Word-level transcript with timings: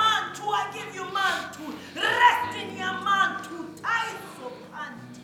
mantu 0.00 0.44
i 0.60 0.62
give 0.76 0.90
you 0.98 1.04
mantu 1.18 1.64
rest 1.94 2.52
in 2.62 2.68
your 2.80 2.94
mantu 3.08 3.56
taiso 3.82 4.46
panti 4.72 5.15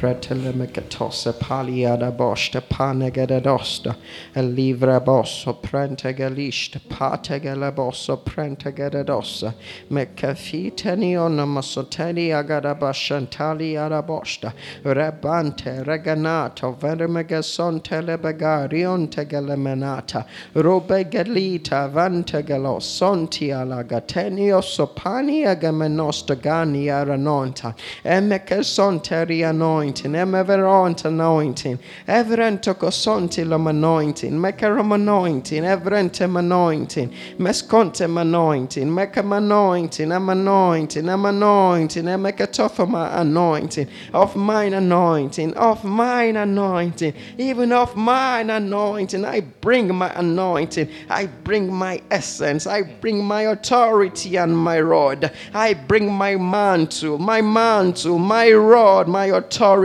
Pretele 0.00 0.52
mecatossa 0.54 1.34
palia 1.34 1.94
pretelemekatosa 1.94 2.08
paliada 2.08 2.10
bosta 2.10 2.60
panegededosta 2.62 3.96
e 4.34 4.40
livra 4.42 4.98
bosso 4.98 5.52
prentegelista 5.52 6.80
pategele 6.88 7.70
bosso 7.70 8.16
prentegededosa 8.16 9.52
mekafiteni 9.90 11.18
onomosoteni 11.18 12.32
agarabashantali 12.32 13.76
arabosta 13.76 14.54
rebante 14.84 15.84
reganato 15.84 16.72
vermegesonte 16.80 18.00
lebegarion 18.00 19.06
tegelemenata 19.10 20.24
rubegelita 20.54 21.90
vantegelo 21.92 22.80
sonti 22.80 23.52
alagatenio 23.52 24.62
sopani 24.62 25.44
agamenosta 25.44 26.36
gani 26.36 26.88
aranonta 26.88 27.74
emekesonterianoi 28.02 29.89
anointing. 29.90 30.12
Emeveront 30.12 31.04
anointing. 31.04 31.78
Everentokosontilum 32.06 33.68
anointing. 33.68 34.32
Mekarum 34.32 34.94
anointing. 34.94 35.64
Everentem 35.64 36.36
anointing. 36.38 37.12
Mescontem 37.38 38.20
anointing. 38.20 38.88
Mekam 38.88 39.36
anointing. 39.36 40.12
Am 40.12 40.28
anointing. 40.28 41.08
I'm 41.08 41.24
anointing. 41.26 42.04
Emekatophama 42.04 43.18
anointing. 43.20 43.88
Of 44.12 44.36
mine 44.36 44.74
anointing. 44.74 45.54
Of 45.54 45.84
mine 45.84 46.36
anointing. 46.36 47.14
Even 47.38 47.72
of 47.72 47.96
mine 47.96 48.50
anointing. 48.50 49.24
I 49.24 49.40
bring 49.40 49.94
my 49.94 50.12
anointing. 50.14 50.88
I 51.08 51.26
bring 51.26 51.72
my 51.72 52.00
essence. 52.10 52.66
I 52.66 52.82
bring 52.82 53.24
my 53.24 53.42
authority 53.42 54.36
and 54.36 54.56
my 54.56 54.80
rod. 54.80 55.30
I 55.54 55.74
bring 55.74 56.12
my 56.12 56.36
mantle 56.36 57.18
my 57.18 57.40
mantle 57.40 58.18
my 58.18 58.50
rod 58.52 59.08
my 59.08 59.26
authority 59.26 59.79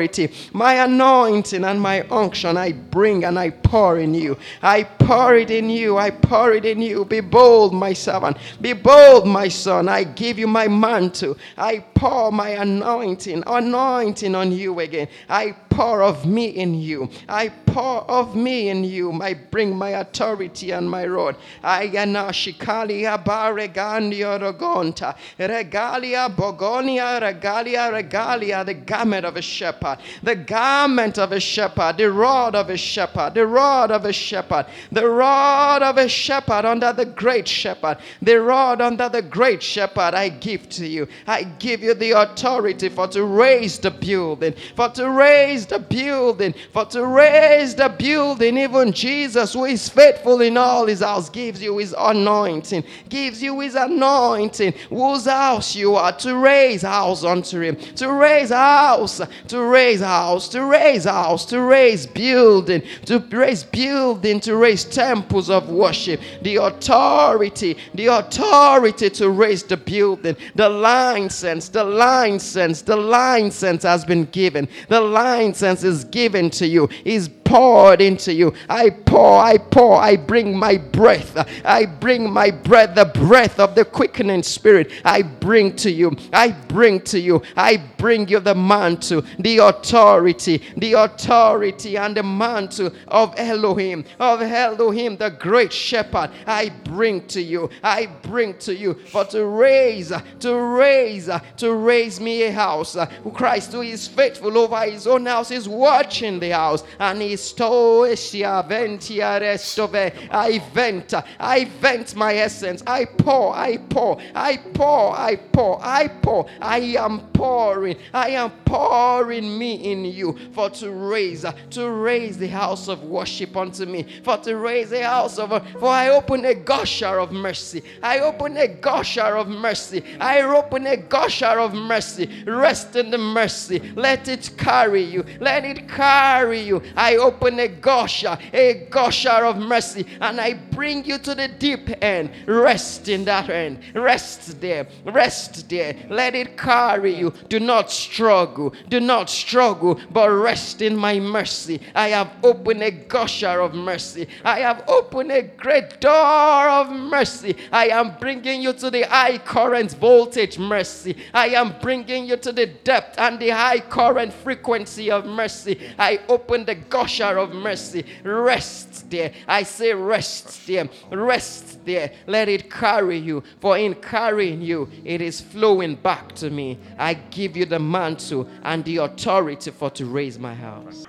my 0.54 0.84
anointing 0.84 1.64
and 1.64 1.82
my 1.82 2.02
unction 2.10 2.58
I 2.58 2.72
bring 2.72 3.24
and 3.24 3.38
I 3.38 3.50
pour 3.50 3.98
in 4.00 4.14
you. 4.14 4.38
I 4.62 4.84
pour 4.84 5.36
it 5.36 5.52
in 5.52 5.70
you. 5.70 5.98
I 5.98 6.12
pour 6.12 6.54
it 6.54 6.66
in 6.66 6.82
you. 6.82 7.06
Be 7.06 7.20
bold 7.20 7.74
my 7.74 7.94
servant. 7.94 8.38
Be 8.62 8.74
bold 8.74 9.28
my 9.28 9.48
son. 9.48 9.90
I 9.90 10.04
give 10.04 10.40
you 10.40 10.48
my 10.48 10.68
mantle. 10.68 11.38
I 11.58 11.80
pour 11.80 12.32
my 12.32 12.50
anointing 12.50 13.44
anointing 13.46 14.36
on 14.36 14.52
you 14.52 14.80
again. 14.80 15.08
I 15.30 15.52
pour 15.70 16.02
of 16.04 16.26
me 16.26 16.48
in 16.48 16.76
you. 16.76 17.10
I 17.28 17.50
pour 17.76 18.10
of 18.10 18.38
me 18.38 18.70
in 18.70 18.86
you 18.86 19.12
I 19.22 19.34
bring 19.34 19.76
my 19.76 19.90
authority 19.90 20.72
and 20.72 20.90
my 20.90 21.06
rod. 21.06 21.36
I 21.62 21.84
am 21.84 22.14
now 22.14 22.30
shikalia 22.30 23.22
baregandia 23.22 24.40
rogonta 24.40 25.14
regalia 25.38 26.30
bogonia 26.30 27.20
regalia 27.20 27.92
regalia 27.92 28.64
the 28.66 28.76
garment 28.76 29.26
of 29.26 29.36
a 29.36 29.42
shepherd 29.42 29.98
the 30.24 30.38
garment 30.38 31.18
of 31.18 31.34
a 31.34 31.40
shepherd 31.42 31.98
the 31.98 32.10
rod 32.10 32.56
of 32.56 32.70
a 32.70 32.78
shepherd 32.78 33.34
the 33.34 33.46
rod 33.46 33.92
of 33.92 34.06
a 34.06 34.14
shepherd 34.14 34.68
the 34.94 35.06
rod 35.06 35.84
of 35.84 35.98
a 35.98 36.08
shepherd 36.08 36.64
under 36.64 36.94
the 36.94 37.06
great 37.06 37.46
shepherd 37.46 37.98
the 38.22 38.40
rod 38.40 38.80
under 38.80 39.10
the 39.10 39.22
great 39.22 39.62
shepherd 39.62 40.14
I 40.14 40.30
give 40.30 40.70
to 40.70 40.88
you. 40.88 41.10
I 41.28 41.44
give 41.44 41.82
you 41.82 41.94
the 41.94 42.12
authority 42.12 42.88
for 42.88 43.08
to 43.10 43.26
raise 43.26 43.80
the 43.80 43.92
building 43.92 44.54
for 44.78 44.88
to 44.90 45.10
raise 45.10 45.66
the 45.66 45.80
building 45.80 46.54
for 46.72 46.86
to 46.86 47.06
raise 47.06 47.65
the 47.74 47.90
building 47.90 48.58
even 48.58 48.92
Jesus 48.92 49.54
who 49.54 49.66
is 49.66 49.90
faithful 49.90 50.42
in 50.42 50.58
all 50.58 50.86
his 50.86 51.00
house 51.00 51.30
gives 51.30 51.62
you 51.62 51.78
his 51.78 51.96
anointing 51.98 52.84
gives 53.10 53.42
you 53.42 53.60
his 53.62 53.76
anointing 53.76 54.74
whose 54.90 55.26
house 55.26 55.76
you 55.76 55.96
are 55.96 56.16
to 56.18 56.36
raise 56.36 56.82
house 56.82 57.24
unto 57.24 57.62
him 57.62 57.76
to 57.96 58.12
raise 58.12 58.50
house 58.50 59.22
to 59.48 59.62
raise 59.62 60.02
house 60.02 60.50
to 60.50 60.64
raise 60.64 61.06
house 61.06 61.46
to 61.46 61.62
raise 61.62 62.06
building 62.06 62.84
to 63.06 63.20
raise 63.32 63.64
building 63.64 64.40
to 64.40 64.56
raise 64.56 64.84
temples 64.84 65.50
of 65.50 65.70
worship 65.70 66.20
the 66.42 66.58
authority 66.58 67.78
the 67.96 68.08
authority 68.08 69.10
to 69.10 69.30
raise 69.30 69.64
the 69.64 69.78
building. 69.78 70.36
The 70.56 70.70
license 70.70 71.70
the 71.70 71.84
license 71.84 72.82
the 72.82 72.96
license 72.96 73.84
has 73.84 74.06
been 74.06 74.26
given. 74.26 74.68
The 74.90 75.02
license 75.02 75.84
is 75.84 76.04
given 76.06 76.50
to 76.52 76.68
you. 76.68 76.90
Is 77.04 77.30
into 77.56 78.34
you. 78.34 78.54
I 78.70 78.90
pour, 78.90 79.40
I 79.40 79.58
pour, 79.58 79.98
I 80.00 80.16
bring 80.16 80.58
my 80.58 80.78
breath. 80.78 81.38
I 81.64 81.86
bring 81.86 82.32
my 82.32 82.52
breath, 82.52 82.96
the 82.96 83.06
breath 83.06 83.60
of 83.60 83.76
the 83.76 83.86
quickening 83.86 84.44
spirit. 84.44 84.92
I 85.04 85.22
bring 85.22 85.76
to 85.78 85.92
you. 85.92 86.16
I 86.34 86.52
bring 86.52 87.02
to 87.02 87.20
you. 87.20 87.42
I 87.56 87.78
bring 87.78 88.28
you 88.28 88.40
the 88.40 88.56
mantle, 88.56 89.24
the 89.40 89.60
authority, 89.60 90.62
the 90.78 90.94
authority 90.94 91.98
and 91.98 92.18
the 92.18 92.24
mantle 92.24 92.92
of 93.08 93.34
Elohim, 93.38 94.06
of 94.20 94.42
Elohim, 94.42 95.18
the 95.18 95.30
great 95.30 95.72
shepherd. 95.72 96.32
I 96.46 96.70
bring 96.84 97.26
to 97.28 97.42
you. 97.42 97.70
I 97.84 98.08
bring 98.08 98.58
to 98.60 98.76
you 98.76 98.96
for 99.12 99.26
to 99.26 99.46
raise, 99.46 100.12
to 100.40 100.56
raise, 100.56 101.30
to 101.58 101.74
raise 101.74 102.20
me 102.20 102.44
a 102.44 102.52
house. 102.52 102.98
Christ, 103.34 103.72
who 103.72 103.82
is 103.82 104.08
faithful 104.08 104.58
over 104.58 104.82
his 104.82 105.08
own 105.08 105.26
house, 105.26 105.52
is 105.52 105.68
watching 105.68 106.40
the 106.40 106.52
house 106.52 106.84
and 107.00 107.22
he 107.22 107.36
ventia 107.54 109.40
restove. 109.40 110.14
I 110.32 110.60
vent, 110.74 111.14
I 111.40 111.66
vent 111.66 112.16
my 112.16 112.34
essence. 112.34 112.84
I 112.88 113.06
pour, 113.06 113.56
I 113.56 113.78
pour, 113.78 114.20
I 114.34 114.58
pour, 114.58 115.14
I 115.18 115.36
pour, 115.36 115.80
I 115.82 116.08
pour. 116.08 116.50
I 116.62 116.80
am 116.98 117.20
pouring, 117.34 117.98
I 118.14 118.30
am 118.30 118.52
pouring 118.66 119.58
me 119.58 119.92
in 119.92 120.06
you 120.06 120.38
for 120.54 120.70
to 120.72 120.92
raise, 120.92 121.46
to 121.72 121.90
raise 121.90 122.38
the 122.38 122.48
house 122.48 122.88
of 122.88 123.04
worship 123.04 123.56
unto 123.56 123.86
me, 123.86 124.06
for 124.24 124.38
to 124.38 124.56
raise 124.56 124.90
the 124.90 125.04
house 125.04 125.38
of, 125.38 125.50
for 125.80 125.90
I 125.90 126.10
open 126.10 126.46
a 126.46 126.56
gusher 126.56 127.20
of 127.20 127.32
mercy. 127.32 127.84
I 128.02 128.20
open 128.20 128.58
a 128.58 128.68
gusher 128.68 129.22
of 129.38 129.48
mercy. 129.48 130.04
I 130.20 130.42
open 130.42 130.88
a 130.88 130.98
gusher 130.98 131.60
of 131.60 131.74
mercy. 131.74 132.44
Rest 132.46 132.96
in 132.96 133.12
the 133.12 133.18
mercy. 133.18 133.80
Let 133.96 134.28
it 134.28 134.52
carry 134.58 135.04
you. 135.04 135.24
Let 135.40 135.66
it 135.66 135.88
carry 135.88 136.62
you. 136.62 136.82
I 136.96 137.18
open 137.18 137.35
a 137.44 137.68
gusher, 137.68 138.38
a 138.54 138.88
gusher 138.90 139.30
of 139.30 139.58
mercy, 139.58 140.06
and 140.22 140.40
I 140.40 140.54
bring 140.54 141.06
you 141.06 141.18
to 141.20 141.36
the 141.36 141.48
deep 141.48 141.90
end. 142.02 142.32
Rest 142.46 143.08
in 143.10 143.26
that 143.26 143.50
end. 143.50 143.80
Rest 143.94 144.60
there. 144.62 144.88
Rest 145.06 145.70
there. 145.70 145.96
Let 146.10 146.36
it 146.36 146.58
carry 146.58 147.16
you. 147.16 147.34
Do 147.50 147.60
not 147.60 147.92
struggle. 147.92 148.74
Do 148.90 149.00
not 149.00 149.30
struggle, 149.30 150.00
but 150.12 150.30
rest 150.30 150.82
in 150.82 150.96
my 150.96 151.20
mercy. 151.20 151.82
I 151.94 152.10
have 152.10 152.32
opened 152.44 152.84
a 152.84 152.92
gusher 152.92 153.62
of 153.62 153.74
mercy. 153.74 154.28
I 154.44 154.60
have 154.60 154.84
opened 154.88 155.32
a 155.32 155.44
great 155.44 156.00
door 156.00 156.70
of 156.70 156.92
mercy. 156.92 157.56
I 157.72 157.88
am 157.88 158.16
bringing 158.20 158.62
you 158.62 158.74
to 158.74 158.90
the 158.90 159.04
high 159.04 159.38
current 159.38 159.94
voltage 159.94 160.58
mercy. 160.58 161.16
I 161.34 161.50
am 161.50 161.76
bringing 161.82 162.26
you 162.26 162.38
to 162.38 162.52
the 162.52 162.66
depth 162.66 163.18
and 163.18 163.40
the 163.40 163.50
high 163.50 163.80
current 163.80 164.34
frequency 164.34 165.12
of 165.12 165.26
mercy. 165.26 165.80
I 165.98 166.20
open 166.28 166.66
the 166.66 166.76
of 167.22 167.54
mercy. 167.54 168.06
Rest 168.24 169.10
there. 169.10 169.32
I 169.48 169.64
say, 169.64 169.94
rest 169.94 170.68
there. 170.68 170.90
Rest 171.12 171.86
there. 171.86 172.12
Let 172.28 172.50
it 172.50 172.70
carry 172.70 173.18
you. 173.18 173.44
For 173.60 173.78
in 173.78 173.96
carrying 173.96 174.62
you, 174.62 174.90
it 175.04 175.22
is 175.22 175.42
flowing 175.42 175.96
back 175.96 176.34
to 176.36 176.50
me. 176.50 176.78
I 176.98 177.14
give 177.16 177.56
you 177.56 177.66
the 177.66 177.80
mantle 177.80 178.50
and 178.64 178.84
the 178.84 178.98
authority 178.98 179.72
for 179.72 179.90
to 179.92 180.06
raise 180.06 180.40
my 180.40 180.54
house. 180.54 181.06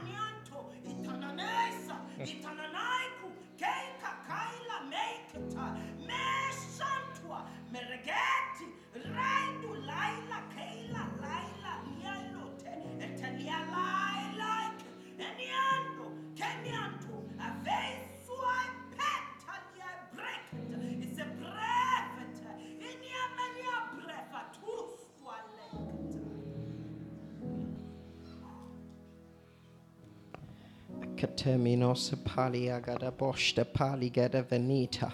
Caterminos 31.16 32.14
palia 32.24 32.80
gada 32.80 33.10
bosta 33.10 33.64
pali 33.64 34.10
gada 34.10 34.42
venita. 34.42 35.12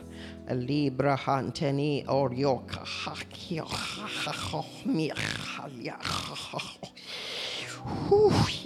A 0.49 0.55
libra 0.55 1.17
hanteni 1.17 2.05
orio 2.07 2.67
kahakio 2.67 3.65
hachoch 3.65 4.85
mi 4.87 5.09
halia 5.11 5.97
Hwch, 8.09 8.63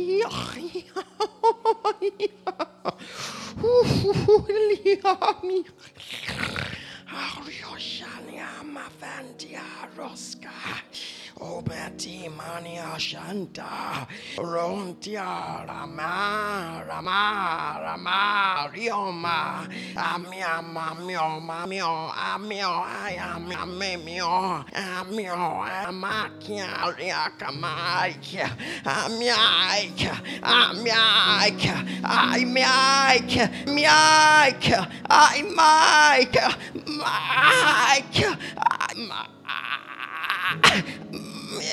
Obeti 11.40 12.28
mania 12.34 12.98
shanta. 12.98 14.06
Rontia 14.38 15.66
rama 15.66 16.82
rama 16.88 17.78
rama 17.82 18.70
rioma. 18.72 19.68
Amia 19.96 20.62
mamio 20.62 21.40
mamio 21.40 22.10
amio 22.12 22.84
ayamia 23.04 23.66
memio 23.66 24.64
amio 24.74 25.62
amakia 25.62 26.66
riaka 26.96 27.52
maikia 27.52 28.48
amiaika 28.84 30.20
amiaika 30.42 31.84
amiaika 32.02 33.50
miaika 33.66 34.86
aimaika 35.08 36.56
maika 36.86 38.26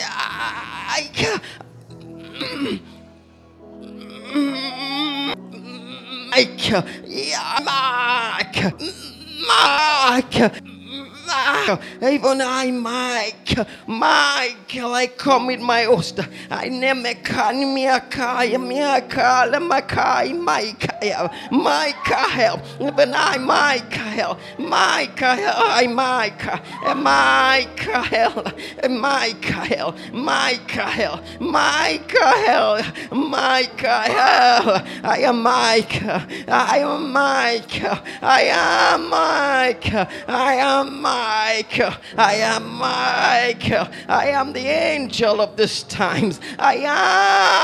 I, 0.01 1.09
I 6.33 6.45
can't. 6.55 6.87
Yeah, 7.07 7.59
Mike, 7.63 8.73
Mike. 9.47 10.72
Mike. 11.33 11.81
Even 12.01 12.41
I, 12.41 12.71
Mike, 12.71 13.67
Michael, 13.87 14.93
I 14.93 15.07
come 15.07 15.47
with 15.47 15.59
my 15.61 15.83
host. 15.83 16.19
I 16.51 16.69
name 16.69 17.01
me 17.01 17.13
can 17.15 17.73
me 17.73 17.87
a 17.87 17.99
can 17.99 18.49
miaka, 18.49 18.59
miaka, 18.59 19.49
lemakai, 19.51 20.37
Michael, 20.39 21.29
Michael, 21.51 22.61
even 22.81 23.13
I, 23.15 23.37
Michael, 23.37 24.37
Michael, 24.59 25.27
I, 25.29 25.87
Michael, 25.87 26.95
Michael, 26.95 28.43
Michael, 28.89 29.95
Michael, 30.11 31.19
Michael, 31.39 32.81
Michael, 33.11 33.91
I 35.03 35.19
am 35.23 35.41
Michael, 35.41 36.21
I 36.47 36.79
am 36.79 37.11
Michael, 37.11 37.99
I 38.21 38.41
am 38.43 39.09
Michael, 39.09 40.07
I 40.27 40.53
am 40.55 41.01
Michael, 41.01 41.22
I 41.23 42.35
am 42.35 42.73
Michael, 42.73 43.87
I 44.07 44.27
am 44.29 44.53
the 44.53 44.67
angel 44.67 45.41
of 45.41 45.55
this 45.55 45.83
times, 45.83 46.39
I 46.59 46.75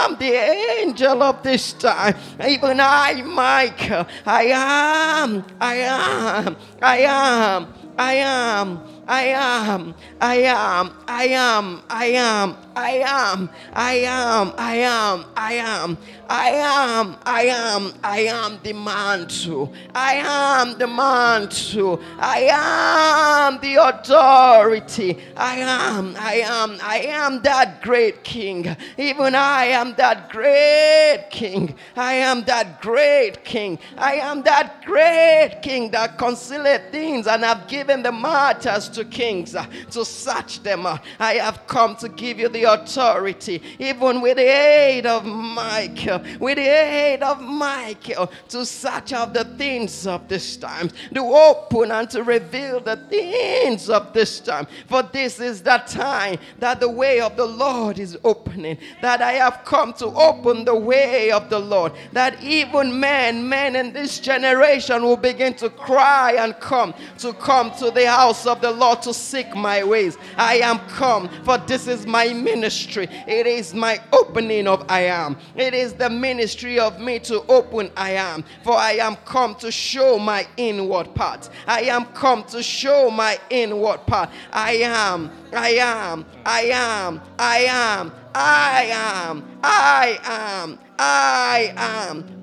am 0.08 0.18
the 0.18 0.34
angel 0.82 1.22
of 1.22 1.44
this 1.44 1.74
time, 1.74 2.16
even 2.48 2.80
I, 2.80 3.22
Michael, 3.22 4.08
I 4.26 4.44
am, 4.46 5.46
I 5.60 5.76
am, 5.76 6.56
I 6.82 6.98
am, 7.00 7.74
I 7.98 8.14
am. 8.14 8.99
I 9.10 9.24
am, 9.24 9.96
I 10.22 10.36
am, 10.36 10.92
I 11.08 11.24
am, 11.30 11.82
I 11.90 12.06
am, 12.06 12.58
I 12.76 12.92
am, 12.92 13.50
I 13.74 13.94
am, 13.94 14.54
I 14.56 14.76
am, 14.76 15.26
I 15.36 15.54
am, 15.54 15.98
I 16.30 16.50
am, 16.52 17.18
I 17.26 17.42
am, 17.46 17.94
I 18.04 18.20
am 18.20 18.60
the 18.62 18.74
man 18.74 19.28
too. 19.28 19.68
I 19.96 20.14
am 20.14 20.78
the 20.78 20.86
man 20.86 21.50
too. 21.50 22.00
I 22.20 22.50
am 22.52 23.60
the 23.60 23.84
authority. 23.84 25.18
I 25.36 25.56
am, 25.58 26.16
I 26.16 26.36
am, 26.46 26.78
I 26.84 27.00
am 27.00 27.42
that 27.42 27.82
great 27.82 28.24
king. 28.24 28.78
Even 29.00 29.34
I 29.34 29.66
am 29.66 29.96
that 29.96 30.30
great 30.30 31.30
king. 31.32 31.74
I 31.96 32.14
am 32.14 32.44
that 32.44 32.80
great 32.80 33.44
king. 33.44 33.80
I 33.98 34.14
am 34.18 34.44
that 34.44 34.86
great 34.86 35.62
king 35.64 35.90
that 35.92 36.20
concealeth 36.20 36.92
things 36.92 37.26
and 37.26 37.44
have 37.44 37.68
given 37.68 38.04
the 38.04 38.12
matters 38.12 38.88
to 38.90 38.99
kings 39.06 39.56
uh, 39.56 39.66
to 39.92 40.04
search 40.06 40.62
them. 40.64 40.86
uh. 40.86 40.98
I 41.20 41.36
have 41.36 41.68
come 41.68 41.96
to 41.98 42.10
give 42.10 42.40
you 42.40 42.50
the 42.50 42.64
authority, 42.64 43.62
even 43.80 44.22
with 44.22 44.38
the 44.38 44.44
aid 44.44 45.06
of 45.06 45.26
Michael, 45.26 46.24
with 46.40 46.58
the 46.58 46.68
aid 46.68 47.22
of 47.24 47.42
Michael, 47.42 48.32
to 48.50 48.66
search 48.66 49.14
out 49.14 49.34
the 49.34 49.44
things 49.44 50.08
of 50.08 50.28
this 50.28 50.58
time, 50.58 50.90
to 51.14 51.22
open 51.22 51.92
and 51.92 52.10
to 52.10 52.24
reveal 52.24 52.80
the 52.80 52.96
things 53.10 53.90
of 53.90 54.14
this 54.14 54.40
time. 54.40 54.68
For 54.88 55.04
this 55.04 55.40
is 55.40 55.62
the 55.62 55.82
time 55.88 56.38
that 56.60 56.80
the 56.80 56.90
way 56.90 57.20
of 57.22 57.36
the 57.38 57.46
Lord 57.46 58.00
is 58.00 58.18
opening, 58.24 58.78
that 59.02 59.22
I 59.22 59.34
have 59.34 59.62
come 59.66 59.94
to 59.94 60.08
open 60.08 60.66
the 60.66 60.76
way 60.76 61.32
of 61.32 61.50
the 61.50 61.60
Lord, 61.60 61.94
that 62.14 62.42
even 62.44 63.00
men, 63.00 63.48
men 63.48 63.76
in 63.76 63.94
this 63.94 64.20
generation 64.20 65.04
will 65.04 65.18
begin 65.18 65.54
to 65.56 65.70
cry 65.70 66.34
and 66.40 66.60
come, 66.60 66.94
to 67.20 67.34
come 67.34 67.72
to 67.78 67.92
the 67.92 68.08
house 68.08 68.46
of 68.46 68.62
the 68.62 68.72
Lord 68.72 68.89
to 68.96 69.14
seek 69.14 69.56
my 69.56 69.84
ways. 69.84 70.18
I 70.38 70.56
am 70.56 70.80
come, 70.90 71.30
for 71.44 71.58
this 71.58 71.88
is 71.88 72.06
my 72.06 72.34
ministry. 72.34 73.08
It 73.28 73.48
is 73.48 73.74
my 73.74 74.02
opening 74.12 74.68
of 74.68 74.86
I 74.90 75.02
am. 75.02 75.38
It 75.56 75.74
is 75.74 75.94
the 75.94 76.10
ministry 76.10 76.80
of 76.80 77.00
me 77.00 77.20
to 77.20 77.42
open 77.48 77.92
I 77.96 78.12
am. 78.12 78.44
For 78.64 78.74
I 78.74 78.94
am 78.94 79.16
come 79.26 79.56
to 79.56 79.72
show 79.72 80.20
my 80.20 80.48
inward 80.58 81.14
part. 81.16 81.50
I 81.68 81.82
am 81.82 82.06
come 82.06 82.44
to 82.46 82.64
show 82.64 83.10
my 83.10 83.40
inward 83.50 84.06
part. 84.06 84.30
I 84.52 84.74
am, 84.74 85.32
I 85.54 85.70
am, 85.70 86.26
I 86.46 86.62
am, 86.62 87.22
I 87.38 87.58
am, 87.60 88.12
I 88.34 88.90
am, 88.92 89.60
I 89.64 90.20
am. 90.20 90.20
I 90.20 90.20
am 90.24 90.89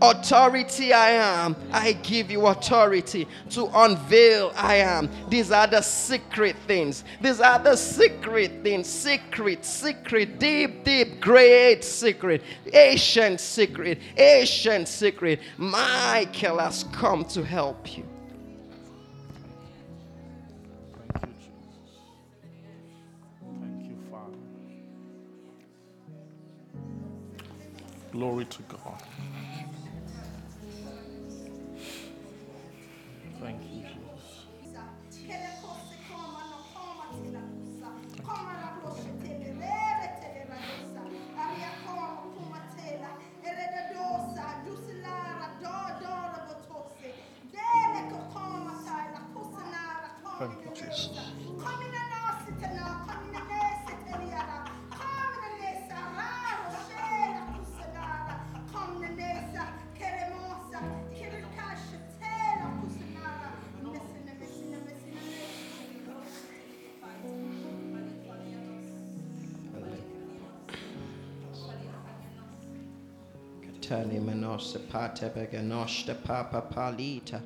authority. 0.00 0.92
I 0.92 1.10
am. 1.10 1.56
I 1.72 1.92
give 1.92 2.30
you 2.30 2.46
authority 2.46 3.28
to 3.50 3.70
unveil. 3.74 4.52
I 4.56 4.76
am. 4.76 5.10
These 5.28 5.50
are 5.50 5.66
the 5.66 5.82
secret 5.82 6.56
things. 6.66 7.04
These 7.20 7.40
are 7.40 7.58
the 7.58 7.76
secret 7.76 8.62
things. 8.62 8.86
Secret, 8.86 9.64
secret, 9.64 10.38
deep, 10.38 10.84
deep, 10.84 11.20
great 11.20 11.84
secret, 11.84 12.42
ancient 12.72 13.40
secret, 13.40 13.98
ancient 14.16 14.88
secret. 14.88 15.40
Michael 15.58 16.58
has 16.58 16.84
come 16.92 17.24
to 17.26 17.44
help 17.44 17.96
you, 17.96 18.04
Glory 28.16 28.46
to 28.46 28.62
God. 28.62 29.02
Thank 33.38 33.60
you, 33.70 33.82
Jesus. 33.82 34.46
Thank 50.38 50.64
you, 50.64 50.72
Jesus. 50.74 51.25
Katani 73.86 74.18
menosa 74.20 74.80
pate 74.90 75.30
beganoshta 75.30 76.14
papa 76.24 76.60
palita. 76.62 77.40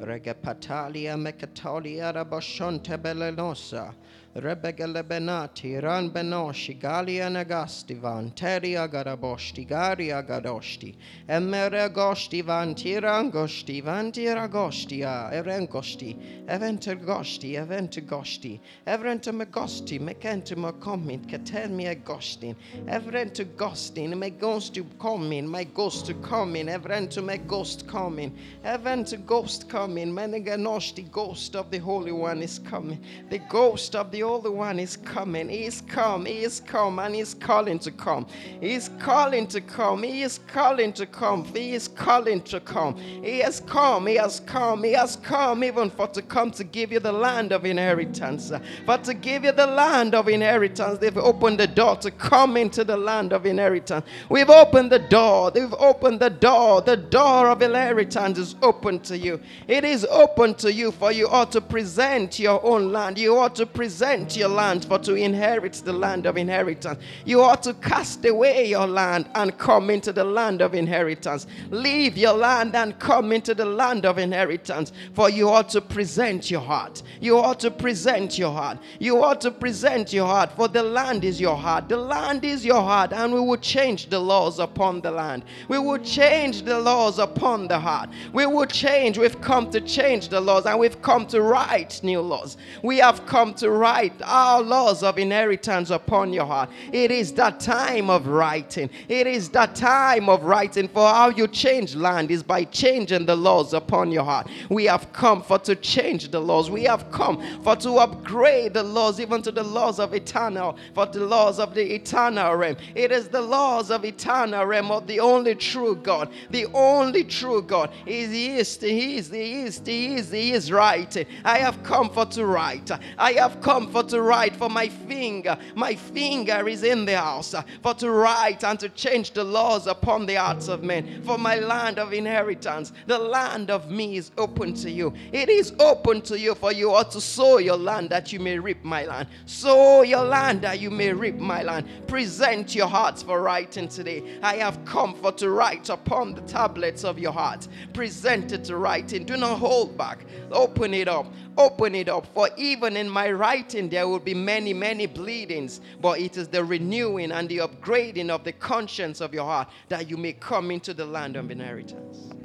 Regepatalia 0.00 1.16
mecatolia 1.18 2.12
raboshonte 2.14 2.96
belenosa. 2.96 3.92
Rebegelebenati, 4.34 5.78
Ran 5.82 6.10
Benoshi, 6.10 6.80
Galia 6.80 7.28
Nagasti, 7.28 8.00
Van 8.00 8.30
Teria 8.30 8.88
Garabosti, 8.88 9.66
Garia 9.68 10.22
Gadosti, 10.26 10.94
Emere 11.28 11.92
Gosti, 11.92 12.40
Van 12.40 12.74
Tirangosti, 12.74 13.82
Van 13.82 14.10
Tiragostia, 14.10 15.28
ah, 15.28 15.30
Erengosti, 15.30 16.16
Eventer 16.46 16.96
Gosti, 17.04 17.56
Eventer 17.56 18.06
Gosti, 18.06 18.58
Evrenter 18.86 19.34
Megosti, 19.34 20.00
Mekenter 20.00 20.56
Mekomit, 20.56 21.26
Ketermi 21.26 21.90
Agostin, 21.94 22.56
Evrenter 22.86 23.44
Gostin, 23.54 24.18
me 24.18 24.30
ghost 24.30 24.72
to 24.72 24.84
coming, 24.98 25.46
my 25.46 25.64
ghost 25.64 26.06
to 26.06 26.14
coming, 26.14 26.68
Evrenter 26.68 27.22
me 27.22 27.36
ghost 27.36 27.86
coming, 27.86 28.34
Eventer 28.64 29.24
Ghost 29.26 29.68
coming, 29.68 30.10
Meneganosti, 30.10 31.10
Ghost 31.10 31.54
of 31.54 31.70
the 31.70 31.78
Holy 31.78 32.12
One 32.12 32.42
is 32.42 32.58
coming, 32.58 33.04
the 33.28 33.38
Ghost 33.38 33.94
of 33.94 34.10
the 34.10 34.21
Holy 34.22 34.50
One 34.50 34.78
is 34.78 34.96
coming, 34.96 35.48
He 35.48 35.64
is 35.64 35.82
come, 35.82 36.26
He 36.26 36.44
is 36.44 36.60
come, 36.60 36.98
and 36.98 37.14
He's 37.14 37.34
calling 37.34 37.78
to 37.80 37.90
come, 37.90 38.26
He 38.60 38.74
is 38.74 38.90
calling 38.98 39.46
to 39.48 39.60
come, 39.60 40.02
He 40.02 40.22
is 40.22 40.38
calling 40.46 40.92
to 40.94 41.06
come, 41.06 41.44
He 41.44 41.72
is 41.72 41.88
calling 41.88 42.40
to 42.42 42.60
come, 42.60 42.96
He 42.96 43.40
has 43.40 43.60
come, 43.60 44.06
He 44.06 44.14
has 44.14 44.40
come, 44.40 44.84
He 44.84 44.92
has 44.92 45.16
come, 45.16 45.64
even 45.64 45.90
for 45.90 46.06
to 46.08 46.22
come 46.22 46.50
to 46.52 46.64
give 46.64 46.92
you 46.92 47.00
the 47.00 47.12
land 47.12 47.52
of 47.52 47.64
inheritance, 47.64 48.52
for 48.86 48.98
to 48.98 49.14
give 49.14 49.44
you 49.44 49.52
the 49.52 49.66
land 49.66 50.14
of 50.14 50.28
inheritance. 50.28 50.98
They've 50.98 51.16
opened 51.16 51.58
the 51.58 51.66
door 51.66 51.96
to 51.96 52.10
come 52.10 52.56
into 52.56 52.84
the 52.84 52.96
land 52.96 53.32
of 53.32 53.46
inheritance. 53.46 54.06
We've 54.28 54.50
opened 54.50 54.92
the 54.92 54.98
door, 54.98 55.50
they've 55.50 55.74
opened 55.74 56.20
the 56.20 56.30
door, 56.30 56.80
the 56.82 56.96
door 56.96 57.48
of 57.48 57.62
inheritance 57.62 58.38
is 58.38 58.56
open 58.62 59.00
to 59.00 59.18
you. 59.18 59.40
It 59.68 59.84
is 59.84 60.04
open 60.10 60.54
to 60.56 60.72
you, 60.72 60.92
for 60.92 61.12
you 61.12 61.28
ought 61.28 61.52
to 61.52 61.60
present 61.60 62.38
your 62.38 62.64
own 62.64 62.92
land. 62.92 63.18
You 63.18 63.38
ought 63.38 63.54
to 63.56 63.66
present 63.66 64.11
your 64.12 64.48
land 64.48 64.84
for 64.84 64.98
to 64.98 65.14
inherit 65.14 65.72
the 65.84 65.92
land 65.92 66.26
of 66.26 66.36
inheritance. 66.36 66.98
You 67.24 67.40
ought 67.42 67.62
to 67.62 67.74
cast 67.74 68.24
away 68.26 68.66
your 68.68 68.86
land 68.86 69.28
and 69.34 69.56
come 69.56 69.88
into 69.88 70.12
the 70.12 70.24
land 70.24 70.60
of 70.60 70.74
inheritance. 70.74 71.46
Leave 71.70 72.18
your 72.18 72.34
land 72.34 72.76
and 72.76 72.98
come 72.98 73.32
into 73.32 73.54
the 73.54 73.64
land 73.64 74.04
of 74.04 74.18
inheritance, 74.18 74.92
for 75.14 75.30
you 75.30 75.48
ought 75.48 75.70
to 75.70 75.80
present 75.80 76.50
your 76.50 76.60
heart. 76.60 77.02
You 77.20 77.38
ought 77.38 77.60
to 77.60 77.70
present 77.70 78.38
your 78.38 78.52
heart. 78.52 78.78
You 78.98 79.22
ought 79.22 79.40
to 79.40 79.50
present 79.50 80.12
your 80.12 80.26
heart, 80.26 80.52
for 80.52 80.68
the 80.68 80.82
land 80.82 81.24
is 81.24 81.40
your 81.40 81.56
heart. 81.56 81.88
The 81.88 81.96
land 81.96 82.44
is 82.44 82.64
your 82.64 82.82
heart, 82.82 83.12
and 83.12 83.32
we 83.32 83.40
will 83.40 83.56
change 83.56 84.10
the 84.10 84.18
laws 84.18 84.58
upon 84.58 85.00
the 85.00 85.10
land. 85.10 85.44
We 85.68 85.78
will 85.78 85.98
change 85.98 86.62
the 86.62 86.78
laws 86.78 87.18
upon 87.18 87.68
the 87.68 87.78
heart. 87.78 88.10
We 88.32 88.44
will 88.46 88.66
change. 88.66 89.16
We've 89.16 89.40
come 89.40 89.70
to 89.70 89.80
change 89.80 90.28
the 90.28 90.40
laws, 90.40 90.66
and 90.66 90.78
we've 90.78 91.00
come 91.00 91.26
to 91.28 91.40
write 91.40 92.00
new 92.02 92.20
laws. 92.20 92.56
We 92.82 92.98
have 92.98 93.24
come 93.26 93.54
to 93.54 93.70
write 93.70 94.01
our 94.24 94.62
laws 94.62 95.02
of 95.02 95.18
inheritance 95.18 95.90
upon 95.90 96.32
your 96.32 96.46
heart. 96.46 96.70
It 96.92 97.10
is 97.10 97.32
that 97.34 97.60
time 97.60 98.10
of 98.10 98.26
writing. 98.26 98.90
It 99.08 99.26
is 99.26 99.48
that 99.50 99.74
time 99.74 100.28
of 100.28 100.44
writing. 100.44 100.88
For 100.88 101.08
how 101.08 101.30
you 101.30 101.48
change 101.48 101.94
land 101.94 102.30
is 102.30 102.42
by 102.42 102.64
changing 102.64 103.26
the 103.26 103.36
laws 103.36 103.74
upon 103.74 104.10
your 104.10 104.24
heart. 104.24 104.48
We 104.68 104.84
have 104.84 105.12
come 105.12 105.42
for 105.42 105.58
to 105.60 105.76
change 105.76 106.30
the 106.30 106.40
laws. 106.40 106.70
We 106.70 106.84
have 106.84 107.10
come 107.10 107.42
for 107.62 107.76
to 107.76 107.94
upgrade 107.94 108.74
the 108.74 108.82
laws, 108.82 109.20
even 109.20 109.42
to 109.42 109.52
the 109.52 109.62
laws 109.62 109.98
of 109.98 110.14
eternal, 110.14 110.76
for 110.94 111.06
the 111.06 111.24
laws 111.24 111.58
of 111.58 111.74
the 111.74 111.94
eternal 111.94 112.54
realm. 112.56 112.76
It 112.94 113.12
is 113.12 113.28
the 113.28 113.40
laws 113.40 113.90
of 113.90 114.04
eternal 114.04 114.64
realm 114.64 114.90
of 114.90 115.06
the 115.06 115.20
only 115.20 115.54
true 115.54 115.96
God. 115.96 116.30
The 116.50 116.66
only 116.74 117.24
true 117.24 117.62
God 117.62 117.90
is 118.06 118.30
He 118.30 118.56
is, 118.56 118.80
He 118.80 119.16
is, 119.16 119.30
He 119.30 119.62
is, 119.62 119.82
He 119.84 120.14
is, 120.14 120.30
He 120.30 120.52
is 120.52 120.72
right. 120.72 121.26
I 121.44 121.58
have 121.58 121.82
come 121.82 122.10
for 122.10 122.26
to 122.26 122.46
write. 122.46 122.90
I 123.18 123.32
have 123.32 123.60
come 123.60 123.90
for 123.92 124.02
to 124.04 124.22
write 124.22 124.56
for 124.56 124.68
my 124.68 124.88
finger. 124.88 125.56
My 125.74 125.94
finger 125.94 126.68
is 126.68 126.82
in 126.82 127.04
the 127.04 127.18
house 127.18 127.54
uh, 127.54 127.62
for 127.82 127.94
to 127.94 128.10
write 128.10 128.64
and 128.64 128.80
to 128.80 128.88
change 128.88 129.32
the 129.32 129.44
laws 129.44 129.86
upon 129.86 130.26
the 130.26 130.34
hearts 130.36 130.68
of 130.68 130.82
men. 130.82 131.22
For 131.22 131.38
my 131.38 131.56
land 131.56 131.98
of 131.98 132.12
inheritance, 132.12 132.92
the 133.06 133.18
land 133.18 133.70
of 133.70 133.90
me 133.90 134.16
is 134.16 134.30
open 134.38 134.74
to 134.74 134.90
you. 134.90 135.12
It 135.32 135.48
is 135.48 135.72
open 135.78 136.22
to 136.22 136.38
you, 136.38 136.54
for 136.54 136.72
you 136.72 136.92
ought 136.92 137.10
to 137.12 137.20
sow 137.20 137.58
your 137.58 137.76
land 137.76 138.10
that 138.10 138.32
you 138.32 138.40
may 138.40 138.58
reap 138.58 138.82
my 138.82 139.04
land. 139.04 139.28
Sow 139.46 140.02
your 140.02 140.24
land 140.24 140.62
that 140.62 140.80
you 140.80 140.90
may 140.90 141.12
reap 141.12 141.36
my 141.36 141.62
land. 141.62 141.86
Present 142.06 142.74
your 142.74 142.88
hearts 142.88 143.22
for 143.22 143.42
writing 143.42 143.88
today. 143.88 144.38
I 144.42 144.56
have 144.56 144.82
come 144.84 145.14
for 145.14 145.32
to 145.32 145.50
write 145.50 145.90
upon 145.90 146.34
the 146.34 146.40
tablets 146.42 147.04
of 147.04 147.18
your 147.18 147.32
heart. 147.32 147.68
Present 147.92 148.52
it 148.52 148.64
to 148.64 148.76
writing. 148.76 149.24
Do 149.24 149.36
not 149.36 149.58
hold 149.58 149.96
back. 149.98 150.24
Open 150.50 150.94
it 150.94 151.08
up. 151.08 151.26
Open 151.58 151.94
it 151.94 152.08
up. 152.08 152.26
For 152.34 152.48
even 152.56 152.96
in 152.96 153.08
my 153.08 153.30
writing, 153.30 153.88
there 153.88 154.08
will 154.08 154.18
be 154.18 154.34
many, 154.34 154.72
many 154.72 155.06
bleedings. 155.06 155.80
But 156.00 156.20
it 156.20 156.36
is 156.36 156.48
the 156.48 156.64
renewing 156.64 157.32
and 157.32 157.48
the 157.48 157.58
upgrading 157.58 158.30
of 158.30 158.44
the 158.44 158.52
conscience 158.52 159.20
of 159.20 159.34
your 159.34 159.44
heart 159.44 159.68
that 159.88 160.08
you 160.08 160.16
may 160.16 160.32
come 160.32 160.70
into 160.70 160.94
the 160.94 161.04
land 161.04 161.36
of 161.36 161.50
inheritance. 161.50 162.41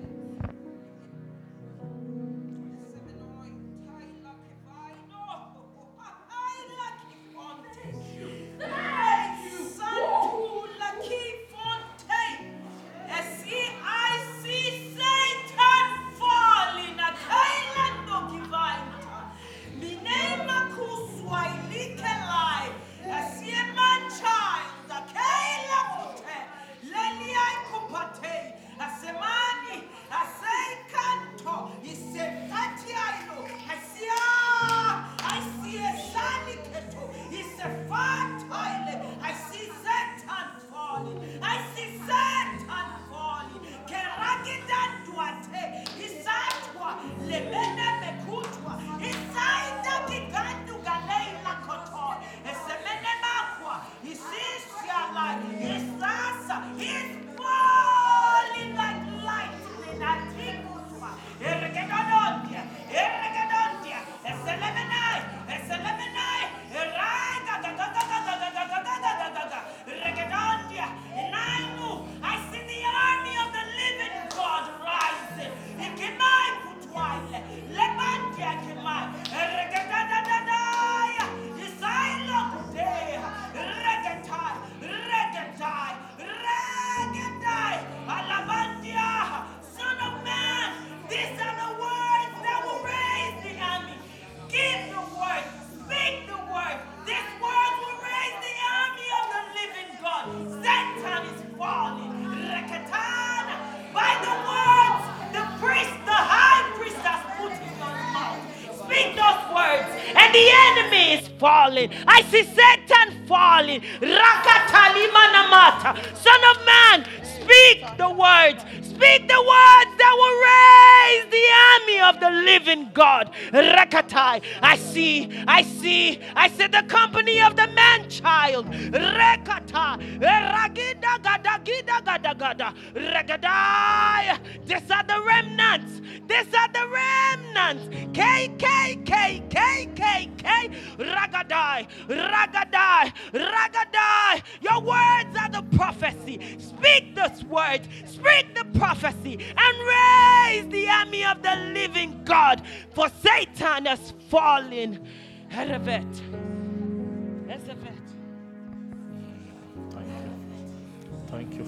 Rekata. 128.92 129.98
Ragida 130.20 131.22
gada 131.22 131.60
gida 131.64 132.02
gada 132.04 132.34
gada. 132.36 132.74
Regadai. 132.94 134.40
These 134.66 134.92
are 134.92 135.04
the 135.04 135.22
remnants. 135.26 136.02
These 136.28 136.54
are 136.54 136.72
the 136.74 136.88
remnants. 136.88 137.90
K, 138.14 138.50
K, 138.58 139.00
K, 139.06 139.44
K, 139.50 139.90
K, 139.96 140.30
K. 140.38 140.70
Ragadai, 140.98 141.88
Ragadai, 142.08 143.14
Ragadai. 143.32 144.42
Your 144.62 144.82
words 144.82 145.38
are 145.40 145.50
the 145.50 145.64
prophecy. 145.76 146.40
Speak 146.58 147.16
this 147.16 147.44
word, 147.44 147.88
speak 148.06 148.56
the 148.56 148.66
prophecy, 148.78 149.40
and 149.56 149.78
raise 149.96 150.68
the 150.72 150.90
army 150.90 151.24
of 151.26 151.42
the 151.42 151.56
living 151.74 152.22
God. 152.26 152.62
For 152.94 153.10
Satan 153.22 153.86
has 153.86 154.14
fallen. 154.30 155.08
Erevet. 155.52 156.47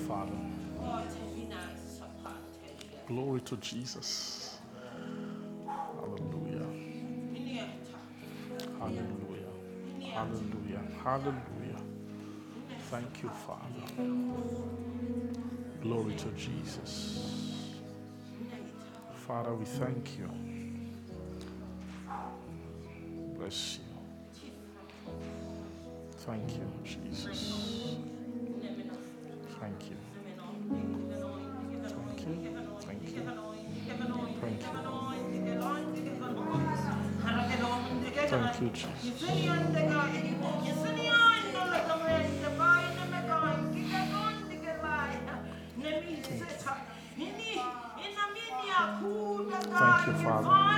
Father. 0.09 0.31
Glory 3.07 3.41
to 3.41 3.55
Jesus. 3.57 4.57
Hallelujah. 5.67 6.65
Hallelujah. 8.79 9.51
Hallelujah. 10.11 10.81
Hallelujah. 11.03 11.81
Thank 12.89 13.21
you, 13.21 13.29
Father. 13.29 13.85
Glory 15.83 16.15
to 16.15 16.31
Jesus. 16.31 17.75
Father, 19.27 19.53
we 19.53 19.65
thank 19.65 20.17
you. 20.17 20.29
Bless 23.37 23.77
you. 23.77 24.41
Thank 26.25 26.49
you, 26.55 26.67
Jesus. 26.83 28.08
Thank 29.59 29.89
you. 29.89 29.97
Thank 31.89 32.21
you. 32.27 32.39
Thank 32.81 33.03
you. 33.15 33.21
Thank 34.41 34.61
you. 34.61 34.67
Thank 38.29 38.61
you, 38.61 38.69
Jesus. 38.69 39.13
Thank 49.79 50.07
you, 50.07 50.13
Father. 50.23 50.68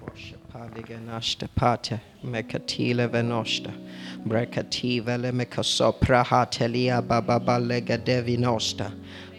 Bosha 0.00 0.36
paliganashta 0.52 1.48
pate 1.54 2.00
mekatile 2.24 3.06
venoshta 3.08 3.72
brekative 4.26 5.18
le 5.18 5.32
mekasopra 5.32 6.24
hatelia 6.24 7.02
baba 7.02 7.38
balega 7.40 7.98
devinosta 7.98 8.92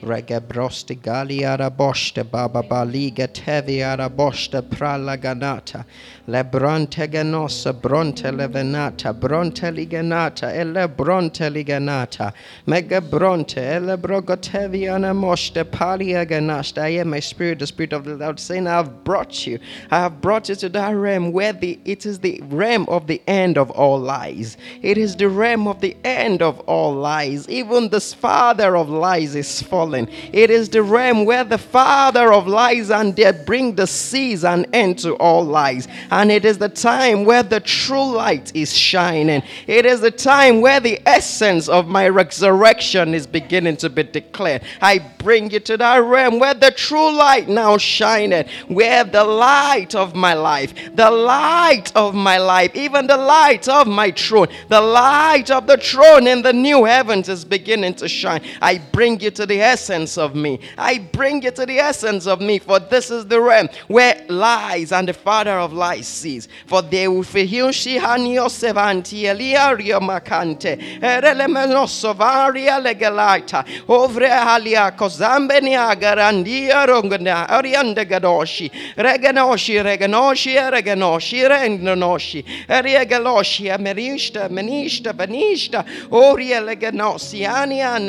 rega 0.03 0.39
brosti 0.41 0.95
galiara 0.99 1.69
boshte 1.69 2.23
baba 2.29 2.63
baliga 2.63 3.27
teviara 3.27 4.09
boshte 4.09 4.61
pralaganata 4.61 5.85
le 6.27 6.43
bronte 6.43 7.07
genosa 7.07 7.73
bronte 7.73 8.31
levenata 8.31 9.13
bronte 9.17 9.71
liganata 9.71 10.53
ele 10.53 10.87
bronte 10.87 11.49
liganata 11.49 12.33
mega 12.65 13.01
bronte 13.01 13.57
ele 13.57 13.97
brogoteviana 13.97 15.13
moshte 15.13 15.63
palia 15.63 16.25
ganashta 16.25 16.83
I 16.83 16.89
am 16.99 17.09
my 17.09 17.19
spirit 17.19 17.59
the 17.59 17.67
spirit 17.67 17.93
of 17.93 18.05
the 18.05 18.15
Lord 18.15 18.39
saying 18.39 18.67
I 18.67 18.77
have 18.77 19.03
brought 19.03 19.45
you 19.45 19.59
I 19.89 19.99
have 19.99 20.21
brought 20.21 20.49
you 20.49 20.55
to 20.55 20.69
that 20.69 20.95
realm 20.95 21.31
where 21.31 21.53
the 21.53 21.79
it 21.85 22.05
is 22.05 22.19
the 22.19 22.39
realm 22.43 22.85
of 22.87 23.07
the 23.07 23.21
end 23.27 23.57
of 23.57 23.69
all 23.71 23.99
lies. 23.99 24.57
It 24.81 24.97
is 24.97 25.15
the 25.15 25.29
realm 25.29 25.67
of 25.67 25.81
the 25.81 25.95
end 26.03 26.41
of 26.41 26.59
all 26.61 26.93
lies. 26.93 27.47
Even 27.49 27.89
this 27.89 28.13
father 28.13 28.77
of 28.77 28.89
lies 28.89 29.35
is 29.35 29.61
fallen. 29.61 29.90
It 29.93 30.49
is 30.49 30.69
the 30.69 30.83
realm 30.83 31.25
where 31.25 31.43
the 31.43 31.57
father 31.57 32.31
of 32.31 32.47
lies 32.47 32.89
and 32.89 33.15
death 33.15 33.45
bring 33.45 33.75
the 33.75 33.87
seas 33.87 34.43
and 34.43 34.65
end 34.73 34.99
to 34.99 35.15
all 35.15 35.43
lies. 35.43 35.87
And 36.09 36.31
it 36.31 36.45
is 36.45 36.57
the 36.57 36.69
time 36.69 37.25
where 37.25 37.43
the 37.43 37.59
true 37.59 38.11
light 38.15 38.55
is 38.55 38.75
shining. 38.75 39.43
It 39.67 39.85
is 39.85 40.01
the 40.01 40.11
time 40.11 40.61
where 40.61 40.79
the 40.79 41.01
essence 41.05 41.67
of 41.67 41.87
my 41.87 42.07
resurrection 42.07 43.13
is 43.13 43.27
beginning 43.27 43.77
to 43.77 43.89
be 43.89 44.03
declared. 44.03 44.63
I 44.81 44.99
bring 45.19 45.51
you 45.51 45.59
to 45.59 45.77
that 45.77 45.97
realm 45.97 46.39
where 46.39 46.53
the 46.53 46.71
true 46.71 47.11
light 47.11 47.47
now 47.49 47.77
shineth, 47.77 48.49
where 48.67 49.03
the 49.03 49.23
light 49.23 49.95
of 49.95 50.15
my 50.15 50.33
life, 50.33 50.73
the 50.95 51.11
light 51.11 51.91
of 51.95 52.15
my 52.15 52.37
life, 52.37 52.75
even 52.75 53.07
the 53.07 53.17
light 53.17 53.67
of 53.67 53.87
my 53.87 54.11
throne, 54.11 54.47
the 54.69 54.81
light 54.81 55.51
of 55.51 55.67
the 55.67 55.77
throne 55.77 56.27
in 56.27 56.41
the 56.41 56.53
new 56.53 56.85
heavens 56.85 57.29
is 57.29 57.43
beginning 57.43 57.93
to 57.95 58.07
shine. 58.07 58.41
I 58.61 58.77
bring 58.77 59.19
you 59.19 59.31
to 59.31 59.45
the 59.45 59.59
essence 59.59 59.80
of 59.89 60.35
me. 60.35 60.59
I 60.77 60.99
bring 60.99 61.43
you 61.43 61.51
to 61.51 61.65
the 61.65 61.79
essence 61.79 62.27
of 62.27 62.41
me, 62.41 62.59
for 62.59 62.79
this 62.79 63.09
is 63.11 63.25
the 63.25 63.39
realm 63.41 63.69
where 63.87 64.23
lies 64.29 64.91
and 64.91 65.07
the 65.07 65.13
father 65.13 65.57
of 65.59 65.73
lies 65.73 66.07
cease. 66.07 66.47
For 66.67 66.81
they 66.81 67.07
will 67.07 67.23
feel 67.23 67.71
she 67.71 67.97
hanio 67.97 68.49
sevanti 68.49 69.23
eliario 69.23 69.99
macante 69.99 70.77
erelemenoso 71.01 72.15
varia 72.15 72.79
legalita 72.79 73.65
ovre 73.87 74.29
halia 74.29 74.91
kozambe 74.95 75.61
agarandia 75.61 76.85
rongana 76.87 77.47
arianda 77.47 78.05
gadoshi 78.05 78.71
reganoshi 78.97 79.81
reganoshi 79.83 80.55
reganoshi 80.71 81.47
reganoshi 81.47 82.45
eriegaloshi 82.67 83.69
amerishta 83.69 84.49
menishta 84.49 85.13
benishta 85.13 85.85
oria 86.11 86.61
leganosi 86.61 87.45
ania 87.45 87.99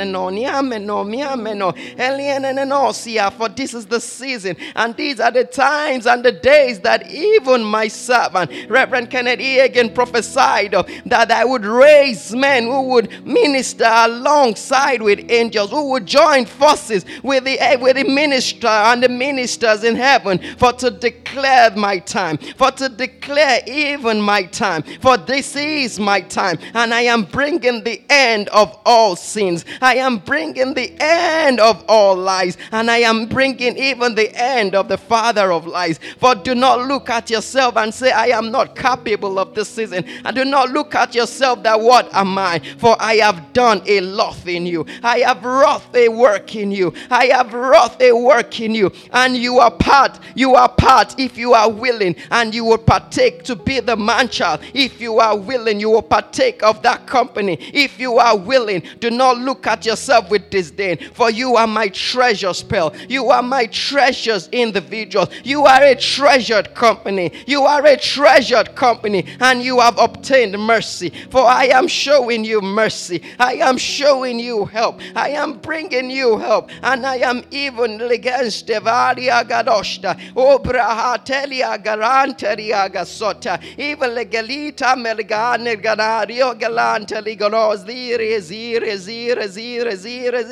miameno 1.63 1.75
elienenosia 1.97 3.27
uh, 3.27 3.31
for 3.31 3.49
this 3.49 3.75
is 3.75 3.87
the 3.87 4.01
season 4.01 4.57
and 4.77 4.97
these 4.97 5.21
are 5.21 5.31
the 5.31 5.45
times 5.45 6.07
and 6.07 6.25
the 6.25 6.33
days 6.33 6.81
that 6.81 7.11
even 7.11 7.63
my 7.63 7.89
servant 7.89 8.51
Reverend 8.69 9.11
Kenneth 9.11 9.39
Hagin 9.39 9.95
prophesied 9.95 10.75
of 10.75 10.89
that 11.07 11.31
I 11.31 11.45
would 11.45 11.65
raise 11.65 12.35
men 12.35 12.65
who 12.65 12.83
would 12.89 13.27
minister 13.27 13.89
alongside 13.89 15.03
with 15.03 15.31
angels 15.31 15.71
who 15.71 15.91
would 15.91 16.07
join 16.07 16.47
forces 16.47 17.05
with 17.23 17.45
the 17.45 17.59
eh, 17.61 17.77
with 17.77 17.97
the 17.97 18.05
minister 18.05 18.67
and 18.67 19.03
the 19.03 19.09
ministers 19.09 19.85
in 19.85 19.97
heaven 19.97 20.39
for 20.59 20.73
to 20.75 20.91
declare 20.91 21.71
my 21.77 21.99
time 21.99 22.39
for 22.57 22.71
to 22.73 22.89
declare 22.89 23.61
even 23.67 24.21
my 24.21 24.43
time 24.45 24.83
for 25.01 25.17
this 25.17 25.57
is 25.57 25.99
my 26.01 26.21
time 26.21 26.59
and 26.75 26.93
I 26.95 27.03
am 27.03 27.25
bringing 27.25 27.85
the 27.85 28.03
end 28.09 28.49
of 28.49 28.79
all 28.85 29.17
sins. 29.17 29.65
I 29.81 29.97
am 29.97 30.19
bringing 30.19 30.75
the 30.75 30.95
end 31.01 31.52
of 31.61 31.85
all 31.89 32.17
lies 32.17 32.57
and 32.71 32.91
I 32.91 32.99
am 32.99 33.27
bringing 33.27 33.77
even 33.77 34.15
the 34.15 34.31
end 34.35 34.75
of 34.75 34.89
the 34.89 34.99
father 34.99 35.53
of 35.53 35.67
lies. 35.67 35.99
For 36.19 36.35
do 36.35 36.55
not 36.55 36.87
look 36.87 37.11
at 37.11 37.31
yourself 37.31 37.77
and 37.77 37.93
say 37.93 38.11
I 38.11 38.27
am 38.27 38.51
not 38.51 38.77
capable 38.77 39.39
of 39.39 39.55
this 39.55 39.69
season. 39.69 40.05
And 40.25 40.37
do 40.37 40.45
not 40.45 40.71
look 40.71 40.95
at 40.95 41.15
yourself 41.15 41.63
that 41.63 41.81
what 41.81 42.13
am 42.15 42.39
I? 42.39 42.61
For 42.79 42.97
I 43.01 43.15
have 43.17 43.53
done 43.53 43.83
a 43.87 44.01
lot 44.01 44.47
in 44.47 44.67
you. 44.67 44.87
I 45.03 45.19
have 45.19 45.45
wrought 45.45 45.95
a 45.95 46.09
work 46.09 46.55
in 46.57 46.71
you. 46.71 46.93
I 47.11 47.27
have 47.27 47.53
wrought 47.53 48.01
a 48.01 48.13
work 48.13 48.61
in 48.61 48.75
you. 48.75 48.91
And 49.13 49.37
you 49.37 49.59
are 49.59 49.71
part 49.71 50.19
you 50.35 50.55
are 50.55 50.69
part 50.69 51.19
if 51.19 51.37
you 51.37 51.55
are 51.55 51.71
willing. 51.71 52.17
And 52.31 52.55
you 52.55 52.65
will 52.65 52.79
partake 52.79 53.43
to 53.45 53.57
be 53.57 53.81
the 53.81 53.97
man 53.97 54.29
child. 54.29 54.61
If 54.75 55.01
you 55.01 55.19
are 55.19 55.37
willing 55.37 55.81
you 55.81 55.91
will 55.91 56.03
partake 56.03 56.63
of 56.63 56.83
that 56.83 57.07
company. 57.07 57.59
If 57.73 57.99
you 57.99 58.19
are 58.19 58.37
willing 58.37 58.83
do 59.01 59.11
not 59.11 59.39
look 59.39 59.67
at 59.67 59.85
yourself 59.85 60.31
with 60.31 60.51
disdain. 60.51 60.99
For 61.15 61.31
you 61.33 61.57
are 61.57 61.67
my 61.67 61.89
treasure 61.89 62.53
spell 62.55 62.95
you 63.09 63.31
are 63.31 63.43
my 63.43 63.67
treasures 63.67 64.49
individuals 64.53 65.29
you 65.45 65.65
are 65.65 65.83
a 65.83 65.95
treasured 65.95 66.75
company 66.75 67.33
you 67.47 67.63
are 67.63 67.85
a 67.87 67.97
treasured 67.97 68.75
company 68.75 69.25
and 69.41 69.63
you 69.63 69.81
have 69.81 69.99
obtained 69.99 70.59
mercy 70.59 71.11
for 71.31 71.45
I 71.45 71.67
am 71.67 71.89
showing 71.89 72.45
you 72.45 72.61
mercy 72.61 73.23
I 73.39 73.55
am 73.55 73.77
showing 73.79 74.39
you 74.39 74.65
help 74.67 75.01
I 75.17 75.31
am 75.31 75.59
bringing 75.59 76.11
you 76.11 76.39
help 76.39 76.71
and 76.83 77.07
I 77.07 77.17
am 77.17 77.43
even 77.51 78.01
against 78.01 78.67
Devaria 78.67 79.43
Gadoshta 79.45 80.19
Obrahatelia 80.35 81.83
Garanteria 81.83 82.89
Gasota 82.93 83.63
even 83.79 84.11
legalita 84.11 84.95
melgane 84.97 85.77
ganario 85.83 86.59
galante 86.59 87.17
ligonos 87.23 87.85
zire 87.87 88.41
zire 88.41 88.97
zire 88.97 89.47
zire 89.49 89.97
zire 89.97 90.45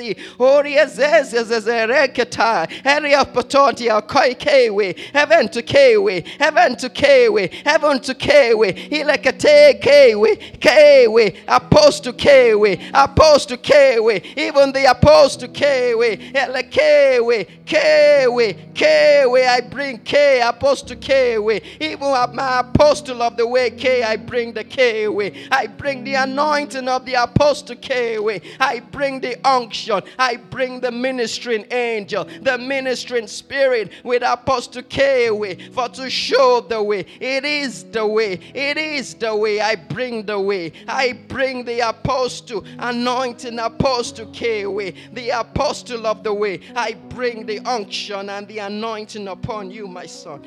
zi 0.70 0.76
oria 0.76 0.86
zeze 0.86 1.44
zezereketa 1.44 2.68
area 2.84 3.24
potontia 3.24 4.06
koi 4.06 4.34
kewe 4.34 4.96
heaven 5.12 5.48
to 5.48 5.62
kewe 5.62 6.24
heaven 6.38 6.76
to 6.76 6.88
kewe 6.88 7.50
heaven 7.64 8.00
to 8.00 8.14
kewe 8.14 8.72
ilekate 8.90 9.80
kewe 9.80 10.36
kewe 10.60 11.34
apostle 11.48 12.12
kewe 12.12 12.78
apostle 12.94 13.56
kewe 13.56 14.22
even 14.36 14.72
the 14.72 14.86
apostle 14.86 15.48
kewe 15.48 16.18
ele 16.34 16.62
kewe 16.62 17.46
kewe 17.64 18.54
kewe 18.74 19.46
I 19.46 19.60
bring 19.60 19.98
K 19.98 20.40
apostle 20.40 20.96
kewe 20.96 21.62
even 21.80 22.10
my 22.34 22.60
apostle 22.60 23.22
of 23.22 23.36
the 23.36 23.46
way 23.46 23.70
K 23.70 24.02
I 24.02 24.16
bring 24.16 24.52
the 24.52 24.64
kewe 24.64 25.48
I 25.50 25.66
bring 25.66 26.04
the 26.04 26.14
anointing 26.14 26.88
of 26.88 27.04
the 27.04 27.14
apostle 27.14 27.76
kewe 27.76 28.42
I 28.58 28.80
bring 28.80 29.20
the 29.20 29.36
unction 29.46 30.02
I 30.18 30.36
bring 30.36 30.59
the 30.60 30.90
ministering 30.90 31.64
angel 31.70 32.24
the 32.42 32.58
ministering 32.58 33.26
spirit 33.26 33.90
with 34.04 34.22
apostle 34.22 34.82
kewe 34.82 35.72
for 35.72 35.88
to 35.88 36.10
show 36.10 36.60
the 36.60 36.82
way. 36.82 37.06
It 37.20 37.44
is 37.44 37.84
the 37.84 38.06
way. 38.06 38.34
It 38.54 38.76
is 38.76 39.14
the 39.14 39.34
way 39.34 39.60
I 39.60 39.76
bring 39.76 40.24
the 40.26 40.38
way. 40.38 40.72
I 40.86 41.12
bring 41.12 41.64
the 41.64 41.80
apostle 41.80 42.64
anointing 42.78 43.58
apostle 43.58 44.26
kewe 44.26 44.94
the 45.14 45.30
apostle 45.30 46.06
of 46.06 46.22
the 46.22 46.34
way. 46.34 46.60
I 46.76 46.92
bring 46.92 47.46
the 47.46 47.60
unction 47.60 48.28
and 48.28 48.46
the 48.46 48.58
anointing 48.58 49.28
upon 49.28 49.70
you 49.70 49.88
my 49.88 50.06
son. 50.06 50.42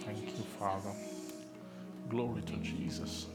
Thank 0.00 0.26
you, 0.26 0.44
Father. 0.58 0.92
Glory 2.08 2.42
to 2.42 2.56
Jesus. 2.58 3.26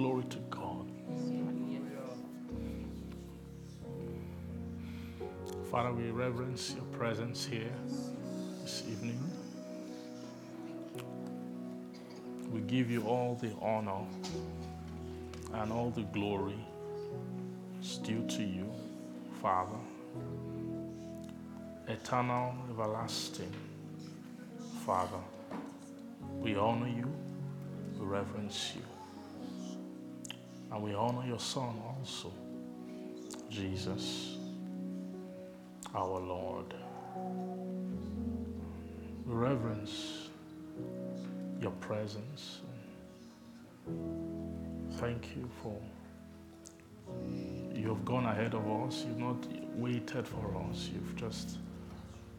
Glory 0.00 0.24
to 0.30 0.38
God. 0.48 0.90
Father, 5.70 5.92
we 5.92 6.10
reverence 6.10 6.74
your 6.74 6.86
presence 6.98 7.44
here 7.44 7.74
this 8.62 8.82
evening. 8.90 9.20
We 12.50 12.62
give 12.62 12.90
you 12.90 13.02
all 13.02 13.34
the 13.42 13.52
honor 13.60 14.06
and 15.52 15.70
all 15.70 15.90
the 15.90 16.04
glory 16.14 16.64
is 17.82 17.98
due 17.98 18.26
to 18.26 18.42
you, 18.42 18.72
Father. 19.42 19.76
Eternal, 21.88 22.54
everlasting 22.70 23.52
Father, 24.86 25.20
we 26.40 26.56
honor 26.56 26.88
you, 26.88 27.06
we 27.98 28.06
reverence 28.06 28.72
you, 28.74 28.82
and 30.72 30.82
we 30.82 30.94
honor 30.94 31.26
your 31.26 31.40
Son 31.40 31.80
also, 31.98 32.32
Jesus, 33.48 34.36
our 35.94 36.20
Lord. 36.20 36.74
We 39.26 39.34
reverence 39.34 40.28
your 41.60 41.72
presence. 41.72 42.60
Thank 44.92 45.36
you 45.36 45.48
for 45.62 45.80
you 47.74 47.88
have 47.88 48.04
gone 48.04 48.26
ahead 48.26 48.54
of 48.54 48.68
us. 48.68 49.04
You've 49.06 49.18
not 49.18 49.46
waited 49.74 50.28
for 50.28 50.54
us. 50.68 50.90
You've 50.92 51.16
just 51.16 51.56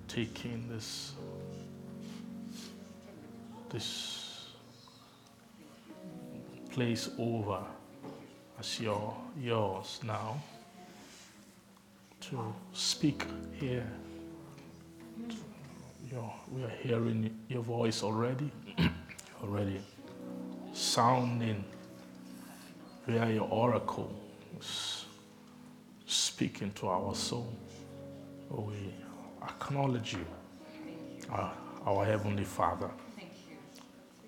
taken 0.07 0.67
this 0.69 1.13
this 3.69 4.51
place 6.69 7.09
over 7.17 7.63
as 8.61 8.79
your 8.79 9.15
yours 9.39 9.99
now 10.03 10.39
to 12.19 12.53
speak 12.73 13.23
here. 13.59 13.87
Your, 16.11 16.31
we 16.51 16.63
are 16.63 16.75
hearing 16.83 17.35
your 17.49 17.63
voice 17.63 18.03
already. 18.03 18.51
already 19.43 19.81
sounding 20.73 21.63
via 23.07 23.31
your 23.33 23.49
oracle. 23.49 24.13
speaking 26.05 26.71
to 26.73 26.87
our 26.87 27.15
soul. 27.15 27.51
We 28.49 28.93
acknowledge 29.41 30.13
you, 30.13 30.25
our, 31.31 31.51
our 31.87 32.05
Heavenly 32.05 32.43
Father, 32.43 32.91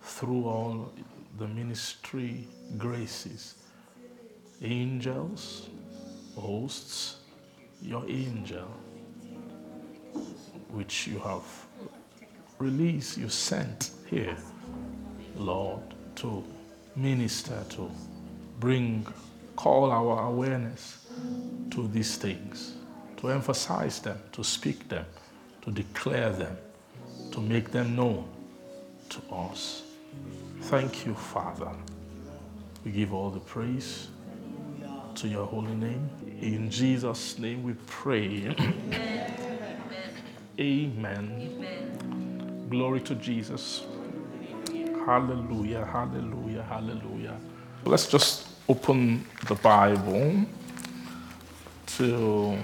through 0.02 0.46
all 0.46 0.92
the 1.38 1.48
ministry 1.48 2.48
graces, 2.80 3.63
angels, 4.62 5.70
hosts, 6.36 7.18
your 7.82 8.04
angel, 8.08 8.68
which 10.70 11.08
you 11.08 11.20
have 11.20 11.44
released, 12.60 13.18
you 13.18 13.30
sent 13.30 13.92
here, 14.10 14.38
Lord, 15.36 15.82
to 16.16 16.44
minister, 16.96 17.64
to 17.70 17.92
bring, 18.60 19.06
call 19.56 19.92
our 19.92 20.28
awareness 20.28 21.06
to 21.72 21.88
these 21.88 22.16
things, 22.18 22.74
to 23.18 23.30
emphasize 23.30 24.00
them, 24.00 24.20
to 24.32 24.44
speak 24.44 24.88
them, 24.90 25.06
to 25.62 25.72
declare 25.72 26.32
them, 26.32 26.58
to 27.32 27.40
make 27.42 27.72
them 27.72 27.96
known 27.96 28.26
to 29.10 29.22
us. 29.34 29.84
Thank 30.62 31.06
you, 31.06 31.14
Father. 31.14 31.72
We 32.86 32.92
give 32.92 33.14
all 33.14 33.30
the 33.30 33.40
praise 33.40 34.08
to 35.16 35.28
your 35.28 35.46
holy 35.46 35.76
name. 35.76 36.10
In 36.42 36.70
Jesus' 36.70 37.38
name 37.38 37.64
we 37.64 37.74
pray. 37.86 38.56
Amen. 40.60 41.50
Glory 42.70 43.00
to 43.02 43.16
Jesus. 43.16 43.84
Hallelujah, 45.06 45.86
hallelujah, 45.86 46.64
hallelujah. 46.64 47.38
Let's 47.86 48.08
just 48.08 48.48
open 48.70 49.26
the 49.48 49.56
Bible 49.56 50.46
to 51.98 52.58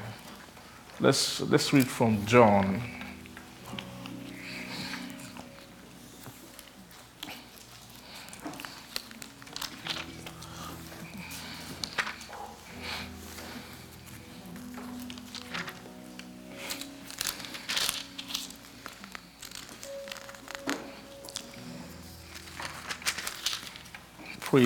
let's 1.00 1.42
let's 1.42 1.74
read 1.74 1.88
from 1.88 2.26
John. 2.26 2.82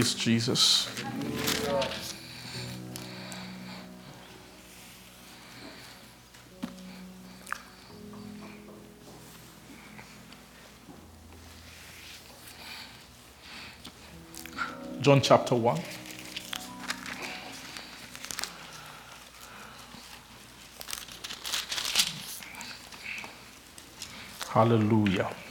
Praise 0.04 0.16
Jesus. 0.16 0.90
John 15.00 15.22
chapter 15.22 15.56
1. 15.56 15.80
Hallelujah. 24.50 25.43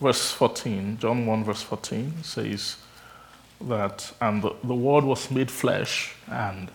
Verse 0.00 0.32
14, 0.32 0.96
John 0.98 1.26
1, 1.26 1.44
verse 1.44 1.62
14 1.62 2.22
says 2.22 2.76
that, 3.60 4.12
and 4.20 4.42
the, 4.42 4.54
the 4.64 4.74
Word 4.74 5.04
was 5.04 5.30
made 5.30 5.50
flesh 5.50 6.14
and 6.26 6.70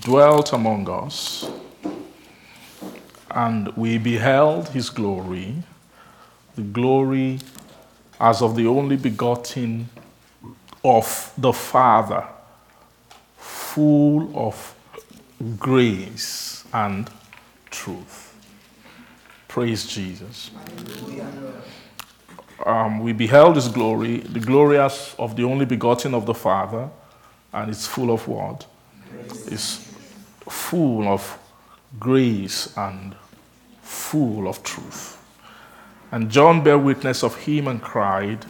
dwelt 0.00 0.52
among 0.52 0.88
us, 0.88 1.50
and 3.32 3.76
we 3.76 3.98
beheld 3.98 4.68
his 4.68 4.90
glory, 4.90 5.56
the 6.54 6.62
glory 6.62 7.40
as 8.20 8.40
of 8.40 8.54
the 8.54 8.66
only 8.66 8.96
begotten 8.96 9.88
of 10.84 11.32
the 11.36 11.52
Father, 11.52 12.24
full 13.36 14.30
of 14.38 14.74
grace 15.58 16.64
and 16.72 17.10
truth. 17.70 18.29
Praise 19.50 19.84
Jesus. 19.84 20.52
Um, 22.64 23.00
we 23.00 23.12
beheld 23.12 23.56
his 23.56 23.66
glory, 23.66 24.18
the 24.18 24.38
glory 24.38 24.78
of 24.78 25.34
the 25.34 25.42
only 25.42 25.64
begotten 25.64 26.14
of 26.14 26.24
the 26.24 26.34
Father, 26.34 26.88
and 27.52 27.68
it's 27.68 27.84
full 27.84 28.12
of 28.12 28.28
what? 28.28 28.64
It's 29.48 29.92
full 30.48 31.08
of 31.08 31.36
grace 31.98 32.72
and 32.76 33.16
full 33.82 34.46
of 34.46 34.62
truth. 34.62 35.20
And 36.12 36.30
John 36.30 36.62
bare 36.62 36.78
witness 36.78 37.24
of 37.24 37.34
him 37.34 37.66
and 37.66 37.82
cried, 37.82 38.46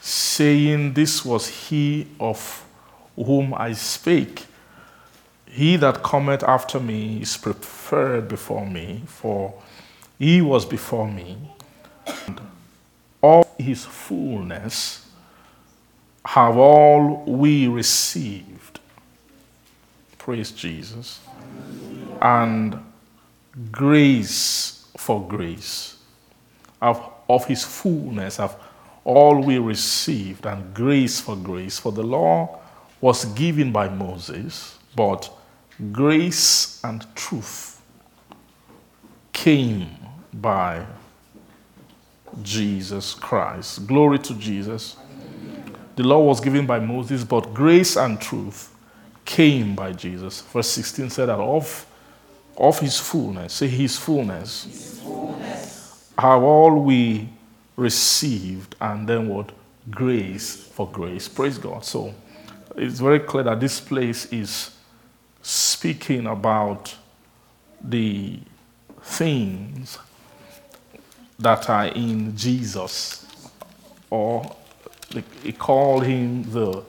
saying, 0.00 0.94
This 0.94 1.24
was 1.24 1.46
he 1.46 2.08
of 2.18 2.64
whom 3.14 3.54
I 3.54 3.74
spake. 3.74 4.46
He 5.46 5.76
that 5.76 6.02
cometh 6.02 6.42
after 6.42 6.80
me 6.80 7.22
is 7.22 7.36
preferred 7.36 8.26
before 8.26 8.66
me, 8.66 9.04
for 9.06 9.54
he 10.20 10.42
was 10.42 10.66
before 10.66 11.08
me. 11.08 11.38
And 12.26 12.40
all 13.22 13.48
his 13.58 13.86
fullness 13.86 15.08
have 16.26 16.58
all 16.58 17.24
we 17.24 17.66
received. 17.66 18.80
Praise 20.18 20.52
Jesus. 20.52 21.20
And 22.20 22.78
grace 23.72 24.86
for 24.98 25.26
grace. 25.26 25.96
Of, 26.82 27.02
of 27.28 27.46
his 27.46 27.64
fullness 27.64 28.36
have 28.36 28.56
all 29.04 29.42
we 29.42 29.58
received, 29.58 30.44
and 30.44 30.74
grace 30.74 31.18
for 31.18 31.34
grace. 31.34 31.78
For 31.78 31.92
the 31.92 32.02
law 32.02 32.60
was 33.00 33.24
given 33.24 33.72
by 33.72 33.88
Moses, 33.88 34.78
but 34.94 35.30
grace 35.92 36.78
and 36.84 37.06
truth 37.16 37.80
came 39.32 39.99
by 40.32 40.86
Jesus 42.42 43.14
Christ. 43.14 43.86
Glory 43.86 44.18
to 44.20 44.34
Jesus. 44.34 44.96
The 45.96 46.02
law 46.02 46.20
was 46.20 46.40
given 46.40 46.66
by 46.66 46.78
Moses, 46.78 47.24
but 47.24 47.52
grace 47.52 47.96
and 47.96 48.20
truth 48.20 48.74
came 49.24 49.74
by 49.74 49.92
Jesus. 49.92 50.40
Verse 50.42 50.68
16 50.68 51.10
said 51.10 51.26
that 51.26 51.38
of, 51.38 51.86
of 52.56 52.78
his 52.78 52.98
fullness, 52.98 53.54
say 53.54 53.68
his 53.68 53.98
fullness, 53.98 54.64
his 54.64 55.00
fullness, 55.00 56.12
have 56.16 56.42
all 56.42 56.80
we 56.80 57.28
received, 57.76 58.76
and 58.80 59.08
then 59.08 59.28
what? 59.28 59.50
Grace 59.90 60.56
for 60.56 60.88
grace. 60.88 61.28
Praise 61.28 61.58
God. 61.58 61.84
So 61.84 62.14
it's 62.76 63.00
very 63.00 63.20
clear 63.20 63.44
that 63.44 63.60
this 63.60 63.80
place 63.80 64.26
is 64.26 64.70
speaking 65.42 66.26
about 66.26 66.94
the 67.82 68.38
things 69.02 69.98
that 71.40 71.68
are 71.68 71.86
in 71.86 72.36
Jesus, 72.36 73.26
or 74.10 74.54
he 75.42 75.52
called 75.52 76.04
him 76.04 76.50
the, 76.50 76.82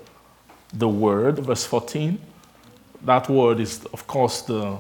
the 0.73 0.87
Word, 0.87 1.39
verse 1.39 1.65
14. 1.65 2.19
That 3.03 3.29
word 3.29 3.59
is, 3.59 3.83
of 3.93 4.05
course, 4.05 4.41
the, 4.43 4.77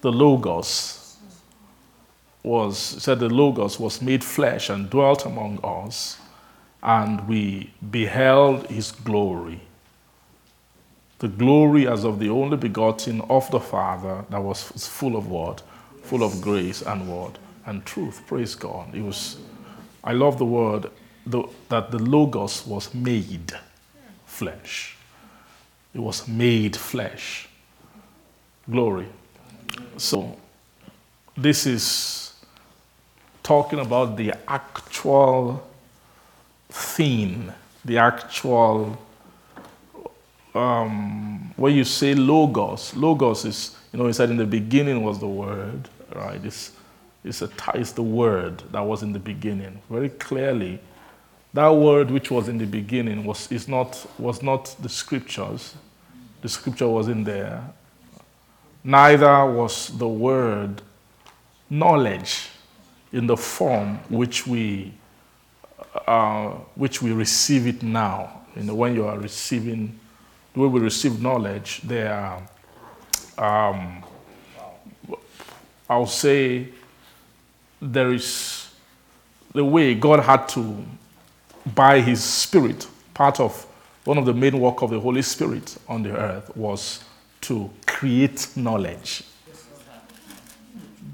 the 0.00 0.12
Logos. 0.12 1.16
Was 2.44 2.76
said 2.76 3.20
the 3.20 3.28
Logos 3.28 3.78
was 3.78 4.02
made 4.02 4.24
flesh 4.24 4.68
and 4.68 4.90
dwelt 4.90 5.26
among 5.26 5.60
us, 5.62 6.18
and 6.82 7.26
we 7.28 7.72
beheld 7.90 8.66
his 8.66 8.90
glory. 8.90 9.60
The 11.20 11.28
glory 11.28 11.86
as 11.86 12.02
of 12.04 12.18
the 12.18 12.30
only 12.30 12.56
begotten 12.56 13.20
of 13.22 13.48
the 13.52 13.60
Father 13.60 14.24
that 14.28 14.42
was 14.42 14.62
full 14.88 15.16
of 15.16 15.28
what? 15.28 15.62
Full 16.02 16.24
of 16.24 16.40
grace 16.40 16.82
and 16.82 17.08
what? 17.08 17.38
And 17.66 17.84
truth. 17.84 18.22
Praise 18.26 18.54
God. 18.54 18.94
It 18.94 19.02
was, 19.02 19.36
I 20.02 20.12
love 20.12 20.38
the 20.38 20.44
word 20.44 20.90
the, 21.26 21.44
that 21.68 21.90
the 21.90 21.98
Logos 21.98 22.66
was 22.66 22.92
made 22.94 23.52
flesh. 24.26 24.96
It 25.94 26.00
was 26.00 26.26
made 26.26 26.76
flesh. 26.76 27.48
Glory. 28.70 29.06
So, 29.96 30.36
this 31.36 31.66
is 31.66 32.34
talking 33.42 33.78
about 33.78 34.16
the 34.16 34.34
actual 34.48 35.68
theme, 36.68 37.52
the 37.84 37.98
actual. 37.98 38.98
Um, 40.54 41.54
when 41.56 41.74
you 41.74 41.84
say 41.84 42.14
logos, 42.14 42.94
logos 42.94 43.46
is, 43.46 43.74
you 43.90 43.98
know, 43.98 44.06
he 44.06 44.12
said 44.12 44.28
in 44.28 44.36
the 44.36 44.44
beginning 44.44 45.02
was 45.02 45.18
the 45.18 45.26
word, 45.26 45.88
right? 46.14 46.44
It's 46.44 46.72
is, 47.24 47.42
a, 47.42 47.50
is 47.74 47.92
the 47.92 48.02
word 48.02 48.62
that 48.72 48.80
was 48.80 49.02
in 49.02 49.12
the 49.12 49.18
beginning. 49.18 49.80
Very 49.88 50.08
clearly, 50.08 50.80
that 51.54 51.68
word 51.68 52.10
which 52.10 52.30
was 52.30 52.48
in 52.48 52.58
the 52.58 52.66
beginning 52.66 53.24
was, 53.24 53.50
is 53.52 53.68
not, 53.68 54.06
was 54.18 54.42
not 54.42 54.74
the 54.80 54.88
scriptures. 54.88 55.74
The 56.40 56.48
scripture 56.48 56.88
wasn't 56.88 57.26
there. 57.26 57.62
Neither 58.82 59.46
was 59.46 59.96
the 59.98 60.08
word 60.08 60.82
knowledge 61.70 62.48
in 63.12 63.26
the 63.26 63.36
form 63.36 63.98
which 64.08 64.46
we, 64.46 64.92
uh, 66.06 66.50
which 66.74 67.02
we 67.02 67.12
receive 67.12 67.66
it 67.66 67.82
now. 67.82 68.40
You 68.56 68.64
know, 68.64 68.74
when 68.74 68.94
you 68.94 69.06
are 69.06 69.18
receiving, 69.18 69.98
the 70.54 70.60
way 70.60 70.66
we 70.66 70.80
receive 70.80 71.22
knowledge, 71.22 71.80
there 71.82 72.42
are, 73.38 73.68
um, 73.72 74.04
I'll 75.88 76.06
say, 76.06 76.68
there 77.82 78.12
is 78.12 78.68
the 79.52 79.64
way 79.64 79.94
God 79.94 80.20
had 80.20 80.48
to, 80.50 80.84
by 81.74 82.00
His 82.00 82.22
Spirit, 82.22 82.86
part 83.12 83.40
of 83.40 83.66
one 84.04 84.18
of 84.18 84.24
the 84.24 84.32
main 84.32 84.58
work 84.58 84.82
of 84.82 84.90
the 84.90 85.00
Holy 85.00 85.22
Spirit 85.22 85.76
on 85.88 86.02
the 86.04 86.16
earth 86.16 86.56
was 86.56 87.02
to 87.42 87.68
create 87.86 88.48
knowledge. 88.56 89.24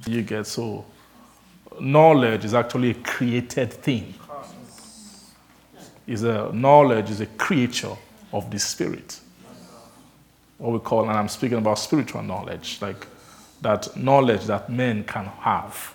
You 0.06 0.22
get 0.22 0.46
so 0.46 0.84
knowledge 1.80 2.44
is 2.44 2.54
actually 2.54 2.90
a 2.90 2.94
created 2.94 3.72
thing. 3.72 4.14
Is 6.06 6.22
a 6.22 6.50
knowledge 6.52 7.10
is 7.10 7.20
a 7.20 7.26
creature 7.26 7.96
of 8.32 8.50
the 8.50 8.58
spirit. 8.58 9.20
What 10.56 10.72
we 10.72 10.78
call, 10.78 11.08
and 11.08 11.18
I'm 11.18 11.28
speaking 11.28 11.58
about 11.58 11.78
spiritual 11.78 12.22
knowledge, 12.22 12.78
like 12.80 13.06
that 13.60 13.94
knowledge 13.96 14.46
that 14.46 14.70
men 14.70 15.04
can 15.04 15.26
have. 15.26 15.94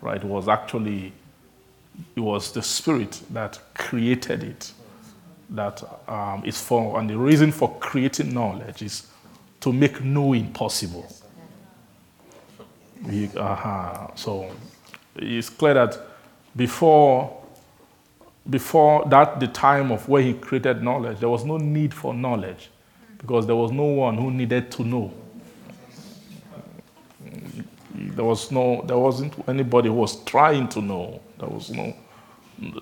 Right? 0.00 0.22
Was 0.22 0.48
actually 0.48 1.12
it 2.14 2.20
was 2.20 2.52
the 2.52 2.62
spirit 2.62 3.20
that 3.30 3.58
created 3.74 4.42
it. 4.42 4.72
That 5.50 5.82
um, 6.08 6.42
is 6.44 6.60
for, 6.60 6.98
and 6.98 7.08
the 7.08 7.16
reason 7.16 7.52
for 7.52 7.78
creating 7.78 8.34
knowledge 8.34 8.82
is 8.82 9.06
to 9.60 9.72
make 9.72 10.02
knowing 10.02 10.52
possible. 10.52 11.06
Uh-huh. 13.36 14.08
So 14.16 14.50
it's 15.14 15.48
clear 15.48 15.74
that 15.74 16.00
before, 16.56 17.44
before 18.50 19.04
that, 19.08 19.38
the 19.38 19.46
time 19.46 19.92
of 19.92 20.08
where 20.08 20.22
he 20.22 20.34
created 20.34 20.82
knowledge, 20.82 21.20
there 21.20 21.28
was 21.28 21.44
no 21.44 21.58
need 21.58 21.94
for 21.94 22.12
knowledge 22.12 22.70
because 23.18 23.46
there 23.46 23.56
was 23.56 23.70
no 23.70 23.84
one 23.84 24.16
who 24.16 24.32
needed 24.32 24.72
to 24.72 24.82
know. 24.84 25.12
There 28.16 28.24
was 28.24 28.50
no, 28.50 28.82
there 28.86 28.96
wasn't 28.96 29.34
anybody 29.46 29.88
who 29.88 29.94
was 29.94 30.24
trying 30.24 30.68
to 30.70 30.80
know. 30.80 31.20
There 31.38 31.50
was 31.50 31.70
no, 31.70 31.94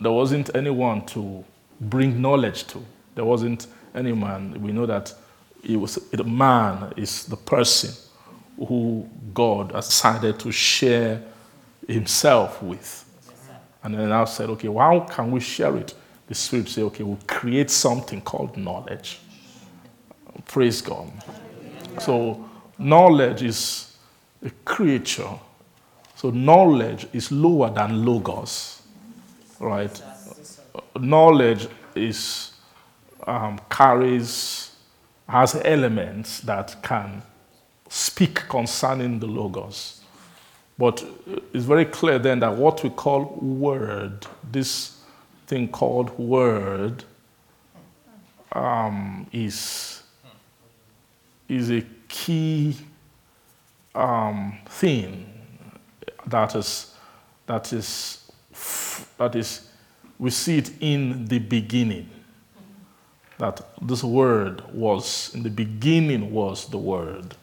there 0.00 0.12
wasn't 0.12 0.54
anyone 0.54 1.04
to 1.06 1.44
bring 1.80 2.22
knowledge 2.22 2.68
to. 2.68 2.80
There 3.16 3.24
wasn't 3.24 3.66
any 3.96 4.12
man. 4.12 4.62
We 4.62 4.70
know 4.70 4.86
that 4.86 5.12
it 5.64 5.76
was 5.76 5.96
the 6.12 6.22
man 6.22 6.92
is 6.96 7.24
the 7.26 7.36
person 7.36 7.90
who 8.56 9.08
God 9.34 9.72
decided 9.72 10.38
to 10.38 10.52
share 10.52 11.20
himself 11.88 12.62
with. 12.62 13.04
And 13.82 13.94
then 13.98 14.12
I 14.12 14.24
said, 14.26 14.48
okay, 14.50 14.68
well, 14.68 14.88
how 14.88 15.00
can 15.00 15.32
we 15.32 15.40
share 15.40 15.76
it? 15.76 15.94
The 16.28 16.34
Spirit 16.36 16.68
said, 16.68 16.84
okay, 16.84 17.02
we'll 17.02 17.18
create 17.26 17.70
something 17.70 18.20
called 18.20 18.56
knowledge. 18.56 19.18
Praise 20.46 20.80
God. 20.80 21.10
So, 21.98 22.48
knowledge 22.78 23.42
is 23.42 23.93
a 24.44 24.50
creature. 24.64 25.38
So, 26.16 26.30
knowledge 26.30 27.06
is 27.12 27.32
lower 27.32 27.70
than 27.70 28.04
logos, 28.04 28.82
right? 29.58 30.02
Knowledge 30.98 31.68
is 31.94 32.52
um, 33.26 33.60
carries 33.70 34.70
has 35.28 35.54
elements 35.64 36.40
that 36.40 36.76
can 36.82 37.22
speak 37.88 38.34
concerning 38.48 39.18
the 39.18 39.26
logos. 39.26 40.00
But 40.76 41.04
it's 41.52 41.64
very 41.64 41.84
clear 41.84 42.18
then 42.18 42.40
that 42.40 42.54
what 42.56 42.82
we 42.82 42.90
call 42.90 43.24
word, 43.40 44.26
this 44.50 44.98
thing 45.46 45.68
called 45.68 46.16
word, 46.18 47.04
um, 48.52 49.26
is, 49.32 50.02
is 51.48 51.70
a 51.70 51.84
key 52.08 52.76
um, 53.94 54.58
thing 54.66 55.34
that 56.26 56.54
is, 56.54 56.94
that 57.46 57.72
is, 57.72 58.30
that 59.18 59.34
is, 59.36 59.68
we 60.18 60.30
see 60.30 60.58
it 60.58 60.70
in 60.80 61.26
the 61.26 61.38
beginning. 61.38 62.08
That 63.38 63.60
this 63.82 64.04
word 64.04 64.62
was, 64.72 65.34
in 65.34 65.42
the 65.42 65.50
beginning 65.50 66.32
was 66.32 66.68
the 66.68 66.78
word. 66.78 67.34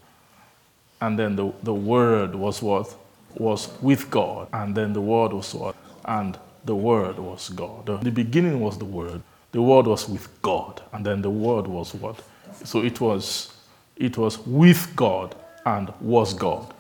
And 1.02 1.18
then 1.18 1.36
the, 1.36 1.52
the 1.64 1.74
word 1.74 2.34
was 2.36 2.62
what? 2.62 2.96
Was 3.36 3.70
with 3.82 4.10
God. 4.10 4.48
And 4.54 4.76
then 4.76 4.94
the 4.94 5.02
word 5.02 5.34
was 5.34 5.54
what? 5.54 5.76
And 6.06 6.38
the 6.64 6.76
word 6.76 7.18
was 7.20 7.50
God. 7.50 7.86
The, 7.86 7.98
the 7.98 8.12
beginning 8.12 8.60
was 8.62 8.78
the 8.78 8.86
word. 8.86 9.22
The 9.52 9.62
word 9.62 9.88
was 9.88 10.08
with 10.08 10.42
God. 10.42 10.82
And 10.94 11.06
then 11.06 11.22
the 11.22 11.30
word 11.30 11.68
was 11.68 11.94
what? 11.94 12.22
So 12.64 12.82
it 12.84 13.02
was 13.02 13.54
it 13.98 14.18
was 14.18 14.40
with 14.48 14.96
God 14.96 15.36
and 15.66 15.94
was 16.00 16.34
God. 16.34 16.74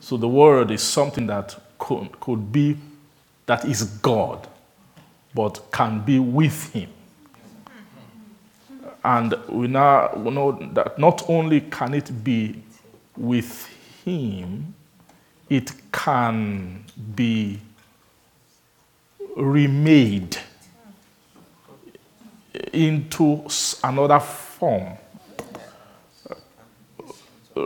So 0.00 0.16
the 0.16 0.28
word 0.28 0.70
is 0.70 0.82
something 0.82 1.26
that 1.26 1.56
could, 1.78 2.18
could 2.20 2.52
be 2.52 2.76
that 3.46 3.64
is 3.64 3.82
God, 3.82 4.46
but 5.34 5.72
can 5.72 6.00
be 6.00 6.18
with 6.18 6.72
him. 6.72 6.88
And 9.02 9.34
we 9.48 9.66
now 9.66 10.12
know 10.14 10.52
that 10.74 10.98
not 10.98 11.28
only 11.28 11.62
can 11.62 11.94
it 11.94 12.22
be 12.22 12.62
with 13.16 13.66
him, 14.04 14.74
it 15.48 15.72
can 15.90 16.84
be 17.14 17.58
remade 19.36 20.36
into 22.72 23.46
another 23.82 24.20
form. 24.20 24.96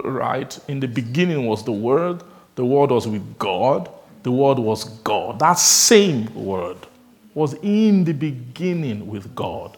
Right? 0.02 0.59
In 0.68 0.80
the 0.80 0.88
beginning 0.88 1.46
was 1.46 1.64
the 1.64 1.72
Word, 1.72 2.22
the 2.54 2.64
Word 2.64 2.90
was 2.90 3.07
with 3.07 3.38
God, 3.38 3.88
the 4.22 4.33
Word 4.33 4.59
was 4.59 4.85
God. 4.85 5.38
That 5.38 5.59
same 5.59 6.33
Word 6.35 6.78
was 7.35 7.54
in 7.62 8.04
the 8.04 8.12
beginning 8.12 9.07
with 9.07 9.35
God. 9.35 9.76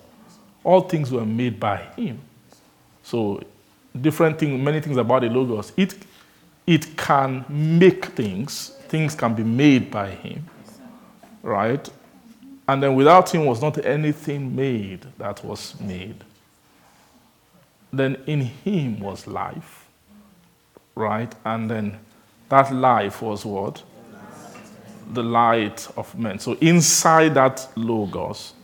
All 0.62 0.82
things 0.82 1.10
were 1.10 1.24
made 1.24 1.58
by 1.58 1.78
Him. 1.96 2.20
So, 3.02 3.42
different 4.00 4.38
things, 4.38 4.62
many 4.62 4.80
things 4.80 4.96
about 4.96 5.22
the 5.22 5.28
Logos. 5.28 5.72
It, 5.76 5.94
it 6.66 6.96
can 6.96 7.44
make 7.48 8.06
things, 8.06 8.70
things 8.88 9.14
can 9.14 9.34
be 9.34 9.44
made 9.44 9.90
by 9.90 10.10
Him, 10.10 10.44
right? 11.42 11.88
And 12.68 12.82
then 12.82 12.94
without 12.94 13.32
Him 13.32 13.46
was 13.46 13.62
not 13.62 13.84
anything 13.84 14.54
made 14.54 15.06
that 15.18 15.44
was 15.44 15.78
made. 15.80 16.16
Then 17.92 18.16
in 18.26 18.40
Him 18.40 19.00
was 19.00 19.26
life, 19.26 19.85
right? 20.96 21.32
And 21.44 21.70
then 21.70 21.98
that 22.48 22.74
life 22.74 23.22
was 23.22 23.44
what? 23.44 23.82
The 25.12 25.22
light 25.22 25.86
of 25.96 26.12
men. 26.18 26.40
So 26.40 26.54
inside 26.54 27.34
that 27.34 27.68
Logos 27.76 28.54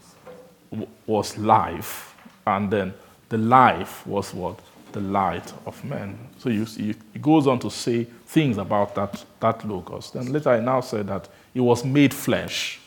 was 1.06 1.38
life, 1.38 2.16
and 2.46 2.70
then 2.70 2.92
the 3.28 3.38
life 3.38 4.04
was 4.06 4.34
what? 4.34 4.58
The 4.90 5.00
light 5.00 5.52
of 5.66 5.82
men. 5.84 6.18
So 6.38 6.48
you 6.48 6.66
see, 6.66 6.90
it 6.90 7.22
goes 7.22 7.46
on 7.46 7.60
to 7.60 7.70
say 7.70 8.04
things 8.26 8.58
about 8.58 8.94
that, 8.96 9.24
that 9.40 9.66
Logos. 9.68 10.10
Then 10.10 10.32
later 10.32 10.50
I 10.50 10.60
now 10.60 10.80
said 10.80 11.06
that 11.06 11.28
it 11.54 11.60
was 11.60 11.84
made 11.84 12.12
flesh. 12.12 12.80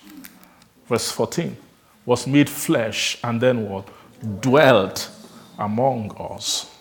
Verse 0.87 1.11
14 1.11 1.55
was 2.05 2.27
made 2.27 2.49
flesh 2.49 3.17
and 3.23 3.39
then 3.41 3.67
what? 3.69 3.87
Dwelt 4.41 5.09
among 5.57 6.15
us. 6.19 6.74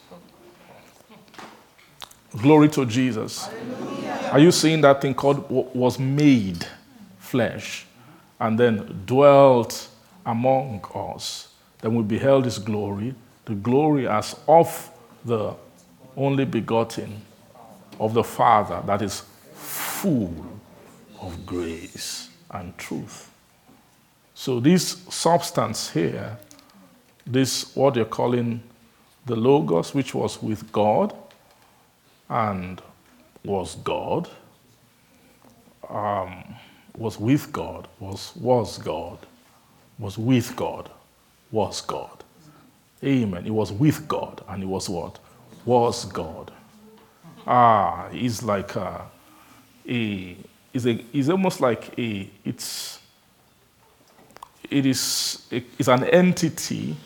Glory 2.42 2.68
to 2.70 2.84
Jesus. 2.84 3.48
Are 4.32 4.40
you 4.40 4.50
seeing 4.50 4.80
that 4.80 5.00
thing 5.00 5.14
called 5.14 5.48
wa- 5.48 5.66
was 5.72 5.98
made 5.98 6.66
flesh 7.18 7.86
and 8.40 8.58
then 8.58 9.02
dwelt 9.06 9.88
among 10.26 10.84
us? 10.94 11.48
Then 11.80 11.94
we 11.94 12.02
beheld 12.02 12.44
his 12.44 12.58
glory, 12.58 13.14
the 13.44 13.54
glory 13.54 14.08
as 14.08 14.34
of 14.48 14.90
the 15.24 15.54
only 16.16 16.44
begotten 16.44 17.22
of 18.00 18.14
the 18.14 18.24
Father 18.24 18.82
that 18.86 19.02
is 19.02 19.22
full 19.54 20.34
of 21.20 21.46
grace 21.46 22.30
and 22.50 22.76
truth. 22.76 23.30
So, 24.34 24.58
this 24.58 25.04
substance 25.08 25.90
here, 25.90 26.36
this 27.24 27.74
what 27.76 27.94
you're 27.94 28.04
calling 28.04 28.62
the 29.26 29.36
Logos, 29.36 29.94
which 29.94 30.14
was 30.14 30.42
with 30.42 30.70
God 30.72 31.14
and 32.34 32.82
was 33.44 33.76
God, 33.76 34.28
um, 35.88 36.44
was 36.96 37.18
with 37.18 37.52
God, 37.52 37.86
was, 38.00 38.32
was 38.34 38.78
God, 38.78 39.18
was 40.00 40.18
with 40.18 40.54
God, 40.56 40.90
was 41.52 41.80
God. 41.80 42.24
Amen. 43.04 43.44
He 43.44 43.50
was 43.50 43.70
with 43.70 44.08
God 44.08 44.42
and 44.48 44.62
he 44.62 44.66
was 44.68 44.88
what? 44.88 45.18
Was 45.64 46.06
God. 46.06 46.50
Ah, 47.46 48.08
he's 48.10 48.42
like 48.42 48.74
a, 48.74 49.02
a 49.88 50.36
is 50.72 50.86
a 50.86 51.04
is 51.12 51.28
almost 51.28 51.60
like 51.60 51.96
a 51.98 52.28
it's 52.44 52.98
it 54.70 54.86
is 54.86 55.46
it's 55.50 55.88
an 55.88 56.04
entity 56.04 56.96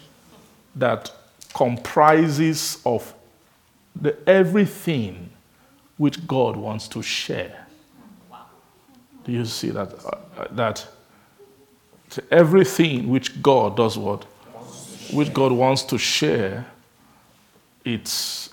that 0.76 1.12
comprises 1.52 2.80
of 2.86 3.12
the 4.00 4.16
everything 4.28 5.30
which 5.96 6.26
God 6.26 6.56
wants 6.56 6.88
to 6.88 7.02
share. 7.02 7.66
Do 9.24 9.32
you 9.32 9.44
see 9.44 9.70
that? 9.70 9.92
Uh, 10.04 10.46
that 10.52 10.86
everything 12.30 13.08
which 13.08 13.42
God 13.42 13.76
does 13.76 13.98
what? 13.98 14.24
Which 15.12 15.32
God 15.32 15.52
wants 15.52 15.82
to 15.84 15.98
share, 15.98 16.66
it's, 17.84 18.50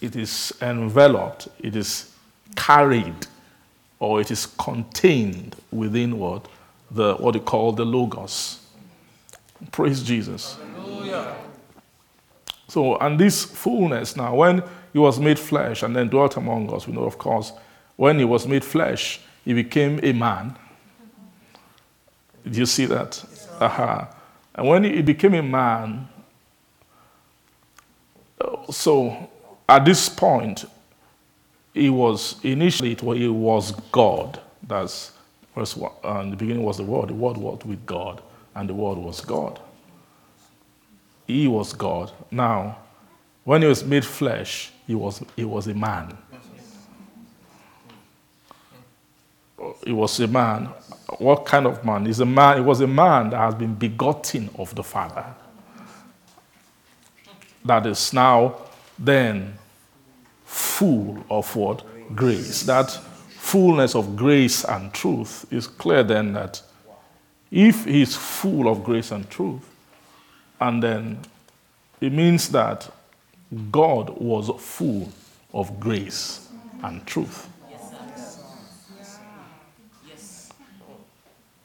it 0.00 0.16
is 0.16 0.52
enveloped, 0.62 1.48
it 1.58 1.76
is 1.76 2.12
carried, 2.54 3.26
or 3.98 4.20
it 4.20 4.30
is 4.30 4.46
contained 4.46 5.56
within 5.70 6.18
what? 6.18 6.46
The, 6.90 7.14
what 7.14 7.32
they 7.32 7.40
call 7.40 7.72
the 7.72 7.84
Logos. 7.84 8.60
Praise 9.72 10.02
Jesus. 10.02 10.56
So, 12.68 12.96
and 12.98 13.18
this 13.18 13.44
fullness 13.44 14.16
now, 14.16 14.34
when 14.34 14.62
he 14.96 15.00
was 15.00 15.20
made 15.20 15.38
flesh 15.38 15.82
and 15.82 15.94
then 15.94 16.08
dwelt 16.08 16.38
among 16.38 16.72
us, 16.72 16.86
we 16.86 16.94
know, 16.94 17.04
of 17.04 17.18
course, 17.18 17.52
when 17.96 18.18
he 18.18 18.24
was 18.24 18.46
made 18.46 18.64
flesh, 18.64 19.20
he 19.44 19.52
became 19.52 20.00
a 20.02 20.10
man. 20.14 20.56
Did 22.42 22.56
you 22.56 22.64
see 22.64 22.86
that? 22.86 23.22
Uh-huh. 23.60 24.06
And 24.54 24.66
when 24.66 24.84
he 24.84 25.02
became 25.02 25.34
a 25.34 25.42
man, 25.42 26.08
so 28.70 29.28
at 29.68 29.84
this 29.84 30.08
point, 30.08 30.64
he 31.74 31.90
was 31.90 32.42
initially 32.42 32.94
he 32.94 33.28
was 33.28 33.72
God. 33.92 34.40
That's 34.66 35.12
verse 35.54 35.76
one. 35.76 35.92
In 36.22 36.30
the 36.30 36.36
beginning 36.36 36.62
was 36.62 36.78
the 36.78 36.84
Word. 36.84 37.10
The 37.10 37.14
Word 37.14 37.36
was 37.36 37.62
with 37.66 37.84
God, 37.84 38.22
and 38.54 38.66
the 38.66 38.72
Word 38.72 38.96
was 38.96 39.20
God. 39.20 39.60
He 41.26 41.48
was 41.48 41.74
God. 41.74 42.12
Now, 42.30 42.78
when 43.46 43.62
he 43.62 43.68
was 43.68 43.84
made 43.84 44.04
flesh, 44.04 44.72
he 44.88 44.94
was, 44.96 45.22
he 45.36 45.44
was 45.44 45.68
a 45.68 45.74
man. 45.74 46.18
He 49.84 49.92
was 49.92 50.18
a 50.18 50.26
man. 50.26 50.64
What 51.18 51.46
kind 51.46 51.64
of 51.64 51.84
man? 51.84 52.06
He's 52.06 52.18
a 52.18 52.26
man. 52.26 52.56
He 52.56 52.62
was 52.62 52.80
a 52.80 52.88
man 52.88 53.30
that 53.30 53.38
has 53.38 53.54
been 53.54 53.76
begotten 53.76 54.50
of 54.58 54.74
the 54.74 54.82
Father. 54.82 55.24
That 57.64 57.86
is 57.86 58.12
now 58.12 58.56
then 58.98 59.56
full 60.44 61.24
of 61.30 61.54
what? 61.54 61.84
Grace. 62.16 62.64
That 62.64 62.90
fullness 62.90 63.94
of 63.94 64.16
grace 64.16 64.64
and 64.64 64.92
truth 64.92 65.46
is 65.52 65.68
clear 65.68 66.02
then 66.02 66.32
that 66.32 66.60
if 67.52 67.84
he's 67.84 68.16
full 68.16 68.66
of 68.66 68.82
grace 68.82 69.12
and 69.12 69.30
truth, 69.30 69.72
and 70.60 70.82
then 70.82 71.20
it 72.00 72.12
means 72.12 72.48
that 72.48 72.90
God 73.70 74.10
was 74.18 74.50
full 74.58 75.08
of 75.54 75.78
grace 75.78 76.48
and 76.82 77.06
truth. 77.06 77.48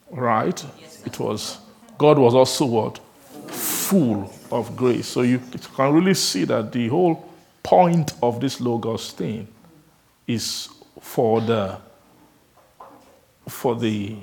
Right? 0.10 0.64
It 1.06 1.20
was, 1.20 1.58
God 1.98 2.20
was 2.20 2.36
also 2.36 2.66
what? 2.66 3.00
Full 3.48 4.32
of 4.52 4.76
grace. 4.76 5.08
So 5.08 5.22
you 5.22 5.40
can 5.76 5.94
really 5.94 6.14
see 6.14 6.44
that 6.46 6.72
the 6.72 6.88
whole 6.90 7.30
point 7.64 8.14
of 8.22 8.40
this 8.40 8.60
Logos 8.60 9.12
thing 9.12 9.48
is 10.28 10.70
for 11.00 11.42
the, 11.42 11.78
for 13.48 13.76
the, 13.76 14.18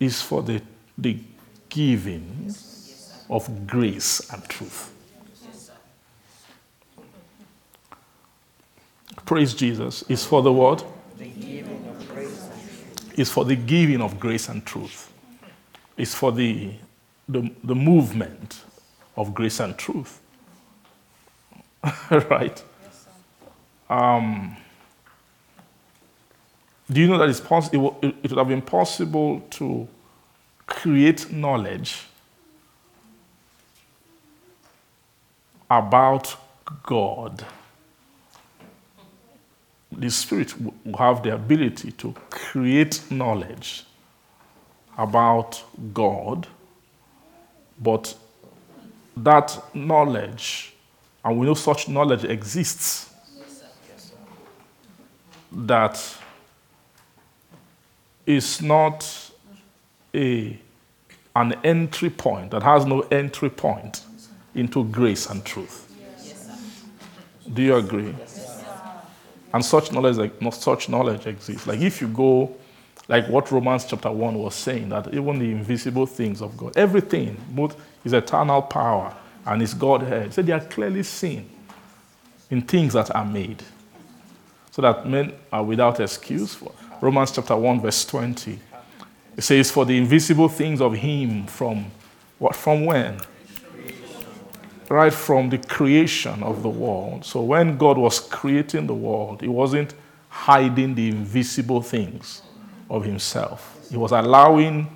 is 0.00 0.20
for 0.22 0.42
the, 0.42 0.60
the 0.98 1.18
giving 1.68 2.52
of 3.30 3.66
grace 3.66 4.20
and 4.30 4.42
truth. 4.48 4.93
Praise 9.24 9.54
Jesus. 9.54 10.02
Is 10.08 10.24
for 10.24 10.42
the 10.42 10.52
what? 10.52 10.84
Is 13.16 13.30
for 13.30 13.44
the 13.44 13.56
giving 13.56 14.02
of 14.02 14.20
grace 14.20 14.48
and 14.48 14.64
truth. 14.66 15.12
Is 15.96 16.14
for 16.14 16.32
the, 16.32 16.72
the, 17.28 17.50
the 17.62 17.74
movement 17.74 18.60
of 19.16 19.34
grace 19.34 19.60
and 19.60 19.78
truth. 19.78 20.20
right? 22.10 22.62
Um, 23.88 24.56
do 26.90 27.00
you 27.00 27.06
know 27.06 27.18
that 27.18 27.28
it's 27.28 27.40
possible, 27.40 27.98
it, 28.02 28.14
it 28.22 28.30
would 28.30 28.38
have 28.38 28.48
been 28.48 28.62
possible 28.62 29.40
to 29.50 29.88
create 30.66 31.32
knowledge 31.32 32.04
about 35.70 36.36
God? 36.82 37.44
The 39.96 40.10
Spirit 40.10 40.54
will 40.60 40.96
have 40.98 41.22
the 41.22 41.34
ability 41.34 41.92
to 41.92 42.14
create 42.30 43.02
knowledge 43.10 43.84
about 44.96 45.62
God, 45.92 46.46
but 47.80 48.14
that 49.16 49.62
knowledge 49.74 50.74
and 51.24 51.38
we 51.38 51.46
know 51.46 51.54
such 51.54 51.88
knowledge 51.88 52.24
exists. 52.24 53.10
That 55.50 55.98
is 58.26 58.60
not 58.60 59.30
a, 60.14 60.58
an 61.34 61.54
entry 61.64 62.10
point, 62.10 62.50
that 62.50 62.62
has 62.62 62.84
no 62.84 63.00
entry 63.02 63.48
point 63.48 64.02
into 64.54 64.84
grace 64.84 65.26
and 65.30 65.44
truth. 65.44 65.80
Do 67.52 67.62
you 67.62 67.76
agree? 67.76 68.14
And 69.54 69.64
such 69.64 69.92
knowledge, 69.92 70.32
such 70.52 70.88
knowledge 70.88 71.28
exists. 71.28 71.64
Like 71.64 71.80
if 71.80 72.00
you 72.00 72.08
go, 72.08 72.56
like 73.06 73.28
what 73.28 73.52
Romans 73.52 73.84
chapter 73.84 74.10
1 74.10 74.34
was 74.36 74.52
saying, 74.52 74.88
that 74.88 75.14
even 75.14 75.38
the 75.38 75.48
invisible 75.52 76.06
things 76.06 76.42
of 76.42 76.56
God, 76.56 76.76
everything, 76.76 77.36
both 77.50 77.80
is 78.04 78.14
eternal 78.14 78.62
power 78.62 79.14
and 79.46 79.60
his 79.60 79.72
Godhead. 79.72 80.26
He 80.26 80.32
said 80.32 80.46
they 80.46 80.52
are 80.52 80.60
clearly 80.60 81.04
seen 81.04 81.48
in 82.50 82.62
things 82.62 82.94
that 82.94 83.14
are 83.14 83.24
made. 83.24 83.62
So 84.72 84.82
that 84.82 85.06
men 85.06 85.32
are 85.52 85.62
without 85.62 86.00
excuse. 86.00 86.56
For 86.56 86.72
Romans 87.00 87.30
chapter 87.30 87.54
1, 87.54 87.80
verse 87.80 88.04
20. 88.06 88.58
It 89.36 89.42
says, 89.42 89.70
For 89.70 89.84
the 89.84 89.96
invisible 89.96 90.48
things 90.48 90.80
of 90.80 90.94
him 90.94 91.46
from 91.46 91.92
what 92.40 92.56
from 92.56 92.86
when? 92.86 93.20
Right 94.88 95.12
from 95.12 95.50
the 95.50 95.58
creation 95.58 96.42
of 96.42 96.62
the 96.62 96.68
world. 96.68 97.24
So 97.24 97.42
when 97.42 97.78
God 97.78 97.96
was 97.98 98.20
creating 98.20 98.86
the 98.86 98.94
world, 98.94 99.40
he 99.40 99.48
wasn't 99.48 99.94
hiding 100.28 100.94
the 100.94 101.08
invisible 101.08 101.80
things 101.80 102.42
of 102.90 103.04
himself. 103.04 103.88
He 103.90 103.96
was 103.96 104.12
allowing 104.12 104.94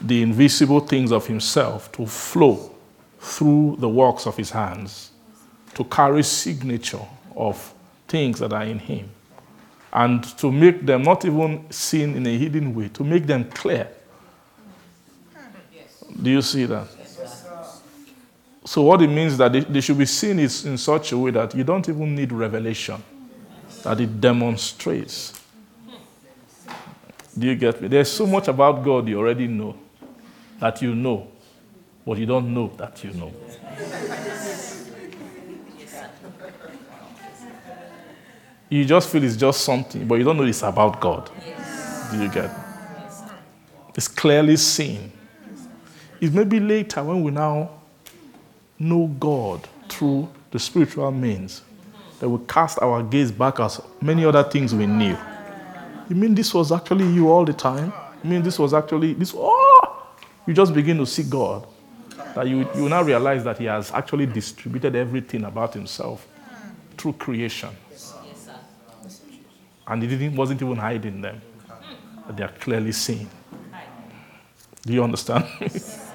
the 0.00 0.22
invisible 0.22 0.80
things 0.80 1.12
of 1.12 1.26
himself 1.26 1.90
to 1.92 2.06
flow 2.06 2.74
through 3.18 3.76
the 3.78 3.88
works 3.88 4.26
of 4.26 4.36
his 4.36 4.50
hands 4.50 5.10
to 5.74 5.84
carry 5.84 6.22
signature 6.22 7.00
of 7.36 7.74
things 8.08 8.38
that 8.38 8.52
are 8.52 8.64
in 8.64 8.78
him 8.78 9.08
and 9.92 10.24
to 10.38 10.50
make 10.50 10.84
them 10.84 11.02
not 11.02 11.24
even 11.24 11.64
seen 11.70 12.14
in 12.16 12.26
a 12.26 12.36
hidden 12.36 12.74
way, 12.74 12.88
to 12.88 13.04
make 13.04 13.26
them 13.26 13.44
clear. 13.44 13.88
Do 16.22 16.30
you 16.30 16.42
see 16.42 16.66
that? 16.66 16.86
So, 18.64 18.82
what 18.82 19.00
it 19.02 19.08
means 19.08 19.38
that 19.38 19.52
they, 19.52 19.80
should 19.80 19.98
be 19.98 20.06
seen 20.06 20.38
is 20.38 20.66
in 20.66 20.76
such 20.76 21.12
a 21.12 21.18
way 21.18 21.30
that 21.30 21.54
you 21.54 21.64
don't 21.64 21.88
even 21.88 22.14
need 22.14 22.30
revelation, 22.30 23.02
that 23.82 24.00
it 24.00 24.20
demonstrates. 24.20 25.40
Do 27.38 27.46
you 27.46 27.56
get 27.56 27.80
me? 27.80 27.88
There's 27.88 28.10
so 28.10 28.26
much 28.26 28.48
about 28.48 28.84
God 28.84 29.08
you 29.08 29.18
already 29.18 29.46
know 29.46 29.76
that 30.58 30.82
you 30.82 30.94
know 30.94 31.28
but 32.04 32.18
you 32.18 32.26
don't 32.26 32.52
know 32.52 32.72
that 32.76 33.04
you 33.04 33.12
know. 33.12 33.32
You 38.68 38.84
just 38.84 39.10
feel 39.10 39.24
it's 39.24 39.36
just 39.36 39.62
something, 39.62 40.06
but 40.06 40.16
you 40.16 40.24
don't 40.24 40.36
know 40.36 40.44
it's 40.44 40.62
about 40.62 41.00
God. 41.00 41.30
Do 42.10 42.22
you 42.22 42.28
get? 42.28 42.50
It's 43.94 44.08
clearly 44.08 44.56
seen. 44.56 45.12
It 46.20 46.32
may 46.32 46.44
be 46.44 46.60
later 46.60 47.02
when 47.02 47.22
we 47.22 47.30
now 47.30 47.79
know 48.80 49.06
God 49.20 49.68
through 49.88 50.28
the 50.50 50.58
spiritual 50.58 51.12
means 51.12 51.62
that 52.18 52.28
we 52.28 52.44
cast 52.46 52.80
our 52.82 53.02
gaze 53.02 53.30
back 53.30 53.60
as 53.60 53.80
many 54.00 54.24
other 54.24 54.42
things 54.42 54.74
we 54.74 54.86
knew. 54.86 55.16
You 56.08 56.16
mean 56.16 56.34
this 56.34 56.52
was 56.52 56.72
actually 56.72 57.06
you 57.12 57.30
all 57.30 57.44
the 57.44 57.52
time? 57.52 57.92
You 58.24 58.30
mean 58.30 58.42
this 58.42 58.58
was 58.58 58.74
actually 58.74 59.12
this? 59.14 59.32
Oh, 59.36 60.06
you 60.46 60.54
just 60.54 60.74
begin 60.74 60.98
to 60.98 61.06
see 61.06 61.22
God. 61.22 61.66
That 62.34 62.48
you 62.48 62.68
you 62.74 62.88
now 62.88 63.02
realize 63.02 63.44
that 63.44 63.58
He 63.58 63.66
has 63.66 63.92
actually 63.92 64.26
distributed 64.26 64.96
everything 64.96 65.44
about 65.44 65.74
Himself 65.74 66.26
through 66.96 67.14
creation, 67.14 67.70
and 69.86 70.02
He 70.02 70.08
didn't 70.08 70.36
wasn't 70.36 70.62
even 70.62 70.76
hiding 70.76 71.20
them. 71.20 71.40
They 72.30 72.44
are 72.44 72.52
clearly 72.60 72.92
seen. 72.92 73.28
Do 74.82 74.92
you 74.92 75.04
understand? 75.04 75.44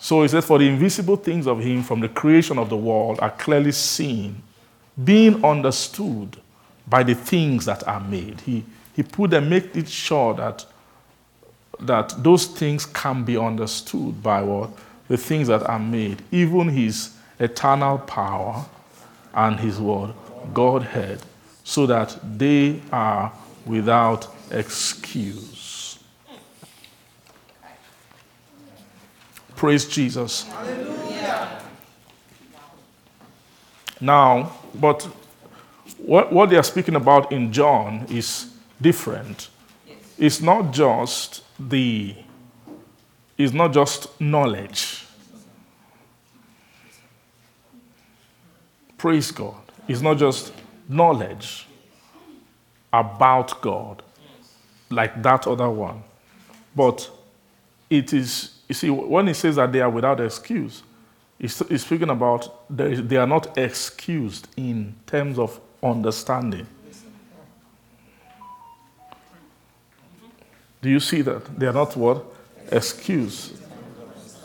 so 0.00 0.22
he 0.22 0.28
says, 0.28 0.46
For 0.46 0.58
the 0.58 0.66
invisible 0.66 1.16
things 1.16 1.46
of 1.46 1.60
him 1.60 1.82
from 1.82 2.00
the 2.00 2.08
creation 2.08 2.58
of 2.58 2.70
the 2.70 2.76
world 2.76 3.20
are 3.20 3.30
clearly 3.30 3.70
seen, 3.70 4.42
being 5.04 5.44
understood 5.44 6.38
by 6.88 7.02
the 7.02 7.14
things 7.14 7.66
that 7.66 7.86
are 7.86 8.00
made. 8.00 8.40
He, 8.40 8.64
he 8.96 9.02
put 9.02 9.34
and 9.34 9.48
make 9.48 9.76
it 9.76 9.88
sure 9.88 10.32
that, 10.34 10.64
that 11.80 12.14
those 12.22 12.46
things 12.46 12.86
can 12.86 13.24
be 13.24 13.36
understood 13.36 14.22
by 14.22 14.42
what? 14.42 14.70
The 15.08 15.18
things 15.18 15.48
that 15.48 15.68
are 15.68 15.78
made, 15.78 16.22
even 16.32 16.70
his 16.70 17.14
eternal 17.38 17.98
power 17.98 18.64
and 19.34 19.60
his 19.60 19.78
word, 19.78 20.14
Godhead, 20.54 21.20
so 21.62 21.84
that 21.86 22.18
they 22.38 22.80
are 22.90 23.32
without 23.66 24.34
excuse. 24.50 25.59
Praise 29.60 29.84
Jesus. 29.84 30.46
Now, 34.00 34.52
but 34.74 35.02
what, 35.98 36.32
what 36.32 36.48
they 36.48 36.56
are 36.56 36.62
speaking 36.62 36.96
about 36.96 37.30
in 37.30 37.52
John 37.52 38.06
is 38.08 38.50
different. 38.80 39.50
It's 40.16 40.40
not 40.40 40.72
just 40.72 41.42
the 41.58 42.16
it's 43.36 43.52
not 43.52 43.74
just 43.74 44.18
knowledge. 44.18 45.04
Praise 48.96 49.30
God. 49.30 49.60
It's 49.86 50.00
not 50.00 50.16
just 50.16 50.54
knowledge 50.88 51.66
about 52.94 53.60
God 53.60 54.02
like 54.88 55.22
that 55.22 55.46
other 55.46 55.68
one. 55.68 56.02
But 56.74 57.10
it 57.90 58.14
is, 58.14 58.59
you 58.70 58.74
see, 58.74 58.88
when 58.88 59.26
he 59.26 59.34
says 59.34 59.56
that 59.56 59.72
they 59.72 59.80
are 59.80 59.90
without 59.90 60.20
excuse, 60.20 60.84
he's, 61.40 61.56
speaking 61.82 62.08
about 62.08 62.70
they, 62.70 63.16
are 63.16 63.26
not 63.26 63.58
excused 63.58 64.46
in 64.56 64.94
terms 65.06 65.40
of 65.40 65.58
understanding. 65.82 66.68
Do 70.80 70.88
you 70.88 71.00
see 71.00 71.20
that? 71.22 71.58
They 71.58 71.66
are 71.66 71.72
not 71.72 71.96
what? 71.96 72.24
Excused. 72.70 73.60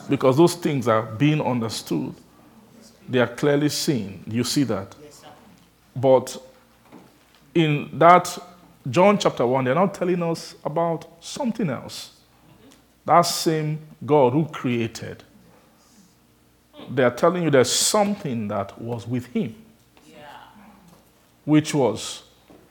Because 0.10 0.38
those 0.38 0.56
things 0.56 0.88
are 0.88 1.04
being 1.04 1.40
understood. 1.40 2.16
They 3.08 3.20
are 3.20 3.28
clearly 3.28 3.70
seen. 3.70 4.24
You 4.26 4.44
see 4.44 4.64
that? 4.64 4.96
But 5.96 6.36
in 7.54 7.92
that 8.00 8.36
John 8.90 9.20
chapter 9.20 9.46
1, 9.46 9.66
they're 9.66 9.76
now 9.76 9.86
telling 9.86 10.24
us 10.24 10.56
about 10.66 11.24
something 11.24 11.70
else. 11.70 12.15
That 13.06 13.22
same 13.22 13.80
God 14.06 14.34
who 14.34 14.46
created. 14.46 15.24
They 16.90 17.04
are 17.04 17.12
telling 17.16 17.44
you 17.44 17.50
there's 17.50 17.72
something 17.72 18.48
that 18.50 18.80
was 18.82 19.08
with 19.08 19.28
him. 19.28 19.56
Which 21.46 21.74
was 21.74 22.24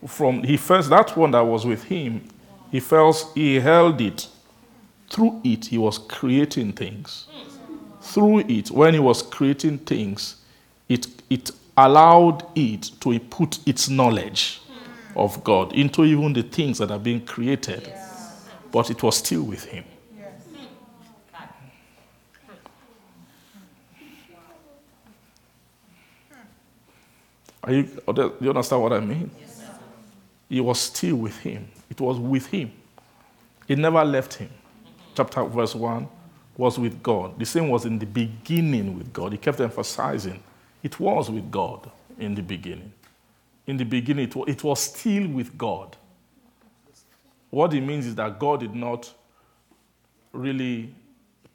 from 0.06 0.42
he 0.42 0.56
first 0.56 0.90
that 0.90 1.16
one 1.16 1.30
that 1.30 1.40
was 1.40 1.64
with 1.64 1.84
him, 1.84 2.28
he 2.70 2.80
felt 2.80 3.30
he 3.34 3.60
held 3.60 4.00
it. 4.00 4.28
Through 5.08 5.40
it, 5.44 5.66
he 5.66 5.78
was 5.78 5.98
creating 5.98 6.72
things. 6.72 7.28
Through 8.00 8.40
it, 8.40 8.70
when 8.70 8.94
he 8.94 9.00
was 9.00 9.22
creating 9.22 9.78
things, 9.78 10.36
it, 10.88 11.06
it 11.30 11.52
allowed 11.76 12.44
it 12.56 12.90
to 13.00 13.18
put 13.20 13.60
its 13.66 13.88
knowledge 13.88 14.60
of 15.14 15.42
God 15.44 15.72
into 15.72 16.04
even 16.04 16.32
the 16.32 16.42
things 16.42 16.78
that 16.78 16.90
are 16.90 16.98
being 16.98 17.24
created. 17.24 17.92
But 18.72 18.90
it 18.90 19.02
was 19.02 19.18
still 19.18 19.44
with 19.44 19.64
him. 19.64 19.84
Are 27.64 27.72
you, 27.72 27.82
do 28.14 28.34
you 28.40 28.50
understand 28.50 28.82
what 28.82 28.92
I 28.92 29.00
mean? 29.00 29.30
It 30.50 30.60
was 30.60 30.78
still 30.80 31.16
with 31.16 31.38
him. 31.38 31.66
It 31.90 32.00
was 32.00 32.18
with 32.18 32.46
him. 32.46 32.70
It 33.66 33.78
never 33.78 34.04
left 34.04 34.34
him. 34.34 34.50
Chapter 35.16 35.44
verse 35.44 35.74
1 35.74 36.06
was 36.56 36.78
with 36.78 37.02
God. 37.02 37.38
The 37.38 37.46
same 37.46 37.68
was 37.68 37.86
in 37.86 37.98
the 37.98 38.06
beginning 38.06 38.96
with 38.96 39.12
God. 39.12 39.32
He 39.32 39.38
kept 39.38 39.60
emphasizing 39.60 40.42
it 40.82 41.00
was 41.00 41.30
with 41.30 41.50
God 41.50 41.90
in 42.18 42.34
the 42.34 42.42
beginning. 42.42 42.92
In 43.66 43.78
the 43.78 43.84
beginning, 43.84 44.28
it 44.28 44.36
was, 44.36 44.48
it 44.48 44.62
was 44.62 44.80
still 44.80 45.26
with 45.28 45.56
God. 45.56 45.96
What 47.48 47.72
it 47.72 47.80
means 47.80 48.04
is 48.04 48.14
that 48.16 48.38
God 48.38 48.60
did 48.60 48.74
not 48.74 49.10
really 50.32 50.94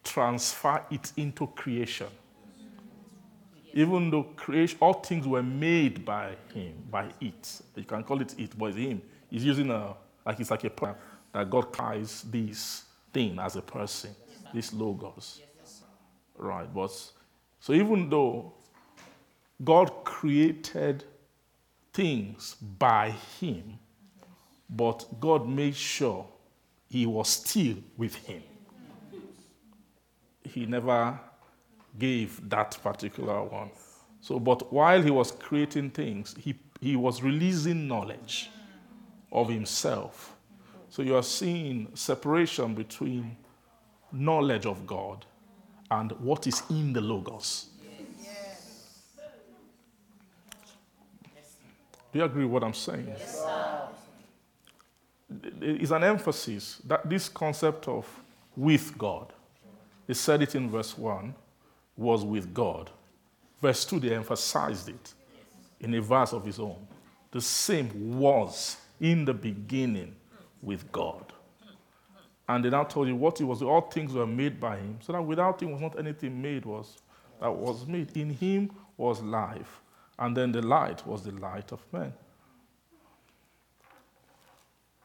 transfer 0.04 0.82
it 0.90 1.12
into 1.16 1.46
creation. 1.48 2.08
Even 3.74 4.10
though 4.10 4.24
creation, 4.24 4.78
all 4.82 4.94
things 4.94 5.28
were 5.28 5.44
made 5.44 6.04
by 6.04 6.36
him, 6.54 6.74
by 6.90 7.10
it. 7.22 7.62
You 7.76 7.84
can 7.84 8.04
call 8.04 8.22
it 8.22 8.34
it, 8.38 8.58
but 8.58 8.68
it's 8.68 8.78
him. 8.78 9.02
He's 9.30 9.46
using 9.46 9.70
a, 9.70 9.96
like 10.26 10.40
it's 10.40 10.52
like 10.52 10.64
a 10.64 10.70
plan 10.70 10.96
that 11.34 11.50
God 11.50 11.72
ties 11.74 12.24
this 12.24 12.86
thing 13.14 13.38
as 13.40 13.56
a 13.56 13.62
person, 13.62 14.16
this 14.54 14.74
logos. 14.74 15.42
Right, 16.38 16.74
but 16.74 16.92
so 17.60 17.74
even 17.74 18.10
though 18.10 18.54
God 19.64 20.04
created 20.06 21.04
things 21.94 22.56
by 22.56 23.12
him, 23.40 23.78
but 24.70 25.06
God 25.20 25.48
made 25.48 25.76
sure 25.76 26.26
he 26.90 27.06
was 27.06 27.30
still 27.30 27.76
with 27.98 28.16
him. 28.16 28.42
He 30.44 30.66
never 30.66 31.20
gave 31.98 32.50
that 32.50 32.78
particular 32.84 33.44
one. 33.44 33.70
So, 34.22 34.40
but 34.40 34.72
while 34.72 35.02
he 35.02 35.12
was 35.12 35.32
creating 35.32 35.92
things, 35.92 36.36
he, 36.38 36.56
he 36.82 36.96
was 36.96 37.24
releasing 37.24 37.88
knowledge 37.88 38.50
of 39.32 39.50
himself. 39.50 40.36
So 40.90 41.02
you 41.02 41.16
are 41.16 41.24
seeing 41.24 41.88
separation 41.94 42.74
between 42.74 43.38
knowledge 44.12 44.66
of 44.66 44.86
God 44.86 45.26
and 45.92 46.12
what 46.14 46.48
is 46.48 46.64
in 46.70 46.94
the 46.94 47.02
Logos. 47.02 47.68
Do 52.12 52.18
you 52.18 52.26
agree 52.26 52.44
with 52.44 52.54
what 52.54 52.64
I'm 52.64 52.74
saying? 52.74 53.06
Yes. 53.08 53.46
It's 55.62 55.92
an 55.92 56.04
emphasis 56.04 56.82
that 56.88 57.08
this 57.08 57.30
concept 57.30 57.88
of 57.88 58.08
with 58.58 58.98
God, 58.98 59.32
he 60.08 60.16
said 60.16 60.42
it 60.42 60.56
in 60.56 60.70
verse 60.70 60.98
1, 60.98 61.36
was 62.00 62.24
with 62.24 62.54
God. 62.54 62.90
Verse 63.62 63.84
2, 63.84 64.00
they 64.00 64.16
emphasized 64.16 64.88
it 64.88 65.14
in 65.82 65.94
a 65.94 66.02
verse 66.02 66.32
of 66.32 66.46
his 66.46 66.60
own. 66.60 66.88
The 67.32 67.42
same 67.42 68.18
was 68.18 68.78
in 69.02 69.26
the 69.26 69.34
beginning 69.34 70.16
with 70.62 70.90
God. 70.92 71.34
And 72.48 72.64
they 72.64 72.70
now 72.70 72.86
told 72.86 73.10
you 73.10 73.16
what 73.16 73.40
it 73.40 73.44
was. 73.44 73.62
All 73.62 73.82
things 73.82 74.14
were 74.14 74.26
made 74.26 74.60
by 74.60 74.78
him, 74.78 74.98
so 75.02 75.12
that 75.14 75.22
without 75.22 75.62
him 75.62 75.72
was 75.72 75.82
not 75.82 76.00
anything 76.00 76.42
made 76.42 76.66
was 76.66 76.98
that 77.40 77.54
was 77.54 77.86
made. 77.86 78.16
In 78.18 78.32
him 78.32 78.72
was 78.98 79.22
life, 79.22 79.82
and 80.18 80.36
then 80.36 80.52
the 80.52 80.62
light 80.62 81.06
was 81.06 81.22
the 81.22 81.32
light 81.32 81.72
of 81.72 81.82
men. 81.92 82.12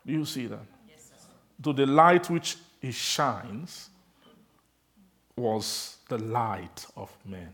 Do 0.06 0.12
you 0.12 0.24
see 0.24 0.46
that? 0.46 0.64
Yes. 0.88 1.12
To 1.62 1.72
the 1.72 1.86
light 1.86 2.30
which 2.30 2.56
he 2.80 2.92
shines 2.92 3.90
was 5.36 5.93
the 6.08 6.18
light 6.18 6.86
of 6.96 7.14
men. 7.24 7.52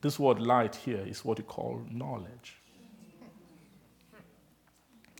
This 0.00 0.18
word 0.18 0.40
light 0.40 0.74
here 0.74 1.04
is 1.06 1.24
what 1.24 1.38
you 1.38 1.44
call 1.44 1.82
knowledge. 1.90 2.56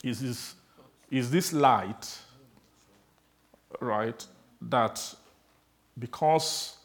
Is 0.03 0.21
this, 0.21 0.55
is 1.11 1.31
this 1.31 1.53
light, 1.53 2.19
right, 3.81 4.25
that 4.63 5.15
because 5.99 6.79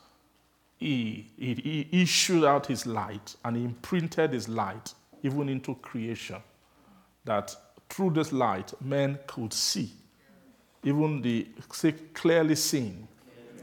he, 0.78 1.32
he, 1.38 1.54
he 1.54 2.02
issued 2.02 2.44
out 2.44 2.66
his 2.66 2.86
light 2.86 3.36
and 3.46 3.56
he 3.56 3.64
imprinted 3.64 4.34
his 4.34 4.50
light 4.50 4.94
even 5.24 5.48
into 5.48 5.76
creation, 5.76 6.42
that 7.24 7.56
through 7.90 8.12
this 8.12 8.34
light 8.34 8.74
men 8.82 9.18
could 9.26 9.54
see, 9.54 9.92
even 10.84 11.22
the 11.22 11.48
clearly 12.14 12.56
seen. 12.56 13.08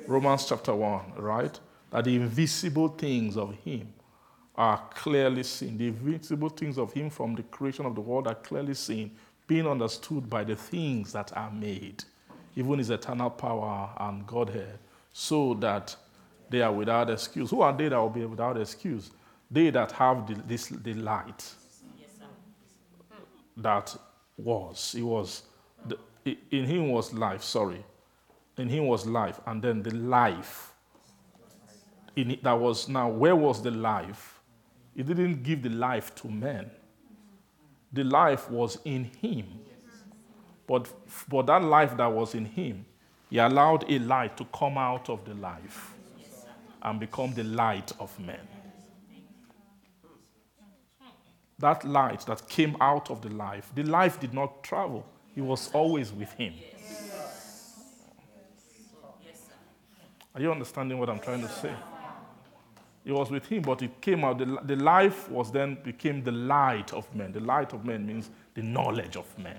Romans 0.08 0.46
chapter 0.48 0.74
1, 0.74 1.12
right? 1.16 1.60
That 1.92 2.04
the 2.04 2.16
invisible 2.16 2.88
things 2.88 3.36
of 3.36 3.54
him 3.56 3.92
are 4.56 4.82
clearly 4.94 5.42
seen. 5.42 5.78
The 5.78 5.88
invisible 5.88 6.48
things 6.48 6.78
of 6.78 6.92
him 6.92 7.10
from 7.10 7.34
the 7.34 7.42
creation 7.44 7.86
of 7.86 7.94
the 7.94 8.00
world 8.00 8.26
are 8.26 8.34
clearly 8.34 8.74
seen, 8.74 9.12
being 9.46 9.66
understood 9.66 10.28
by 10.28 10.44
the 10.44 10.56
things 10.56 11.12
that 11.12 11.36
are 11.36 11.50
made, 11.50 12.02
even 12.56 12.78
his 12.78 12.90
eternal 12.90 13.30
power 13.30 13.90
and 13.98 14.26
Godhead, 14.26 14.78
so 15.12 15.54
that 15.54 15.94
they 16.48 16.62
are 16.62 16.72
without 16.72 17.10
excuse. 17.10 17.50
Who 17.50 17.60
are 17.60 17.76
they 17.76 17.88
that 17.88 17.98
will 17.98 18.10
be 18.10 18.24
without 18.24 18.58
excuse? 18.58 19.10
They 19.50 19.70
that 19.70 19.92
have 19.92 20.26
the, 20.26 20.34
this, 20.46 20.68
the 20.68 20.94
light 20.94 21.50
that 23.58 23.94
was. 24.36 24.94
It 24.96 25.02
was 25.02 25.42
the, 25.86 25.98
in 26.50 26.64
him 26.64 26.90
was 26.90 27.12
life, 27.12 27.42
sorry. 27.42 27.84
In 28.56 28.68
him 28.68 28.86
was 28.86 29.06
life, 29.06 29.40
and 29.46 29.62
then 29.62 29.82
the 29.82 29.94
life 29.94 30.71
in 32.16 32.32
it, 32.32 32.42
that 32.42 32.58
was 32.58 32.88
now 32.88 33.08
where 33.08 33.36
was 33.36 33.62
the 33.62 33.70
life? 33.70 34.40
He 34.94 35.02
didn't 35.02 35.42
give 35.42 35.62
the 35.62 35.70
life 35.70 36.14
to 36.16 36.28
men. 36.28 36.70
The 37.92 38.04
life 38.04 38.50
was 38.50 38.78
in 38.84 39.04
him. 39.04 39.46
But 40.66 40.88
for 41.06 41.42
that 41.44 41.62
life 41.62 41.96
that 41.96 42.10
was 42.10 42.34
in 42.34 42.44
him, 42.44 42.84
he 43.30 43.38
allowed 43.38 43.90
a 43.90 43.98
light 43.98 44.36
to 44.36 44.44
come 44.46 44.76
out 44.78 45.08
of 45.08 45.24
the 45.24 45.34
life 45.34 45.94
and 46.82 47.00
become 47.00 47.32
the 47.34 47.44
light 47.44 47.92
of 47.98 48.18
men. 48.20 48.40
That 51.58 51.84
light 51.84 52.26
that 52.26 52.48
came 52.48 52.76
out 52.80 53.10
of 53.10 53.22
the 53.22 53.28
life, 53.30 53.70
the 53.74 53.84
life 53.84 54.18
did 54.18 54.34
not 54.34 54.62
travel, 54.64 55.06
it 55.36 55.42
was 55.42 55.70
always 55.72 56.12
with 56.12 56.32
him. 56.32 56.54
Are 60.34 60.40
you 60.40 60.50
understanding 60.50 60.98
what 60.98 61.08
I'm 61.08 61.20
trying 61.20 61.42
to 61.42 61.48
say? 61.48 61.72
It 63.04 63.12
was 63.12 63.30
with 63.30 63.46
him, 63.46 63.62
but 63.62 63.82
it 63.82 64.00
came 64.00 64.24
out. 64.24 64.38
The, 64.38 64.58
the 64.64 64.76
life 64.76 65.28
was 65.28 65.50
then 65.50 65.76
became 65.82 66.22
the 66.22 66.32
light 66.32 66.92
of 66.92 67.12
men. 67.14 67.32
The 67.32 67.40
light 67.40 67.72
of 67.72 67.84
men 67.84 68.06
means 68.06 68.30
the 68.54 68.62
knowledge 68.62 69.16
of 69.16 69.26
men. 69.38 69.58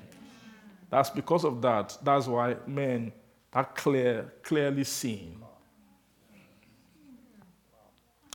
That's 0.89 1.09
because 1.09 1.43
of 1.43 1.61
that. 1.61 1.97
That's 2.03 2.27
why 2.27 2.55
men 2.67 3.11
are 3.51 3.65
clear, 3.65 4.33
clearly 4.43 4.83
seen. 4.83 5.41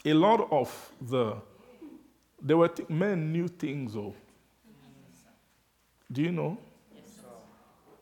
A 0.04 0.12
lot 0.12 0.46
of 0.50 0.92
the 1.00 1.36
there 2.40 2.56
were 2.56 2.68
th- 2.68 2.88
men 2.88 3.32
knew 3.32 3.48
things. 3.48 3.96
Oh, 3.96 4.14
do 6.10 6.22
you 6.22 6.32
know? 6.32 6.58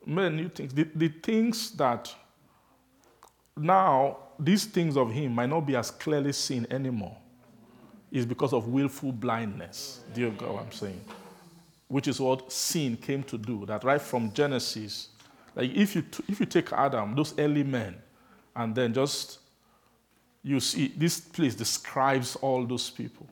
Men 0.05 0.37
knew 0.37 0.49
things. 0.49 0.73
The, 0.73 0.85
the 0.95 1.09
things 1.09 1.73
that 1.73 2.15
now 3.57 4.19
these 4.39 4.65
things 4.65 4.97
of 4.97 5.11
him 5.13 5.35
might 5.35 5.49
not 5.49 5.61
be 5.61 5.77
as 5.77 5.91
clearly 5.91 6.33
seen 6.33 6.67
anymore 6.71 7.17
is 8.11 8.25
because 8.25 8.53
of 8.53 8.69
willful 8.69 9.13
blindness. 9.13 10.01
Do 10.15 10.23
you 10.23 10.31
get 10.31 10.49
what 10.49 10.63
I'm 10.63 10.73
saying? 10.73 11.01
Which 11.89 12.09
is 12.09 12.21
what 12.21 12.53
sin 12.53 12.97
came 12.97 13.23
to 13.25 13.39
do. 13.39 13.67
That 13.67 13.85
right 13.85 14.01
from 14.01 14.33
Genesis, 14.33 15.09
like 15.55 15.75
if 15.75 15.95
you, 15.95 16.03
t- 16.03 16.25
if 16.29 16.41
you 16.41 16.47
take 16.47 16.73
Adam, 16.73 17.15
those 17.15 17.39
early 17.39 17.63
men, 17.63 17.97
and 18.55 18.75
then 18.75 18.93
just 18.95 19.39
you 20.43 20.61
see 20.61 20.93
this 20.97 21.21
place 21.21 21.55
describes 21.55 22.37
all 22.37 22.65
those 22.65 22.89
people. 22.89 23.27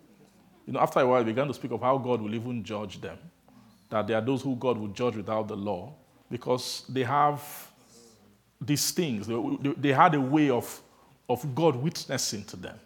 You 0.67 0.73
know, 0.73 0.81
after 0.81 1.01
a 1.01 1.07
while, 1.07 1.21
we 1.21 1.27
began 1.27 1.47
to 1.47 1.55
speak 1.55 1.71
of 1.71 1.81
how 1.81 1.97
God 1.99 2.21
will 2.21 2.35
even 2.35 2.65
judge 2.65 3.01
them. 3.01 3.19
That 3.91 4.07
there 4.07 4.19
are 4.19 4.21
those 4.21 4.43
who 4.43 4.57
God 4.57 4.79
will 4.79 4.89
judge 4.89 5.17
without 5.17 5.47
the 5.47 5.57
law 5.57 5.95
because 6.31 6.85
they 6.89 7.05
have 7.05 7.43
these 8.61 8.91
things. 8.91 9.27
They, 9.27 9.41
they, 9.61 9.73
they 9.73 9.93
had 9.93 10.15
a 10.15 10.21
way 10.21 10.51
of 10.51 10.81
of 11.29 11.55
God 11.55 11.77
witnessing 11.77 12.45
to 12.45 12.57
them. 12.57 12.79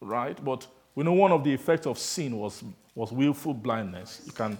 Right? 0.00 0.42
But 0.44 0.66
we 0.94 1.04
know 1.04 1.12
one 1.12 1.32
of 1.32 1.44
the 1.44 1.52
effects 1.52 1.86
of 1.86 1.98
sin 1.98 2.36
was, 2.36 2.62
was 2.94 3.12
willful 3.12 3.54
blindness. 3.54 4.22
You 4.26 4.32
can 4.32 4.58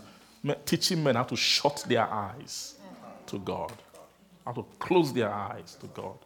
teaching 0.64 1.02
men 1.02 1.14
how 1.14 1.24
to 1.24 1.36
shut 1.36 1.84
their 1.88 2.06
eyes 2.08 2.76
to 3.26 3.38
God, 3.38 3.72
how 4.44 4.52
to 4.52 4.64
close 4.78 5.12
their 5.12 5.30
eyes 5.30 5.76
to 5.80 5.86
God. 5.88 6.16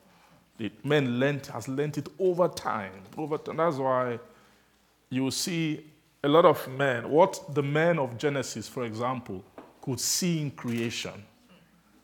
The 0.58 0.70
men 0.84 1.18
learned, 1.18 1.46
has 1.46 1.68
learned 1.68 1.98
it 1.98 2.08
over 2.18 2.48
time. 2.48 2.92
Over 3.16 3.36
time. 3.36 3.58
That's 3.58 3.76
why 3.76 4.18
you 5.10 5.30
see 5.30 5.84
a 6.24 6.28
lot 6.28 6.46
of 6.46 6.66
men, 6.68 7.08
what 7.10 7.54
the 7.54 7.62
men 7.62 7.98
of 7.98 8.16
Genesis, 8.16 8.68
for 8.68 8.84
example, 8.84 9.44
could 9.82 10.00
see 10.00 10.40
in 10.40 10.50
creation 10.50 11.12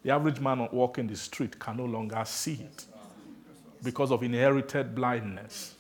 the 0.03 0.11
average 0.11 0.41
man 0.41 0.69
walking 0.73 1.07
the 1.07 1.17
street 1.17 1.59
can 1.59 1.77
no 1.77 1.85
longer 1.85 2.23
see 2.25 2.55
it 2.55 2.87
because 3.83 4.11
of 4.11 4.23
inherited 4.23 4.95
blindness 4.95 5.75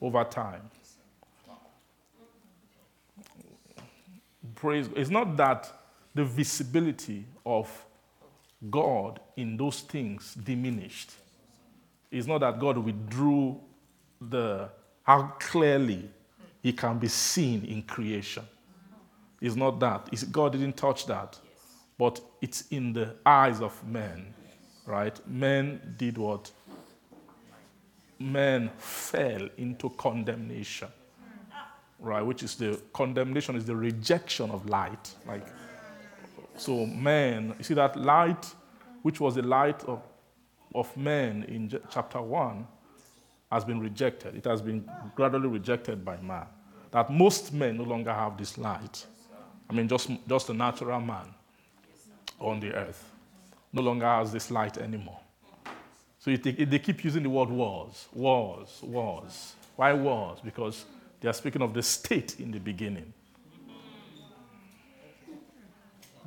over 0.00 0.24
time. 0.24 0.62
Praise. 4.54 4.88
It's 4.94 5.10
not 5.10 5.36
that 5.36 5.72
the 6.14 6.24
visibility 6.24 7.24
of 7.44 7.68
God 8.70 9.20
in 9.36 9.56
those 9.56 9.80
things 9.80 10.34
diminished. 10.34 11.12
It's 12.10 12.26
not 12.26 12.38
that 12.38 12.58
God 12.58 12.78
withdrew 12.78 13.60
the 14.20 14.68
how 15.02 15.34
clearly 15.38 16.08
he 16.62 16.72
can 16.72 16.98
be 16.98 17.08
seen 17.08 17.64
in 17.64 17.82
creation. 17.82 18.44
It's 19.40 19.56
not 19.56 19.78
that. 19.80 20.08
It's, 20.12 20.22
God 20.22 20.52
didn't 20.52 20.76
touch 20.76 21.06
that 21.06 21.38
but 21.98 22.20
it's 22.40 22.64
in 22.70 22.92
the 22.92 23.14
eyes 23.24 23.60
of 23.60 23.72
men, 23.86 24.34
right? 24.86 25.18
Men 25.28 25.94
did 25.96 26.18
what? 26.18 26.50
Men 28.18 28.70
fell 28.78 29.48
into 29.56 29.90
condemnation, 29.90 30.88
right? 32.00 32.22
Which 32.22 32.42
is 32.42 32.56
the 32.56 32.80
condemnation 32.92 33.56
is 33.56 33.64
the 33.64 33.76
rejection 33.76 34.50
of 34.50 34.68
light. 34.68 35.14
Like, 35.26 35.46
so 36.56 36.86
men, 36.86 37.54
you 37.58 37.64
see 37.64 37.74
that 37.74 37.96
light, 37.96 38.52
which 39.02 39.20
was 39.20 39.36
the 39.36 39.42
light 39.42 39.84
of, 39.84 40.02
of 40.74 40.96
men 40.96 41.44
in 41.44 41.72
chapter 41.90 42.20
1, 42.20 42.66
has 43.52 43.64
been 43.64 43.78
rejected. 43.78 44.34
It 44.34 44.44
has 44.46 44.60
been 44.62 44.88
gradually 45.14 45.48
rejected 45.48 46.04
by 46.04 46.16
man. 46.16 46.46
That 46.90 47.10
most 47.10 47.52
men 47.52 47.76
no 47.76 47.84
longer 47.84 48.12
have 48.12 48.36
this 48.36 48.58
light. 48.58 49.06
I 49.68 49.72
mean, 49.72 49.88
just, 49.88 50.10
just 50.28 50.48
a 50.50 50.54
natural 50.54 51.00
man 51.00 51.34
on 52.40 52.60
the 52.60 52.72
earth 52.74 53.10
no 53.74 53.82
longer 53.82 54.06
has 54.06 54.32
this 54.32 54.50
light 54.50 54.78
anymore. 54.78 55.18
So 56.20 56.34
they 56.34 56.78
keep 56.78 57.04
using 57.04 57.24
the 57.24 57.28
word 57.28 57.50
wars, 57.50 58.08
wars, 58.14 58.78
wars. 58.82 59.54
Why 59.76 59.92
wars? 59.92 60.38
Because 60.42 60.84
they 61.20 61.28
are 61.28 61.32
speaking 61.32 61.60
of 61.60 61.74
the 61.74 61.82
state 61.82 62.38
in 62.38 62.52
the 62.52 62.60
beginning. 62.60 63.12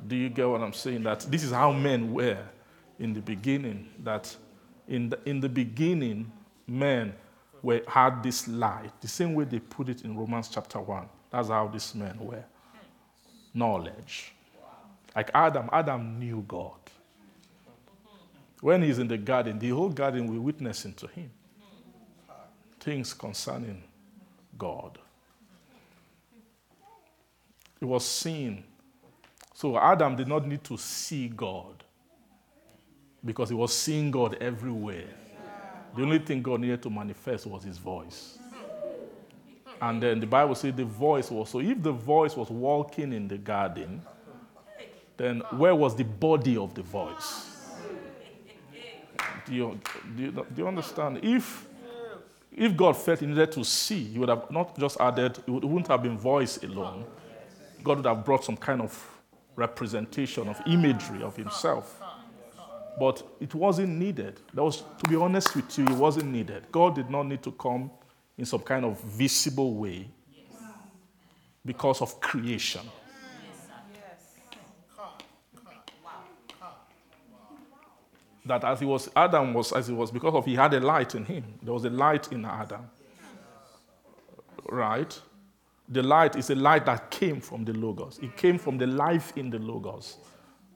Do 0.06 0.14
you 0.14 0.28
get 0.28 0.48
what 0.48 0.60
I'm 0.60 0.74
saying? 0.74 1.02
That 1.02 1.20
this 1.20 1.42
is 1.42 1.50
how 1.50 1.72
men 1.72 2.12
were 2.12 2.44
in 2.98 3.14
the 3.14 3.20
beginning. 3.20 3.88
That 4.04 4.34
in 4.86 5.08
the, 5.08 5.18
in 5.24 5.40
the 5.40 5.48
beginning, 5.48 6.30
men 6.66 7.14
were, 7.62 7.80
had 7.88 8.22
this 8.22 8.46
light, 8.46 8.92
the 9.00 9.08
same 9.08 9.34
way 9.34 9.44
they 9.44 9.58
put 9.58 9.88
it 9.88 10.02
in 10.02 10.16
Romans 10.16 10.48
chapter 10.48 10.78
1. 10.78 11.08
That's 11.30 11.48
how 11.48 11.66
these 11.66 11.94
men 11.94 12.18
were. 12.20 12.44
Knowledge. 13.54 14.34
Like 15.18 15.32
Adam, 15.34 15.68
Adam 15.72 16.20
knew 16.20 16.44
God. 16.46 16.78
When 18.60 18.84
he's 18.84 19.00
in 19.00 19.08
the 19.08 19.18
garden, 19.18 19.58
the 19.58 19.70
whole 19.70 19.88
garden 19.88 20.28
will 20.28 20.38
witnessing 20.38 20.94
to 20.94 21.08
him 21.08 21.28
things 22.78 23.12
concerning 23.14 23.82
God. 24.56 24.96
It 27.80 27.84
was 27.84 28.06
seen. 28.06 28.62
So 29.54 29.76
Adam 29.76 30.14
did 30.14 30.28
not 30.28 30.46
need 30.46 30.62
to 30.62 30.76
see 30.76 31.26
God 31.26 31.82
because 33.24 33.48
he 33.48 33.56
was 33.56 33.74
seeing 33.74 34.12
God 34.12 34.36
everywhere. 34.40 35.08
The 35.96 36.02
only 36.02 36.20
thing 36.20 36.42
God 36.42 36.60
needed 36.60 36.80
to 36.84 36.90
manifest 36.90 37.44
was 37.44 37.64
his 37.64 37.78
voice. 37.78 38.38
And 39.82 40.00
then 40.00 40.20
the 40.20 40.28
Bible 40.28 40.54
says 40.54 40.74
the 40.76 40.84
voice 40.84 41.28
was 41.28 41.50
so 41.50 41.58
if 41.58 41.82
the 41.82 41.90
voice 41.90 42.36
was 42.36 42.50
walking 42.50 43.12
in 43.12 43.26
the 43.26 43.38
garden, 43.38 44.00
then 45.18 45.42
where 45.50 45.74
was 45.74 45.94
the 45.94 46.04
body 46.04 46.56
of 46.56 46.74
the 46.74 46.82
voice? 46.82 47.50
Do 49.46 49.54
you, 49.54 49.80
do 50.16 50.22
you, 50.22 50.30
do 50.30 50.46
you 50.56 50.68
understand? 50.68 51.20
If, 51.22 51.66
if 52.56 52.76
God 52.76 52.96
felt 52.96 53.18
he 53.18 53.26
needed 53.26 53.52
to 53.52 53.64
see, 53.64 54.04
he 54.04 54.18
would 54.18 54.28
have 54.28 54.50
not 54.50 54.78
just 54.78 55.00
added, 55.00 55.38
it 55.38 55.48
wouldn't 55.48 55.88
have 55.88 56.02
been 56.02 56.16
voice 56.16 56.62
alone. 56.62 57.04
God 57.82 57.98
would 57.98 58.06
have 58.06 58.24
brought 58.24 58.44
some 58.44 58.56
kind 58.56 58.80
of 58.80 59.18
representation 59.56 60.48
of 60.48 60.60
imagery 60.66 61.22
of 61.22 61.36
himself. 61.36 62.00
But 62.98 63.22
it 63.40 63.54
wasn't 63.54 63.90
needed. 63.90 64.40
That 64.54 64.62
was, 64.62 64.82
to 65.02 65.08
be 65.08 65.16
honest 65.16 65.54
with 65.54 65.78
you, 65.78 65.84
it 65.84 65.92
wasn't 65.92 66.26
needed. 66.26 66.64
God 66.70 66.94
did 66.94 67.10
not 67.10 67.24
need 67.24 67.42
to 67.42 67.52
come 67.52 67.90
in 68.36 68.44
some 68.44 68.60
kind 68.60 68.84
of 68.84 69.00
visible 69.00 69.74
way 69.74 70.08
because 71.64 72.02
of 72.02 72.20
creation. 72.20 72.82
That 78.48 78.64
as 78.64 78.80
he 78.80 78.86
was, 78.86 79.08
Adam 79.14 79.54
was 79.54 79.72
as 79.72 79.86
he 79.86 79.94
was, 79.94 80.10
because 80.10 80.34
of 80.34 80.44
he 80.44 80.54
had 80.54 80.74
a 80.74 80.80
light 80.80 81.14
in 81.14 81.24
him. 81.24 81.44
There 81.62 81.72
was 81.72 81.84
a 81.84 81.90
light 81.90 82.32
in 82.32 82.44
Adam. 82.44 82.90
Right? 84.68 85.18
the 85.88 86.02
light 86.02 86.36
is 86.36 86.50
a 86.50 86.54
light 86.54 86.84
that 86.86 87.10
came 87.10 87.40
from 87.40 87.64
the 87.64 87.72
Logos. 87.72 88.18
It 88.22 88.36
came 88.36 88.58
from 88.58 88.76
the 88.76 88.86
life 88.86 89.36
in 89.36 89.50
the 89.50 89.58
Logos. 89.58 90.18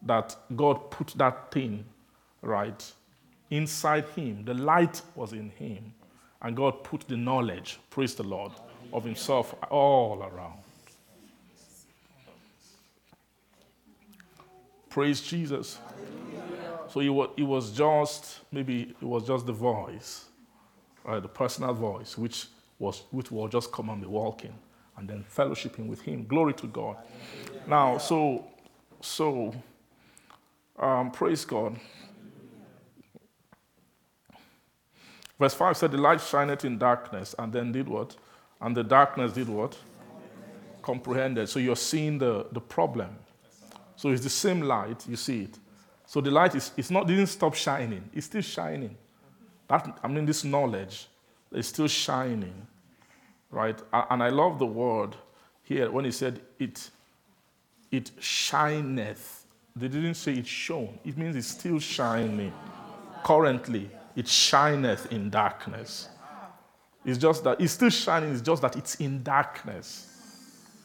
That 0.03 0.35
God 0.57 0.91
put 0.91 1.09
that 1.17 1.53
thing, 1.53 1.85
right, 2.41 2.93
inside 3.51 4.07
him. 4.17 4.45
The 4.45 4.55
light 4.55 5.01
was 5.15 5.33
in 5.33 5.51
him. 5.51 5.95
And 6.41 6.57
God 6.57 6.83
put 6.83 7.07
the 7.07 7.17
knowledge, 7.17 7.79
praise 7.89 8.15
the 8.15 8.25
Lord, 8.25 8.53
of 8.93 9.05
himself 9.05 9.55
all 9.71 10.23
around. 10.23 10.59
Praise 14.89 15.21
Jesus. 15.21 15.79
So 16.91 17.01
it 17.01 17.09
was, 17.09 17.31
it 17.37 17.43
was 17.43 17.73
just, 17.73 18.41
maybe 18.51 18.95
it 19.01 19.05
was 19.05 19.27
just 19.27 19.47
the 19.47 19.53
voice, 19.53 20.27
right, 21.05 21.23
the 21.23 21.29
personal 21.29 21.75
voice, 21.75 22.17
which 22.19 22.47
was, 22.79 23.03
which 23.11 23.31
was 23.31 23.51
just 23.51 23.73
be 23.73 24.07
walking 24.07 24.55
and 24.97 25.09
then 25.09 25.25
fellowshipping 25.35 25.87
with 25.87 26.01
him. 26.03 26.27
Glory 26.27 26.55
to 26.55 26.67
God. 26.67 26.97
Now, 27.67 27.99
so, 27.99 28.47
so, 29.01 29.55
um, 30.79 31.11
praise 31.11 31.45
God. 31.45 31.77
Verse 35.39 35.55
5 35.55 35.77
said, 35.77 35.91
The 35.91 35.99
light 35.99 36.21
shineth 36.21 36.65
in 36.65 36.79
darkness, 36.79 37.35
and 37.39 37.53
then 37.53 37.73
did 37.73 37.89
what? 37.89 38.17
And 38.61 38.77
the 38.77 38.85
darkness 38.85 39.33
did 39.33 39.49
what? 39.49 39.77
Comprehended. 40.83 41.49
So 41.49 41.59
you're 41.59 41.77
seeing 41.77 42.19
the, 42.19 42.47
the 42.53 42.61
problem. 42.61 43.17
So 43.97 44.11
it's 44.11 44.23
the 44.23 44.31
same 44.31 44.63
light, 44.63 45.05
you 45.09 45.17
see 45.17 45.45
it. 45.45 45.59
So 46.13 46.21
the 46.21 46.31
light 46.31 46.55
is 46.55 46.73
it's 46.77 46.91
not 46.91 47.07
didn't 47.07 47.29
stop 47.29 47.55
shining, 47.55 48.05
it's 48.13 48.27
still 48.27 48.43
shining. 48.43 48.95
That 49.67 49.99
I 50.05 50.09
mean 50.09 50.27
this 50.27 50.45
knowledge 50.45 51.07
is 51.51 51.69
still 51.69 51.89
shining. 51.89 52.67
Right? 53.51 53.81
And 54.11 54.23
I 54.23 54.29
love 54.29 54.59
the 54.59 54.67
word 54.67 55.17
here 55.63 55.91
when 55.91 56.05
he 56.05 56.11
said 56.11 56.43
it 56.59 56.91
it 57.91 58.11
shineth. 58.21 59.47
They 59.75 59.89
didn't 59.89 60.17
say 60.17 60.35
it 60.35 60.47
shone. 60.47 60.99
It 61.03 61.17
means 61.17 61.35
it's 61.35 61.49
still 61.49 61.79
shining. 61.79 62.53
Currently, 63.25 63.89
it 64.15 64.29
shineth 64.29 65.11
in 65.11 65.31
darkness. 65.31 66.11
It's 67.07 67.17
just 67.17 67.43
that 67.45 67.59
it's 67.59 67.73
still 67.73 67.89
shining, 67.89 68.33
it's 68.33 68.43
just 68.43 68.61
that 68.61 68.77
it's 68.77 68.97
in 68.97 69.23
darkness. 69.23 70.09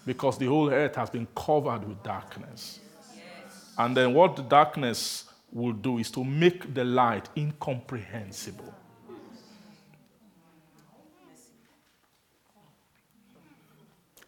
Because 0.06 0.38
the 0.38 0.46
whole 0.46 0.70
earth 0.70 0.96
has 0.96 1.10
been 1.10 1.28
covered 1.36 1.86
with 1.86 2.02
darkness. 2.02 2.80
And 3.78 3.96
then 3.96 4.14
what 4.14 4.36
the 4.36 4.42
darkness 4.42 5.26
will 5.52 5.74
do 5.74 6.00
is 6.00 6.12
to 6.12 6.24
make 6.24 6.74
the 6.74 6.84
light 6.84 7.30
incomprehensible. 7.38 8.74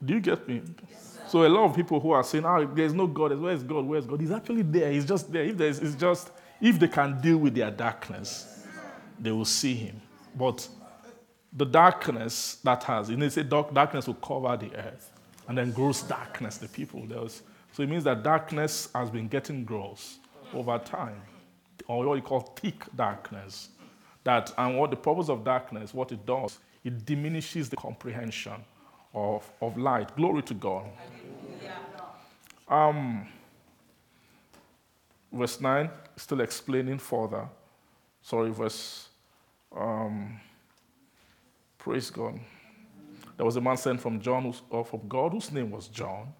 Do 0.04 0.14
you 0.14 0.20
get 0.20 0.48
me? 0.48 0.62
So 1.28 1.46
a 1.46 1.50
lot 1.50 1.66
of 1.66 1.76
people 1.76 2.00
who 2.00 2.12
are 2.12 2.24
saying, 2.24 2.46
"Ah, 2.46 2.60
oh, 2.60 2.66
there's 2.66 2.94
no 2.94 3.06
God. 3.06 3.38
Where's 3.38 3.64
God? 3.64 3.86
Where's 3.86 4.06
God?" 4.06 4.22
He's 4.22 4.32
actually 4.32 4.62
there. 4.62 4.92
He's 4.92 5.06
just 5.06 5.32
there. 5.32 5.44
If 5.44 5.58
there's, 5.58 5.80
it's 5.80 5.96
just 5.96 6.32
if 6.62 6.80
they 6.80 6.88
can 6.88 7.20
deal 7.22 7.38
with 7.38 7.54
their 7.54 7.70
darkness, 7.70 8.66
they 9.20 9.32
will 9.32 9.46
see 9.46 9.76
Him. 9.76 10.02
But 10.36 10.68
the 11.52 11.66
darkness 11.66 12.56
that 12.64 12.84
has, 12.84 13.10
you 13.10 13.18
know, 13.18 13.28
say 13.28 13.44
dark, 13.44 13.74
darkness 13.74 14.08
will 14.08 14.16
cover 14.16 14.56
the 14.56 14.74
earth, 14.76 15.12
and 15.48 15.58
then 15.58 15.72
gross 15.72 16.02
darkness 16.02 16.58
the 16.58 16.68
people. 16.68 17.06
There 17.06 17.22
was, 17.22 17.42
so 17.80 17.84
it 17.84 17.90
means 17.90 18.04
that 18.04 18.24
darkness 18.24 18.90
has 18.94 19.10
been 19.10 19.30
getting 19.30 19.64
gross 19.64 20.18
over 20.54 20.78
time, 20.80 21.22
or 21.88 22.06
what 22.06 22.16
you 22.16 22.22
call 22.22 22.42
thick 22.42 22.84
darkness. 22.94 23.70
That 24.26 24.52
and 24.58 24.78
what 24.78 24.90
the 24.90 24.98
purpose 24.98 25.30
of 25.30 25.46
darkness, 25.46 25.94
what 25.94 26.12
it 26.12 26.26
does, 26.26 26.60
it 26.84 27.06
diminishes 27.06 27.70
the 27.70 27.78
comprehension 27.78 28.66
of, 29.14 29.50
of 29.62 29.78
light. 29.78 30.14
Glory 30.18 30.42
to 30.42 30.54
God. 30.56 30.88
Um, 32.68 33.26
verse 35.32 35.62
9, 35.62 35.90
still 36.18 36.42
explaining 36.42 36.98
further. 37.00 37.48
Sorry, 38.22 38.52
verse. 38.52 39.08
Um, 39.74 40.38
praise 41.78 42.10
God. 42.10 42.42
There 43.38 43.46
was 43.46 43.56
a 43.56 43.62
man 43.62 43.78
sent 43.78 44.02
from 44.02 44.20
John, 44.20 44.54
or 44.70 44.84
from 44.84 45.08
God, 45.08 45.32
whose 45.32 45.50
name 45.54 45.72
was 45.72 45.88
John. 45.88 46.34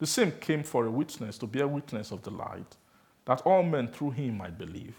The 0.00 0.06
same 0.06 0.32
came 0.32 0.62
for 0.62 0.86
a 0.86 0.90
witness, 0.90 1.36
to 1.38 1.46
bear 1.46 1.68
witness 1.68 2.10
of 2.10 2.22
the 2.22 2.30
light, 2.30 2.76
that 3.26 3.42
all 3.42 3.62
men 3.62 3.86
through 3.86 4.12
him 4.12 4.38
might 4.38 4.56
believe. 4.56 4.96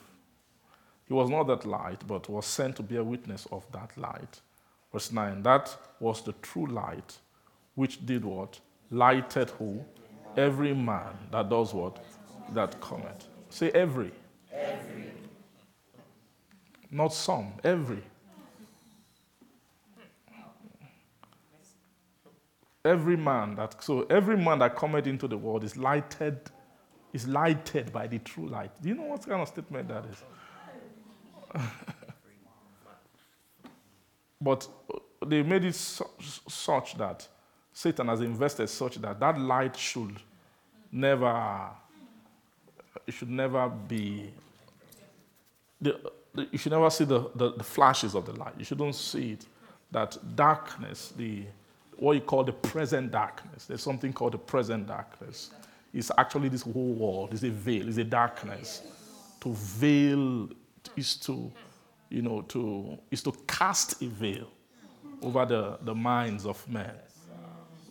He 1.06 1.14
was 1.14 1.30
not 1.30 1.48
that 1.48 1.66
light, 1.66 2.08
but 2.08 2.30
was 2.30 2.46
sent 2.46 2.76
to 2.76 2.84
bear 2.84 3.04
witness 3.04 3.48
of 3.52 3.66
that 3.72 3.98
light. 3.98 4.40
Verse 4.94 5.12
9 5.12 5.42
That 5.42 5.76
was 6.00 6.22
the 6.22 6.34
true 6.44 6.68
light, 6.68 7.18
which 7.74 8.06
did 8.06 8.24
what? 8.24 8.60
Lighted 8.92 9.50
who? 9.52 9.84
Every 10.38 10.74
man 10.74 11.18
that 11.32 11.50
does 11.50 11.74
what? 11.74 12.06
That 12.54 12.80
cometh. 12.80 13.28
Say 13.50 13.72
every. 13.72 14.12
Every. 14.54 15.12
Not 16.92 17.14
some, 17.14 17.54
every. 17.64 18.04
Every 22.84 23.16
man 23.16 23.56
that 23.56 23.84
so 23.84 24.08
every 24.10 24.38
man 24.38 24.60
that 24.60 24.76
cometh 24.76 25.08
into 25.08 25.28
the 25.28 25.38
world 25.38 25.64
is 25.64 25.78
lighted, 25.78 26.40
is 27.14 27.28
lighted 27.28 27.94
by 27.94 28.08
the 28.08 28.20
true 28.20 28.48
light. 28.48 28.72
Do 28.82 28.90
you 28.90 28.96
know 28.96 29.04
what 29.04 29.26
kind 29.28 29.42
of 29.42 29.48
statement 29.48 29.88
that 29.88 30.06
is? 30.06 30.24
but 34.42 34.68
they 35.26 35.44
made 35.44 35.66
it 35.66 35.76
such 35.76 36.98
that 36.98 37.28
Satan 37.74 38.08
has 38.08 38.22
invested 38.22 38.68
such 38.68 38.96
that 38.96 39.20
that 39.20 39.40
light 39.40 39.76
should 39.76 40.18
never, 40.92 41.70
it 43.08 43.14
should 43.14 43.30
never 43.30 43.70
be, 43.70 44.34
the, 45.80 46.00
the, 46.34 46.48
you 46.52 46.58
should 46.58 46.72
never 46.72 46.90
see 46.90 47.06
the, 47.06 47.30
the, 47.36 47.54
the 47.54 47.64
flashes 47.64 48.16
of 48.16 48.26
the 48.26 48.34
light. 48.34 48.54
You 48.58 48.66
shouldn't 48.66 48.96
see 48.96 49.34
it. 49.34 49.46
That 49.92 50.18
darkness, 50.36 51.14
the 51.16 51.44
what 52.02 52.14
you 52.14 52.22
call 52.22 52.44
the 52.44 52.52
present 52.52 53.12
darkness. 53.12 53.66
There's 53.66 53.84
something 53.84 54.12
called 54.12 54.34
the 54.34 54.40
present 54.40 54.88
darkness. 54.88 55.52
It's 55.94 56.10
actually 56.18 56.50
this 56.50 56.64
whole 56.64 56.94
world. 56.94 57.30
It's 57.32 57.44
a 57.44 57.52
veil. 57.52 57.88
It's 57.88 57.98
a 57.98 58.04
darkness. 58.04 58.82
To 59.42 59.54
veil 59.54 60.50
is 60.98 61.16
to, 61.18 61.52
you 62.10 62.24
know, 62.24 62.42
to 62.42 62.98
is 63.12 63.22
to 63.22 63.32
cast 63.46 64.02
a 64.02 64.08
veil 64.08 64.48
over 65.22 65.46
the, 65.46 65.78
the 65.84 65.94
minds 65.94 66.48
of 66.48 66.68
men. 66.68 66.92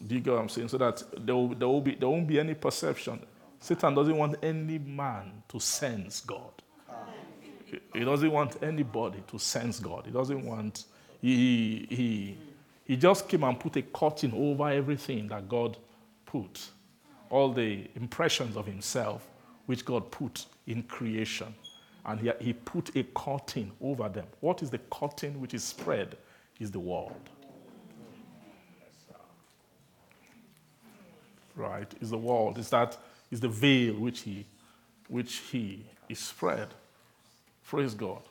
Do 0.04 0.16
you 0.16 0.20
get 0.20 0.32
what 0.32 0.40
I'm 0.40 0.48
saying? 0.48 0.68
So 0.68 0.78
that 0.78 1.04
there, 1.16 1.36
will, 1.36 1.54
there, 1.54 1.68
will 1.68 1.80
be, 1.80 1.94
there 1.94 2.08
won't 2.08 2.26
be 2.26 2.40
any 2.40 2.54
perception. 2.54 3.20
Satan 3.60 3.94
doesn't 3.94 4.16
want 4.16 4.36
any 4.42 4.78
man 4.78 5.44
to 5.50 5.60
sense 5.60 6.20
God. 6.20 6.50
He 7.92 8.00
doesn't 8.00 8.32
want 8.32 8.60
anybody 8.60 9.22
to 9.28 9.38
sense 9.38 9.78
God. 9.78 10.06
He 10.06 10.10
doesn't 10.10 10.44
want, 10.44 10.86
he, 11.20 11.86
he, 11.88 12.38
he 12.90 12.96
just 12.96 13.28
came 13.28 13.44
and 13.44 13.60
put 13.60 13.76
a 13.76 13.82
curtain 13.82 14.32
over 14.34 14.68
everything 14.68 15.28
that 15.28 15.48
God 15.48 15.76
put, 16.26 16.70
all 17.30 17.52
the 17.52 17.88
impressions 17.94 18.56
of 18.56 18.66
himself 18.66 19.30
which 19.66 19.84
God 19.84 20.10
put 20.10 20.46
in 20.66 20.82
creation. 20.82 21.54
And 22.04 22.18
he, 22.18 22.32
he 22.40 22.52
put 22.52 22.96
a 22.96 23.04
curtain 23.04 23.70
over 23.80 24.08
them. 24.08 24.26
What 24.40 24.60
is 24.64 24.70
the 24.70 24.78
curtain 24.78 25.40
which 25.40 25.54
is 25.54 25.62
spread? 25.62 26.16
Is 26.58 26.72
the 26.72 26.80
world. 26.80 27.30
Right? 31.54 31.94
Is 32.00 32.10
the 32.10 32.18
world. 32.18 32.58
Is 32.58 32.70
that 32.70 32.98
is 33.30 33.38
the 33.38 33.48
veil 33.48 33.94
which 34.00 34.22
he 34.22 34.46
which 35.06 35.36
he 35.52 35.86
is 36.08 36.18
spread. 36.18 36.66
Praise 37.62 37.94
God. 37.94 38.22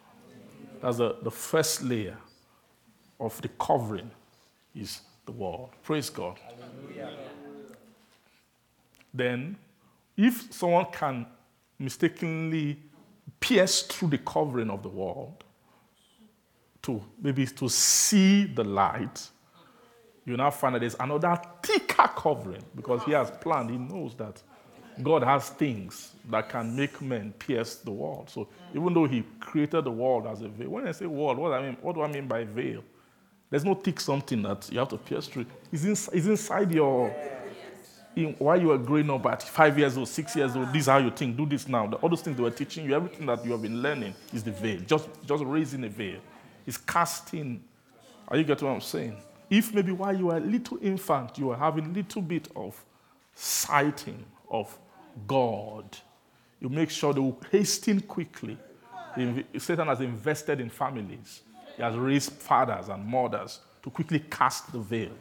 That's 0.82 0.98
the, 0.98 1.16
the 1.22 1.32
first 1.32 1.82
layer 1.82 2.18
of 3.22 3.42
the 3.42 3.48
covering 3.58 4.12
is 4.76 5.02
the 5.26 5.32
world. 5.32 5.70
Praise 5.84 6.10
God. 6.10 6.38
Hallelujah. 6.40 7.18
Then, 9.14 9.58
if 10.16 10.54
someone 10.54 10.86
can 10.92 11.26
mistakenly 11.78 12.78
pierce 13.40 13.84
through 13.84 14.10
the 14.10 14.18
covering 14.20 14.70
of 14.70 14.84
the 14.84 14.90
world 14.90 15.44
to 16.82 17.02
maybe 17.22 17.46
to 17.46 17.70
see 17.70 18.46
the 18.46 18.64
light, 18.64 19.28
you 20.26 20.38
now 20.38 20.52
find 20.52 20.76
that 20.76 20.80
there's 20.80 20.96
another 21.00 21.40
thicker 21.64 22.10
covering 22.16 22.64
because 22.76 23.04
he 23.04 23.12
has 23.12 23.32
planned, 23.32 23.70
he 23.72 23.78
knows 23.78 24.16
that 24.16 24.42
God 25.02 25.24
has 25.24 25.50
things 25.50 26.12
that 26.30 26.50
can 26.50 26.76
make 26.76 27.02
men 27.02 27.32
pierce 27.40 27.76
the 27.76 27.92
world. 27.92 28.30
So 28.30 28.50
even 28.76 28.94
though 28.94 29.06
he 29.06 29.24
created 29.40 29.86
the 29.86 29.92
world 29.92 30.28
as 30.28 30.42
a 30.42 30.50
veil, 30.50 30.70
when 30.70 30.88
I 30.88 30.92
say 30.92 31.06
world, 31.06 31.38
what, 31.38 31.54
I 31.54 31.62
mean, 31.62 31.78
what 31.82 31.96
do 31.96 32.02
I 32.02 32.12
mean 32.12 32.28
by 32.28 32.44
veil? 32.44 32.84
There's 33.50 33.66
no 33.66 33.74
thick 33.74 34.00
something 34.00 34.42
that 34.44 34.72
you 34.72 34.80
have 34.80 34.90
to 34.90 34.98
pierce 34.98 35.28
through. 35.28 35.46
It's, 35.72 35.84
in, 35.84 35.92
it's 35.92 36.28
inside 36.28 36.72
your. 36.72 37.14
In, 38.16 38.34
while 38.34 38.60
you 38.60 38.68
were 38.68 38.78
growing 38.78 39.10
up 39.10 39.26
at 39.28 39.44
five 39.44 39.78
years 39.78 39.98
old, 39.98 40.08
six 40.08 40.36
years 40.36 40.56
old, 40.56 40.70
this 40.70 40.84
is 40.84 40.88
how 40.88 40.98
you 40.98 41.12
think, 41.12 41.38
do 41.38 41.46
this 41.46 41.68
now. 41.68 41.90
All 41.94 42.10
those 42.10 42.22
things 42.22 42.38
they 42.38 42.44
were 42.44 42.52
teaching 42.52 42.86
you, 42.86 42.96
everything 42.96 43.26
that 43.28 43.46
you 43.46 43.52
have 43.52 43.62
been 43.62 43.82
learning 43.82 44.14
is 44.34 44.44
the 44.44 44.52
veil. 44.52 44.82
Just, 44.82 45.08
just 45.26 45.44
raising 45.44 45.84
a 45.84 45.90
veil. 45.90 46.20
It's 46.66 46.78
casting. 46.78 47.64
Are 48.28 48.38
you 48.38 48.44
getting 48.44 48.68
what 48.68 48.76
I'm 48.76 48.82
saying? 48.82 49.16
if 49.50 49.74
maybe 49.74 49.92
while 49.92 50.16
you 50.16 50.28
were 50.28 50.38
a 50.38 50.42
little 50.42 50.78
infant, 50.82 51.38
you 51.38 51.48
were 51.48 51.56
having 51.56 51.86
a 51.86 51.90
little 51.90 52.22
bit 52.22 52.48
of 52.56 52.84
sighting 53.34 54.24
of 54.50 54.78
God, 55.28 55.98
you 56.60 56.70
make 56.70 56.90
sure 56.90 57.14
they 57.14 57.20
will 57.20 57.40
hasten 57.52 58.02
quickly. 58.02 58.58
Satan 59.58 59.88
has 59.88 60.02
invested 60.02 60.60
in 60.60 60.70
families. 60.70 61.42
He 61.80 61.84
has 61.84 61.96
raised 61.96 62.34
fathers 62.34 62.90
and 62.90 63.06
mothers 63.06 63.62
to 63.82 63.90
quickly 63.90 64.20
cast 64.20 64.70
the 64.74 64.80
veil 64.80 65.14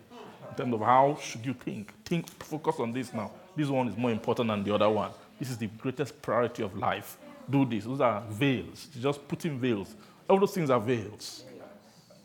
in 0.50 0.56
terms 0.56 0.74
of 0.74 0.80
how 0.80 1.16
should 1.22 1.46
you 1.46 1.54
think. 1.54 1.94
Think, 2.04 2.28
focus 2.42 2.80
on 2.80 2.90
this 2.90 3.14
now. 3.14 3.30
This 3.54 3.68
one 3.68 3.86
is 3.86 3.96
more 3.96 4.10
important 4.10 4.48
than 4.48 4.64
the 4.64 4.74
other 4.74 4.90
one. 4.90 5.12
This 5.38 5.50
is 5.50 5.56
the 5.56 5.68
greatest 5.68 6.20
priority 6.20 6.64
of 6.64 6.76
life. 6.76 7.16
Do 7.48 7.64
this. 7.64 7.84
Those 7.84 8.00
are 8.00 8.24
veils. 8.28 8.88
It's 8.90 9.00
just 9.00 9.28
putting 9.28 9.56
veils. 9.56 9.94
All 10.28 10.40
those 10.40 10.50
things 10.50 10.68
are 10.68 10.80
veils. 10.80 11.44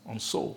And 0.04 0.20
so, 0.20 0.56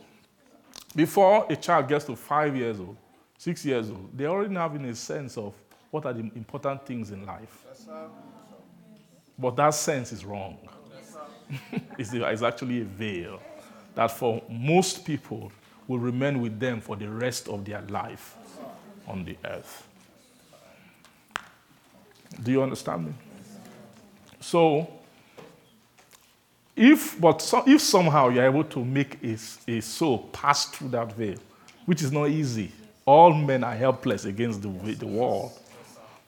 before 0.96 1.46
a 1.48 1.56
child 1.56 1.88
gets 1.88 2.06
to 2.06 2.16
five 2.16 2.56
years 2.56 2.80
old, 2.80 2.98
six 3.38 3.64
years 3.64 3.92
old, 3.92 4.10
they're 4.12 4.30
already 4.30 4.56
having 4.56 4.86
a 4.86 4.96
sense 4.96 5.38
of 5.38 5.54
what 5.92 6.04
are 6.08 6.14
the 6.14 6.22
important 6.22 6.84
things 6.84 7.12
in 7.12 7.28
life. 7.28 7.64
But 9.38 9.56
that 9.56 9.76
sense 9.76 10.12
is 10.12 10.26
wrong. 10.26 10.58
it's 12.00 12.42
actually 12.42 12.82
a 12.82 12.86
veil 12.86 13.40
that 13.98 14.12
for 14.12 14.44
most 14.48 15.04
people 15.04 15.52
will 15.88 15.98
remain 15.98 16.40
with 16.40 16.60
them 16.60 16.80
for 16.80 16.96
the 16.96 17.10
rest 17.10 17.48
of 17.48 17.66
their 17.66 17.82
life 17.90 18.36
on 19.08 19.26
the 19.26 19.36
earth. 19.44 19.88
Do 22.44 22.52
you 22.52 22.62
understand 22.62 23.08
me? 23.08 23.14
So, 24.40 24.88
if 26.76 27.20
but 27.20 27.42
so, 27.42 27.64
if 27.66 27.82
somehow 27.82 28.30
you're 28.30 28.46
able 28.46 28.66
to 28.66 28.86
make 28.86 29.18
a, 29.24 29.36
a 29.68 29.82
soul 29.82 30.30
pass 30.32 30.66
through 30.66 30.90
that 30.90 31.14
veil, 31.14 31.40
which 31.88 32.04
is 32.04 32.12
not 32.12 32.30
easy, 32.30 32.72
all 33.04 33.34
men 33.34 33.64
are 33.64 33.74
helpless 33.74 34.26
against 34.26 34.62
the, 34.62 34.70
the 34.94 35.08
world. 35.08 35.54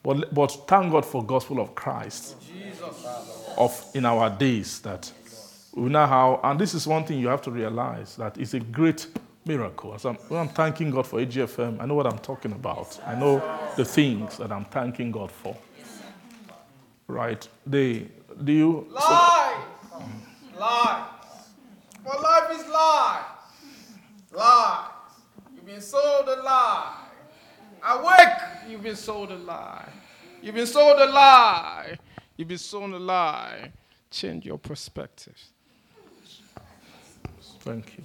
But, 0.02 0.34
but 0.34 0.48
thank 0.66 0.90
God 0.90 1.06
for 1.06 1.24
gospel 1.24 1.60
of 1.60 1.76
Christ 1.76 2.34
of 3.56 3.90
in 3.94 4.04
our 4.04 4.28
days 4.28 4.80
that 4.80 5.12
we 5.74 5.88
know 5.88 6.06
how, 6.06 6.40
and 6.42 6.60
this 6.60 6.74
is 6.74 6.86
one 6.86 7.04
thing 7.04 7.18
you 7.18 7.28
have 7.28 7.42
to 7.42 7.50
realize 7.50 8.16
that 8.16 8.38
it's 8.38 8.54
a 8.54 8.60
great 8.60 9.06
miracle. 9.44 9.94
As 9.94 10.04
I'm, 10.04 10.18
I'm 10.30 10.48
thanking 10.48 10.90
God 10.90 11.06
for 11.06 11.20
AGFM, 11.20 11.80
I 11.80 11.86
know 11.86 11.94
what 11.94 12.06
I'm 12.06 12.18
talking 12.18 12.52
about. 12.52 12.98
I 13.06 13.14
know 13.14 13.42
the 13.76 13.84
things 13.84 14.36
that 14.38 14.50
I'm 14.50 14.64
thanking 14.66 15.12
God 15.12 15.30
for. 15.30 15.56
Right? 17.06 17.46
They, 17.66 18.06
do 18.44 18.52
you? 18.52 18.86
Lies! 18.90 19.64
Lies! 20.58 21.06
For 22.04 22.20
life 22.20 22.60
is 22.60 22.66
lies! 22.68 23.24
Lies! 24.32 24.90
You've 25.54 25.66
been 25.66 25.80
sold 25.80 26.28
a 26.28 26.42
lie. 26.42 26.96
Awake! 27.82 28.38
You've 28.68 28.82
been 28.82 28.96
sold 28.96 29.30
a 29.30 29.36
lie. 29.36 29.88
You've 30.42 30.54
been 30.54 30.66
sold 30.66 30.98
a 31.00 31.06
lie. 31.06 31.98
You've 32.36 32.48
been 32.48 32.58
sold 32.58 32.92
a 32.92 32.98
lie. 32.98 33.72
Change 34.10 34.46
your 34.46 34.58
perspective. 34.58 35.36
Thank 37.60 37.98
you. 37.98 38.04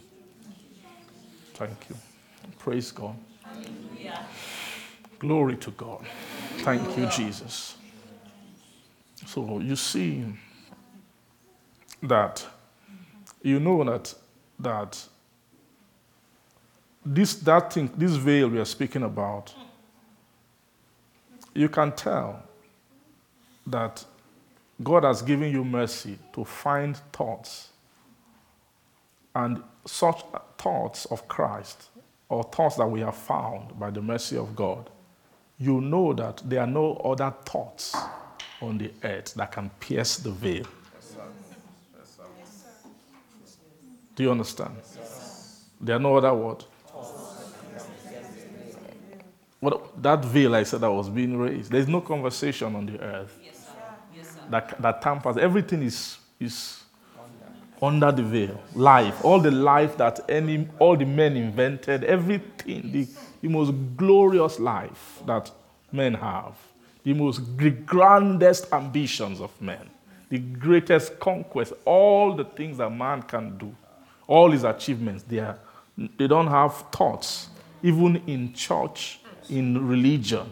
Thank 1.53 1.89
you. 1.89 1.95
Praise 2.59 2.91
God. 2.91 3.15
Glory 5.17 5.55
to 5.57 5.71
God. 5.71 6.05
Thank 6.57 6.97
you, 6.97 7.05
Jesus. 7.07 7.77
So 9.25 9.59
you 9.59 9.75
see 9.75 10.25
that 12.03 12.45
you 13.41 13.59
know 13.59 13.83
that 13.85 14.13
that 14.59 15.07
this 17.05 17.35
that 17.35 17.71
thing, 17.73 17.89
this 17.97 18.15
veil 18.15 18.49
we 18.49 18.59
are 18.59 18.65
speaking 18.65 19.03
about, 19.03 19.53
you 21.53 21.69
can 21.69 21.93
tell 21.93 22.43
that 23.65 24.03
God 24.83 25.05
has 25.05 25.21
given 25.21 25.51
you 25.51 25.63
mercy 25.63 26.19
to 26.33 26.43
find 26.43 26.97
thoughts 27.13 27.69
and 29.36 29.61
such 29.86 30.23
thoughts 30.57 31.05
of 31.05 31.27
Christ 31.27 31.89
or 32.29 32.43
thoughts 32.43 32.77
that 32.77 32.88
we 32.88 33.01
have 33.01 33.15
found 33.15 33.77
by 33.79 33.91
the 33.91 34.01
mercy 34.01 34.38
of 34.38 34.55
God, 34.55 34.89
you 35.59 35.81
know 35.81 36.13
that 36.13 36.41
there 36.43 36.61
are 36.61 36.67
no 36.67 36.95
other 36.97 37.33
thoughts 37.45 37.95
on 38.61 38.77
the 38.77 38.91
earth 39.03 39.33
that 39.36 39.51
can 39.51 39.69
pierce 39.79 40.17
the 40.17 40.31
veil. 40.31 40.65
Do 44.15 44.23
you 44.23 44.31
understand? 44.31 44.75
There 45.79 45.97
are 45.97 45.99
no 45.99 46.15
other 46.15 46.33
what? 46.33 46.65
What 49.59 50.01
that 50.01 50.23
veil 50.23 50.55
I 50.55 50.63
said 50.63 50.81
that 50.81 50.91
was 50.91 51.09
being 51.09 51.38
raised. 51.38 51.71
There's 51.71 51.88
no 51.88 51.99
conversation 51.99 52.75
on 52.75 52.86
the 52.86 52.99
earth 53.01 53.38
that, 54.49 54.81
that 54.81 55.01
tampers. 55.01 55.38
Everything 55.38 55.81
is 55.83 56.17
is 56.39 56.84
under 57.82 58.11
the 58.11 58.23
veil. 58.23 58.61
Life, 58.73 59.23
all 59.23 59.39
the 59.39 59.51
life 59.51 59.97
that 59.97 60.19
any, 60.30 60.67
all 60.80 60.95
the 60.95 61.05
men 61.05 61.36
invented, 61.36 62.03
everything, 62.03 62.91
the, 62.91 63.07
the 63.41 63.47
most 63.47 63.73
glorious 63.95 64.59
life 64.59 65.21
that 65.26 65.51
men 65.91 66.13
have, 66.13 66.55
the 67.03 67.13
most 67.13 67.57
the 67.57 67.69
grandest 67.69 68.71
ambitions 68.73 69.41
of 69.41 69.49
men, 69.61 69.89
the 70.30 70.39
greatest 70.39 71.19
conquest, 71.19 71.73
all 71.86 72.36
the 72.36 72.45
things 72.45 72.78
that 72.78 72.89
man 72.89 73.21
can 73.21 73.57
do, 73.57 73.76
all 74.28 74.51
his 74.51 74.63
achievements, 74.63 75.23
they, 75.23 75.39
are, 75.39 75.59
they 76.17 76.28
don't 76.28 76.47
have 76.47 76.73
thoughts, 76.91 77.49
even 77.84 78.15
in 78.28 78.53
church, 78.53 79.19
in 79.49 79.88
religion, 79.88 80.49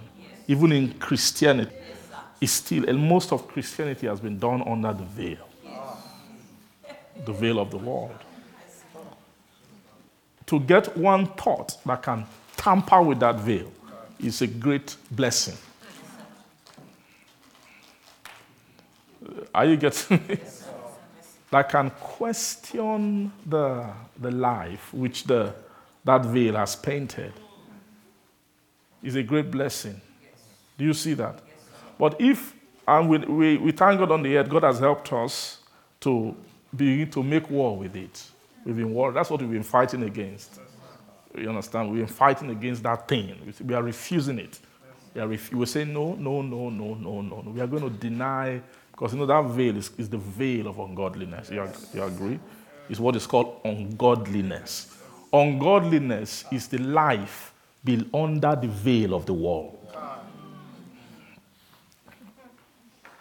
even 0.47 0.71
in 0.71 0.93
Christianity. 0.99 1.75
It's 2.39 2.51
still, 2.51 2.87
and 2.87 2.99
most 2.99 3.31
of 3.31 3.47
Christianity 3.47 4.05
has 4.07 4.19
been 4.19 4.37
done 4.37 4.61
under 4.67 4.93
the 4.93 5.05
veil 5.05 5.47
the 7.25 7.33
veil 7.33 7.59
of 7.59 7.71
the 7.71 7.77
world. 7.77 8.17
To 10.47 10.59
get 10.59 10.95
one 10.97 11.27
thought 11.27 11.77
that 11.85 12.03
can 12.03 12.25
tamper 12.57 13.01
with 13.01 13.19
that 13.19 13.39
veil 13.39 13.71
is 14.19 14.41
a 14.41 14.47
great 14.47 14.95
blessing. 15.09 15.57
Are 19.55 19.65
you 19.65 19.77
getting 19.77 20.19
me? 20.27 20.37
that 21.53 21.69
can 21.69 21.91
question 21.91 23.31
the, 23.45 23.85
the 24.19 24.31
life 24.31 24.91
which 24.91 25.23
the, 25.25 25.53
that 26.03 26.25
veil 26.25 26.55
has 26.55 26.75
painted 26.75 27.31
is 29.03 29.15
a 29.15 29.21
great 29.21 29.51
blessing. 29.51 30.01
Do 30.79 30.83
you 30.83 30.95
see 30.95 31.13
that? 31.13 31.39
But 31.99 32.19
if, 32.19 32.55
and 32.87 33.07
we, 33.07 33.17
we, 33.19 33.57
we 33.57 33.71
thank 33.71 33.99
God 33.99 34.11
on 34.11 34.23
the 34.23 34.35
earth, 34.35 34.49
God 34.49 34.63
has 34.63 34.79
helped 34.79 35.13
us 35.13 35.59
to 35.99 36.35
begin 36.75 37.09
to 37.11 37.23
make 37.23 37.49
war 37.49 37.77
with 37.77 37.95
it. 37.95 38.23
We've 38.65 38.75
been 38.75 38.93
war. 38.93 39.11
That's 39.11 39.29
what 39.29 39.41
we've 39.41 39.51
been 39.51 39.63
fighting 39.63 40.03
against. 40.03 40.59
You 41.37 41.49
understand? 41.49 41.91
We've 41.91 42.05
been 42.05 42.15
fighting 42.15 42.49
against 42.51 42.83
that 42.83 43.07
thing. 43.07 43.35
We- 43.65 43.73
are 43.73 43.83
refusing 43.83 44.39
it. 44.39 44.59
We 45.13 45.21
are 45.21 45.27
ref- 45.27 45.53
we 45.53 45.65
say 45.65 45.85
no, 45.85 46.13
no, 46.15 46.41
no, 46.41 46.69
no, 46.69 46.93
no, 46.95 47.21
no. 47.21 47.51
We 47.51 47.61
are 47.61 47.67
going 47.67 47.83
to 47.83 47.89
deny 47.89 48.61
because 48.91 49.13
you 49.13 49.19
know 49.19 49.25
that 49.25 49.43
veil 49.53 49.75
is, 49.77 49.91
is 49.97 50.09
the 50.09 50.17
veil 50.17 50.67
of 50.67 50.79
ungodliness. 50.79 51.49
You, 51.49 51.67
you 51.93 52.03
agree? 52.03 52.39
It's 52.89 52.99
what 52.99 53.15
is 53.15 53.25
called 53.27 53.59
ungodliness. 53.65 54.95
Ungodliness 55.31 56.45
is 56.51 56.67
the 56.67 56.77
life 56.77 57.53
built 57.83 58.05
under 58.13 58.55
the 58.55 58.67
veil 58.67 59.13
of 59.15 59.25
the 59.25 59.33
world. 59.33 59.79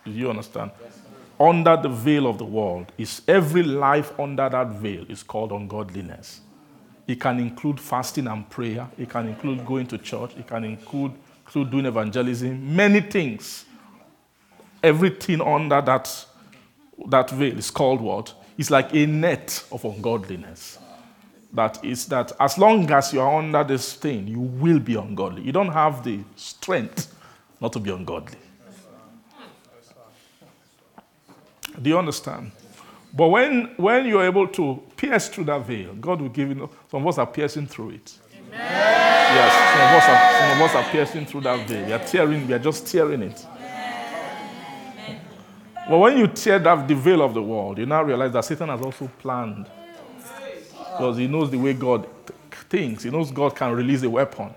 Do 0.05 0.11
you 0.11 0.29
understand? 0.31 0.71
Under 1.41 1.77
the 1.77 1.89
veil 1.89 2.27
of 2.27 2.39
the 2.39 2.45
world 2.45 2.93
is 2.97 3.23
every 3.27 3.63
life 3.63 4.19
under 4.19 4.49
that 4.49 4.69
veil 4.69 5.05
is 5.09 5.23
called 5.23 5.51
ungodliness. 5.53 6.41
It 7.07 7.21
can 7.21 7.41
include 7.41 7.81
fasting 7.81 8.29
and 8.29 8.49
prayer. 8.49 8.89
It 8.97 9.11
can 9.11 9.29
include 9.29 9.67
going 9.67 9.87
to 9.89 9.99
church. 9.99 10.33
It 10.39 10.47
can 10.47 10.65
include, 10.65 11.13
include 11.45 11.71
doing 11.71 11.87
evangelism. 11.87 12.75
Many 12.75 13.01
things. 13.01 13.65
Everything 14.83 15.41
under 15.41 15.81
that, 15.81 16.27
that 17.09 17.31
veil 17.31 17.59
is 17.59 17.71
called 17.71 18.01
what? 18.01 18.33
It's 18.57 18.71
like 18.71 18.95
a 18.95 19.07
net 19.07 19.65
of 19.73 19.85
ungodliness. 19.85 20.79
That 21.53 21.85
is 21.85 22.07
that 22.07 22.33
as 22.41 22.57
long 22.57 22.91
as 22.91 23.13
you 23.13 23.21
are 23.21 23.39
under 23.39 23.65
this 23.65 23.95
thing, 23.95 24.27
you 24.27 24.41
will 24.41 24.79
be 24.79 24.95
ungodly. 24.95 25.43
You 25.43 25.53
don't 25.53 25.73
have 25.73 26.03
the 26.03 26.21
strength 26.37 27.15
not 27.61 27.73
to 27.75 27.79
be 27.79 27.91
ungodly. 27.91 28.39
Do 31.81 31.91
you 31.91 31.99
understand? 31.99 32.53
But 33.15 33.29
when, 33.29 33.75
when 33.77 34.07
you're 34.07 34.25
able 34.25 34.49
to 34.49 34.83
pierce 34.97 35.29
through 35.29 35.45
that 35.45 35.67
veil, 35.67 35.95
God 35.95 36.21
will 36.21 36.29
give 36.29 36.49
you. 36.49 36.69
Some 36.91 37.03
of 37.03 37.09
us 37.09 37.19
are 37.19 37.27
piercing 37.27 37.67
through 37.67 37.91
it. 37.91 38.19
Yes, 38.51 39.53
some 39.73 39.83
of 39.89 39.95
us 39.97 40.09
are, 40.09 40.41
some 40.41 40.63
of 40.63 40.71
us 40.71 40.75
are 40.75 40.91
piercing 40.91 41.27
through 41.27 41.41
that 41.43 41.69
veil. 41.69 41.87
We 41.87 41.93
are 41.93 41.99
tearing, 42.05 42.47
we 42.47 42.55
are 42.55 42.59
just 42.59 42.87
tearing 42.87 43.23
it. 43.23 43.47
But 45.89 45.99
when 45.99 46.17
you 46.17 46.27
tear 46.29 46.59
that 46.59 46.87
the 46.87 46.95
veil 46.95 47.23
of 47.23 47.35
the 47.35 47.43
world, 47.43 47.79
you 47.79 47.87
now 47.87 48.03
realize 48.03 48.33
that 48.33 48.45
Satan 48.45 48.69
has 48.69 48.81
also 48.81 49.11
planned. 49.19 49.67
Because 50.75 51.17
he 51.17 51.27
knows 51.27 51.51
the 51.51 51.59
way 51.59 51.73
God 51.73 52.07
thinks, 52.69 53.03
He 53.03 53.11
knows 53.11 53.31
God 53.31 53.55
can 53.55 53.73
release 53.73 54.03
a 54.03 54.11
weapon. 54.11 54.51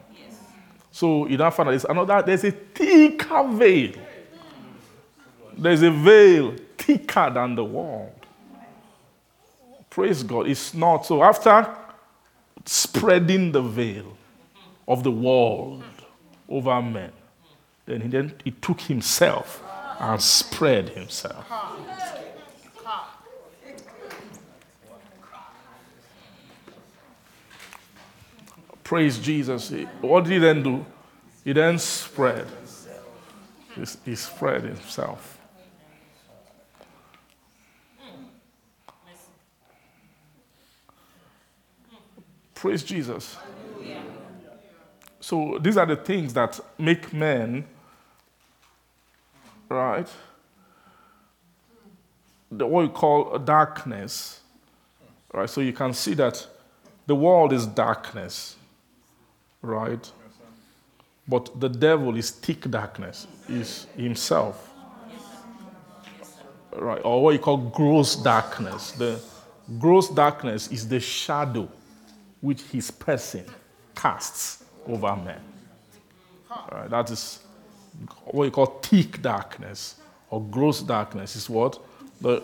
So 0.91 1.27
you 1.27 1.35
don't 1.35 1.53
find 1.53 1.67
that 1.67 1.71
there's 1.71 1.85
another, 1.85 2.23
there's 2.25 2.43
a 2.45 2.51
thicker 2.51 3.47
veil. 3.49 3.91
There's 5.57 5.81
a 5.81 5.91
veil 5.91 6.55
thicker 6.85 7.31
than 7.33 7.55
the 7.55 7.65
world. 7.65 8.11
Praise 9.89 10.23
God. 10.23 10.47
It's 10.47 10.73
not. 10.73 11.05
So 11.05 11.23
after 11.23 11.67
spreading 12.65 13.51
the 13.51 13.61
veil 13.61 14.17
of 14.87 15.03
the 15.03 15.11
world 15.11 15.83
over 16.47 16.81
men, 16.81 17.11
then 17.85 18.01
he 18.01 18.07
then 18.07 18.33
he 18.43 18.51
took 18.51 18.81
himself 18.81 19.63
and 19.99 20.21
spread 20.21 20.89
himself. 20.89 21.45
Praise 28.83 29.17
Jesus. 29.17 29.71
What 30.01 30.25
did 30.25 30.33
he 30.33 30.39
then 30.39 30.61
do? 30.61 30.85
He 31.43 31.53
then 31.53 31.79
spread. 31.79 32.45
He, 34.05 34.15
spread 34.15 34.63
himself. 34.63 35.34
Praise 42.65 42.83
Jesus. 42.83 43.37
So 45.19 45.59
these 45.61 45.77
are 45.77 45.85
the 45.85 45.95
things 45.95 46.33
that 46.33 46.59
make 46.79 47.13
men, 47.13 47.63
right? 49.69 50.07
The, 52.51 52.65
what 52.65 52.81
you 52.81 52.89
call 52.89 53.37
darkness, 53.37 54.39
right? 55.31 55.47
So 55.47 55.61
you 55.61 55.73
can 55.73 55.93
see 55.93 56.15
that 56.15 56.47
the 57.05 57.13
world 57.13 57.53
is 57.53 57.67
darkness, 57.67 58.55
right? 59.61 60.11
But 61.27 61.59
the 61.59 61.69
devil 61.69 62.17
is 62.17 62.31
thick 62.31 62.67
darkness, 62.71 63.27
is 63.47 63.85
himself, 63.95 64.71
right? 66.75 67.01
Or 67.05 67.21
what 67.21 67.33
you 67.33 67.39
call 67.39 67.57
gross 67.57 68.15
darkness. 68.15 68.89
The 68.93 69.19
gross 69.77 70.09
darkness 70.09 70.71
is 70.71 70.87
the 70.87 70.99
shadow 70.99 71.69
which 72.41 72.61
his 72.63 72.91
person 72.91 73.45
casts 73.95 74.63
over 74.87 75.15
men. 75.15 75.41
That 76.89 77.09
is 77.09 77.39
what 78.25 78.45
you 78.45 78.51
call 78.51 78.65
thick 78.65 79.21
darkness 79.21 79.95
or 80.29 80.41
gross 80.41 80.81
darkness 80.81 81.35
is 81.35 81.49
what? 81.49 81.79
The, 82.21 82.43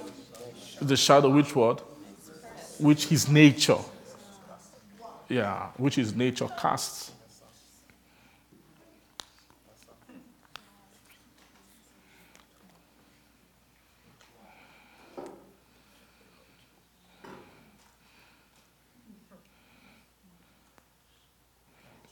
the 0.82 0.98
shadow 0.98 1.30
which 1.30 1.56
what? 1.56 1.80
Which 2.80 3.08
his 3.08 3.28
nature. 3.28 3.78
Yeah, 5.30 5.68
which 5.78 5.96
his 5.96 6.16
nature 6.16 6.48
casts. 6.60 7.12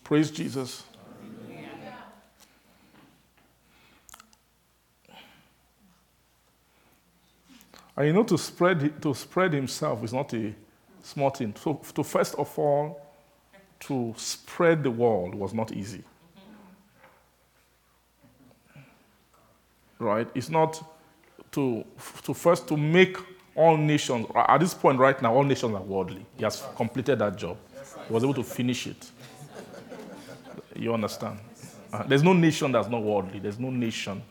Praise 0.10 0.32
Jesus. 0.32 0.84
And 7.95 8.07
you 8.07 8.14
know, 8.14 8.24
to 8.24 8.36
spread, 8.36 8.99
to 9.03 9.14
spread 9.14 9.53
himself 9.53 10.03
is 10.03 10.12
not 10.12 10.34
a 10.34 10.55
small 11.03 11.30
thing. 11.30 11.53
So, 11.62 11.80
to 11.93 12.03
first 12.03 12.34
of 12.39 12.57
all, 12.57 12.99
to 13.82 14.16
spread 14.18 14.82
the 14.82 14.89
world 14.89 15.36
was 15.36 15.53
not 15.53 15.72
easy. 15.74 16.03
Right? 19.99 20.28
It's 20.34 20.49
not 20.49 20.84
to, 21.51 21.86
to 22.24 22.34
first 22.34 22.68
to 22.70 22.78
make 22.78 23.16
all 23.53 23.78
nations, 23.78 24.26
at 24.34 24.57
this 24.57 24.74
point 24.74 24.97
right 24.97 25.22
now, 25.22 25.36
all 25.36 25.43
nations 25.43 25.76
are 25.76 25.84
worldly. 25.84 26.26
He 26.36 26.45
has 26.45 26.64
completed 26.76 27.20
that 27.20 27.36
job. 27.36 27.57
He 28.07 28.12
was 28.12 28.24
able 28.24 28.34
to 28.34 28.43
finish 28.43 28.88
it. 28.88 29.12
You 30.80 30.94
understand? 30.94 31.40
Uh, 31.92 32.04
there's 32.04 32.24
no 32.24 32.34
nation 32.34 32.72
that's 32.72 32.88
not 32.88 33.04
worldly. 33.04 33.40
There's 33.40 33.60
no 33.60 33.70
nation. 33.70 34.24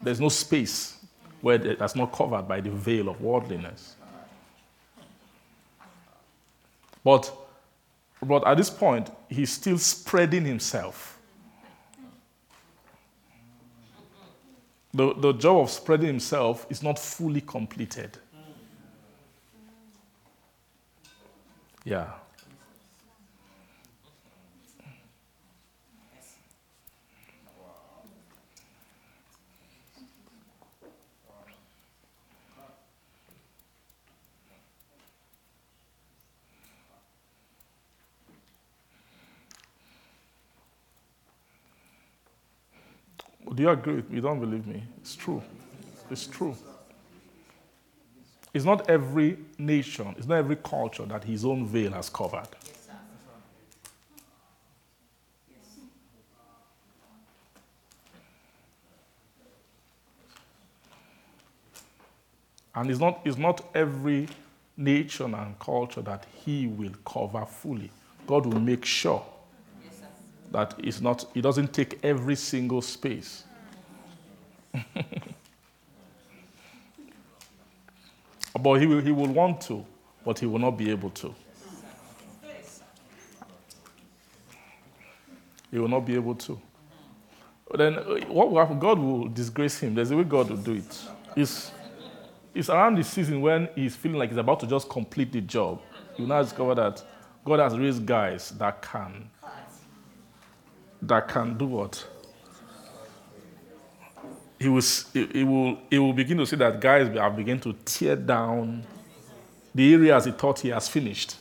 There's 0.00 0.20
no 0.20 0.28
space 0.28 1.04
where 1.40 1.58
that's 1.58 1.96
not 1.96 2.12
covered 2.12 2.46
by 2.46 2.60
the 2.60 2.70
veil 2.70 3.08
of 3.08 3.20
worldliness. 3.20 3.96
But, 7.02 7.32
but 8.22 8.46
at 8.46 8.56
this 8.56 8.70
point, 8.70 9.10
he's 9.28 9.52
still 9.52 9.78
spreading 9.78 10.44
himself. 10.44 11.18
The, 14.94 15.14
the 15.14 15.32
job 15.32 15.58
of 15.58 15.70
spreading 15.70 16.06
himself 16.06 16.66
is 16.70 16.82
not 16.82 16.98
fully 16.98 17.40
completed. 17.40 18.18
Yeah. 21.84 22.08
Do 43.54 43.62
you 43.62 43.70
agree 43.70 43.94
with 43.96 44.10
me? 44.10 44.16
You 44.16 44.22
don't 44.22 44.40
believe 44.40 44.66
me? 44.66 44.82
It's 45.00 45.16
true. 45.16 45.42
It's 46.10 46.26
true. 46.26 46.56
It's 48.54 48.64
not 48.64 48.88
every 48.88 49.38
nation, 49.58 50.14
it's 50.16 50.26
not 50.26 50.36
every 50.36 50.56
culture 50.56 51.04
that 51.06 51.22
his 51.24 51.44
own 51.44 51.66
veil 51.66 51.92
has 51.92 52.08
covered. 52.08 52.48
And 62.74 62.90
it's 62.90 63.00
not, 63.00 63.20
it's 63.24 63.36
not 63.36 63.60
every 63.74 64.28
nation 64.76 65.34
and 65.34 65.58
culture 65.58 66.00
that 66.02 66.26
he 66.44 66.68
will 66.68 66.92
cover 67.04 67.44
fully. 67.44 67.90
God 68.26 68.46
will 68.46 68.60
make 68.60 68.84
sure 68.84 69.24
that 70.50 70.74
it's 70.78 71.00
not, 71.00 71.24
it 71.34 71.42
doesn't 71.42 71.72
take 71.72 71.98
every 72.02 72.36
single 72.36 72.82
space. 72.82 73.44
but 78.60 78.74
he 78.80 78.86
will, 78.86 79.00
he 79.00 79.12
will 79.12 79.28
want 79.28 79.60
to, 79.62 79.84
but 80.24 80.38
he 80.38 80.46
will 80.46 80.58
not 80.58 80.72
be 80.72 80.90
able 80.90 81.10
to. 81.10 81.34
He 85.70 85.78
will 85.78 85.88
not 85.88 86.06
be 86.06 86.14
able 86.14 86.34
to. 86.34 86.58
Then 87.74 87.98
uh, 87.98 88.20
what 88.28 88.50
will 88.50 88.58
happen? 88.58 88.78
God 88.78 88.98
will 88.98 89.28
disgrace 89.28 89.78
him. 89.78 89.94
There's 89.94 90.10
a 90.10 90.16
way 90.16 90.24
God 90.24 90.48
will 90.48 90.56
do 90.56 90.72
it. 90.72 91.02
It's, 91.36 91.70
it's 92.54 92.70
around 92.70 92.96
the 92.96 93.04
season 93.04 93.42
when 93.42 93.68
he's 93.74 93.94
feeling 93.94 94.18
like 94.18 94.30
he's 94.30 94.38
about 94.38 94.60
to 94.60 94.66
just 94.66 94.88
complete 94.88 95.30
the 95.30 95.42
job. 95.42 95.80
You 96.16 96.26
now 96.26 96.42
discover 96.42 96.74
that 96.76 97.04
God 97.44 97.60
has 97.60 97.78
raised 97.78 98.06
guys 98.06 98.50
that 98.52 98.80
can 98.80 99.30
that 101.02 101.28
can 101.28 101.56
do 101.56 101.66
what? 101.66 102.06
He 104.58 104.68
will, 104.68 104.82
he 105.12 105.44
will, 105.44 105.78
he 105.88 105.98
will 105.98 106.12
begin 106.12 106.38
to 106.38 106.46
see 106.46 106.56
that 106.56 106.80
guys 106.80 107.16
are 107.16 107.30
beginning 107.30 107.60
to 107.60 107.72
tear 107.84 108.16
down 108.16 108.82
the 109.74 109.94
areas 109.94 110.24
he 110.24 110.32
thought 110.32 110.58
he 110.58 110.70
has 110.70 110.88
finished. 110.88 111.36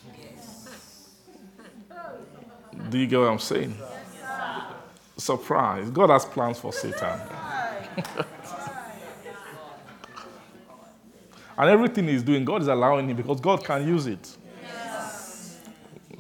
Do 2.90 2.98
you 3.00 3.08
get 3.08 3.20
what 3.20 3.30
I'm 3.30 3.40
saying? 3.40 3.76
Surprise. 5.18 5.90
God 5.90 6.12
has 6.12 6.26
plans 6.26 6.60
for 6.60 6.72
Satan. 6.72 7.20
and 11.58 11.70
everything 11.70 12.08
he's 12.08 12.22
doing, 12.22 12.46
God 12.46 12.62
is 12.62 12.68
allowing 12.68 13.10
him 13.10 13.18
because 13.18 13.42
God 13.42 13.64
can 13.64 13.88
use 13.88 14.06
it. 14.06 14.38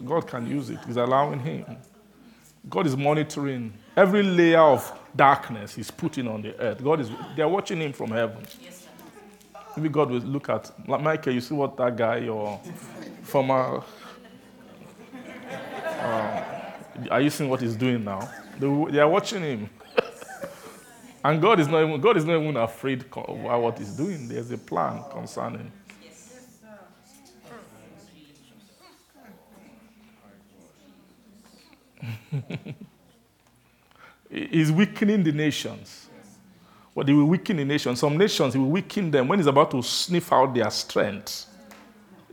God 0.03 0.27
can 0.27 0.47
use 0.47 0.71
it. 0.71 0.79
He's 0.85 0.97
allowing 0.97 1.39
him. 1.39 1.77
God 2.69 2.87
is 2.87 2.97
monitoring 2.97 3.73
every 3.95 4.23
layer 4.23 4.61
of 4.61 4.99
darkness 5.15 5.75
he's 5.75 5.91
putting 5.91 6.27
on 6.27 6.41
the 6.41 6.59
earth. 6.59 6.83
God 6.83 6.99
is 6.99 7.09
they're 7.35 7.47
watching 7.47 7.81
him 7.81 7.93
from 7.93 8.11
heaven. 8.11 8.43
Maybe 9.75 9.89
God 9.89 10.09
will 10.09 10.19
look 10.19 10.49
at 10.49 10.71
like 10.87 11.01
Michael, 11.01 11.33
you 11.33 11.41
see 11.41 11.53
what 11.53 11.77
that 11.77 11.95
guy, 11.95 12.17
your 12.17 12.59
former 13.23 13.83
uh, 15.83 16.43
are 17.11 17.21
you 17.21 17.29
seeing 17.29 17.49
what 17.49 17.61
he's 17.61 17.75
doing 17.75 18.03
now? 18.03 18.29
They, 18.59 18.91
they 18.91 18.99
are 18.99 19.09
watching 19.09 19.41
him. 19.41 19.69
and 21.23 21.41
God 21.41 21.59
is 21.59 21.67
not 21.67 21.83
even 21.83 22.01
God 22.01 22.17
is 22.17 22.25
not 22.25 22.41
even 22.41 22.57
afraid 22.57 23.05
of 23.15 23.61
what 23.61 23.77
he's 23.77 23.93
doing. 23.93 24.27
There's 24.27 24.51
a 24.51 24.57
plan 24.57 25.03
concerning. 25.11 25.71
He's 34.29 34.71
weakening 34.71 35.23
the 35.23 35.31
nations. 35.31 36.09
But 36.95 37.07
he 37.07 37.13
will 37.13 37.25
weaken 37.25 37.57
the 37.57 37.65
nations. 37.65 37.99
Some 37.99 38.17
nations, 38.17 38.53
he 38.55 38.59
will 38.59 38.69
weaken 38.71 39.11
them 39.11 39.27
when 39.27 39.37
he's 39.39 39.45
about 39.45 39.69
to 39.71 39.81
sniff 39.83 40.33
out 40.33 40.53
their 40.53 40.69
strength. 40.71 41.45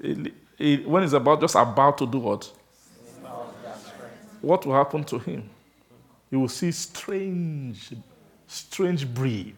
He- 0.00 0.32
he- 0.56 0.76
when 0.84 1.02
he's 1.02 1.12
about 1.12 1.40
just 1.40 1.54
about 1.54 1.98
to 1.98 2.06
do 2.06 2.18
what? 2.18 2.50
What 4.40 4.64
will 4.66 4.74
happen 4.74 5.04
to 5.04 5.18
him? 5.18 5.48
You 6.30 6.40
will 6.40 6.48
see 6.48 6.72
strange, 6.72 7.92
strange 8.46 9.06
breed 9.06 9.54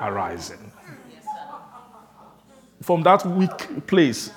arising. 0.00 0.72
From 2.82 3.02
that 3.04 3.24
weak 3.24 3.86
place, 3.86 4.30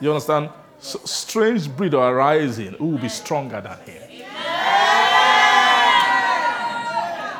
you 0.00 0.10
understand? 0.10 0.50
Strange 0.80 1.68
breed 1.76 1.94
are 1.94 2.14
arising 2.14 2.72
who 2.74 2.86
will 2.88 2.98
be 2.98 3.08
stronger 3.08 3.60
than 3.60 3.78
him. 3.80 4.02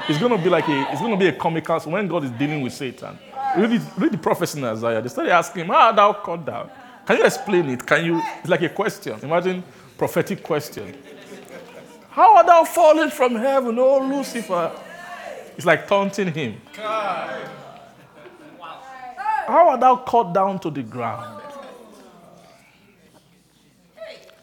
It's 0.08 0.18
going 0.18 0.36
to 0.36 0.42
be 0.42 0.48
like 0.48 0.66
a, 0.68 0.90
it's 0.90 1.00
going 1.00 1.12
to 1.12 1.18
be 1.18 1.28
a 1.28 1.32
comical. 1.32 1.78
When 1.80 2.08
God 2.08 2.24
is 2.24 2.30
dealing 2.32 2.62
with 2.62 2.72
Satan, 2.72 3.18
read, 3.56 3.82
read 3.98 4.12
the 4.12 4.18
prophecy 4.18 4.58
in 4.58 4.64
Isaiah. 4.64 5.02
They 5.02 5.08
started 5.08 5.32
asking 5.32 5.62
him, 5.62 5.68
"How 5.68 5.88
art 5.88 5.96
thou 5.96 6.12
cut 6.14 6.44
down?" 6.46 6.70
Can 7.06 7.18
you 7.18 7.24
explain 7.24 7.68
it? 7.68 7.86
Can 7.86 8.04
you? 8.04 8.22
It's 8.40 8.48
like 8.48 8.62
a 8.62 8.70
question. 8.70 9.18
Imagine 9.22 9.62
prophetic 9.96 10.42
question. 10.42 10.96
How 12.10 12.36
art 12.36 12.46
thou 12.46 12.64
fallen 12.64 13.10
from 13.10 13.36
heaven, 13.36 13.78
O 13.78 13.98
Lucifer? 13.98 14.72
It's 15.56 15.66
like 15.66 15.86
taunting 15.86 16.32
him. 16.32 16.60
How 19.46 19.68
art 19.70 19.80
thou 19.80 19.96
cut 19.96 20.32
down 20.32 20.58
to 20.60 20.70
the 20.70 20.82
ground? 20.82 21.37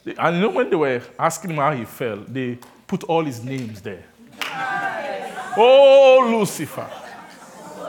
And 0.05 0.39
know 0.39 0.49
when 0.49 0.69
they 0.69 0.75
were 0.75 1.01
asking 1.17 1.51
him 1.51 1.57
how 1.57 1.73
he 1.73 1.85
fell, 1.85 2.17
they 2.17 2.59
put 2.85 3.03
all 3.05 3.23
his 3.23 3.43
names 3.43 3.81
there. 3.81 4.03
Oh, 5.57 6.37
Lucifer, 6.37 6.87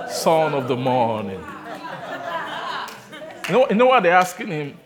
son 0.08 0.54
of 0.54 0.66
the 0.66 0.76
morning. 0.76 1.44
You 3.48 3.52
know, 3.52 3.68
you 3.68 3.76
know 3.76 3.86
what 3.86 4.02
they're 4.02 4.12
asking 4.12 4.48
him? 4.48 4.78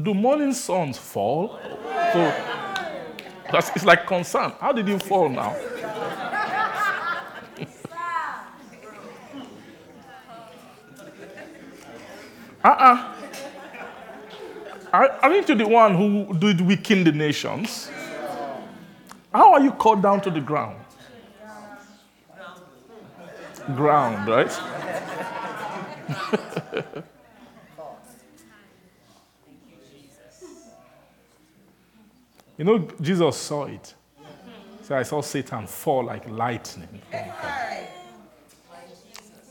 Do 0.00 0.12
morning 0.12 0.52
suns 0.52 0.98
fall? 0.98 1.60
So 2.12 2.34
it's 3.52 3.84
like 3.84 4.06
concern. 4.06 4.52
How 4.60 4.72
did 4.72 4.88
you 4.88 4.98
fall 4.98 5.28
now? 5.28 5.50
uh-uh. 12.64 13.13
Are- 14.94 15.18
Aren't 15.22 15.48
you 15.48 15.56
the 15.56 15.66
one 15.66 15.96
who 15.96 16.32
did 16.38 16.60
weaken 16.60 17.02
the 17.02 17.10
nations? 17.10 17.90
How 19.32 19.52
are 19.54 19.60
you 19.60 19.72
cut 19.72 20.00
down 20.00 20.20
to 20.20 20.30
the 20.30 20.40
ground? 20.40 20.76
Ground, 23.74 24.28
right? 24.28 24.46
you 32.56 32.64
know, 32.64 32.78
Jesus 33.00 33.36
saw 33.36 33.64
it. 33.64 33.94
So 34.82 34.96
I 34.96 35.02
saw 35.02 35.20
Satan 35.22 35.66
fall 35.66 36.04
like 36.04 36.30
lightning. 36.30 37.00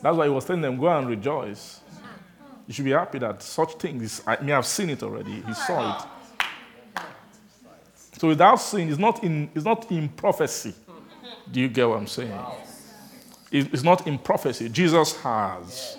That's 0.02 0.18
why 0.18 0.26
he 0.26 0.32
was 0.32 0.46
telling 0.46 0.62
them, 0.62 0.78
go 0.78 0.88
and 0.88 1.10
rejoice. 1.10 1.82
You 2.68 2.74
should 2.74 2.86
be 2.86 2.92
happy 2.92 3.20
that 3.20 3.44
such 3.44 3.74
things, 3.74 4.22
I 4.26 4.38
may 4.42 4.52
have 4.54 4.66
seen 4.66 4.90
it 4.90 5.04
already. 5.04 5.42
He 5.42 5.54
saw 5.54 5.98
it. 5.98 6.06
So 8.18 8.30
without 8.30 8.56
sin, 8.58 8.90
it's 8.90 8.98
not 8.98 9.24
in, 9.24 9.50
it's 9.54 9.66
not 9.66 9.92
in 9.92 10.08
prophecy. 10.10 10.74
Do 11.52 11.60
you 11.60 11.68
get 11.68 11.90
what 11.90 11.98
I'm 11.98 12.08
saying? 12.08 12.40
It's 13.52 13.84
not 13.84 14.08
in 14.08 14.18
prophecy. 14.18 14.70
Jesus 14.70 15.16
has. 15.22 15.98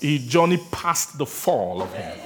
He 0.00 0.18
journeyed 0.26 0.62
past 0.72 1.18
the 1.18 1.26
fall 1.26 1.82
of 1.82 1.92
him. 1.92 2.18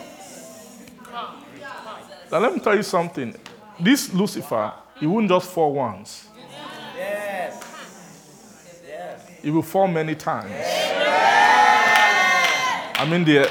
Now 2.30 2.38
let 2.38 2.55
me 2.55 2.61
tell 2.61 2.76
you 2.76 2.82
something. 2.82 3.34
This 3.80 4.12
Lucifer, 4.14 4.72
he 5.01 5.07
won't 5.07 5.28
just 5.28 5.51
fall 5.51 5.72
once. 5.74 6.28
Yes. 6.97 7.62
He 9.43 9.51
will 9.51 9.62
fall 9.62 9.88
many 9.88 10.14
times. 10.14 10.53
I 13.03 13.05
mean 13.05 13.24
the, 13.24 13.50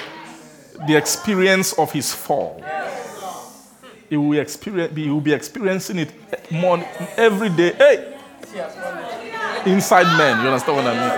the 0.87 0.95
experience 0.95 1.73
of 1.73 1.91
his 1.91 2.13
fall. 2.13 2.63
He 4.09 4.15
will, 4.15 4.39
experience, 4.39 4.95
he 4.95 5.09
will 5.09 5.19
be 5.19 5.33
experiencing 5.33 5.99
it 5.99 6.13
more 6.49 6.77
every 7.17 7.49
day. 7.49 7.73
Hey! 7.73 8.17
Inside 9.65 10.17
men, 10.17 10.41
you 10.41 10.47
understand 10.47 10.77
what 10.77 10.87
I 10.87 10.93
mean? 10.93 11.11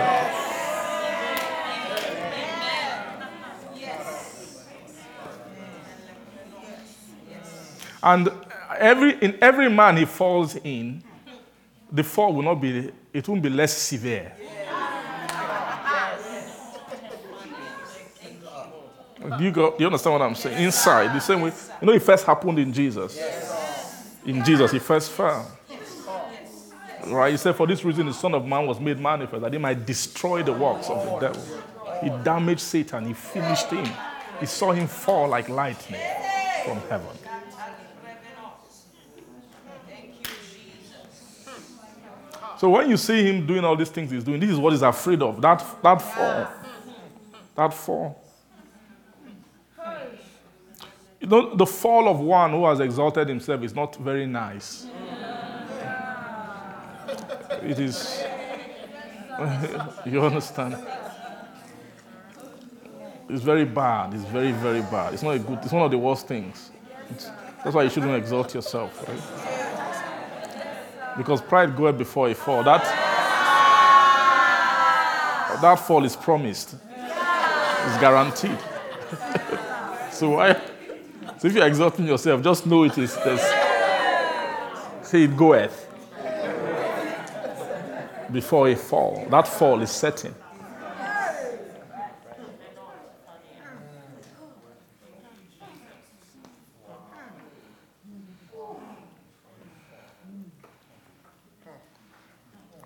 And 8.02 8.32
every, 8.80 9.12
in 9.22 9.38
every 9.42 9.70
man 9.70 9.98
he 9.98 10.06
falls 10.06 10.56
in, 10.56 11.04
the 11.92 12.04
fall 12.04 12.34
will 12.34 12.42
not 12.42 12.56
be, 12.56 12.92
it 13.14 13.28
won't 13.28 13.44
be 13.44 13.50
less 13.52 13.78
severe. 13.78 14.32
Do 19.24 19.44
you, 19.44 19.52
go, 19.52 19.72
do 19.72 19.78
you 19.80 19.86
understand 19.86 20.14
what 20.14 20.22
I'm 20.22 20.36
saying? 20.36 20.62
Inside, 20.62 21.16
the 21.16 21.20
same 21.20 21.42
way, 21.42 21.54
you 21.82 21.88
know, 21.88 21.94
it 21.94 22.02
first 22.02 22.26
happened 22.26 22.60
in 22.60 22.74
Jesus. 22.74 23.18
In 24.26 24.44
Jesus, 24.44 24.72
he 24.72 24.80
first 24.80 25.12
fell. 25.12 25.50
Right? 27.08 27.32
He 27.32 27.38
said, 27.38 27.56
For 27.56 27.66
this 27.66 27.84
reason, 27.86 28.06
the 28.06 28.14
Son 28.14 28.34
of 28.34 28.46
Man 28.46 28.66
was 28.66 28.80
made 28.80 29.00
manifest, 29.00 29.42
that 29.42 29.54
he 29.54 29.60
might 29.60 29.86
destroy 29.86 30.44
the 30.44 30.54
works 30.54 30.90
of 30.90 31.06
the 31.06 31.28
devil. 31.28 31.44
He 32.02 32.10
damaged 32.24 32.62
Satan, 32.62 33.06
he 33.06 33.14
finished 33.14 33.68
him. 33.68 33.88
He 34.40 34.46
saw 34.46 34.72
him 34.72 34.88
fall 34.88 35.30
like 35.30 35.48
lightning 35.48 36.02
from 36.66 36.80
heaven. 36.90 37.08
So 42.58 42.70
when 42.70 42.90
you 42.90 42.98
see 42.98 43.24
him 43.24 43.46
doing 43.46 43.64
all 43.66 43.76
these 43.76 43.90
things 43.90 44.12
he's 44.12 44.24
doing, 44.24 44.40
this 44.40 44.50
is 44.50 44.58
what 44.58 44.72
he's 44.72 44.82
afraid 44.82 45.22
of. 45.22 45.42
That, 45.42 45.66
that 45.82 46.02
fall. 46.02 46.48
That 47.56 47.74
fall. 47.74 48.23
You 51.24 51.30
know, 51.30 51.56
the 51.56 51.66
fall 51.66 52.10
of 52.10 52.20
one 52.20 52.52
who 52.52 52.66
has 52.66 52.82
exalted 52.82 53.30
himself 53.30 53.64
is 53.64 53.74
not 53.74 53.96
very 53.96 54.26
nice. 54.26 54.88
It 57.62 57.80
is. 57.80 58.22
you 60.06 60.22
understand? 60.22 60.76
It's 63.30 63.42
very 63.42 63.64
bad. 63.64 64.14
It's 64.14 64.26
very, 64.26 64.52
very 64.52 64.82
bad. 64.82 65.14
It's 65.14 65.24
not 65.24 65.36
a 65.36 65.40
good. 65.40 65.60
It's 65.64 65.72
one 65.72 65.84
of 65.84 65.92
the 65.92 65.98
worst 65.98 66.28
things. 66.28 66.72
It's- 67.10 67.32
that's 67.64 67.74
why 67.74 67.84
you 67.84 67.90
shouldn't 67.90 68.16
exalt 68.16 68.54
yourself, 68.54 69.08
right? 69.08 69.22
Because 71.18 71.40
pride 71.42 71.74
goeth 71.78 71.98
before 71.98 72.28
a 72.28 72.36
fall. 72.36 72.64
That 72.64 72.84
that 75.62 75.76
fall 75.76 76.04
is 76.04 76.18
promised. 76.18 76.76
It's 76.98 77.98
guaranteed. 78.02 78.60
so 80.12 80.32
why? 80.32 80.60
So 81.44 81.50
if 81.50 81.56
you're 81.56 81.68
exalting 81.68 82.08
yourself, 82.08 82.42
just 82.42 82.66
know 82.66 82.86
it 82.86 82.98
is. 82.98 83.18
There's, 83.18 83.42
say 85.06 85.24
it 85.24 85.36
goeth 85.36 85.92
before 88.32 88.70
a 88.70 88.76
fall. 88.78 89.28
That 89.30 89.46
fall 89.46 89.82
is 89.82 89.92
certain. 89.92 90.34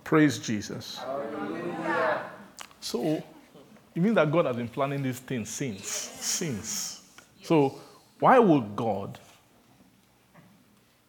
Praise 0.04 0.40
Jesus. 0.40 1.00
So, 2.80 3.24
it 3.94 4.02
means 4.02 4.16
that 4.16 4.32
God 4.32 4.48
has 4.48 4.56
been 4.56 4.68
planning 4.68 5.04
these 5.04 5.20
things 5.20 5.48
since. 5.48 5.88
Since. 5.88 7.04
So, 7.44 7.82
why 8.20 8.40
would 8.40 8.76
God 8.76 9.20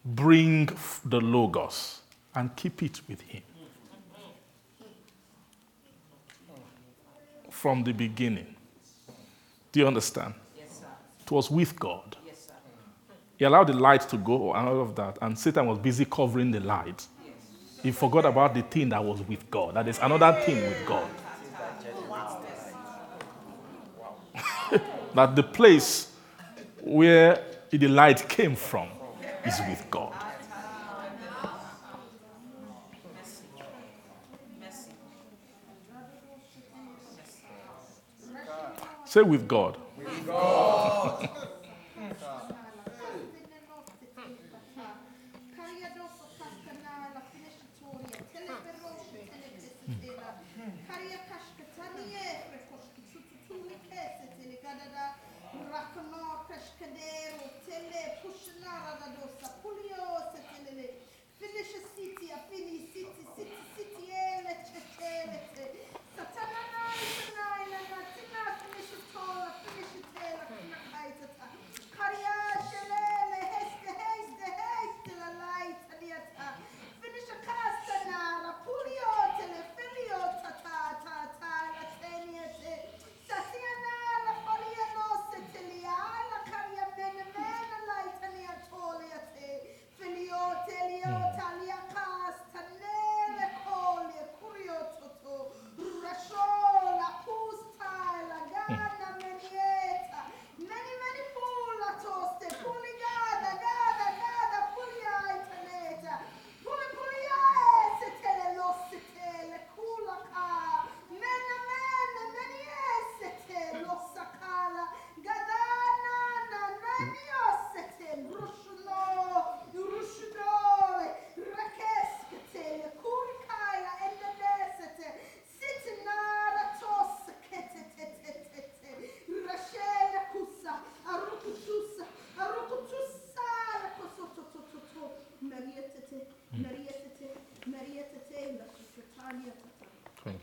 bring 0.05 0.68
the 1.05 1.20
Logos 1.20 2.01
and 2.35 2.55
keep 2.56 2.82
it 2.82 3.01
with 3.09 3.20
Him? 3.22 3.43
From 7.51 7.82
the 7.82 7.93
beginning. 7.93 8.55
Do 9.72 9.80
you 9.80 9.86
understand? 9.86 10.35
It 11.20 11.30
was 11.30 11.51
with 11.51 11.78
God. 11.78 12.16
He 13.36 13.44
allowed 13.44 13.68
the 13.68 13.74
light 13.74 14.02
to 14.09 14.16
go 14.16 14.52
and 14.52 14.68
all 14.68 14.80
of 14.80 14.97
that, 14.97 15.18
and 15.22 15.39
Satan 15.39 15.66
was 15.66 15.78
busy 15.78 16.05
covering 16.05 16.51
the 16.51 16.60
light. 16.60 17.06
He 17.82 17.93
forgot 17.93 18.24
about 18.24 18.55
the 18.55 18.62
thing 18.62 18.89
that 18.89 19.05
was 19.05 19.22
with 19.22 19.48
God. 19.51 19.74
That 19.74 19.86
is 19.86 19.98
another 19.98 20.32
thing 20.40 20.56
with 20.56 20.86
God. 20.86 21.09
that 25.14 25.36
the 25.36 25.43
place 25.43 26.07
where 26.89 27.39
the 27.70 27.86
light 27.86 28.27
came 28.28 28.56
from 28.56 28.89
is 29.44 29.60
with 29.69 29.85
God. 29.90 30.15
Say 39.05 39.23
with 39.23 39.48
God. 39.48 39.77
With 39.97 40.27
God. 40.27 41.28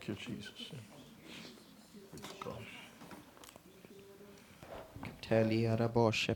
Thank 0.06 0.20
you, 0.28 0.36
Jesus. 0.36 0.72
God. 2.44 2.66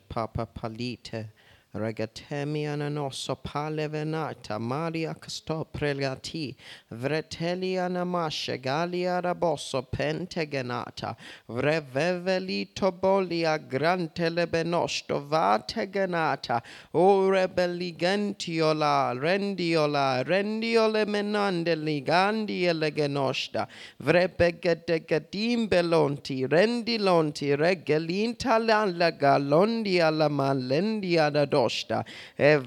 Papa 0.09 0.47
palite. 0.47 1.29
Regatemi 1.71 2.65
ananoso 2.65 3.35
pale 3.35 3.87
venata 3.87 4.57
Maria 4.59 5.13
casto 5.13 5.67
pregati 5.71 6.55
Vretelia 6.91 7.87
namashe 7.87 8.59
galia 8.59 9.21
raboso 9.21 9.83
pentegenata 9.87 11.15
Vrevevelito 11.47 12.91
bolia 12.91 13.59
grantele 13.59 14.47
benosto 14.47 15.23
vategenata 15.27 16.59
O 16.93 17.29
rebeligentiola 17.29 19.13
rendiola 19.15 20.23
rendiole 20.25 21.05
menande 21.05 21.75
ligandi 21.75 22.63
elegenosta 22.63 23.67
Vrebegedegadim 24.01 25.67
belonti 25.67 26.47
rendilonti 26.47 27.55
regelinta 27.55 28.57
la 28.57 29.11
galondi 29.11 29.99
alla 29.99 30.29
malendia 30.29 31.29
da 31.29 31.45
dosta, 31.59 32.05
eh, 32.35 32.57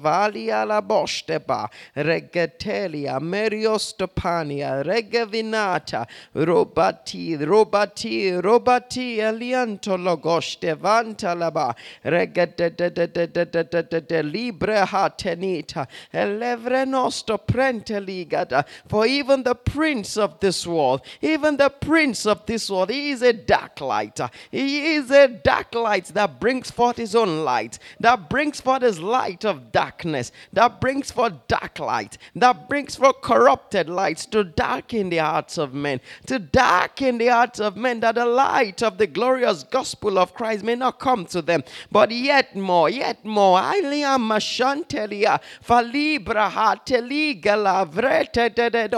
valia 0.00 0.64
la 0.64 0.80
bosteba, 0.80 1.68
regetelia, 1.94 3.18
meriostopania, 3.20 4.82
regevinata, 4.82 6.06
robati, 6.34 7.36
robati, 7.36 8.40
robati, 8.40 9.20
alianto 9.20 9.96
logoste, 9.96 10.74
vanta 10.74 11.34
laba, 11.34 11.74
libre 14.22 14.84
hatenita, 14.84 15.86
elevre 16.12 16.84
nosto 16.84 17.38
prente 17.38 17.98
for 18.88 19.06
even 19.06 19.42
the 19.42 19.54
prince 19.54 20.16
of 20.16 20.40
this 20.40 20.66
world, 20.66 21.02
even 21.20 21.56
the 21.56 21.68
prince 21.68 22.26
of 22.26 22.46
this 22.46 22.70
world, 22.70 22.90
he 22.90 23.10
is 23.10 23.22
a 23.22 23.32
dark 23.32 23.80
light. 23.80 24.20
He 24.50 24.94
is 24.94 25.10
a 25.10 25.28
dark 25.28 25.74
light 25.74 26.06
that 26.14 26.40
brings 26.40 26.70
forth 26.70 26.96
his 26.96 27.14
own 27.14 27.44
light 27.44 27.57
that 28.00 28.28
brings 28.28 28.60
forth 28.60 28.82
his 28.82 29.00
light 29.00 29.44
of 29.44 29.72
darkness 29.72 30.32
that 30.52 30.80
brings 30.80 31.10
forth 31.10 31.32
dark 31.48 31.78
light 31.78 32.18
that 32.34 32.68
brings 32.68 32.96
forth 32.96 33.20
corrupted 33.22 33.88
lights 33.88 34.26
to 34.26 34.44
darken 34.44 35.10
the 35.10 35.18
hearts 35.18 35.58
of 35.58 35.74
men 35.74 36.00
to 36.26 36.38
darken 36.38 37.18
the 37.18 37.28
hearts 37.28 37.60
of 37.60 37.76
men 37.76 38.00
that 38.00 38.14
the 38.14 38.26
light 38.26 38.82
of 38.82 38.98
the 38.98 39.06
glorious 39.06 39.64
gospel 39.64 40.18
of 40.18 40.34
Christ 40.34 40.64
may 40.64 40.74
not 40.74 40.98
come 40.98 41.26
to 41.26 41.42
them. 41.42 41.62
But 41.90 42.10
yet 42.10 42.54
more 42.56 42.88
yet 42.88 43.24
more 43.24 43.58
Alia 43.58 44.16
mashantelia 44.18 45.40
falibra 45.64 46.50
hateligala 46.50 47.90
vrete 47.90 48.54
de 48.54 48.70
de 48.70 48.88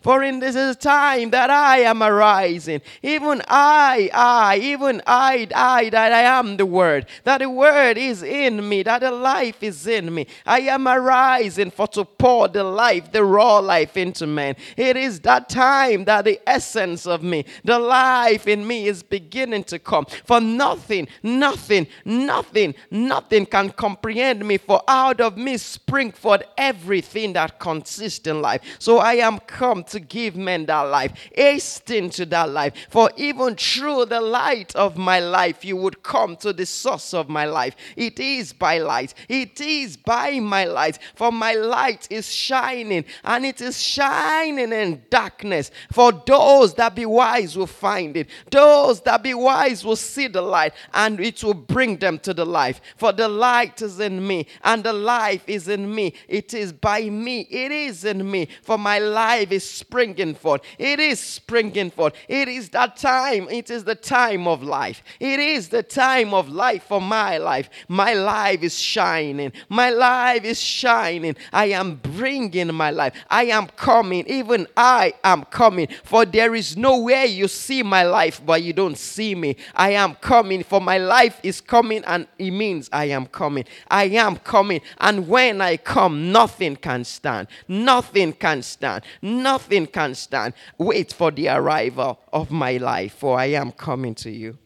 for 0.00 0.22
in 0.22 0.40
this 0.40 0.56
is 0.56 0.76
time 0.76 1.30
that 1.30 1.50
I 1.50 1.78
am 1.80 2.02
arising. 2.02 2.80
Even 3.02 3.42
I 3.48 4.10
I 4.12 4.58
even 4.62 5.02
I 5.06 5.48
I 5.54 5.90
that 5.90 6.12
I 6.12 6.22
am 6.22 6.56
the 6.56 6.66
word 6.66 7.06
that 7.24 7.38
the 7.38 7.50
word 7.50 7.89
is 7.98 8.22
in 8.22 8.68
me 8.68 8.82
that 8.82 9.00
the 9.00 9.10
life 9.10 9.62
is 9.62 9.86
in 9.86 10.14
me. 10.14 10.26
I 10.46 10.60
am 10.60 10.86
arising 10.86 11.70
for 11.70 11.86
to 11.88 12.04
pour 12.04 12.48
the 12.48 12.64
life 12.64 13.12
the 13.12 13.24
raw 13.24 13.58
life 13.58 13.96
into 13.96 14.26
men. 14.26 14.56
It 14.76 14.96
is 14.96 15.20
that 15.20 15.48
time 15.48 16.04
that 16.04 16.24
the 16.24 16.40
essence 16.46 17.06
of 17.06 17.22
me 17.22 17.44
the 17.64 17.78
life 17.78 18.46
in 18.46 18.66
me 18.66 18.86
is 18.86 19.02
beginning 19.02 19.64
to 19.64 19.78
come. 19.78 20.06
For 20.24 20.40
nothing 20.40 21.08
nothing 21.22 21.86
nothing 22.04 22.74
nothing 22.90 23.46
can 23.46 23.70
comprehend 23.70 24.46
me 24.46 24.58
for 24.58 24.82
out 24.88 25.20
of 25.20 25.36
me 25.36 25.56
spring 25.56 26.12
forth 26.12 26.42
everything 26.56 27.32
that 27.34 27.58
consists 27.58 28.26
in 28.26 28.42
life. 28.42 28.62
So 28.78 28.98
I 28.98 29.14
am 29.14 29.38
come 29.40 29.84
to 29.84 30.00
give 30.00 30.36
men 30.36 30.66
that 30.66 30.82
life 30.82 31.12
hasten 31.34 32.10
to 32.10 32.26
that 32.26 32.50
life. 32.50 32.74
For 32.90 33.10
even 33.16 33.56
through 33.56 34.06
the 34.06 34.20
light 34.20 34.74
of 34.76 34.96
my 34.96 35.20
life 35.20 35.64
you 35.64 35.76
would 35.76 36.02
come 36.02 36.36
to 36.36 36.52
the 36.52 36.66
source 36.66 37.14
of 37.14 37.28
my 37.28 37.44
life 37.44 37.76
it 37.96 38.18
is 38.20 38.52
by 38.52 38.78
light. 38.78 39.14
It 39.28 39.60
is 39.60 39.96
by 39.96 40.40
my 40.40 40.64
light. 40.64 40.98
For 41.14 41.32
my 41.32 41.54
light 41.54 42.06
is 42.10 42.32
shining 42.32 43.04
and 43.24 43.44
it 43.44 43.60
is 43.60 43.80
shining 43.80 44.72
in 44.72 45.02
darkness. 45.10 45.70
For 45.92 46.12
those 46.12 46.74
that 46.74 46.94
be 46.94 47.06
wise 47.06 47.56
will 47.56 47.66
find 47.66 48.16
it. 48.16 48.28
Those 48.50 49.00
that 49.02 49.22
be 49.22 49.34
wise 49.34 49.84
will 49.84 49.96
see 49.96 50.26
the 50.26 50.42
light 50.42 50.74
and 50.92 51.20
it 51.20 51.42
will 51.42 51.54
bring 51.54 51.96
them 51.96 52.18
to 52.20 52.34
the 52.34 52.46
life. 52.46 52.80
For 52.96 53.12
the 53.12 53.28
light 53.28 53.82
is 53.82 54.00
in 54.00 54.26
me 54.26 54.46
and 54.62 54.84
the 54.84 54.92
life 54.92 55.44
is 55.46 55.68
in 55.68 55.94
me. 55.94 56.14
It 56.28 56.54
is 56.54 56.72
by 56.72 57.08
me. 57.10 57.40
It 57.50 57.72
is 57.72 58.04
in 58.04 58.30
me. 58.30 58.48
For 58.62 58.78
my 58.78 58.98
life 58.98 59.52
is 59.52 59.68
springing 59.68 60.34
forth. 60.34 60.62
It 60.78 61.00
is 61.00 61.20
springing 61.20 61.90
forth. 61.90 62.14
It 62.28 62.48
is 62.48 62.68
that 62.70 62.96
time. 62.96 63.48
It 63.48 63.70
is 63.70 63.84
the 63.84 63.94
time 63.94 64.46
of 64.46 64.62
life. 64.62 65.02
It 65.18 65.40
is 65.40 65.68
the 65.68 65.82
time 65.82 66.34
of 66.34 66.48
life 66.48 66.84
for 66.84 67.00
my 67.00 67.38
life 67.38 67.69
my 67.88 68.14
life 68.14 68.62
is 68.62 68.78
shining. 68.78 69.52
My 69.68 69.90
life 69.90 70.44
is 70.44 70.60
shining. 70.60 71.36
I 71.52 71.66
am 71.66 71.96
bringing 71.96 72.72
my 72.74 72.90
life. 72.90 73.14
I 73.28 73.44
am 73.44 73.66
coming. 73.68 74.26
Even 74.26 74.66
i 74.76 75.12
am 75.24 75.44
coming. 75.44 75.88
For 76.04 76.24
there 76.24 76.54
is 76.54 76.76
no 76.76 77.00
way 77.00 77.26
you 77.26 77.48
see 77.48 77.82
my 77.82 78.02
life 78.02 78.40
but 78.44 78.62
you 78.62 78.72
don't 78.72 78.98
see 78.98 79.34
me. 79.34 79.56
I 79.74 79.90
am 79.90 80.14
coming. 80.16 80.62
For 80.62 80.80
my 80.80 80.98
life 80.98 81.40
is 81.42 81.60
coming 81.60 82.04
and 82.04 82.26
it 82.38 82.50
means 82.50 82.88
i 82.92 83.06
am 83.06 83.26
coming. 83.26 83.64
I 83.90 84.04
am 84.04 84.36
coming. 84.36 84.80
And 84.98 85.28
when 85.28 85.60
i 85.60 85.76
come 85.76 86.32
nothing 86.32 86.76
can 86.76 87.04
stand. 87.04 87.48
Nothing 87.68 88.32
can 88.32 88.62
stand. 88.62 89.04
Nothing 89.22 89.86
can 89.86 90.14
stand. 90.14 90.54
Wait 90.78 91.12
for 91.12 91.30
the 91.30 91.48
arrival 91.48 92.20
of 92.32 92.50
my 92.50 92.76
life 92.76 93.14
for 93.14 93.38
i 93.38 93.46
am 93.46 93.72
coming 93.72 94.14
to 94.14 94.30
you. 94.30 94.56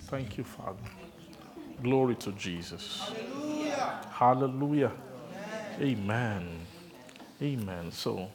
Thank 0.00 0.36
you, 0.36 0.44
Father. 0.44 1.01
Glory 1.82 2.14
to 2.14 2.30
Jesus. 2.32 3.10
Hallelujah. 4.12 4.92
Amen. 5.80 6.60
Amen. 7.42 7.90
So, 7.90 8.28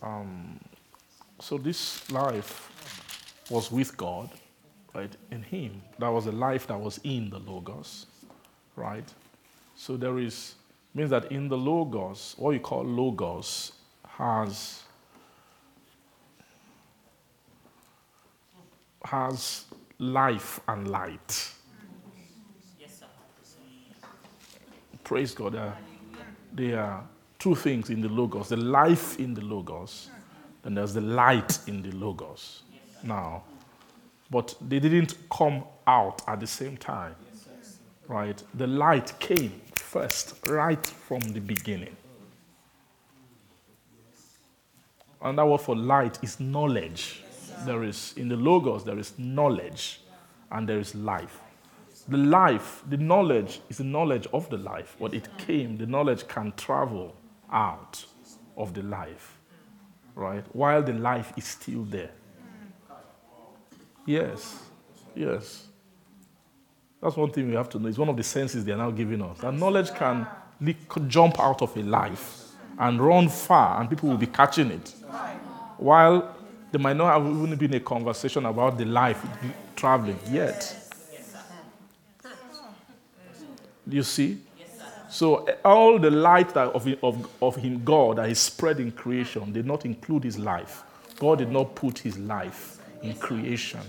um, 0.00 0.60
so 1.40 1.58
this 1.58 2.08
life 2.12 2.70
was 3.50 3.72
with 3.72 3.96
God, 3.96 4.30
right? 4.94 5.10
In 5.32 5.42
him. 5.42 5.82
That 5.98 6.10
was 6.10 6.26
a 6.26 6.32
life 6.32 6.68
that 6.68 6.78
was 6.78 7.00
in 7.02 7.30
the 7.30 7.40
Logos, 7.40 8.06
right? 8.76 9.12
So 9.74 9.96
there 9.96 10.20
is, 10.20 10.54
means 10.94 11.10
that 11.10 11.32
in 11.32 11.48
the 11.48 11.58
Logos, 11.58 12.36
what 12.38 12.52
you 12.52 12.60
call 12.60 12.84
Logos 12.84 13.72
has, 14.06 14.84
has 19.04 19.64
life 19.98 20.60
and 20.68 20.86
light. 20.86 21.54
Praise 25.08 25.32
God. 25.32 25.54
There, 25.54 25.74
there 26.52 26.80
are 26.80 27.02
two 27.38 27.54
things 27.54 27.88
in 27.88 28.02
the 28.02 28.10
Logos 28.10 28.50
the 28.50 28.58
life 28.58 29.18
in 29.18 29.32
the 29.32 29.40
Logos, 29.40 30.10
and 30.64 30.76
there's 30.76 30.92
the 30.92 31.00
light 31.00 31.60
in 31.66 31.80
the 31.80 31.92
Logos. 31.92 32.62
Now, 33.02 33.42
but 34.30 34.54
they 34.60 34.78
didn't 34.78 35.14
come 35.30 35.64
out 35.86 36.20
at 36.28 36.40
the 36.40 36.46
same 36.46 36.76
time. 36.76 37.14
Right? 38.06 38.42
The 38.52 38.66
light 38.66 39.18
came 39.18 39.58
first, 39.76 40.46
right 40.46 40.86
from 40.86 41.20
the 41.20 41.40
beginning. 41.40 41.96
And 45.22 45.38
that 45.38 45.46
word 45.46 45.62
for 45.62 45.74
light 45.74 46.18
is 46.22 46.38
knowledge. 46.38 47.22
There 47.64 47.82
is, 47.82 48.12
in 48.18 48.28
the 48.28 48.36
Logos, 48.36 48.84
there 48.84 48.98
is 48.98 49.18
knowledge 49.18 50.02
and 50.50 50.68
there 50.68 50.80
is 50.80 50.94
life. 50.94 51.40
The 52.08 52.16
life, 52.16 52.82
the 52.88 52.96
knowledge 52.96 53.60
is 53.68 53.78
the 53.78 53.84
knowledge 53.84 54.26
of 54.32 54.48
the 54.48 54.56
life, 54.56 54.96
but 54.98 55.12
it 55.12 55.28
came, 55.36 55.76
the 55.76 55.86
knowledge 55.86 56.26
can 56.26 56.52
travel 56.56 57.14
out 57.52 58.04
of 58.56 58.72
the 58.72 58.82
life, 58.82 59.38
right? 60.14 60.44
While 60.54 60.82
the 60.82 60.94
life 60.94 61.32
is 61.36 61.44
still 61.44 61.84
there. 61.84 62.10
Yes, 64.06 64.62
yes. 65.14 65.66
That's 67.02 67.16
one 67.16 67.30
thing 67.30 67.46
we 67.48 67.54
have 67.54 67.68
to 67.68 67.78
know. 67.78 67.88
It's 67.88 67.98
one 67.98 68.08
of 68.08 68.16
the 68.16 68.24
senses 68.24 68.64
they 68.64 68.72
are 68.72 68.78
now 68.78 68.90
giving 68.90 69.20
us. 69.22 69.38
That 69.40 69.52
knowledge 69.52 69.92
can 69.94 70.26
jump 71.08 71.38
out 71.38 71.60
of 71.60 71.76
a 71.76 71.82
life 71.82 72.46
and 72.78 73.00
run 73.00 73.28
far, 73.28 73.80
and 73.80 73.90
people 73.90 74.08
will 74.08 74.16
be 74.16 74.26
catching 74.26 74.70
it. 74.70 74.94
While 75.76 76.34
there 76.72 76.80
might 76.80 76.96
not 76.96 77.12
have 77.12 77.30
even 77.30 77.54
been 77.56 77.74
a 77.74 77.80
conversation 77.80 78.46
about 78.46 78.78
the 78.78 78.86
life 78.86 79.24
traveling 79.76 80.18
yet. 80.30 80.74
Do 82.22 82.28
you 83.96 84.02
see? 84.02 84.38
So 85.10 85.44
eh, 85.44 85.54
all 85.64 85.98
the 85.98 86.10
light 86.10 86.52
that 86.54 86.68
of, 86.68 86.86
of, 87.02 87.28
of 87.42 87.56
him, 87.56 87.82
God, 87.84 88.18
that 88.18 88.28
is 88.28 88.38
spread 88.38 88.78
in 88.78 88.92
creation, 88.92 89.52
did 89.52 89.66
not 89.66 89.84
include 89.84 90.24
his 90.24 90.38
life. 90.38 90.82
God 91.18 91.38
did 91.38 91.50
not 91.50 91.74
put 91.74 91.98
his 91.98 92.18
life 92.18 92.78
in 93.02 93.14
creation. 93.14 93.80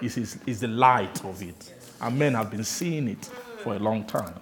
It's, 0.00 0.16
his, 0.16 0.38
it's 0.46 0.60
the 0.60 0.68
light 0.68 1.24
of 1.24 1.42
it. 1.42 1.72
And 2.00 2.18
men 2.18 2.34
have 2.34 2.50
been 2.50 2.64
seeing 2.64 3.08
it 3.08 3.24
for 3.58 3.74
a 3.74 3.78
long 3.78 4.04
time. 4.04 4.34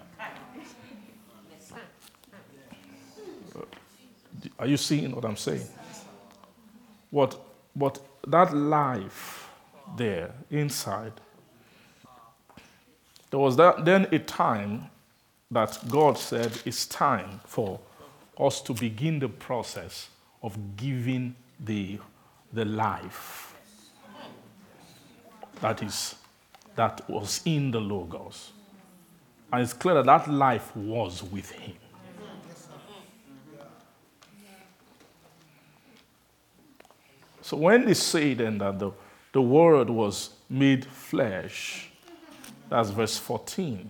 Are 4.58 4.66
you 4.66 4.76
seeing 4.76 5.14
what 5.14 5.24
I'm 5.24 5.36
saying? 5.36 5.66
What, 7.10 7.38
but 7.76 8.00
that 8.26 8.56
life 8.56 9.48
there 9.96 10.32
inside, 10.50 11.12
there 13.32 13.40
was 13.40 13.56
that, 13.56 13.86
then 13.86 14.06
a 14.12 14.18
time 14.18 14.90
that 15.50 15.78
God 15.88 16.18
said 16.18 16.52
it's 16.66 16.84
time 16.84 17.40
for 17.46 17.80
us 18.38 18.60
to 18.60 18.74
begin 18.74 19.18
the 19.20 19.28
process 19.28 20.10
of 20.42 20.76
giving 20.76 21.34
the, 21.58 21.98
the 22.52 22.66
life. 22.66 23.54
That 25.62 25.82
is 25.82 26.14
that 26.76 27.08
was 27.08 27.40
in 27.46 27.70
the 27.70 27.80
logos. 27.80 28.52
And 29.50 29.62
it's 29.62 29.72
clear 29.72 29.94
that 29.94 30.04
that 30.04 30.30
life 30.30 30.76
was 30.76 31.22
with 31.22 31.50
him. 31.52 31.76
So 37.40 37.56
when 37.56 37.86
they 37.86 37.94
say 37.94 38.34
then 38.34 38.58
that 38.58 38.78
the, 38.78 38.90
the 39.32 39.40
word 39.40 39.88
was 39.88 40.34
made 40.50 40.84
flesh 40.84 41.91
that's 42.72 42.88
verse 42.88 43.18
14 43.18 43.86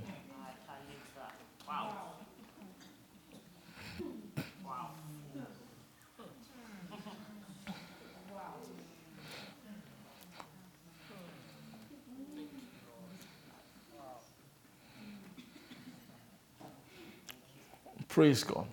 Praise 18.09 18.45
God. 18.45 18.67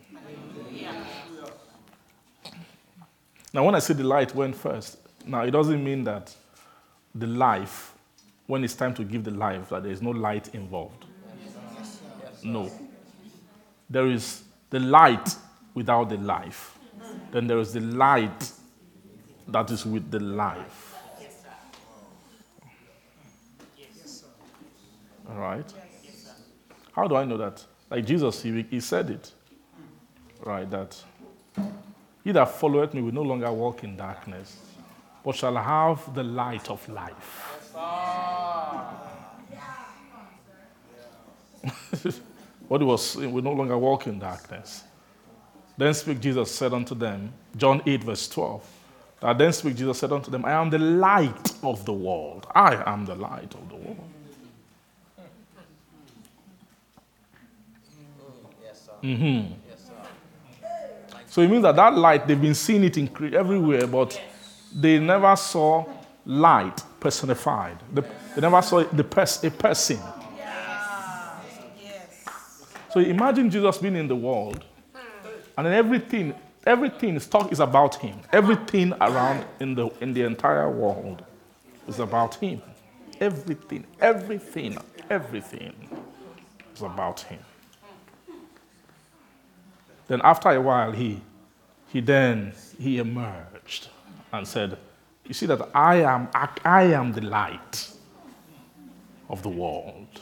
Now, 3.53 3.63
when 3.63 3.73
I 3.73 3.79
say 3.79 3.93
the 3.93 4.03
light 4.03 4.35
went 4.35 4.53
first, 4.53 4.97
now 5.25 5.43
it 5.43 5.51
doesn't 5.51 5.81
mean 5.81 6.03
that 6.03 6.35
the 7.15 7.25
life, 7.25 7.93
when 8.49 8.63
it's 8.63 8.73
time 8.73 8.95
to 8.95 9.03
give 9.03 9.23
the 9.23 9.29
life, 9.29 9.69
that 9.69 9.83
there 9.83 9.91
is 9.91 10.01
no 10.01 10.09
light 10.09 10.55
involved. 10.55 11.05
No. 12.43 12.71
There 13.87 14.07
is 14.07 14.41
the 14.71 14.79
light 14.79 15.35
without 15.75 16.09
the 16.09 16.17
life. 16.17 16.79
Then 17.31 17.45
there 17.45 17.59
is 17.59 17.73
the 17.73 17.81
light 17.81 18.51
that 19.49 19.69
is 19.69 19.85
with 19.85 20.09
the 20.09 20.19
life. 20.19 20.95
All 25.29 25.37
right? 25.37 25.71
How 26.93 27.07
do 27.07 27.17
I 27.17 27.25
know 27.25 27.37
that? 27.37 27.63
Like 27.91 28.03
Jesus, 28.03 28.41
he, 28.41 28.63
he 28.63 28.79
said 28.79 29.11
it, 29.11 29.31
right? 30.43 30.67
That 30.71 30.99
he 32.23 32.31
that 32.31 32.49
followeth 32.49 32.95
me 32.95 33.03
will 33.03 33.13
no 33.13 33.21
longer 33.21 33.51
walk 33.51 33.83
in 33.83 33.95
darkness, 33.95 34.57
but 35.23 35.35
shall 35.35 35.55
have 35.55 36.15
the 36.15 36.23
light 36.23 36.71
of 36.71 36.89
life. 36.89 37.48
what 42.67 42.81
he 42.81 42.85
was 42.85 43.05
saying, 43.05 43.31
will 43.31 43.43
no 43.43 43.53
longer 43.53 43.77
walk 43.77 44.07
in 44.07 44.19
darkness. 44.19 44.83
Then 45.77 45.93
speak 45.93 46.19
Jesus 46.19 46.53
said 46.53 46.73
unto 46.73 46.93
them, 46.93 47.31
John 47.55 47.81
8, 47.85 48.03
verse 48.03 48.27
12. 48.27 48.69
That 49.21 49.37
then 49.37 49.53
speak 49.53 49.75
Jesus 49.75 49.99
said 49.99 50.11
unto 50.11 50.29
them, 50.29 50.45
I 50.45 50.51
am 50.51 50.69
the 50.69 50.79
light 50.79 51.53
of 51.63 51.85
the 51.85 51.93
world. 51.93 52.47
I 52.53 52.83
am 52.91 53.05
the 53.05 53.15
light 53.15 53.55
of 53.55 53.69
the 53.69 53.75
world. 53.75 54.09
Mm-hmm. 59.01 59.53
So 61.27 61.41
it 61.41 61.49
means 61.49 61.63
that 61.63 61.75
that 61.75 61.95
light, 61.95 62.27
they've 62.27 62.41
been 62.41 62.55
seeing 62.55 62.83
it 62.83 62.97
in 62.97 63.09
everywhere, 63.33 63.87
but 63.87 64.19
they 64.73 64.99
never 64.99 65.35
saw 65.35 65.85
light 66.29 66.83
personified. 66.99 67.77
They, 67.91 68.03
they 68.35 68.41
never 68.41 68.61
saw 68.61 68.83
the 68.83 69.03
pers- 69.03 69.43
a 69.43 69.49
person. 69.49 69.99
So 72.93 72.99
imagine 72.99 73.49
Jesus 73.49 73.77
being 73.79 73.95
in 73.95 74.07
the 74.07 74.15
world, 74.15 74.63
and 75.57 75.65
then 75.65 75.73
everything, 75.73 76.33
everything 76.65 77.15
is 77.15 77.27
talk 77.27 77.51
is 77.51 77.59
about 77.59 77.95
him. 77.95 78.19
Everything 78.31 78.93
around 79.01 79.45
in 79.59 79.75
the 79.75 79.89
in 80.01 80.13
the 80.13 80.23
entire 80.23 80.69
world 80.69 81.23
is 81.87 81.99
about 81.99 82.35
him. 82.35 82.61
Everything, 83.19 83.85
everything, 83.99 84.77
everything 85.09 85.73
is 86.73 86.81
about 86.81 87.21
him. 87.21 87.39
Then 90.07 90.21
after 90.23 90.49
a 90.49 90.61
while, 90.61 90.91
he, 90.91 91.21
he 91.87 92.01
then 92.01 92.53
he 92.79 92.97
emerged 92.97 93.89
and 94.31 94.47
said, 94.47 94.77
"You 95.29 95.33
see 95.33 95.45
that 95.45 95.69
I 95.73 96.01
am 96.01 96.27
I, 96.65 96.83
am 96.83 97.13
the 97.13 97.21
light 97.21 97.91
of 99.29 99.41
the 99.41 99.49
world." 99.49 100.21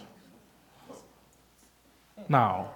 Now, 2.30 2.72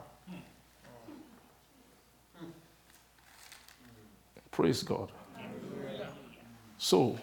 praise 4.50 4.82
God. 4.82 5.12
So, 6.78 7.20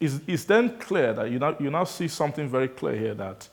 it's, 0.00 0.20
it's 0.26 0.44
then 0.44 0.78
clear 0.78 1.12
that 1.12 1.30
you 1.30 1.38
now, 1.38 1.54
you 1.60 1.70
now 1.70 1.84
see 1.84 2.08
something 2.08 2.48
very 2.48 2.68
clear 2.68 2.96
here 2.96 3.14
that 3.14 3.48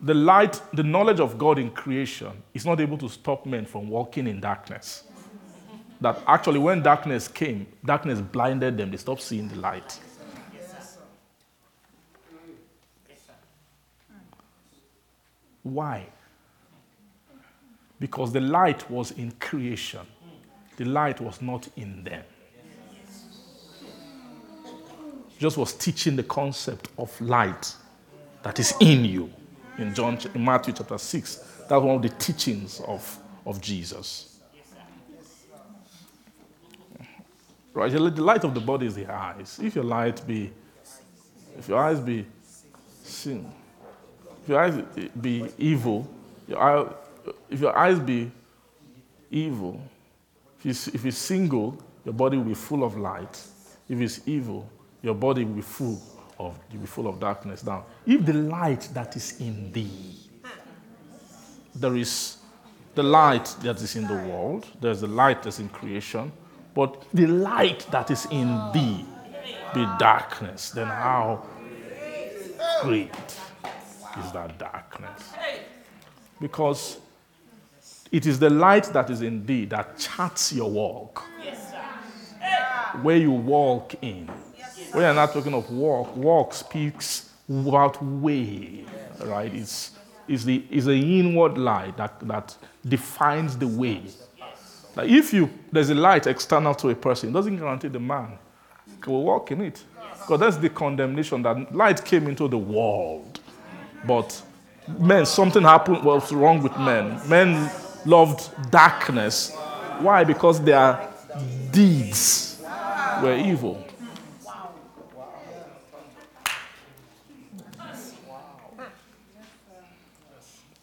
the 0.00 0.14
light, 0.14 0.60
the 0.74 0.82
knowledge 0.82 1.20
of 1.20 1.38
God 1.38 1.58
in 1.58 1.70
creation 1.70 2.42
is 2.52 2.66
not 2.66 2.80
able 2.80 2.98
to 2.98 3.08
stop 3.08 3.46
men 3.46 3.64
from 3.64 3.88
walking 3.88 4.26
in 4.26 4.40
darkness. 4.40 5.04
That 6.00 6.22
actually, 6.26 6.58
when 6.58 6.82
darkness 6.82 7.28
came, 7.28 7.66
darkness 7.84 8.20
blinded 8.20 8.76
them, 8.76 8.90
they 8.90 8.96
stopped 8.96 9.22
seeing 9.22 9.48
the 9.48 9.56
light. 9.56 9.98
Why? 15.62 16.06
Because 17.98 18.32
the 18.32 18.40
light 18.40 18.88
was 18.90 19.10
in 19.12 19.32
creation, 19.32 20.06
the 20.76 20.84
light 20.84 21.20
was 21.20 21.40
not 21.40 21.68
in 21.76 22.04
them. 22.04 22.22
just 25.38 25.56
was 25.56 25.74
teaching 25.74 26.16
the 26.16 26.22
concept 26.22 26.88
of 26.98 27.18
light 27.20 27.74
that 28.42 28.58
is 28.58 28.74
in 28.80 29.04
you 29.04 29.30
in 29.78 29.94
John 29.94 30.18
in 30.34 30.44
Matthew 30.44 30.72
chapter 30.72 30.98
6. 30.98 31.36
That's 31.68 31.82
one 31.82 31.96
of 31.96 32.02
the 32.02 32.08
teachings 32.08 32.80
of, 32.86 33.18
of 33.44 33.60
Jesus. 33.60 34.35
Right? 37.76 37.92
The 37.92 37.98
light 38.00 38.42
of 38.42 38.54
the 38.54 38.60
body 38.60 38.86
is 38.86 38.94
the 38.94 39.06
eyes. 39.06 39.60
If 39.62 39.74
your 39.74 39.84
light 39.84 40.26
be 40.26 40.50
if 41.58 41.68
your 41.68 41.78
eyes 41.78 42.00
be 42.00 42.24
sin, 43.02 43.50
if 44.42 44.48
your 44.48 44.60
eyes 44.60 44.82
be 45.20 45.44
evil, 45.58 46.08
your 46.48 46.58
eye, 46.58 46.90
if 47.50 47.60
your 47.60 47.76
eyes 47.76 47.98
be 47.98 48.30
evil, 49.30 49.78
if 50.58 50.66
it's, 50.66 50.88
if 50.88 51.04
it's 51.04 51.18
single, 51.18 51.78
your 52.04 52.14
body 52.14 52.38
will 52.38 52.44
be 52.44 52.54
full 52.54 52.82
of 52.82 52.96
light. 52.96 53.42
If 53.90 54.00
it's 54.00 54.26
evil, 54.26 54.68
your 55.02 55.14
body 55.14 55.44
will 55.44 55.56
be 55.56 55.62
full 55.62 56.00
of 56.38 56.58
you'll 56.70 56.80
be 56.80 56.86
full 56.86 57.08
of 57.08 57.20
darkness. 57.20 57.62
Now, 57.62 57.84
if 58.06 58.24
the 58.24 58.34
light 58.34 58.88
that 58.94 59.16
is 59.16 59.38
in 59.38 59.70
thee, 59.72 60.16
there 61.74 61.94
is 61.94 62.38
the 62.94 63.02
light 63.02 63.54
that 63.60 63.76
is 63.82 63.96
in 63.96 64.06
the 64.06 64.14
world, 64.14 64.66
there's 64.80 65.02
the 65.02 65.08
light 65.08 65.42
that's 65.42 65.58
in 65.58 65.68
creation, 65.68 66.32
but 66.76 67.04
the 67.14 67.26
light 67.26 67.86
that 67.90 68.10
is 68.10 68.26
in 68.30 68.48
thee 68.74 69.02
be 69.74 69.86
darkness, 69.98 70.70
then 70.70 70.86
how 70.86 71.42
great 72.82 73.10
is 74.20 74.32
that 74.32 74.58
darkness? 74.58 75.32
Because 76.38 76.98
it 78.12 78.26
is 78.26 78.38
the 78.38 78.50
light 78.50 78.84
that 78.92 79.08
is 79.08 79.22
in 79.22 79.46
thee 79.46 79.64
that 79.64 79.98
charts 79.98 80.52
your 80.52 80.70
walk. 80.70 81.24
Where 83.00 83.16
you 83.16 83.30
walk 83.30 83.94
in. 84.02 84.28
When 84.92 85.02
you're 85.02 85.14
not 85.14 85.32
talking 85.32 85.54
of 85.54 85.70
walk, 85.70 86.14
walk 86.14 86.52
speaks 86.52 87.30
about 87.48 88.02
way, 88.04 88.84
right? 89.24 89.52
It's, 89.54 89.92
it's, 90.28 90.44
the, 90.44 90.62
it's 90.70 90.84
the 90.84 91.20
inward 91.20 91.56
light 91.56 91.96
that, 91.96 92.20
that 92.28 92.54
defines 92.86 93.56
the 93.56 93.66
way. 93.66 94.02
If 94.98 95.32
you 95.32 95.50
there's 95.70 95.90
a 95.90 95.94
light 95.94 96.26
external 96.26 96.74
to 96.76 96.88
a 96.90 96.94
person, 96.94 97.30
it 97.30 97.32
doesn't 97.32 97.56
guarantee 97.56 97.88
the 97.88 98.00
man 98.00 98.38
will 99.06 99.22
walk 99.22 99.50
in 99.50 99.60
it. 99.62 99.82
Because 100.12 100.40
that's 100.40 100.56
the 100.56 100.68
condemnation 100.68 101.42
that 101.42 101.74
light 101.74 102.04
came 102.04 102.26
into 102.26 102.48
the 102.48 102.58
world. 102.58 103.40
But 104.06 104.42
men, 104.98 105.26
something 105.26 105.62
happened 105.62 106.02
was 106.02 106.32
wrong 106.32 106.62
with 106.62 106.76
men. 106.78 107.20
Men 107.28 107.70
loved 108.04 108.50
darkness. 108.70 109.54
Why? 110.00 110.24
Because 110.24 110.62
their 110.62 111.08
deeds 111.70 112.62
were 113.22 113.36
evil. 113.36 113.82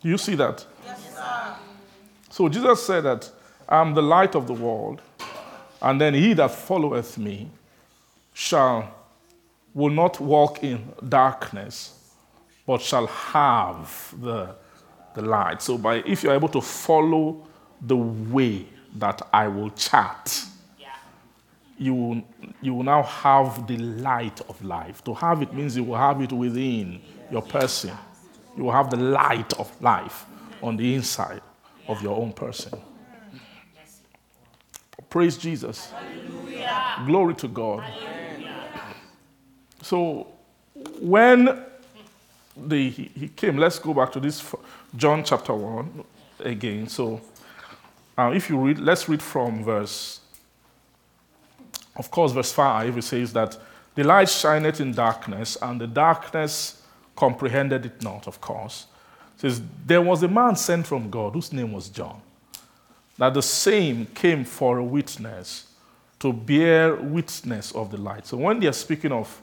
Do 0.01 0.09
you 0.09 0.17
see 0.17 0.35
that? 0.35 0.65
So 2.29 2.49
Jesus 2.49 2.85
said 2.85 3.03
that 3.05 3.29
I'm 3.73 3.95
the 3.95 4.03
light 4.03 4.35
of 4.35 4.45
the 4.45 4.53
world, 4.53 5.01
and 5.81 5.99
then 5.99 6.13
he 6.13 6.33
that 6.33 6.51
followeth 6.51 7.17
me 7.17 7.49
shall 8.31 8.93
will 9.73 9.89
not 9.89 10.19
walk 10.19 10.63
in 10.63 10.93
darkness, 11.09 11.97
but 12.67 12.81
shall 12.81 13.07
have 13.07 14.13
the, 14.21 14.55
the 15.15 15.23
light. 15.23 15.63
So 15.63 15.79
by 15.79 16.03
if 16.05 16.21
you're 16.21 16.35
able 16.35 16.49
to 16.49 16.61
follow 16.61 17.47
the 17.81 17.97
way 17.97 18.67
that 18.97 19.23
I 19.33 19.47
will 19.47 19.71
chart, 19.71 20.43
you 21.79 21.95
will, 21.95 22.21
you 22.61 22.75
will 22.75 22.83
now 22.83 23.01
have 23.01 23.65
the 23.65 23.77
light 23.77 24.39
of 24.41 24.63
life. 24.63 25.03
To 25.05 25.15
have 25.15 25.41
it 25.41 25.51
means 25.51 25.75
you 25.75 25.83
will 25.83 25.97
have 25.97 26.21
it 26.21 26.31
within 26.31 27.01
your 27.31 27.41
person. 27.41 27.97
You 28.55 28.65
will 28.65 28.71
have 28.71 28.91
the 28.91 28.97
light 28.97 29.51
of 29.59 29.81
life 29.81 30.27
on 30.61 30.77
the 30.77 30.93
inside 30.93 31.41
of 31.87 32.03
your 32.03 32.15
own 32.15 32.33
person. 32.33 32.79
Praise 35.13 35.37
Jesus. 35.37 35.93
Glory 37.05 37.35
to 37.35 37.47
God. 37.47 37.83
So 39.83 40.25
when 40.99 41.63
the, 42.57 42.89
he, 42.89 43.11
he 43.15 43.27
came, 43.27 43.57
let's 43.57 43.77
go 43.77 43.93
back 43.93 44.11
to 44.13 44.19
this 44.19 44.43
John 44.95 45.23
chapter 45.23 45.53
1 45.53 46.03
again. 46.39 46.87
So 46.87 47.21
uh, 48.17 48.31
if 48.33 48.49
you 48.49 48.57
read, 48.57 48.79
let's 48.79 49.07
read 49.07 49.21
from 49.21 49.63
verse, 49.63 50.19
of 51.95 52.09
course, 52.09 52.31
verse 52.31 52.51
5, 52.51 52.97
it 52.97 53.03
says 53.03 53.33
that 53.33 53.55
the 53.93 54.03
light 54.03 54.29
shineth 54.29 54.81
in 54.81 54.93
darkness, 54.93 55.59
and 55.61 55.79
the 55.79 55.85
darkness 55.85 56.81
comprehended 57.15 57.85
it 57.85 58.01
not, 58.01 58.25
of 58.27 58.41
course. 58.41 58.87
It 59.35 59.41
says, 59.41 59.61
There 59.85 60.01
was 60.01 60.23
a 60.23 60.27
man 60.27 60.55
sent 60.55 60.87
from 60.87 61.11
God 61.11 61.33
whose 61.33 61.53
name 61.53 61.71
was 61.71 61.87
John. 61.89 62.19
That 63.23 63.35
the 63.35 63.41
same 63.41 64.05
came 64.07 64.43
for 64.43 64.79
a 64.79 64.83
witness, 64.83 65.67
to 66.19 66.33
bear 66.33 66.93
witness 66.95 67.71
of 67.71 67.89
the 67.89 67.95
light. 67.95 68.27
So 68.27 68.35
when 68.35 68.59
they 68.59 68.67
are 68.67 68.73
speaking 68.73 69.13
of 69.13 69.41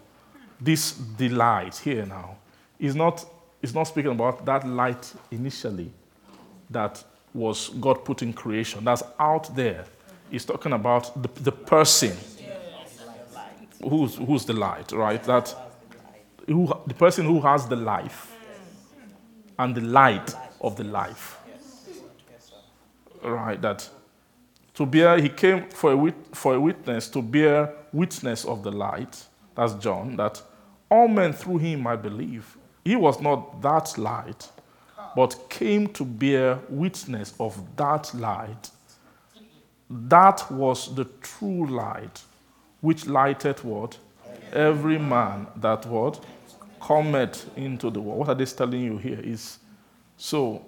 this 0.61 0.93
delight 0.93 1.79
here 1.79 2.05
now, 2.05 2.37
is 2.79 2.95
not, 2.95 3.25
is 3.63 3.75
not 3.75 3.85
speaking 3.85 4.11
about 4.11 4.45
that 4.45 4.69
light 4.69 5.11
initially 5.31 5.91
that 6.69 7.03
was 7.33 7.71
God 7.81 8.05
put 8.05 8.21
in 8.21 8.35
creation. 8.35 8.85
That's 8.85 9.03
out 9.19 9.57
there. 9.57 9.87
He's 10.31 10.45
talking 10.45 10.75
about 10.75 11.23
the, 11.23 11.31
the 11.41 11.53
person 11.53 12.15
who's, 13.83 14.17
who's 14.17 14.45
the 14.45 14.53
light, 14.53 14.93
right? 14.93 15.25
That 15.25 15.57
who, 16.47 16.71
the 16.87 16.93
person 16.93 17.25
who 17.25 17.41
has 17.41 17.67
the 17.67 17.77
life 17.77 18.37
and 19.59 19.75
the 19.75 19.81
light 19.81 20.35
of 20.61 20.77
the 20.77 20.85
life. 20.85 21.40
Right, 23.23 23.61
that 23.61 23.89
to 24.75 24.87
bear, 24.87 25.19
he 25.21 25.29
came 25.29 25.69
for 25.69 25.93
a, 25.93 25.97
wit, 25.97 26.15
for 26.33 26.55
a 26.55 26.61
witness 26.61 27.09
to 27.09 27.21
bear 27.21 27.75
witness 27.93 28.45
of 28.45 28.63
the 28.63 28.73
light. 28.73 29.25
That's 29.55 29.75
John, 29.75 30.17
that 30.17 30.41
all 30.91 31.09
men 31.09 31.33
through 31.33 31.59
him 31.59 31.83
might 31.83 32.03
believe. 32.03 32.57
He 32.85 32.97
was 32.97 33.21
not 33.21 33.61
that 33.63 33.99
light, 33.99 34.49
but 35.15 35.51
came 35.51 35.89
to 35.89 36.05
bear 36.05 36.59
witness 36.69 37.35
of 37.39 37.61
that 37.77 38.15
light. 38.15 38.71
That 39.91 40.51
was 40.51 40.95
the 40.95 41.05
true 41.21 41.67
light, 41.67 42.23
which 42.81 43.07
lighted 43.07 43.63
what? 43.63 43.99
Every 44.53 44.99
man 44.99 45.47
that 45.57 45.85
what? 45.87 46.25
Cometh 46.81 47.47
into 47.57 47.91
the 47.91 48.01
world. 48.01 48.21
What 48.21 48.29
are 48.29 48.35
they 48.35 48.47
telling 48.47 48.83
you 48.83 48.97
here 48.97 49.21
is 49.21 49.59
so 50.17 50.65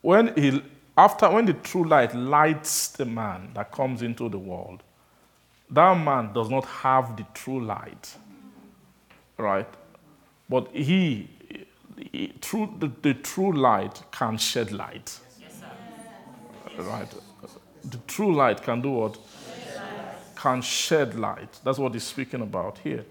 when 0.00 0.34
he 0.34 0.62
after 0.96 1.30
when 1.30 1.46
the 1.46 1.54
true 1.54 1.84
light 1.84 2.14
lights 2.14 2.88
the 2.88 3.04
man 3.04 3.50
that 3.54 3.72
comes 3.72 4.02
into 4.02 4.28
the 4.28 4.38
world, 4.38 4.82
that 5.70 5.94
man 5.94 6.32
does 6.32 6.50
not 6.50 6.64
have 6.64 7.16
the 7.16 7.24
true 7.32 7.64
light. 7.64 8.16
Right? 9.36 9.68
But 10.48 10.68
he, 10.72 11.30
he 12.12 12.32
through 12.40 12.74
the, 12.78 12.90
the 13.02 13.14
true 13.14 13.52
light 13.52 14.02
can 14.10 14.36
shed 14.36 14.72
light. 14.72 15.18
right? 16.78 17.08
The 17.84 17.98
true 18.06 18.34
light 18.34 18.62
can 18.62 18.82
do 18.82 18.90
what? 18.90 19.18
Can 20.36 20.60
shed 20.60 21.14
light. 21.14 21.60
That's 21.64 21.78
what 21.78 21.94
he's 21.94 22.04
speaking 22.04 22.42
about 22.42 22.78
here. 22.78 23.04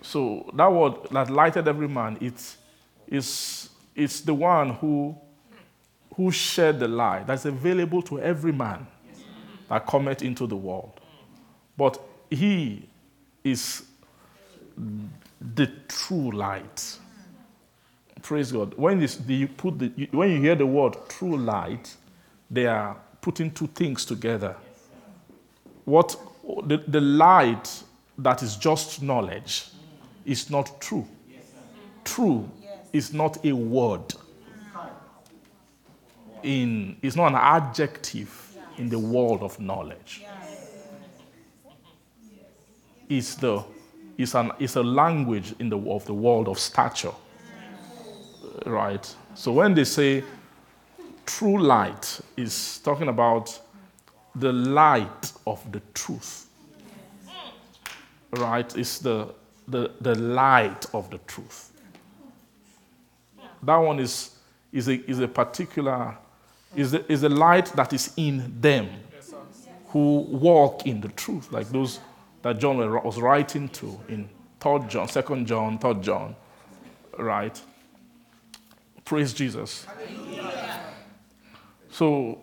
So 0.00 0.50
that 0.54 0.72
word 0.72 0.94
that 1.10 1.30
lighted 1.30 1.68
every 1.68 1.88
man, 1.88 2.16
it's, 2.20 2.56
it's, 3.06 3.70
it's 3.94 4.20
the 4.20 4.34
one 4.34 4.70
who, 4.70 5.16
who 6.18 6.32
shed 6.32 6.80
the 6.80 6.88
light 6.88 7.28
that's 7.28 7.44
available 7.44 8.02
to 8.02 8.20
every 8.20 8.50
man 8.52 8.84
that 9.68 9.86
cometh 9.86 10.20
into 10.20 10.48
the 10.48 10.56
world. 10.56 11.00
But 11.76 12.02
he 12.28 12.88
is 13.44 13.84
the 14.76 15.70
true 15.86 16.32
light. 16.32 16.98
Praise 18.20 18.50
God. 18.50 18.74
When 18.74 18.98
this, 18.98 19.20
you 19.28 19.46
put 19.46 19.78
the, 19.78 20.08
when 20.10 20.32
you 20.32 20.40
hear 20.40 20.56
the 20.56 20.66
word 20.66 20.96
true 21.08 21.36
light, 21.36 21.94
they 22.50 22.66
are 22.66 22.96
putting 23.20 23.52
two 23.52 23.68
things 23.68 24.04
together. 24.04 24.56
What 25.84 26.16
the, 26.66 26.78
the 26.78 27.00
light 27.00 27.84
that 28.18 28.42
is 28.42 28.56
just 28.56 29.02
knowledge 29.02 29.68
is 30.26 30.50
not 30.50 30.80
true. 30.80 31.06
True 32.02 32.50
is 32.92 33.12
not 33.12 33.44
a 33.44 33.52
word. 33.52 34.14
In 36.42 36.96
it's 37.02 37.16
not 37.16 37.28
an 37.28 37.36
adjective 37.36 38.56
in 38.76 38.88
the 38.88 38.98
world 38.98 39.42
of 39.42 39.58
knowledge. 39.58 40.24
It's 43.08 43.34
the 43.34 43.64
it's 44.16 44.34
an 44.34 44.52
it's 44.58 44.76
a 44.76 44.82
language 44.82 45.54
in 45.58 45.68
the 45.68 45.78
of 45.78 46.04
the 46.04 46.14
world 46.14 46.48
of 46.48 46.58
stature. 46.58 47.14
Right? 48.66 49.14
So 49.34 49.52
when 49.52 49.74
they 49.74 49.84
say 49.84 50.24
true 51.26 51.62
light 51.62 52.20
is 52.36 52.78
talking 52.78 53.08
about 53.08 53.58
the 54.34 54.52
light 54.52 55.32
of 55.46 55.70
the 55.72 55.80
truth. 55.94 56.46
Right? 58.30 58.76
It's 58.76 58.98
the 58.98 59.34
the, 59.68 59.92
the 60.00 60.14
light 60.14 60.86
of 60.94 61.10
the 61.10 61.18
truth. 61.18 61.72
That 63.62 63.76
one 63.76 63.98
is, 63.98 64.36
is, 64.72 64.88
a, 64.88 64.94
is 65.10 65.18
a 65.20 65.28
particular, 65.28 66.16
is 66.74 66.92
the, 66.92 67.12
is 67.12 67.22
a 67.22 67.28
light 67.28 67.66
that 67.76 67.92
is 67.92 68.12
in 68.16 68.60
them 68.60 68.88
who 69.88 70.20
walk 70.20 70.86
in 70.86 71.00
the 71.00 71.08
truth, 71.08 71.50
like 71.50 71.68
those 71.70 72.00
that 72.42 72.58
John 72.58 72.78
was 72.78 73.18
writing 73.18 73.68
to 73.70 73.98
in 74.08 74.28
3rd 74.60 74.88
John, 74.88 75.08
2nd 75.08 75.46
John, 75.46 75.78
3rd 75.78 76.02
John, 76.02 76.36
right? 77.16 77.60
Praise 79.04 79.32
Jesus. 79.32 79.86
So, 81.90 82.38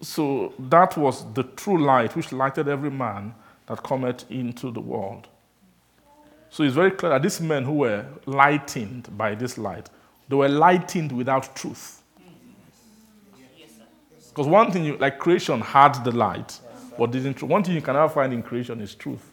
so 0.00 0.52
that 0.58 0.96
was 0.96 1.32
the 1.32 1.44
true 1.44 1.82
light 1.82 2.16
which 2.16 2.32
lighted 2.32 2.68
every 2.68 2.90
man 2.90 3.34
that 3.66 3.82
cometh 3.82 4.30
into 4.30 4.70
the 4.70 4.80
world. 4.80 5.28
So 6.50 6.64
it's 6.64 6.74
very 6.74 6.90
clear 6.90 7.12
that 7.12 7.22
these 7.22 7.40
men 7.40 7.64
who 7.64 7.74
were 7.74 8.04
lightened 8.26 9.16
by 9.16 9.34
this 9.34 9.58
light, 9.58 9.88
they 10.28 10.36
were 10.36 10.48
lightened 10.48 11.12
without 11.12 11.54
truth. 11.54 11.97
Because 14.38 14.52
one 14.52 14.70
thing, 14.70 14.84
you, 14.84 14.96
like 14.98 15.18
creation 15.18 15.60
had 15.60 15.94
the 16.04 16.12
light, 16.12 16.60
but 16.96 17.10
didn't. 17.10 17.42
One 17.42 17.64
thing 17.64 17.74
you 17.74 17.82
can 17.82 17.94
never 17.94 18.08
find 18.08 18.32
in 18.32 18.40
creation 18.40 18.80
is 18.80 18.94
truth. 18.94 19.32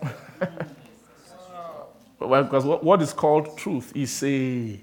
well, 2.18 2.42
because 2.42 2.64
what 2.64 3.00
is 3.00 3.12
called 3.12 3.56
truth 3.56 3.92
is 3.94 4.20
a 4.24 4.80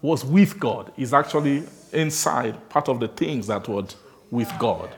was 0.00 0.24
with 0.24 0.58
God. 0.58 0.94
Is 0.96 1.12
actually 1.12 1.64
inside 1.92 2.70
part 2.70 2.88
of 2.88 3.00
the 3.00 3.08
things 3.08 3.48
that 3.48 3.68
were 3.68 3.84
with 4.30 4.50
God. 4.58 4.88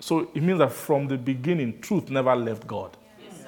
So 0.00 0.28
it 0.34 0.42
means 0.42 0.58
that 0.58 0.72
from 0.72 1.06
the 1.06 1.16
beginning, 1.16 1.80
truth 1.80 2.10
never 2.10 2.34
left 2.34 2.66
God, 2.66 2.96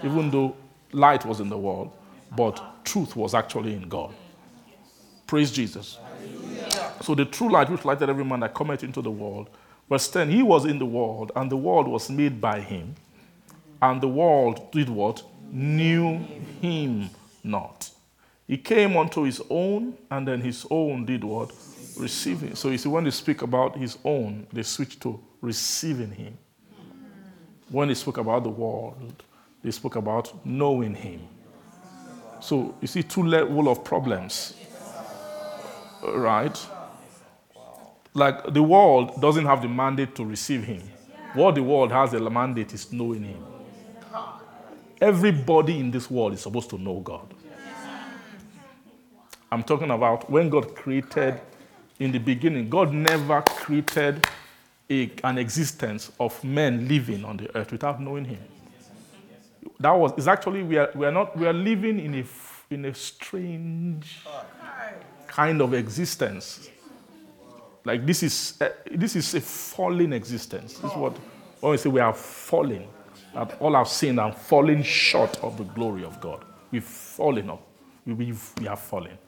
even 0.04 0.30
though 0.30 0.54
light 0.92 1.26
was 1.26 1.40
in 1.40 1.48
the 1.48 1.58
world, 1.58 1.90
but 2.36 2.84
truth 2.84 3.16
was 3.16 3.34
actually 3.34 3.74
in 3.74 3.88
God. 3.88 4.14
Praise 5.32 5.50
Jesus. 5.50 5.98
So 7.00 7.14
the 7.14 7.24
true 7.24 7.50
light 7.50 7.70
which 7.70 7.86
lighted 7.86 8.10
every 8.10 8.22
man 8.22 8.40
that 8.40 8.52
cometh 8.52 8.84
into 8.84 9.00
the 9.00 9.10
world. 9.10 9.48
Verse 9.88 10.06
10 10.08 10.28
He 10.28 10.42
was 10.42 10.66
in 10.66 10.78
the 10.78 10.84
world, 10.84 11.32
and 11.34 11.50
the 11.50 11.56
world 11.56 11.88
was 11.88 12.10
made 12.10 12.38
by 12.38 12.60
him, 12.60 12.94
and 13.80 13.98
the 14.02 14.08
world 14.08 14.70
did 14.72 14.90
what? 14.90 15.22
Knew 15.50 16.18
him 16.60 17.08
not. 17.42 17.90
He 18.46 18.58
came 18.58 18.94
unto 18.94 19.22
his 19.22 19.40
own, 19.48 19.94
and 20.10 20.28
then 20.28 20.42
his 20.42 20.66
own 20.70 21.06
did 21.06 21.24
what? 21.24 21.50
Receive 21.96 22.42
him. 22.42 22.54
So 22.54 22.68
you 22.68 22.76
see, 22.76 22.90
when 22.90 23.04
they 23.04 23.10
speak 23.10 23.40
about 23.40 23.74
his 23.78 23.96
own, 24.04 24.46
they 24.52 24.64
switch 24.64 25.00
to 25.00 25.18
receiving 25.40 26.10
him. 26.10 26.36
When 27.70 27.88
they 27.88 27.94
spoke 27.94 28.18
about 28.18 28.42
the 28.42 28.50
world, 28.50 29.22
they 29.64 29.70
spoke 29.70 29.96
about 29.96 30.44
knowing 30.44 30.94
him. 30.94 31.26
So 32.40 32.74
you 32.82 32.86
see, 32.86 33.02
two 33.02 33.22
level 33.22 33.70
of 33.70 33.82
problems, 33.82 34.56
right? 36.02 36.66
Like 38.14 38.52
the 38.52 38.62
world 38.62 39.20
doesn't 39.20 39.46
have 39.46 39.62
the 39.62 39.68
mandate 39.68 40.14
to 40.16 40.24
receive 40.24 40.64
him. 40.64 40.82
What 41.34 41.54
the 41.54 41.62
world 41.62 41.92
has 41.92 42.10
the 42.10 42.30
mandate 42.30 42.74
is 42.74 42.92
knowing 42.92 43.24
him. 43.24 43.44
Everybody 45.00 45.78
in 45.78 45.90
this 45.90 46.10
world 46.10 46.34
is 46.34 46.40
supposed 46.40 46.70
to 46.70 46.78
know 46.78 47.00
God. 47.00 47.34
I'm 49.50 49.62
talking 49.62 49.90
about 49.90 50.30
when 50.30 50.48
God 50.48 50.74
created 50.74 51.40
in 51.98 52.10
the 52.10 52.18
beginning, 52.18 52.68
God 52.68 52.92
never 52.92 53.42
created 53.42 54.26
a, 54.90 55.10
an 55.24 55.38
existence 55.38 56.10
of 56.18 56.42
men 56.42 56.88
living 56.88 57.24
on 57.24 57.36
the 57.36 57.54
earth 57.56 57.72
without 57.72 58.00
knowing 58.00 58.24
him. 58.24 58.40
That 59.78 59.92
was 59.92 60.12
is 60.16 60.28
actually 60.28 60.62
we 60.62 60.78
are, 60.78 60.90
we 60.94 61.06
are 61.06 61.12
not 61.12 61.36
we 61.36 61.46
are 61.46 61.52
living 61.52 61.98
in 61.98 62.14
a 62.14 62.24
in 62.72 62.84
a 62.84 62.94
strange 62.94 64.20
kind 65.32 65.60
of 65.60 65.74
existence 65.74 66.68
like 67.84 68.06
this 68.06 68.22
is 68.22 68.54
uh, 68.60 68.68
this 68.90 69.16
is 69.16 69.34
a 69.34 69.40
fallen 69.40 70.12
existence. 70.12 70.74
This 70.74 70.90
is 70.90 70.96
what 70.96 71.16
when 71.60 71.72
we 71.72 71.76
say 71.76 71.88
we 71.88 72.00
are 72.00 72.14
falling, 72.14 72.88
that 73.34 73.56
all 73.60 73.74
have 73.74 73.88
sinned 73.88 74.20
and 74.20 74.34
fallen 74.34 74.82
short 74.82 75.42
of 75.42 75.58
the 75.58 75.64
glory 75.64 76.04
of 76.04 76.20
God. 76.20 76.44
We've 76.70 76.84
fallen 76.84 77.50
up. 77.50 77.62
We, 78.06 78.14
we, 78.14 78.34
we 78.60 78.68
are 78.68 78.76
fallen. 78.76 79.18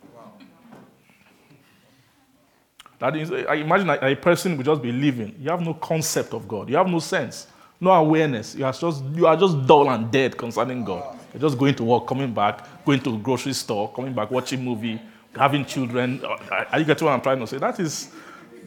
That 2.99 3.17
is, 3.17 3.31
I 3.31 3.55
imagine 3.55 3.91
a, 3.91 3.99
a 4.01 4.17
person 4.17 4.57
would 4.57 4.67
just 4.67 4.81
be 4.81 4.93
living. 4.93 5.35
You 5.41 5.51
have 5.51 5.61
no 5.61 5.75
concept 5.75 6.33
of 6.33 6.47
God. 6.47 6.71
You 6.71 6.77
have 6.77 6.89
no 6.89 7.01
sense, 7.01 7.49
no 7.81 7.91
awareness. 7.91 8.55
You 8.55 8.65
are 8.65 8.73
just 8.73 9.05
you 9.15 9.27
are 9.27 9.37
just 9.37 9.67
dull 9.67 9.91
and 9.91 10.11
dead 10.11 10.37
concerning 10.37 10.85
God. 10.85 11.19
You're 11.33 11.41
just 11.41 11.59
going 11.59 11.75
to 11.75 11.85
work, 11.85 12.07
coming 12.07 12.33
back, 12.33 12.85
going 12.85 13.01
to 13.01 13.11
the 13.11 13.17
grocery 13.19 13.53
store, 13.53 13.93
coming 13.93 14.15
back, 14.15 14.31
watching 14.31 14.65
movie, 14.65 15.01
having 15.37 15.65
children. 15.65 16.21
Uh, 16.25 16.65
are 16.71 16.79
you 16.79 16.85
getting 16.85 17.05
what 17.05 17.13
I'm 17.13 17.21
trying 17.21 17.41
to 17.41 17.47
say? 17.47 17.59
That 17.59 17.79
is 17.81 18.11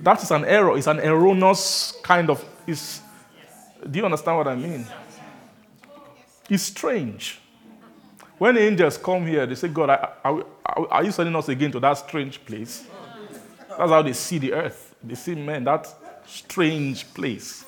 that 0.04 0.22
is 0.22 0.32
an 0.32 0.46
error. 0.46 0.78
It's 0.78 0.88
an 0.88 1.00
erroneous 1.00 1.98
kind 2.04 2.30
of. 2.30 2.44
Is, 2.66 3.02
do 3.90 4.00
you 4.00 4.06
understand 4.06 4.38
what 4.38 4.48
I 4.48 4.56
mean? 4.56 4.86
It's 6.50 6.64
strange. 6.64 7.40
When 8.38 8.58
angels 8.58 8.98
come 8.98 9.26
here, 9.26 9.46
they 9.46 9.56
say, 9.56 9.68
God, 9.68 9.90
are, 9.90 10.46
are 10.64 11.04
you 11.04 11.12
sending 11.12 11.36
us 11.36 11.50
again 11.50 11.72
to 11.72 11.80
that 11.80 11.94
strange 11.94 12.44
place? 12.46 12.86
That's 13.70 13.92
how 13.92 14.02
they 14.02 14.14
see 14.14 14.38
the 14.38 14.54
earth. 14.54 14.96
They 15.04 15.16
see 15.16 15.36
men, 15.36 15.64
that 15.64 15.88
strange 16.26 17.12
place. 17.14 17.66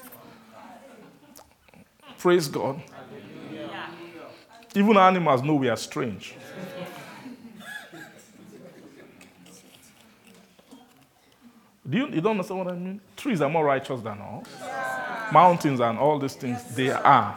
Praise 2.20 2.48
God. 2.48 2.82
Even 4.76 4.98
animals 4.98 5.42
know 5.42 5.56
we 5.56 5.70
are 5.70 5.78
strange. 5.78 6.36
Do 11.90 11.98
you, 11.98 12.08
you 12.10 12.22
don't 12.22 12.32
understand 12.32 12.60
what 12.60 12.68
I 12.68 12.76
mean? 12.76 13.02
Trees 13.18 13.42
are 13.42 13.50
more 13.50 13.66
righteous 13.66 14.02
than 14.02 14.20
all. 14.20 14.44
Mountains 15.32 15.80
and 15.80 15.98
all 15.98 16.20
these 16.20 16.36
things, 16.36 16.64
they 16.76 16.92
are. 16.92 17.36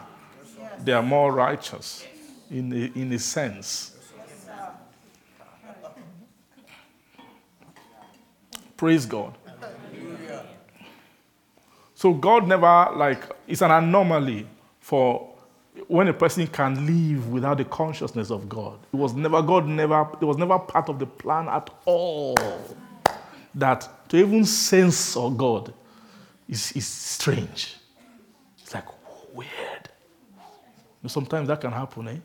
They 0.81 0.93
are 0.93 1.03
more 1.03 1.33
righteous 1.33 2.07
in 2.51 2.73
a, 2.73 2.99
in 2.99 3.13
a 3.13 3.19
sense. 3.19 3.97
Praise 8.77 9.07
God. 9.07 9.39
So 11.95 12.13
God 12.13 12.49
never 12.49 12.89
like 12.97 13.23
it's 13.47 13.63
an 13.63 13.71
anomaly 13.71 14.49
for 14.81 15.31
when 15.87 16.09
a 16.09 16.13
person 16.13 16.47
can 16.49 16.85
live 16.85 17.29
without 17.29 17.59
the 17.59 17.65
consciousness 17.65 18.31
of 18.33 18.49
God. 18.49 18.81
It 18.93 18.97
was 18.97 19.15
never 19.15 19.41
God 19.41 19.69
never 19.69 20.09
it 20.21 20.25
was 20.25 20.37
never 20.37 20.59
part 20.59 20.89
of 20.89 20.99
the 20.99 21.07
plan 21.07 21.49
at 21.49 21.71
all 21.85 22.35
that 23.55 24.09
to 24.09 24.17
even 24.17 24.45
sense 24.45 25.17
of 25.17 25.37
God 25.37 25.73
is, 26.49 26.73
is 26.73 26.87
strange. 26.87 27.77
It's 28.59 28.75
like 28.75 28.87
weird. 29.35 29.89
sometimes 31.07 31.49
that 31.49 31.61
can 31.61 31.73
happen, 31.73 32.09
eh? 32.09 32.17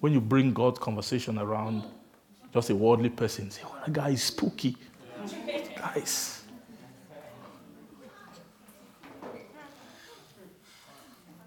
When 0.00 0.12
you 0.12 0.20
bring 0.20 0.52
God's 0.52 0.78
conversation 0.78 1.38
around 1.38 1.84
just 2.52 2.70
a 2.70 2.74
worldly 2.74 3.10
person, 3.10 3.50
say, 3.50 3.62
oh, 3.64 3.76
that 3.84 3.92
guy 3.92 4.10
is 4.10 4.22
spooky. 4.22 4.76
Guys. 5.76 6.42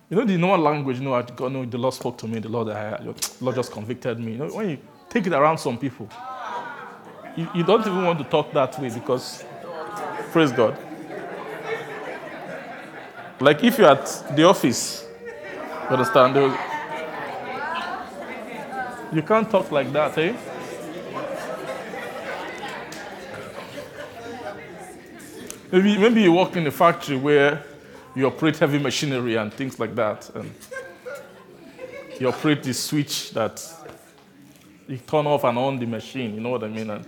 You 0.09 0.17
know 0.17 0.25
the 0.25 0.37
normal 0.37 0.71
language, 0.71 0.97
you 0.97 1.03
know, 1.03 1.21
God, 1.21 1.51
no, 1.51 1.65
the 1.65 1.77
Lord 1.77 1.93
spoke 1.93 2.17
to 2.17 2.27
me, 2.27 2.39
the 2.39 2.49
Lord, 2.49 2.69
I, 2.69 2.97
the 2.97 3.15
Lord 3.41 3.55
just 3.55 3.71
convicted 3.71 4.19
me. 4.19 4.31
You 4.31 4.37
know, 4.39 4.47
when 4.47 4.69
you 4.71 4.77
take 5.07 5.27
it 5.27 5.33
around 5.33 5.59
some 5.59 5.77
people, 5.77 6.09
you, 7.35 7.47
you 7.55 7.63
don't 7.63 7.81
even 7.81 8.03
want 8.03 8.19
to 8.19 8.25
talk 8.25 8.51
that 8.53 8.79
way 8.79 8.89
because, 8.89 9.43
praise 10.31 10.51
God. 10.51 10.77
Like 13.39 13.63
if 13.63 13.77
you're 13.77 13.89
at 13.89 14.35
the 14.35 14.43
office, 14.43 15.05
you 15.23 15.95
understand? 15.95 16.35
You 19.13 19.21
can't 19.21 19.49
talk 19.49 19.71
like 19.71 19.91
that, 19.93 20.17
eh? 20.17 20.35
Maybe, 25.71 25.97
maybe 25.97 26.21
you 26.23 26.33
work 26.33 26.55
in 26.55 26.65
a 26.67 26.71
factory 26.71 27.15
where 27.15 27.63
you 28.15 28.25
operate 28.25 28.57
heavy 28.57 28.79
machinery 28.79 29.35
and 29.35 29.53
things 29.53 29.79
like 29.79 29.95
that. 29.95 30.29
And 30.35 30.51
you 32.19 32.27
operate 32.27 32.63
the 32.63 32.73
switch 32.73 33.31
that 33.31 33.63
you 34.87 34.97
turn 34.97 35.27
off 35.27 35.43
and 35.43 35.57
on 35.57 35.79
the 35.79 35.85
machine, 35.85 36.33
you 36.33 36.41
know 36.41 36.49
what 36.49 36.63
I 36.63 36.67
mean? 36.67 36.89
And 36.89 37.05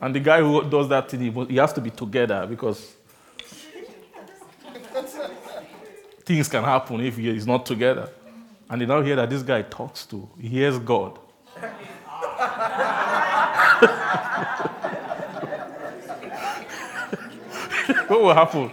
and 0.00 0.14
the 0.14 0.20
guy 0.20 0.40
who 0.40 0.62
does 0.68 0.88
that 0.88 1.10
thing, 1.10 1.48
he 1.48 1.56
has 1.56 1.72
to 1.72 1.80
be 1.80 1.90
together 1.90 2.46
because 2.46 2.94
things 6.24 6.48
can 6.48 6.64
happen 6.64 7.00
if 7.00 7.16
he 7.16 7.28
is 7.28 7.46
not 7.46 7.66
together. 7.66 8.08
And 8.68 8.80
they 8.80 8.86
now 8.86 9.00
hear 9.00 9.16
that 9.16 9.30
this 9.30 9.42
guy 9.42 9.62
talks 9.62 10.06
to, 10.06 10.28
he 10.40 10.48
hears 10.48 10.78
God. 10.78 11.18
what 18.08 18.20
will 18.22 18.34
happen? 18.34 18.70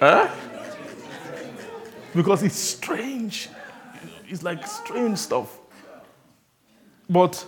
Huh? 0.00 0.28
because 2.14 2.42
it's 2.42 2.56
strange. 2.56 3.48
It's 4.28 4.42
like 4.42 4.66
strange 4.66 5.18
stuff. 5.18 5.58
But 7.08 7.44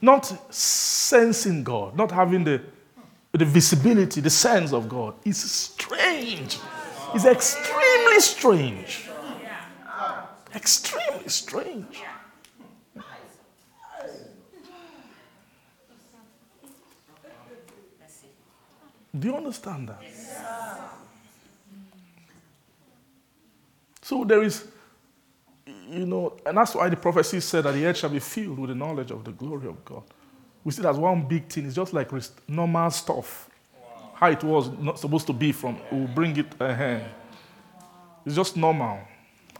not 0.00 0.24
sensing 0.52 1.62
God, 1.62 1.96
not 1.96 2.10
having 2.10 2.44
the, 2.44 2.62
the 3.32 3.44
visibility, 3.44 4.20
the 4.20 4.30
sense 4.30 4.72
of 4.72 4.88
God 4.88 5.14
is 5.24 5.38
strange. 5.38 6.58
It's 7.14 7.24
extremely 7.24 8.20
strange. 8.20 9.08
Extremely 10.54 11.28
strange. 11.28 12.02
Do 19.18 19.28
you 19.28 19.36
understand 19.36 19.88
that? 19.88 20.02
So 24.02 24.24
there 24.24 24.42
is, 24.42 24.66
you 25.90 26.06
know, 26.06 26.36
and 26.46 26.56
that's 26.56 26.74
why 26.74 26.88
the 26.88 26.96
prophecy 26.96 27.40
said 27.40 27.64
that 27.64 27.72
the 27.72 27.84
earth 27.84 27.98
shall 27.98 28.10
be 28.10 28.20
filled 28.20 28.58
with 28.58 28.70
the 28.70 28.76
knowledge 28.76 29.10
of 29.10 29.24
the 29.24 29.32
glory 29.32 29.68
of 29.68 29.84
God. 29.84 30.02
We 30.62 30.72
see 30.72 30.82
that 30.82 30.90
as 30.90 30.98
one 30.98 31.26
big 31.26 31.48
thing. 31.48 31.66
It's 31.66 31.74
just 31.74 31.92
like 31.92 32.10
normal 32.48 32.90
stuff. 32.90 33.48
How 34.14 34.30
it 34.30 34.44
was 34.44 34.68
not 34.78 34.98
supposed 34.98 35.26
to 35.28 35.32
be 35.32 35.52
from, 35.52 35.78
we'll 35.90 36.06
bring 36.08 36.36
it 36.36 36.52
ahead. 36.60 37.10
It's 38.24 38.36
just 38.36 38.56
normal. 38.56 39.00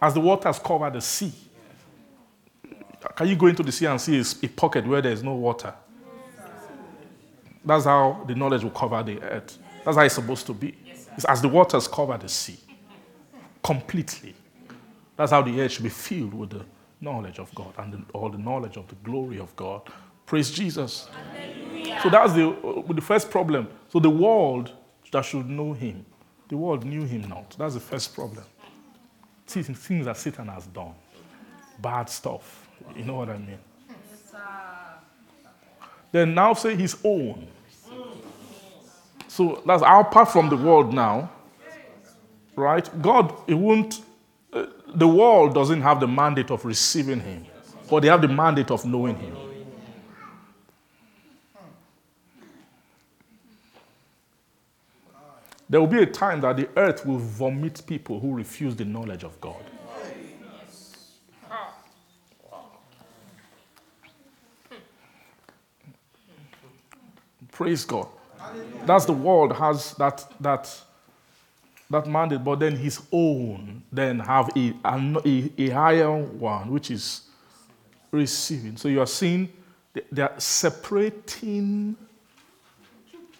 As 0.00 0.14
the 0.14 0.20
waters 0.20 0.58
cover 0.58 0.90
the 0.90 1.00
sea. 1.00 1.32
Can 3.16 3.28
you 3.28 3.36
go 3.36 3.46
into 3.46 3.62
the 3.62 3.72
sea 3.72 3.86
and 3.86 4.00
see 4.00 4.20
a 4.20 4.48
pocket 4.48 4.86
where 4.86 5.00
there's 5.00 5.22
no 5.22 5.34
water? 5.34 5.74
That's 7.64 7.84
how 7.84 8.24
the 8.26 8.34
knowledge 8.34 8.62
will 8.62 8.70
cover 8.70 9.02
the 9.02 9.20
earth. 9.22 9.58
That's 9.84 9.96
how 9.96 10.02
it's 10.02 10.14
supposed 10.14 10.46
to 10.46 10.52
be. 10.52 10.74
It's 11.16 11.24
as 11.24 11.40
the 11.40 11.48
waters 11.48 11.88
cover 11.88 12.16
the 12.18 12.28
sea 12.28 12.58
completely. 13.62 14.34
That's 15.20 15.32
how 15.32 15.42
the 15.42 15.60
earth 15.60 15.72
should 15.72 15.82
be 15.82 15.90
filled 15.90 16.32
with 16.32 16.48
the 16.48 16.64
knowledge 16.98 17.38
of 17.38 17.54
God 17.54 17.74
and 17.76 17.92
the, 17.92 18.02
all 18.14 18.30
the 18.30 18.38
knowledge 18.38 18.78
of 18.78 18.88
the 18.88 18.94
glory 19.04 19.38
of 19.38 19.54
God. 19.54 19.82
Praise 20.24 20.50
Jesus. 20.50 21.10
So 22.02 22.08
that's 22.08 22.32
the, 22.32 22.48
uh, 22.48 22.90
the 22.90 23.02
first 23.02 23.30
problem. 23.30 23.68
So 23.90 24.00
the 24.00 24.08
world 24.08 24.72
that 25.12 25.26
should 25.26 25.46
know 25.46 25.74
him, 25.74 26.06
the 26.48 26.56
world 26.56 26.86
knew 26.86 27.04
him 27.04 27.28
not. 27.28 27.54
That's 27.58 27.74
the 27.74 27.80
first 27.80 28.14
problem. 28.14 28.46
See, 29.44 29.60
Things 29.62 30.06
that 30.06 30.16
Satan 30.16 30.48
has 30.48 30.64
done, 30.68 30.94
bad 31.82 32.08
stuff. 32.08 32.66
You 32.96 33.04
know 33.04 33.16
what 33.16 33.28
I 33.28 33.36
mean? 33.36 33.58
Then 36.12 36.34
now 36.34 36.54
say 36.54 36.76
his 36.76 36.96
own. 37.04 37.46
So 39.28 39.62
that's 39.66 39.82
our 39.82 40.00
apart 40.00 40.32
from 40.32 40.48
the 40.48 40.56
world 40.56 40.94
now, 40.94 41.30
right? 42.56 42.88
God, 43.02 43.34
it 43.46 43.52
won't, 43.52 44.00
the 44.94 45.08
world 45.08 45.54
doesn't 45.54 45.82
have 45.82 46.00
the 46.00 46.08
mandate 46.08 46.50
of 46.50 46.64
receiving 46.64 47.20
him, 47.20 47.46
but 47.88 48.00
they 48.00 48.08
have 48.08 48.22
the 48.22 48.28
mandate 48.28 48.70
of 48.70 48.84
knowing 48.84 49.16
him. 49.16 49.36
There 55.68 55.80
will 55.80 55.86
be 55.86 56.02
a 56.02 56.06
time 56.06 56.40
that 56.40 56.56
the 56.56 56.68
earth 56.76 57.06
will 57.06 57.18
vomit 57.18 57.82
people 57.86 58.18
who 58.18 58.34
refuse 58.34 58.74
the 58.74 58.84
knowledge 58.84 59.22
of 59.22 59.40
God. 59.40 59.62
Praise 67.52 67.84
God. 67.84 68.08
That's 68.86 69.04
the 69.04 69.12
world 69.12 69.54
has 69.54 69.94
that 69.94 70.24
that 70.40 70.82
that 71.90 72.06
mandate, 72.06 72.42
but 72.44 72.60
then 72.60 72.76
his 72.76 73.00
own 73.12 73.82
then 73.92 74.20
have 74.20 74.48
a, 74.56 74.72
a, 74.84 75.50
a 75.58 75.68
higher 75.70 76.16
one, 76.16 76.70
which 76.70 76.90
is 76.90 77.22
receiving. 78.12 78.76
So 78.76 78.88
you 78.88 79.00
are 79.00 79.06
seeing 79.06 79.48
they- 79.92 80.02
they 80.12 80.22
are 80.22 80.38
separating 80.38 81.96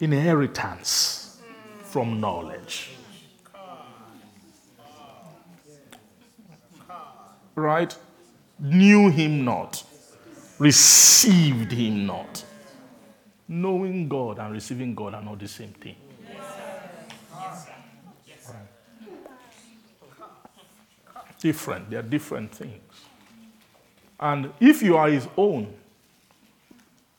inheritance 0.01 1.40
from 1.85 2.20
knowledge. 2.20 2.90
Right? 7.55 7.97
Knew 8.59 9.10
him 9.10 9.44
not, 9.44 9.82
received 10.59 11.72
him 11.72 12.06
not. 12.06 12.44
Knowing 13.48 14.09
God 14.09 14.39
and 14.39 14.52
receiving 14.52 14.94
God 14.94 15.14
are 15.14 15.22
not 15.22 15.39
the 15.39 15.48
same 15.48 15.70
thing. 15.72 15.97
Different. 21.40 21.90
They 21.90 21.96
are 21.96 22.02
different 22.02 22.52
things. 22.54 22.82
And 24.18 24.52
if 24.60 24.82
you 24.82 24.96
are 24.96 25.08
his 25.08 25.26
own, 25.36 25.72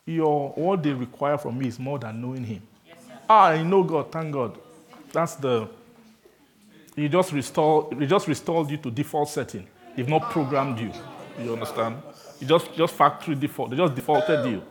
your 0.06 0.50
what 0.50 0.82
they 0.82 0.92
require 0.92 1.38
from 1.38 1.58
me 1.58 1.68
is 1.68 1.78
more 1.78 1.98
than 1.98 2.20
knowing 2.20 2.44
him. 2.44 2.62
ah, 3.28 3.46
I 3.48 3.62
know 3.62 3.82
God, 3.82 4.10
thank 4.12 4.32
God. 4.32 4.58
That's 5.12 5.34
the 5.36 5.68
he 6.96 7.08
just 7.08 7.32
restore 7.32 7.88
he 7.98 8.06
just 8.06 8.28
restored 8.28 8.70
you 8.70 8.76
to 8.78 8.90
default 8.90 9.28
setting. 9.28 9.66
They've 9.96 10.08
not 10.08 10.30
programmed 10.30 10.78
you. 10.78 10.92
You 11.42 11.52
understand? 11.54 11.96
He 12.38 12.46
just 12.46 12.72
just 12.74 12.94
factory 12.94 13.34
default. 13.34 13.70
They 13.70 13.76
just 13.76 13.94
defaulted 13.94 14.46
you. 14.46 14.62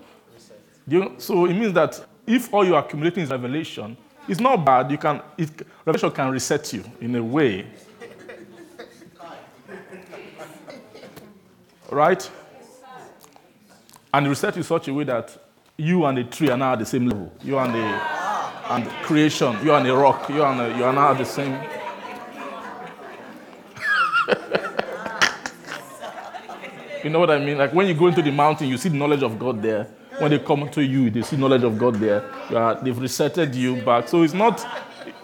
You- 0.88 1.15
so 1.18 1.45
it 1.45 1.53
means 1.53 1.73
that 1.73 2.03
if 2.28 2.53
all 2.53 2.65
you're 2.65 2.78
accumulating 2.80 3.23
is 3.23 3.30
revelation, 3.30 3.98
it's 4.28 4.40
not 4.40 4.64
bad. 4.65 4.91
You 4.91 4.98
can 4.98 5.22
it, 5.38 5.49
revelation 5.86 6.11
can 6.11 6.30
reset 6.32 6.72
you 6.73 6.84
in 7.02 7.15
a 7.15 7.23
way. 7.23 7.65
Right? 11.92 12.32
And 14.14 14.28
reset 14.28 14.58
in 14.58 14.64
such 14.64 14.88
a 14.88 14.94
way 14.94 15.04
that 15.04 15.38
you 15.78 16.06
and 16.06 16.18
the 16.18 16.24
tree 16.24 16.50
are 16.50 16.58
now 16.58 16.74
at 16.74 16.80
the 16.80 16.86
same 16.86 17.08
level. 17.08 17.32
You 17.44 17.60
and 17.60 17.74
the 17.74 18.22
and 18.72 18.88
creation, 19.04 19.56
you 19.64 19.74
and 19.74 19.86
the 19.86 19.96
rock, 19.96 20.30
you 20.30 20.44
and 20.44 20.60
the, 20.60 20.78
you 20.78 20.86
are 20.86 20.94
now 20.94 21.12
at 21.12 21.18
the 21.18 21.26
same. 21.26 21.52
you 27.04 27.10
know 27.10 27.20
what 27.20 27.32
I 27.32 27.40
mean? 27.40 27.58
Like 27.58 27.74
when 27.74 27.88
you 27.88 27.94
go 27.94 28.08
into 28.08 28.22
the 28.22 28.32
mountain, 28.32 28.70
you 28.70 28.78
see 28.78 28.90
the 28.90 28.98
knowledge 28.98 29.24
of 29.24 29.38
God 29.38 29.62
there. 29.62 29.88
When 30.20 30.32
they 30.32 30.40
come 30.40 30.70
to 30.70 30.84
you, 30.84 31.10
they 31.10 31.24
see 31.24 31.36
knowledge 31.36 31.64
of 31.64 31.78
God 31.78 31.96
there. 31.96 32.24
Are, 32.56 32.82
they've 32.82 32.96
resetted 32.96 33.54
you 33.56 33.82
back. 33.82 34.08
So 34.08 34.24
it's 34.24 34.34
not. 34.34 34.66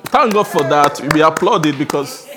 Thank 0.06 0.34
God 0.34 0.48
for 0.48 0.64
that. 0.64 1.00
We 1.14 1.22
applaud 1.22 1.66
it 1.66 1.78
because 1.78 2.28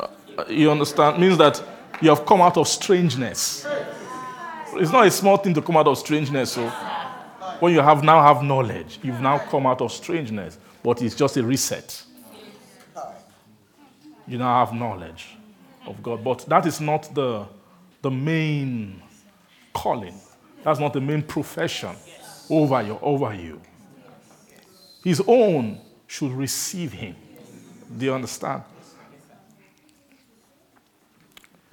uh, 0.00 0.06
you 0.48 0.70
understand 0.70 1.20
means 1.20 1.36
that 1.38 1.62
you 2.04 2.10
have 2.10 2.26
come 2.26 2.42
out 2.42 2.58
of 2.58 2.68
strangeness. 2.68 3.66
It's 4.74 4.92
not 4.92 5.06
a 5.06 5.10
small 5.10 5.38
thing 5.38 5.54
to 5.54 5.62
come 5.62 5.78
out 5.78 5.88
of 5.88 5.96
strangeness. 5.96 6.52
So 6.52 6.68
when 7.60 7.72
you 7.72 7.80
have 7.80 8.04
now 8.04 8.22
have 8.22 8.42
knowledge, 8.42 8.98
you've 9.02 9.22
now 9.22 9.38
come 9.38 9.66
out 9.66 9.80
of 9.80 9.90
strangeness, 9.90 10.58
but 10.82 11.00
it's 11.00 11.14
just 11.14 11.38
a 11.38 11.42
reset. 11.42 12.02
You 14.26 14.36
now 14.36 14.64
have 14.64 14.74
knowledge 14.74 15.28
of 15.86 16.02
God, 16.02 16.22
but 16.22 16.40
that 16.46 16.66
is 16.66 16.78
not 16.78 17.14
the 17.14 17.46
the 18.02 18.10
main 18.10 19.02
calling. 19.72 20.14
That's 20.62 20.78
not 20.78 20.92
the 20.92 21.00
main 21.00 21.22
profession 21.22 21.96
over 22.50 22.82
you. 22.82 22.98
Over 23.00 23.34
you. 23.34 23.62
His 25.02 25.22
own 25.26 25.80
should 26.06 26.32
receive 26.32 26.92
him. 26.92 27.16
Do 27.96 28.04
you 28.04 28.12
understand? 28.12 28.62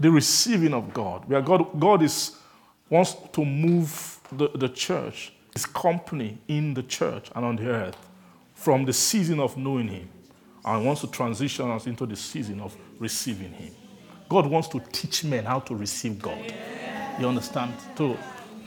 The 0.02 0.11
receiving 0.11 0.73
of 0.73 0.94
God, 0.94 1.30
where 1.30 1.41
God, 1.41 1.80
God 1.80 2.02
is 2.02 2.36
wants 2.91 3.15
to 3.32 3.45
move 3.45 4.19
the, 4.32 4.49
the 4.49 4.69
church, 4.69 5.34
his 5.53 5.65
company 5.65 6.38
in 6.48 6.73
the 6.73 6.84
church 6.84 7.32
and 7.36 7.45
on 7.45 7.56
the 7.56 7.68
earth 7.68 7.98
from 8.53 8.86
the 8.86 8.94
season 8.94 9.40
of 9.40 9.57
knowing 9.57 9.88
him 9.88 10.10
and 10.65 10.86
wants 10.86 11.02
to 11.02 11.07
transition 11.07 11.72
us 11.72 11.88
into 11.88 12.06
the 12.06 12.15
season 12.15 12.60
of 12.60 12.76
receiving 12.99 13.52
him. 13.52 13.73
God 14.30 14.45
wants 14.45 14.68
to 14.69 14.82
teach 14.91 15.23
men 15.23 15.45
how 15.45 15.60
to 15.61 15.76
receive 15.76 16.22
God. 16.22 16.53
You 17.19 17.28
understand? 17.28 17.73
To, 17.95 18.18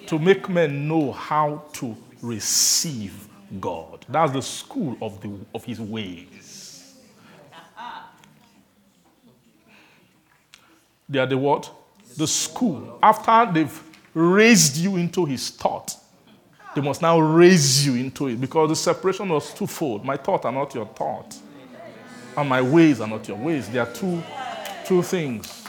to 0.07 0.19
make 0.19 0.49
men 0.49 0.89
know 0.89 1.13
how 1.13 1.63
to 1.75 1.97
receive 2.23 3.29
God. 3.61 4.05
That's 4.09 4.33
the 4.33 4.43
school 4.43 4.97
of, 5.01 5.21
the, 5.21 5.39
of 5.55 5.65
his 5.65 5.81
ways. 5.81 6.27
They 11.09 11.19
are 11.19 11.27
the 11.27 11.39
what? 11.39 11.71
The 12.17 12.27
school. 12.27 12.99
After 13.03 13.53
they've 13.53 13.83
raised 14.15 14.77
you 14.77 14.97
into 14.97 15.25
his 15.25 15.51
thought, 15.51 15.97
they 16.75 16.81
must 16.81 17.03
now 17.03 17.21
raise 17.21 17.87
you 17.87 17.95
into 17.95 18.29
it 18.29 18.41
because 18.41 18.69
the 18.71 18.77
separation 18.77 19.29
was 19.29 19.53
twofold. 19.55 20.05
My 20.05 20.17
thought 20.17 20.45
are 20.45 20.53
not 20.53 20.75
your 20.75 20.87
thought, 20.87 21.37
and 22.37 22.49
my 22.49 22.61
ways 22.61 23.01
are 23.01 23.09
not 23.09 23.27
your 23.29 23.37
ways. 23.37 23.69
They 23.69 23.79
are 23.79 23.93
two, 23.93 24.23
two 24.85 25.03
things. 25.03 25.65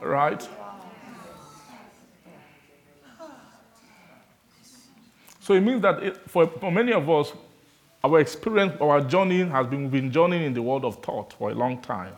Right? 0.00 0.48
So 5.40 5.54
it 5.54 5.60
means 5.60 5.80
that 5.82 6.02
it, 6.02 6.16
for, 6.28 6.48
for 6.48 6.72
many 6.72 6.92
of 6.92 7.08
us, 7.08 7.32
our 8.02 8.18
experience, 8.18 8.72
our 8.80 9.00
journey 9.00 9.44
has 9.44 9.66
been, 9.68 9.82
we've 9.82 9.92
been 9.92 10.10
journeying 10.10 10.42
in 10.42 10.54
the 10.54 10.62
world 10.62 10.84
of 10.84 11.02
thought 11.04 11.32
for 11.34 11.50
a 11.50 11.54
long 11.54 11.80
time. 11.80 12.12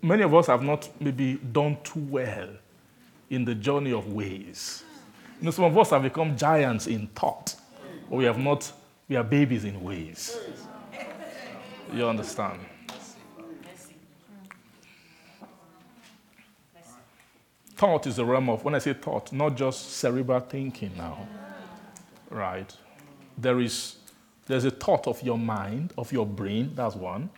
Many 0.00 0.22
of 0.22 0.34
us 0.34 0.46
have 0.46 0.62
not 0.62 0.88
maybe 1.00 1.34
done 1.34 1.78
too 1.82 2.00
well 2.00 2.48
in 3.30 3.44
the 3.44 3.54
journey 3.54 3.92
of 3.92 4.12
ways. 4.12 4.84
You 5.40 5.46
know, 5.46 5.50
some 5.50 5.64
of 5.64 5.76
us 5.76 5.90
have 5.90 6.02
become 6.02 6.36
giants 6.36 6.86
in 6.86 7.08
thought, 7.08 7.56
but 8.08 8.16
we 8.16 8.24
have 8.24 8.38
not, 8.38 8.70
we 9.08 9.16
are 9.16 9.24
babies 9.24 9.64
in 9.64 9.82
ways. 9.82 10.38
You 11.92 12.06
understand? 12.06 12.60
Thought 17.74 18.06
is 18.06 18.16
the 18.16 18.24
realm 18.24 18.48
of, 18.48 18.64
when 18.64 18.74
I 18.74 18.78
say 18.78 18.92
thought, 18.92 19.32
not 19.32 19.56
just 19.56 19.92
cerebral 19.96 20.40
thinking 20.40 20.92
now, 20.96 21.26
right? 22.30 22.72
There 23.36 23.60
is, 23.60 23.96
there's 24.46 24.64
a 24.64 24.70
thought 24.70 25.08
of 25.08 25.20
your 25.22 25.38
mind, 25.38 25.92
of 25.98 26.12
your 26.12 26.24
brain, 26.24 26.72
that's 26.76 26.94
one. 26.94 27.28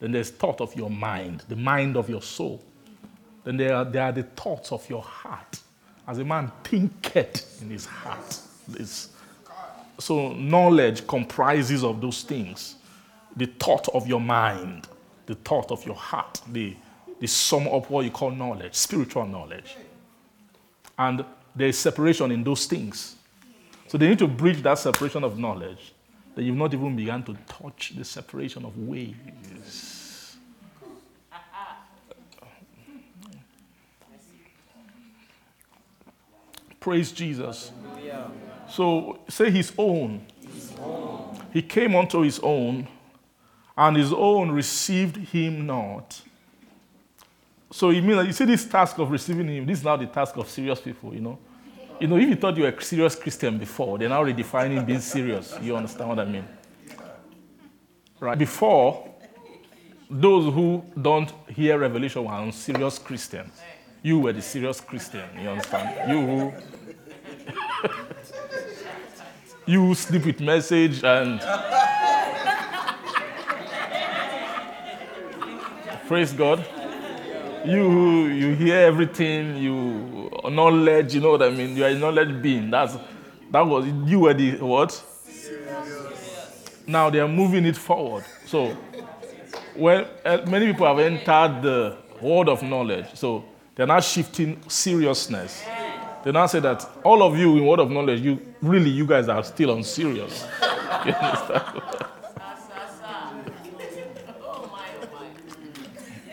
Then 0.00 0.12
there's 0.12 0.30
thought 0.30 0.60
of 0.60 0.74
your 0.74 0.90
mind, 0.90 1.44
the 1.48 1.56
mind 1.56 1.96
of 1.96 2.08
your 2.10 2.22
soul. 2.22 2.62
Then 3.44 3.56
there 3.56 3.74
are, 3.74 3.84
there 3.84 4.02
are 4.02 4.12
the 4.12 4.22
thoughts 4.22 4.72
of 4.72 4.88
your 4.88 5.02
heart. 5.02 5.60
As 6.06 6.18
a 6.18 6.24
man 6.24 6.50
thinketh 6.62 7.62
in 7.62 7.70
his 7.70 7.86
heart. 7.86 8.38
This- 8.68 9.10
so 9.98 10.32
knowledge 10.32 11.06
comprises 11.06 11.84
of 11.84 12.00
those 12.00 12.22
things. 12.22 12.76
The 13.36 13.46
thought 13.46 13.88
of 13.94 14.06
your 14.06 14.20
mind, 14.20 14.88
the 15.26 15.36
thought 15.36 15.70
of 15.70 15.84
your 15.86 15.94
heart, 15.94 16.40
the, 16.50 16.76
the 17.20 17.26
sum 17.26 17.68
of 17.68 17.88
what 17.90 18.04
you 18.04 18.10
call 18.10 18.30
knowledge, 18.30 18.74
spiritual 18.74 19.26
knowledge. 19.26 19.76
And 20.98 21.24
there 21.54 21.68
is 21.68 21.78
separation 21.78 22.30
in 22.32 22.44
those 22.44 22.66
things. 22.66 23.16
So 23.86 23.98
they 23.98 24.08
need 24.08 24.18
to 24.18 24.28
bridge 24.28 24.62
that 24.62 24.78
separation 24.78 25.22
of 25.24 25.38
knowledge 25.38 25.93
that 26.34 26.42
you've 26.42 26.56
not 26.56 26.74
even 26.74 26.96
begun 26.96 27.22
to 27.24 27.36
touch 27.46 27.92
the 27.96 28.04
separation 28.04 28.64
of 28.64 28.76
ways. 28.76 29.14
Praise 36.80 37.12
Jesus. 37.12 37.72
So 38.68 39.20
say 39.28 39.50
his 39.50 39.72
own. 39.78 40.26
He 41.52 41.62
came 41.62 41.94
unto 41.94 42.20
his 42.20 42.40
own, 42.40 42.88
and 43.76 43.96
his 43.96 44.12
own 44.12 44.50
received 44.50 45.16
him 45.16 45.66
not. 45.66 46.20
So 47.70 47.90
you 47.90 48.02
mean 48.02 48.16
that 48.16 48.26
you 48.26 48.32
see 48.32 48.44
this 48.44 48.64
task 48.66 48.98
of 48.98 49.10
receiving 49.10 49.48
him, 49.48 49.66
this 49.66 49.78
is 49.78 49.84
now 49.84 49.96
the 49.96 50.06
task 50.06 50.36
of 50.36 50.48
serious 50.48 50.80
people, 50.80 51.14
you 51.14 51.20
know. 51.20 51.38
You 52.00 52.08
know, 52.08 52.16
if 52.16 52.28
you 52.28 52.36
thought 52.36 52.56
you 52.56 52.64
were 52.64 52.70
a 52.70 52.82
serious 52.82 53.14
Christian 53.14 53.58
before, 53.58 53.98
they're 53.98 54.08
now 54.08 54.24
redefining 54.24 54.84
being 54.84 55.00
serious. 55.00 55.54
You 55.62 55.76
understand 55.76 56.08
what 56.08 56.18
I 56.18 56.24
mean? 56.24 56.44
Right. 58.18 58.36
Before, 58.36 59.08
those 60.10 60.52
who 60.52 60.84
don't 61.00 61.32
hear 61.48 61.78
revelation 61.78 62.24
were 62.24 62.52
serious 62.52 62.98
Christians. 62.98 63.52
You 64.02 64.18
were 64.18 64.32
the 64.32 64.42
serious 64.42 64.80
Christian, 64.80 65.22
you 65.40 65.48
understand? 65.48 66.10
You 66.10 66.26
who 66.26 66.52
you 69.72 69.86
who 69.86 69.94
sleep 69.94 70.26
with 70.26 70.40
message 70.40 71.04
and 71.04 71.40
praise 76.06 76.32
God. 76.32 76.66
You 77.64 78.26
you 78.26 78.54
hear 78.54 78.78
everything, 78.80 79.56
you 79.56 80.30
knowledge, 80.50 81.14
you 81.14 81.20
know 81.20 81.30
what 81.32 81.42
I 81.42 81.50
mean? 81.50 81.76
You 81.76 81.84
are 81.84 81.88
a 81.88 81.94
knowledge 81.94 82.42
being. 82.42 82.70
That's 82.70 82.96
that 83.50 83.62
was 83.66 83.86
you 83.86 84.20
were 84.20 84.34
the 84.34 84.58
what? 84.58 85.02
Now 86.86 87.08
they 87.08 87.20
are 87.20 87.28
moving 87.28 87.64
it 87.64 87.76
forward. 87.76 88.24
So 88.46 88.76
when 89.74 90.06
uh, 90.24 90.44
many 90.46 90.66
people 90.66 90.86
have 90.86 90.98
entered 90.98 91.62
the 91.62 91.96
world 92.20 92.50
of 92.50 92.62
knowledge, 92.62 93.06
so 93.14 93.44
they're 93.74 93.86
now 93.86 94.00
shifting 94.00 94.60
seriousness. 94.68 95.64
They 96.22 96.32
now 96.32 96.46
say 96.46 96.60
that 96.60 96.86
all 97.02 97.22
of 97.22 97.38
you 97.38 97.56
in 97.56 97.64
world 97.64 97.80
of 97.80 97.90
knowledge, 97.90 98.20
you 98.20 98.40
really 98.60 98.90
you 98.90 99.06
guys 99.06 99.28
are 99.28 99.42
still 99.42 99.70
on 99.70 99.82
serious. 99.82 100.46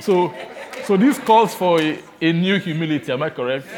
So, 0.01 0.33
so 0.85 0.97
this 0.97 1.17
calls 1.19 1.53
for 1.53 1.79
a, 1.81 1.99
a 2.21 2.33
new 2.33 2.59
humility. 2.59 3.11
Am 3.11 3.23
I 3.23 3.29
correct? 3.29 3.67
To 3.67 3.73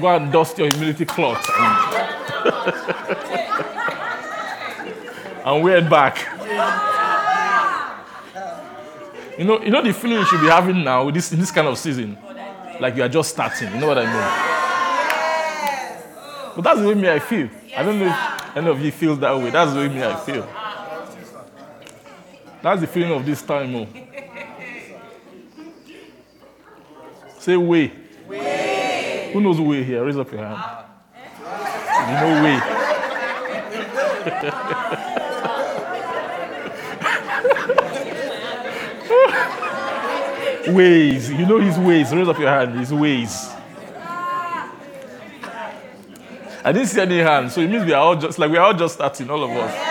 go 0.00 0.16
and 0.16 0.32
dust 0.32 0.58
your 0.58 0.68
humility 0.72 1.04
cloth 1.04 1.44
and, 1.58 1.76
and 5.44 5.62
wear 5.62 5.76
it 5.78 5.90
back. 5.90 6.18
You 9.38 9.44
know, 9.44 9.60
you 9.62 9.70
know 9.70 9.82
the 9.82 9.92
feeling 9.92 10.18
you 10.18 10.26
should 10.26 10.40
be 10.40 10.48
having 10.48 10.84
now 10.84 11.04
with 11.04 11.14
this 11.14 11.32
in 11.32 11.40
this 11.40 11.50
kind 11.50 11.66
of 11.66 11.78
season, 11.78 12.18
like 12.78 12.96
you 12.96 13.02
are 13.02 13.08
just 13.08 13.30
starting. 13.30 13.72
You 13.72 13.80
know 13.80 13.88
what 13.88 13.98
I 13.98 14.04
mean? 14.04 14.50
But 16.56 16.62
that's 16.62 16.80
the 16.80 16.88
way 16.88 16.94
me 16.94 17.08
I 17.08 17.18
feel. 17.20 17.48
I 17.76 17.82
don't 17.82 17.98
know 17.98 18.06
if 18.08 18.56
any 18.56 18.68
of 18.68 18.84
you 18.84 18.92
feel 18.92 19.16
that 19.16 19.36
way. 19.36 19.50
That's 19.50 19.72
the 19.72 19.78
way 19.78 19.88
me 19.88 20.02
I 20.04 20.16
feel. 20.16 20.46
That's 22.62 22.80
the 22.82 22.86
feeling 22.86 23.12
of 23.12 23.24
this 23.24 23.42
time. 23.42 23.74
Oh. 23.74 23.86
Say 27.38 27.56
way. 27.56 27.92
Who 29.32 29.40
knows 29.40 29.60
way 29.60 29.82
here? 29.82 30.04
Raise 30.04 30.18
up 30.18 30.30
your 30.30 30.44
hand. 30.44 30.86
You 32.06 32.14
know 32.20 32.42
way. 32.44 32.60
ways. 40.74 41.30
You 41.30 41.46
know 41.46 41.58
his 41.58 41.78
ways. 41.78 42.12
Raise 42.12 42.28
up 42.28 42.38
your 42.38 42.50
hand. 42.50 42.78
His 42.78 42.92
ways. 42.92 43.50
I 46.62 46.72
didn't 46.72 46.88
see 46.88 47.00
any 47.00 47.18
hands, 47.18 47.54
so 47.54 47.62
it 47.62 47.70
means 47.70 47.86
we 47.86 47.92
are 47.94 48.02
all 48.02 48.16
just 48.16 48.38
like 48.38 48.50
we 48.50 48.58
are 48.58 48.66
all 48.66 48.74
just 48.74 48.94
starting, 48.94 49.30
all 49.30 49.42
of 49.42 49.50
us. 49.50 49.89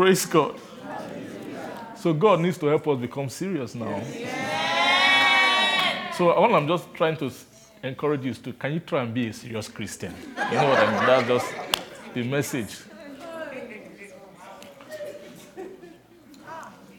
Praise 0.00 0.24
God. 0.24 0.58
So 1.94 2.14
God 2.14 2.40
needs 2.40 2.56
to 2.56 2.66
help 2.68 2.88
us 2.88 2.98
become 2.98 3.28
serious 3.28 3.74
now. 3.74 4.02
So 6.16 6.30
all 6.30 6.54
I'm 6.54 6.66
just 6.66 6.94
trying 6.94 7.18
to 7.18 7.30
encourage 7.82 8.24
you 8.24 8.30
is 8.30 8.38
to 8.38 8.54
can 8.54 8.72
you 8.72 8.80
try 8.80 9.02
and 9.02 9.12
be 9.12 9.28
a 9.28 9.32
serious 9.34 9.68
Christian? 9.68 10.14
You 10.50 10.56
know 10.56 10.70
what 10.70 10.78
I 10.78 10.96
mean? 10.96 11.06
That's 11.06 11.28
just 11.28 11.54
the 12.14 12.22
message. 12.22 12.78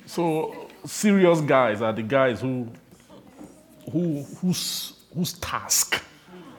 So 0.06 0.70
serious 0.86 1.42
guys 1.42 1.82
are 1.82 1.94
the 1.94 2.04
guys 2.04 2.42
who 2.42 2.68
who 3.92 4.22
whose 4.40 4.94
whose 5.12 5.34
task 5.34 6.04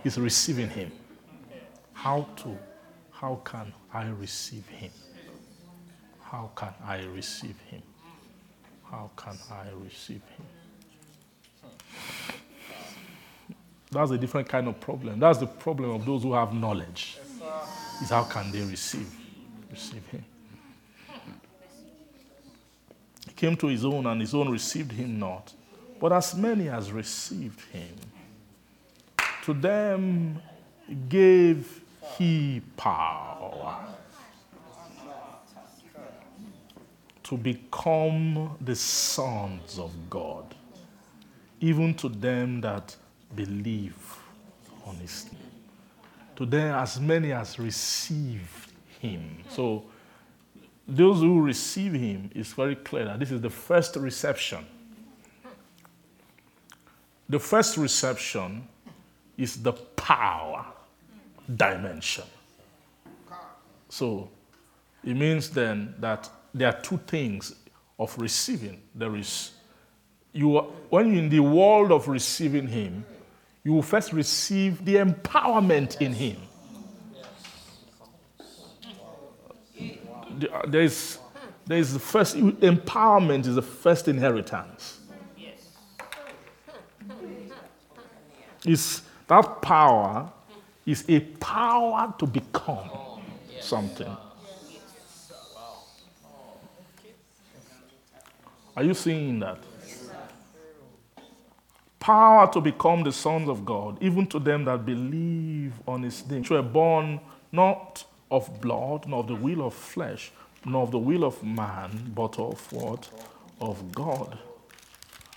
is 0.02 0.18
receiving 0.18 0.70
him. 0.70 0.90
How 1.92 2.26
to 2.38 2.58
how 3.12 3.36
can 3.44 3.72
I 3.94 4.08
receive 4.08 4.66
him? 4.66 4.90
How 6.32 6.50
can 6.56 6.72
I 6.86 7.02
receive 7.02 7.56
him? 7.70 7.82
How 8.90 9.10
can 9.14 9.36
I 9.50 9.66
receive 9.84 10.22
him? 10.34 10.46
That's 13.90 14.12
a 14.12 14.16
different 14.16 14.48
kind 14.48 14.66
of 14.66 14.80
problem. 14.80 15.20
That's 15.20 15.38
the 15.38 15.46
problem 15.46 15.90
of 15.90 16.06
those 16.06 16.22
who 16.22 16.32
have 16.32 16.54
knowledge. 16.54 17.18
Is 18.02 18.08
how 18.08 18.24
can 18.24 18.50
they 18.50 18.62
receive 18.62 19.14
receive 19.70 20.06
him? 20.06 20.24
He 23.26 23.32
came 23.36 23.54
to 23.56 23.66
his 23.66 23.84
own, 23.84 24.06
and 24.06 24.18
his 24.18 24.34
own 24.34 24.48
received 24.48 24.92
him 24.92 25.18
not. 25.18 25.52
But 26.00 26.14
as 26.14 26.34
many 26.34 26.70
as 26.70 26.90
received 26.92 27.60
him, 27.70 27.94
to 29.44 29.52
them 29.52 30.40
gave 31.10 31.82
he 32.16 32.62
power 32.74 33.92
to 37.24 37.36
become 37.36 38.56
the 38.60 38.74
sons 38.74 39.78
of 39.78 39.92
God, 40.10 40.54
even 41.60 41.94
to 41.94 42.08
them 42.08 42.60
that 42.60 42.96
believe 43.34 43.96
on 44.84 44.96
his 44.96 45.26
name. 45.32 45.40
To 46.36 46.46
them, 46.46 46.74
as 46.74 47.00
many 47.00 47.32
as 47.32 47.58
received 47.58 48.72
him. 49.00 49.38
So, 49.48 49.84
those 50.88 51.20
who 51.20 51.40
receive 51.40 51.92
him 51.92 52.30
is 52.34 52.52
very 52.52 52.74
clear 52.74 53.04
that 53.04 53.20
this 53.20 53.30
is 53.30 53.40
the 53.40 53.50
first 53.50 53.96
reception. 53.96 54.66
The 57.28 57.38
first 57.38 57.76
reception 57.76 58.66
is 59.38 59.62
the 59.62 59.72
power 59.72 60.66
dimension. 61.56 62.24
So 63.88 64.28
it 65.04 65.14
means 65.14 65.50
then 65.50 65.94
that 65.98 66.28
there 66.54 66.68
are 66.68 66.80
two 66.80 66.98
things 67.06 67.54
of 67.98 68.16
receiving. 68.18 68.82
There 68.94 69.16
is 69.16 69.52
you 70.32 70.56
are, 70.56 70.64
when 70.88 71.12
you're 71.12 71.22
in 71.22 71.28
the 71.28 71.40
world 71.40 71.92
of 71.92 72.08
receiving 72.08 72.66
him, 72.66 73.04
you 73.64 73.74
will 73.74 73.82
first 73.82 74.12
receive 74.12 74.84
the 74.84 74.96
empowerment 74.96 76.00
in 76.00 76.12
him. 76.12 76.36
Uh, 80.50 80.66
There's, 80.66 81.18
there's 81.66 81.92
the 81.92 81.98
first 81.98 82.36
empowerment 82.36 83.46
is 83.46 83.54
the 83.54 83.62
first 83.62 84.08
inheritance. 84.08 84.98
Is 88.64 89.02
that 89.26 89.60
power 89.60 90.32
is 90.86 91.04
a 91.08 91.20
power 91.20 92.14
to 92.18 92.26
become 92.26 92.90
something. 93.60 94.16
Are 98.76 98.82
you 98.82 98.94
seeing 98.94 99.38
that? 99.40 99.58
Power 102.00 102.50
to 102.52 102.60
become 102.60 103.04
the 103.04 103.12
sons 103.12 103.48
of 103.48 103.64
God, 103.64 104.02
even 104.02 104.26
to 104.28 104.38
them 104.38 104.64
that 104.64 104.84
believe 104.84 105.74
on 105.86 106.02
his 106.02 106.26
name, 106.26 106.40
which 106.40 106.50
were 106.50 106.62
born 106.62 107.20
not 107.52 108.04
of 108.30 108.60
blood, 108.60 109.06
nor 109.06 109.20
of 109.20 109.28
the 109.28 109.34
will 109.34 109.66
of 109.66 109.74
flesh, 109.74 110.32
nor 110.64 110.82
of 110.82 110.90
the 110.90 110.98
will 110.98 111.22
of 111.22 111.42
man, 111.44 112.12
but 112.14 112.38
of 112.38 112.72
what? 112.72 113.08
Of 113.60 113.92
God. 113.92 114.38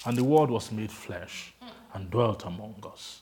And 0.06 0.18
the 0.18 0.24
word 0.24 0.50
was 0.50 0.72
made 0.72 0.92
flesh 0.92 1.54
and 1.94 2.10
dwelt 2.10 2.46
among 2.46 2.84
us. 2.92 3.22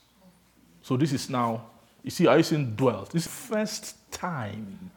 So 0.81 0.95
this 0.95 1.11
is 1.11 1.30
now, 1.30 1.65
you 2.03 2.11
see, 2.11 2.27
are 2.27 2.38
you 2.38 2.44
seeing 2.44 2.76
dwelt? 2.76 3.10
This 3.10 3.26
is 3.26 3.31
first 3.31 4.11
time 4.11 4.91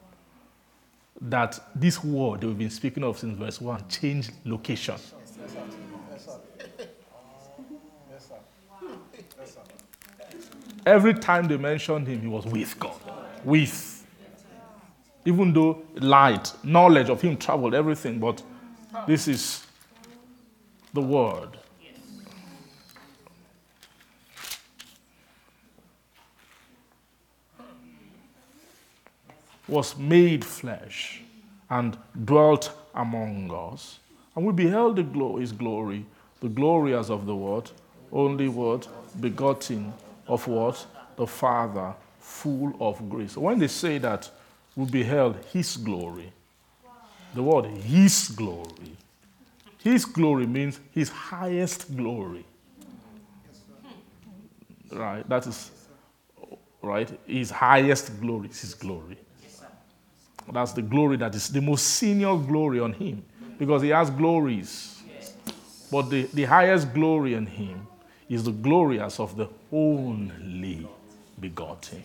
that 1.21 1.59
this 1.75 2.03
word 2.03 2.43
we've 2.43 2.57
been 2.57 2.69
speaking 2.69 3.03
of 3.03 3.17
since 3.17 3.37
verse 3.37 3.59
1 3.59 3.87
changed 3.89 4.31
location. 4.45 4.95
Every 10.85 11.13
time 11.13 11.47
they 11.47 11.57
mentioned 11.57 12.07
him, 12.07 12.21
he 12.21 12.27
was 12.27 12.45
with 12.45 12.79
God. 12.79 12.99
With. 13.43 14.05
Even 15.25 15.51
though 15.51 15.83
light, 15.95 16.53
knowledge 16.63 17.09
of 17.09 17.19
him 17.21 17.35
traveled, 17.35 17.73
everything, 17.73 18.19
but 18.19 18.41
this 19.05 19.27
is 19.27 19.65
the 20.93 21.01
word. 21.01 21.56
Was 29.67 29.97
made 29.97 30.43
flesh 30.45 31.21
and 31.69 31.97
dwelt 32.25 32.71
among 32.95 33.51
us. 33.51 33.99
And 34.35 34.45
we 34.45 34.53
beheld 34.53 34.95
the 34.95 35.03
glo- 35.03 35.37
his 35.37 35.51
glory, 35.51 36.05
the 36.41 36.49
glory 36.49 36.95
as 36.95 37.09
of 37.09 37.25
the 37.25 37.35
word, 37.35 37.69
only 38.11 38.47
word, 38.47 38.87
begotten 39.19 39.93
of 40.27 40.47
what? 40.47 40.85
The 41.15 41.27
Father, 41.27 41.93
full 42.19 42.75
of 42.79 43.09
grace. 43.09 43.35
When 43.35 43.59
they 43.59 43.67
say 43.67 43.97
that 43.97 44.29
we 44.75 44.85
beheld 44.85 45.37
his 45.51 45.75
glory, 45.77 46.31
the 47.33 47.43
word 47.43 47.65
his 47.65 48.29
glory, 48.29 48.95
his 49.83 50.05
glory 50.05 50.45
means 50.45 50.79
his 50.91 51.09
highest 51.09 51.95
glory. 51.95 52.45
Right? 54.91 55.27
That 55.27 55.45
is 55.47 55.71
right? 56.81 57.09
His 57.25 57.49
highest 57.49 58.19
glory 58.21 58.49
is 58.49 58.61
his 58.61 58.73
glory. 58.73 59.17
That's 60.51 60.71
the 60.71 60.81
glory 60.81 61.17
that 61.17 61.35
is 61.35 61.49
the 61.49 61.61
most 61.61 61.85
senior 61.85 62.35
glory 62.37 62.79
on 62.79 62.93
him 62.93 63.23
because 63.57 63.81
he 63.81 63.89
has 63.89 64.09
glories. 64.09 65.01
But 65.91 66.09
the, 66.09 66.23
the 66.33 66.43
highest 66.43 66.93
glory 66.93 67.33
in 67.33 67.45
him 67.45 67.87
is 68.29 68.43
the 68.43 68.51
glory 68.51 68.99
as 68.99 69.19
of 69.19 69.35
the 69.35 69.47
only 69.71 70.87
begotten 71.39 72.03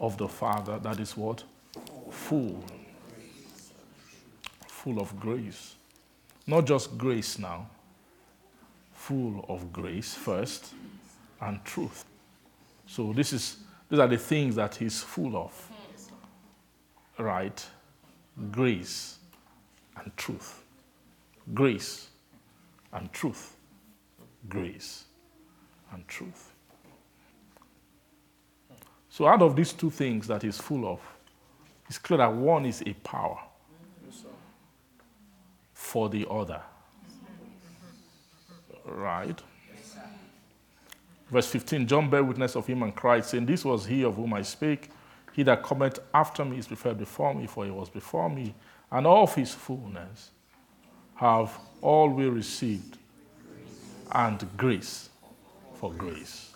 of 0.00 0.16
the 0.18 0.28
Father 0.28 0.78
that 0.80 0.98
is 0.98 1.16
what? 1.16 1.44
Full. 2.10 2.62
Full 4.66 5.00
of 5.00 5.18
grace. 5.18 5.76
Not 6.46 6.66
just 6.66 6.98
grace 6.98 7.38
now, 7.38 7.68
full 8.92 9.44
of 9.48 9.72
grace 9.72 10.14
first 10.14 10.74
and 11.40 11.64
truth. 11.64 12.04
So 12.86 13.12
this 13.12 13.32
is 13.32 13.58
these 13.88 14.00
are 14.00 14.08
the 14.08 14.18
things 14.18 14.56
that 14.56 14.74
he's 14.74 15.02
full 15.02 15.36
of 15.36 15.71
right? 17.22 17.66
Grace 18.50 19.18
and 19.96 20.16
truth. 20.16 20.62
Grace 21.54 22.08
and 22.92 23.12
truth. 23.12 23.56
Grace 24.48 25.04
and 25.92 26.06
truth. 26.08 26.50
So, 29.08 29.26
out 29.26 29.42
of 29.42 29.54
these 29.54 29.72
two 29.72 29.90
things 29.90 30.26
that 30.28 30.42
he's 30.42 30.58
full 30.58 30.86
of, 30.90 31.00
it's 31.88 31.98
clear 31.98 32.18
that 32.18 32.32
one 32.32 32.64
is 32.64 32.82
a 32.86 32.94
power 32.94 33.38
for 35.74 36.08
the 36.08 36.26
other. 36.30 36.60
Right? 38.84 39.38
Verse 41.30 41.46
15 41.48 41.86
John 41.86 42.10
bare 42.10 42.24
witness 42.24 42.56
of 42.56 42.66
him 42.66 42.82
and 42.82 42.94
cried, 42.94 43.24
saying, 43.24 43.46
This 43.46 43.64
was 43.64 43.84
he 43.84 44.02
of 44.04 44.16
whom 44.16 44.34
I 44.34 44.42
spake. 44.42 44.90
He 45.32 45.42
that 45.44 45.62
cometh 45.62 45.98
after 46.12 46.44
me 46.44 46.58
is 46.58 46.66
preferred 46.66 46.98
before 46.98 47.34
me, 47.34 47.46
for 47.46 47.64
he 47.64 47.70
was 47.70 47.88
before 47.88 48.28
me. 48.28 48.54
And 48.90 49.06
all 49.06 49.24
of 49.24 49.34
his 49.34 49.54
fullness 49.54 50.30
have 51.14 51.58
all 51.80 52.08
we 52.10 52.26
received, 52.26 52.98
and 54.12 54.46
grace 54.56 55.08
for 55.74 55.92
grace. 55.92 56.50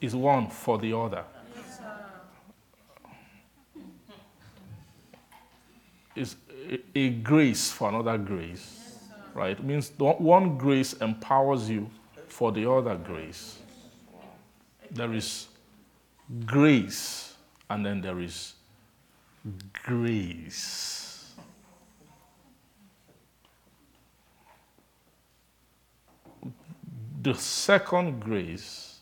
Is 0.00 0.14
one 0.14 0.48
for 0.48 0.78
the 0.78 0.96
other. 0.96 1.24
Is 6.14 6.36
a 6.94 7.10
grace 7.10 7.70
for 7.70 7.88
another 7.88 8.18
grace. 8.18 8.98
Right? 9.32 9.52
It 9.52 9.64
means 9.64 9.92
one 9.98 10.58
grace 10.58 10.92
empowers 10.94 11.70
you 11.70 11.90
for 12.28 12.52
the 12.52 12.70
other 12.70 12.96
grace. 12.96 13.58
There 14.90 15.12
is 15.12 15.46
grace, 16.46 17.34
and 17.68 17.84
then 17.84 18.00
there 18.00 18.20
is 18.20 18.54
grace. 19.84 21.34
The 27.22 27.34
second 27.34 28.20
grace 28.20 29.00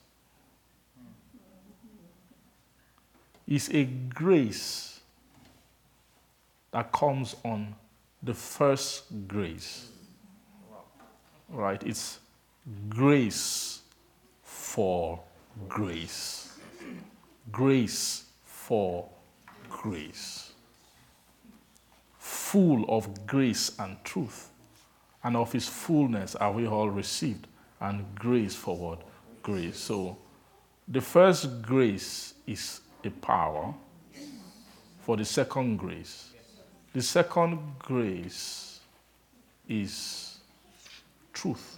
is 3.47 3.71
a 3.73 3.85
grace 3.85 5.01
that 6.73 6.91
comes 6.93 7.37
on 7.45 7.75
the 8.23 8.35
first 8.35 9.05
grace. 9.29 9.89
Right? 11.49 11.83
It's 11.85 12.19
grace 12.91 13.83
for 14.43 15.21
grace 15.69 16.48
grace 17.53 18.25
for 18.45 19.09
grace. 19.69 20.53
Full 22.19 22.85
of 22.89 23.27
grace 23.27 23.73
and 23.79 23.97
truth, 24.05 24.51
and 25.23 25.37
of 25.37 25.53
his 25.53 25.69
fullness 25.69 26.35
are 26.35 26.53
we 26.53 26.67
all 26.67 26.89
received, 26.89 27.47
and 27.81 28.05
grace 28.15 28.55
for 28.55 28.77
what? 28.77 29.03
Grace. 29.43 29.79
So 29.79 30.17
the 30.87 31.01
first 31.01 31.63
grace 31.63 32.35
is 32.47 32.81
a 33.05 33.11
power 33.11 33.75
for 35.03 35.17
the 35.17 35.25
second 35.25 35.77
grace. 35.79 36.31
The 36.93 37.03
second 37.03 37.59
grace 37.79 38.81
is 39.69 40.39
truth. 41.33 41.78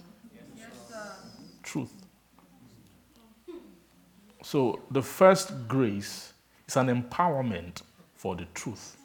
So 4.51 4.81
the 4.91 5.01
first 5.01 5.69
grace 5.69 6.33
is 6.67 6.75
an 6.75 6.87
empowerment 6.87 7.83
for 8.15 8.35
the 8.35 8.43
truth. 8.53 8.97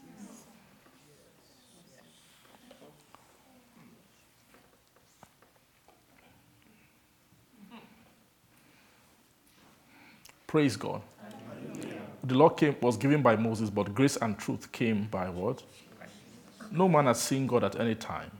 Praise 10.48 10.74
God. 10.76 11.00
The 12.24 12.34
law 12.34 12.48
came, 12.48 12.74
was 12.80 12.96
given 12.96 13.22
by 13.22 13.36
Moses, 13.36 13.70
but 13.70 13.94
grace 13.94 14.16
and 14.16 14.36
truth 14.36 14.72
came 14.72 15.04
by 15.04 15.28
what? 15.28 15.62
No 16.72 16.88
man 16.88 17.06
has 17.06 17.22
seen 17.22 17.46
God 17.46 17.62
at 17.62 17.78
any 17.78 17.94
time, 17.94 18.32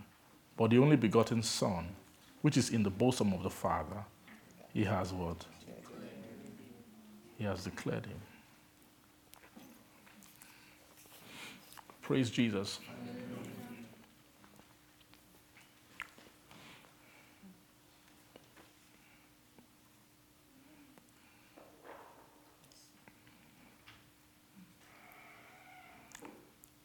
but 0.56 0.70
the 0.70 0.78
only 0.78 0.96
begotten 0.96 1.40
Son, 1.44 1.86
which 2.42 2.56
is 2.56 2.70
in 2.70 2.82
the 2.82 2.90
bosom 2.90 3.32
of 3.32 3.44
the 3.44 3.50
Father, 3.50 4.04
he 4.74 4.82
has 4.82 5.12
what? 5.12 5.46
He 7.38 7.44
has 7.44 7.64
declared 7.64 8.06
him. 8.06 8.18
Praise 12.02 12.30
Jesus. 12.30 12.80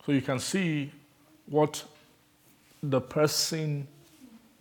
So 0.06 0.12
you 0.12 0.22
can 0.22 0.40
see 0.40 0.92
what 1.46 1.84
the 2.82 3.00
person 3.00 3.88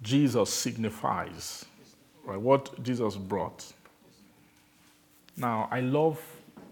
Jesus 0.02 0.50
signifies, 0.52 1.64
right? 2.24 2.38
What 2.38 2.82
Jesus 2.82 3.16
brought. 3.16 3.72
Now, 5.40 5.68
I 5.70 5.80
love, 5.80 6.20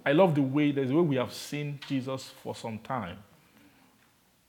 I 0.05 0.13
love 0.13 0.35
the 0.35 0.43
way 0.43 0.73
there's 0.73 0.91
a 0.91 0.95
way 0.95 1.01
we 1.01 1.17
have 1.17 1.33
seen 1.33 1.81
Jesus 1.89 2.31
for 2.43 2.55
some 2.55 2.79
time, 2.81 3.17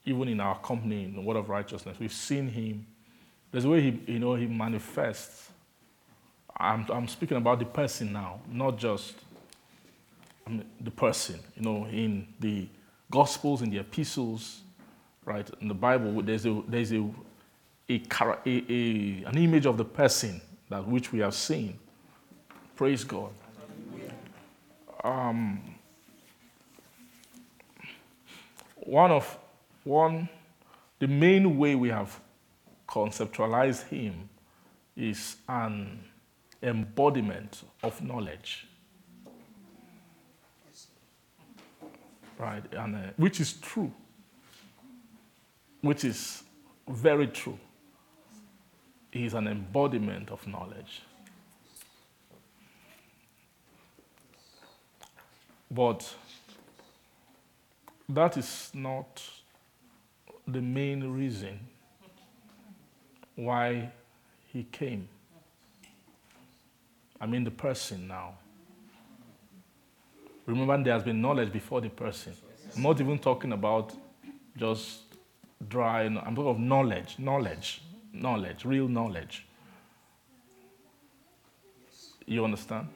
even 0.04 0.28
in 0.28 0.41
our 0.41 0.60
company 0.60 1.06
in 1.06 1.16
the 1.16 1.22
Word 1.22 1.38
of 1.38 1.48
Righteousness. 1.48 1.96
We've 1.98 2.12
seen 2.12 2.50
him. 2.50 2.86
There's 3.50 3.64
a 3.64 3.70
way 3.70 3.80
he, 3.80 4.02
you 4.08 4.20
know, 4.20 4.36
he 4.36 4.46
manifests. 4.46 5.50
I'm, 6.58 6.86
I'm 6.90 7.08
speaking 7.08 7.38
about 7.38 7.60
the 7.60 7.66
person 7.66 8.12
now, 8.12 8.41
not 8.52 8.78
just 8.78 9.16
the 10.82 10.91
person. 10.91 11.40
You 11.56 11.62
know, 11.62 11.86
in 11.86 12.28
the 12.41 12.68
Gospels, 13.10 13.62
in 13.62 13.70
the 13.70 13.80
epistles, 13.80 14.60
right, 15.24 15.50
in 15.62 15.70
the 15.70 15.74
Bible, 15.74 16.22
there's 16.22 16.46
a, 16.46 16.62
there's 16.68 16.91
a, 16.91 17.10
a, 17.90 18.04
a, 18.20 18.40
a, 18.46 19.24
an 19.24 19.38
image 19.38 19.66
of 19.66 19.78
the 19.78 19.86
person 19.86 20.41
that 20.68 20.86
which 20.86 21.14
we 21.14 21.20
have 21.20 21.34
seen. 21.34 21.80
Praise 22.76 23.06
God. 23.06 23.32
Um, 25.04 25.76
one 28.76 29.12
of 29.12 29.38
one, 29.84 30.30
the 31.00 31.08
main 31.08 31.58
way 31.58 31.76
we 31.76 31.90
have 31.90 32.20
conceptualized 32.88 33.88
him 33.88 34.30
is 34.96 35.38
an 35.48 36.04
embodiment 36.62 37.64
of 37.84 38.02
knowledge. 38.02 38.68
Right, 42.38 42.64
and 42.74 42.96
uh, 42.96 43.00
which 43.18 43.40
is 43.40 43.54
true, 43.54 43.92
which 45.82 46.04
is 46.06 46.44
very 46.88 47.28
true. 47.28 47.60
He 49.12 49.26
is 49.26 49.34
an 49.34 49.48
embodiment 49.48 50.30
of 50.30 50.46
knowledge. 50.48 51.02
But 55.72 56.14
that 58.08 58.38
is 58.38 58.72
not 58.74 59.24
the 60.48 60.62
main 60.62 61.04
reason 61.04 61.60
why 63.36 63.91
he 64.48 64.64
came. 64.64 65.08
I 67.22 67.26
mean, 67.26 67.44
the 67.44 67.52
person 67.52 68.08
now. 68.08 68.36
Remember, 70.46 70.84
there 70.84 70.94
has 70.94 71.04
been 71.04 71.22
knowledge 71.22 71.52
before 71.52 71.82
the 71.82 71.90
person. 71.90 72.34
I'm 72.76 72.82
not 72.82 73.00
even 73.00 73.20
talking 73.20 73.52
about 73.54 73.94
just 74.58 75.02
dry, 75.68 76.04
I'm 76.04 76.16
talking 76.36 76.48
of 76.48 76.60
knowledge, 76.60 77.16
knowledge, 77.20 77.82
knowledge, 78.14 78.66
real 78.66 78.88
knowledge. 78.88 79.46
You 82.26 82.44
understand? 82.44 82.88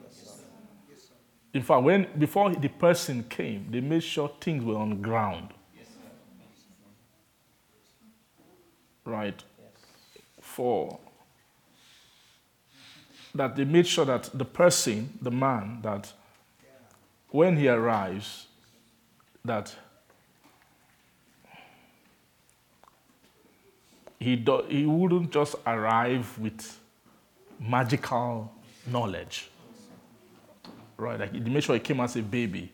In 1.54 1.62
fact, 1.62 1.84
when 1.84 2.08
before 2.18 2.52
the 2.52 2.68
person 2.68 3.24
came, 3.30 3.68
they 3.70 3.80
made 3.80 4.02
sure 4.02 4.28
things 4.40 4.64
were 4.64 4.76
on 4.76 5.00
ground. 5.00 5.50
Right? 9.04 9.40
For 10.40 10.98
that 13.34 13.54
they 13.54 13.64
made 13.64 13.86
sure 13.86 14.04
that 14.04 14.30
the 14.34 14.44
person, 14.44 15.16
the 15.22 15.30
man, 15.30 15.78
that 15.82 16.12
when 17.30 17.56
he 17.56 17.68
arrives, 17.68 18.48
that 19.44 19.74
he, 24.18 24.34
do, 24.34 24.64
he 24.68 24.86
wouldn't 24.86 25.30
just 25.30 25.54
arrive 25.66 26.36
with 26.38 26.80
magical 27.60 28.52
knowledge 28.86 29.50
right? 30.96 31.18
Like 31.18 31.32
he 31.32 31.40
made 31.40 31.64
sure 31.64 31.74
he 31.74 31.80
came 31.80 32.00
as 32.00 32.16
a 32.16 32.22
baby. 32.22 32.72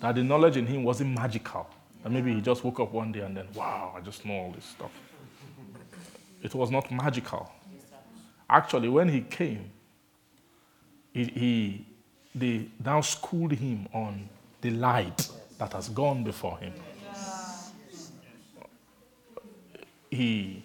That 0.00 0.14
the 0.14 0.22
knowledge 0.22 0.56
in 0.56 0.66
him 0.66 0.84
wasn't 0.84 1.14
magical. 1.18 1.68
And 2.04 2.14
maybe 2.14 2.34
he 2.34 2.40
just 2.40 2.62
woke 2.62 2.80
up 2.80 2.92
one 2.92 3.12
day 3.12 3.20
and 3.20 3.36
then, 3.36 3.48
wow, 3.54 3.94
I 3.96 4.00
just 4.00 4.24
know 4.24 4.34
all 4.34 4.52
this 4.52 4.64
stuff. 4.64 4.92
It 6.42 6.54
was 6.54 6.70
not 6.70 6.90
magical. 6.92 7.50
Actually, 8.48 8.88
when 8.88 9.08
he 9.08 9.22
came, 9.22 9.70
he, 11.12 11.24
he 11.24 11.86
they 12.34 12.68
now 12.84 13.00
schooled 13.00 13.52
him 13.52 13.88
on 13.92 14.28
the 14.60 14.70
light 14.70 15.28
that 15.58 15.72
has 15.72 15.88
gone 15.88 16.22
before 16.22 16.58
him. 16.58 16.72
He, 20.10 20.62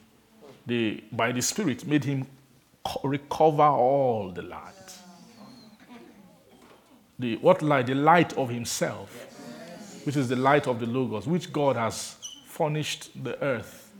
they, 0.65 1.03
by 1.11 1.31
the 1.31 1.41
Spirit, 1.41 1.87
made 1.87 2.03
him 2.03 2.27
co- 2.83 3.01
recover 3.07 3.63
all 3.63 4.31
the 4.31 4.43
light 4.43 4.80
the 7.21 7.37
what 7.37 7.61
light? 7.61 7.87
The 7.87 7.95
light 7.95 8.33
of 8.37 8.49
himself, 8.49 9.09
which 10.05 10.17
is 10.17 10.27
the 10.27 10.35
light 10.35 10.67
of 10.67 10.79
the 10.79 10.85
Logos, 10.85 11.27
which 11.27 11.53
God 11.53 11.75
has 11.75 12.17
furnished 12.45 13.23
the 13.23 13.41
earth 13.41 13.93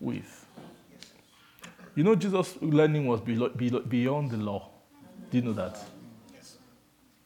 with. 0.00 0.46
You 1.94 2.02
know, 2.02 2.14
Jesus' 2.14 2.56
learning 2.60 3.06
was 3.06 3.20
beyond 3.20 4.30
the 4.30 4.36
law. 4.36 4.70
Do 5.30 5.38
you 5.38 5.44
know 5.44 5.52
that? 5.52 5.78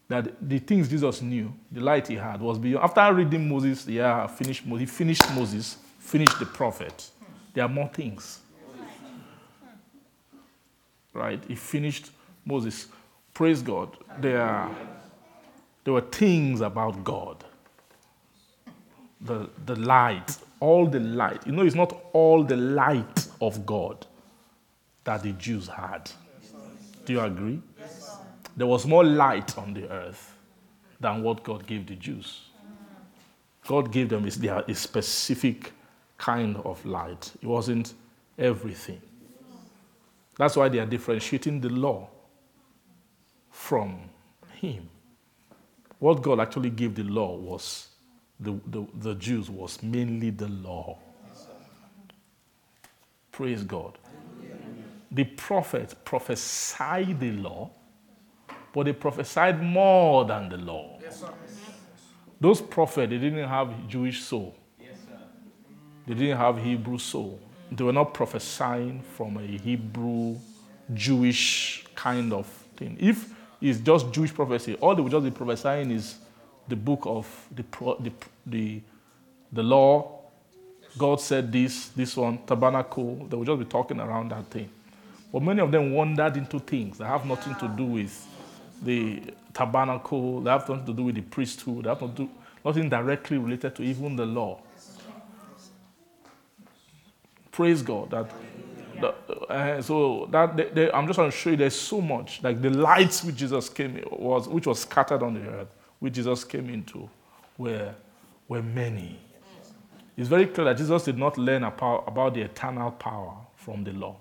That 0.09 0.49
the 0.49 0.59
things 0.59 0.89
Jesus 0.89 1.23
knew, 1.23 1.53
the 1.71 1.81
light 1.81 2.09
he 2.09 2.17
had, 2.17 2.41
was 2.41 2.59
beyond. 2.59 2.85
After 2.85 3.15
reading 3.15 3.49
Moses, 3.49 3.87
yeah, 3.87 4.27
finished, 4.27 4.65
he 4.65 4.87
finished 4.87 5.31
Moses, 5.35 5.77
finished 5.99 6.39
the 6.39 6.47
prophet. 6.47 7.11
There 7.55 7.65
are 7.65 7.69
more 7.69 7.89
things. 7.89 8.41
Right? 11.13 11.43
He 11.47 11.55
finished 11.55 12.11
Moses. 12.45 12.89
Praise 13.35 13.63
God. 13.63 13.97
There 14.21 14.41
are 14.41 14.71
there 15.85 15.93
were 15.93 16.01
things 16.03 16.61
about 16.61 17.05
God. 17.05 17.45
The, 19.21 19.49
the 19.67 19.77
light, 19.77 20.37
all 20.61 20.87
the 20.87 21.01
light. 21.01 21.47
You 21.47 21.53
know, 21.53 21.63
it's 21.63 21.75
not 21.75 21.99
all 22.13 22.45
the 22.45 22.57
light 22.57 23.27
of 23.41 23.67
God 23.67 24.07
that 25.05 25.23
the 25.23 25.33
Jews 25.33 25.67
had. 25.67 26.11
Do 27.05 27.15
you 27.15 27.21
agree? 27.21 27.61
There 28.57 28.67
was 28.67 28.87
more 28.87 29.05
light 29.05 29.57
on 29.57 29.73
the 29.73 29.89
earth 29.91 30.35
than 31.01 31.23
what 31.23 31.43
God 31.43 31.67
gave 31.67 31.87
the 31.87 31.95
Jews. 31.95 32.49
God 33.67 33.93
gave 33.93 34.09
them 34.09 34.25
a 34.25 34.75
specific 34.75 35.73
kind 36.17 36.57
of 36.59 36.85
light. 36.85 37.33
It 37.41 37.47
wasn't 37.47 37.95
everything. 38.39 39.01
That's 40.37 40.57
why 40.57 40.69
they 40.69 40.79
are 40.79 40.87
differentiating 40.87 41.61
the 41.61 41.69
law 41.69 42.09
from 43.51 44.01
Him. 44.55 44.89
What 45.99 46.23
God 46.23 46.41
actually 46.41 46.71
gave 46.71 46.95
the 46.95 47.03
law 47.03 47.37
was, 47.37 47.89
the, 48.39 48.59
the, 48.67 48.87
the 49.01 49.15
Jews 49.15 49.51
was 49.51 49.83
mainly 49.83 50.31
the 50.31 50.49
law. 50.49 50.99
Praise 53.33 53.63
God. 53.63 53.99
The 55.11 55.25
prophets 55.25 55.95
prophesied 56.05 57.19
the 57.19 57.33
law, 57.33 57.71
but 58.73 58.85
they 58.85 58.93
prophesied 58.93 59.63
more 59.63 60.25
than 60.25 60.49
the 60.49 60.57
law. 60.59 60.99
Those 62.41 62.61
prophets, 62.61 63.11
they 63.11 63.19
didn't 63.19 63.49
have 63.49 63.89
Jewish 63.89 64.23
soul. 64.23 64.55
They 66.07 66.15
didn't 66.15 66.39
have 66.39 66.63
Hebrew 66.63 66.99
soul. 66.99 67.41
They 67.71 67.85
were 67.85 67.93
not 67.93 68.15
prophesying 68.15 69.03
from 69.15 69.37
a 69.37 69.47
Hebrew, 69.47 70.37
Jewish 70.95 71.85
kind 71.95 72.33
of 72.33 72.47
thing. 72.77 72.97
If 73.01 73.35
is 73.61 73.81
just 73.81 74.13
Jewish 74.13 74.33
prophecy. 74.33 74.75
All 74.77 74.95
they 74.95 75.03
will 75.03 75.11
just 75.11 75.25
be 75.25 75.31
prophesying 75.31 75.91
is 75.91 76.17
the 76.69 76.77
book 76.77 77.03
of 77.05 77.27
the, 77.55 77.65
the, 78.01 78.13
the, 78.47 78.81
the 79.53 79.63
law. 79.63 80.21
God 80.97 81.21
said 81.21 81.53
this, 81.53 81.89
this 81.89 82.17
one, 82.17 82.39
tabernacle. 82.47 83.27
They 83.29 83.37
will 83.37 83.45
just 83.45 83.59
be 83.59 83.65
talking 83.65 84.01
around 84.01 84.31
that 84.31 84.47
thing. 84.47 84.69
But 85.33 85.43
many 85.43 85.61
of 85.61 85.71
them 85.71 85.93
wandered 85.93 86.37
into 86.37 86.59
things 86.59 86.99
that 86.99 87.07
have 87.07 87.27
nothing 87.27 87.55
to 87.57 87.69
do 87.69 87.85
with 87.85 88.27
the 88.83 89.23
tabernacle, 89.53 90.41
they 90.41 90.51
have 90.51 90.69
nothing 90.69 90.87
to 90.87 90.93
do 90.93 91.05
with 91.05 91.17
the 91.17 91.21
priesthood, 91.23 91.85
they 91.85 91.89
have 91.89 92.01
nothing, 92.01 92.27
do, 92.27 92.31
nothing 92.65 92.89
directly 92.89 93.39
related 93.39 93.75
to 93.77 93.83
even 93.83 94.17
the 94.17 94.25
law. 94.25 94.61
Praise 97.51 97.83
God 97.83 98.11
that 98.11 98.31
the, 99.01 99.37
uh, 99.49 99.83
so 99.83 100.29
that 100.31 100.57
they, 100.57 100.65
they, 100.65 100.93
I'm 100.93 101.07
just 101.07 101.17
trying 101.17 101.31
to 101.31 101.37
show 101.37 101.51
you 101.51 101.57
there's 101.57 101.75
so 101.75 102.01
much 102.01 102.43
like 102.43 102.61
the 102.61 102.71
lights 102.71 103.25
which 103.25 103.37
Jesus 103.37 103.69
came 103.69 104.03
was 104.11 104.49
which 104.49 104.67
was 104.67 104.81
scattered 104.81 105.23
on 105.23 105.35
the 105.35 105.49
earth, 105.49 105.69
which 105.99 106.15
Jesus 106.15 106.45
came 106.45 106.69
into, 106.71 107.09
were 107.57 107.95
were 108.49 108.63
many. 108.63 109.19
It's 110.17 110.29
very 110.29 110.47
clear 110.47 110.65
that 110.65 110.77
Jesus 110.77 111.05
did 111.05 111.17
not 111.17 111.39
learn 111.39 111.63
about, 111.63 112.35
the 112.35 112.41
eternal 112.41 112.91
power 112.91 113.37
from 113.55 113.85
the 113.85 113.93
law. 113.93 114.17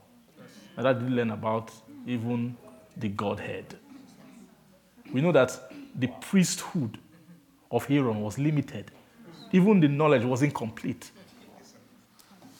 That 0.76 1.00
didn't 1.00 1.16
learn 1.16 1.32
about 1.32 1.72
even 2.06 2.56
the 2.96 3.10
Godhead. 3.10 3.76
We 5.12 5.22
know 5.22 5.32
that 5.32 5.60
the 5.96 6.08
priesthood 6.22 7.00
of 7.72 7.90
Aaron 7.90 8.22
was 8.22 8.38
limited. 8.38 8.92
Even 9.52 9.80
the 9.80 9.88
knowledge 9.88 10.24
wasn't 10.24 10.54
complete. 10.54 11.10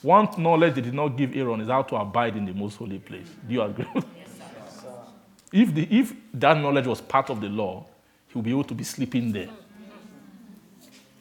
One 0.08 0.30
knowledge 0.38 0.76
they 0.76 0.80
did 0.80 0.94
not 0.94 1.18
give 1.18 1.36
Aaron 1.36 1.60
is 1.60 1.68
how 1.68 1.82
to 1.82 1.98
abide 1.98 2.38
in 2.38 2.46
the 2.46 2.54
most 2.54 2.78
holy 2.78 2.98
place. 2.98 3.28
Do 3.46 3.54
you 3.54 3.62
agree? 3.62 3.86
if, 5.52 5.76
the, 5.76 5.86
if 5.92 6.14
that 6.34 6.58
knowledge 6.58 6.88
was 6.88 7.02
part 7.02 7.30
of 7.30 7.42
the 7.42 7.50
law, 7.50 7.86
he 8.30 8.38
would 8.38 8.46
be 8.46 8.52
able 8.52 8.64
to 8.64 8.74
be 8.74 8.86
sleeping 8.86 9.34
there. 9.34 9.50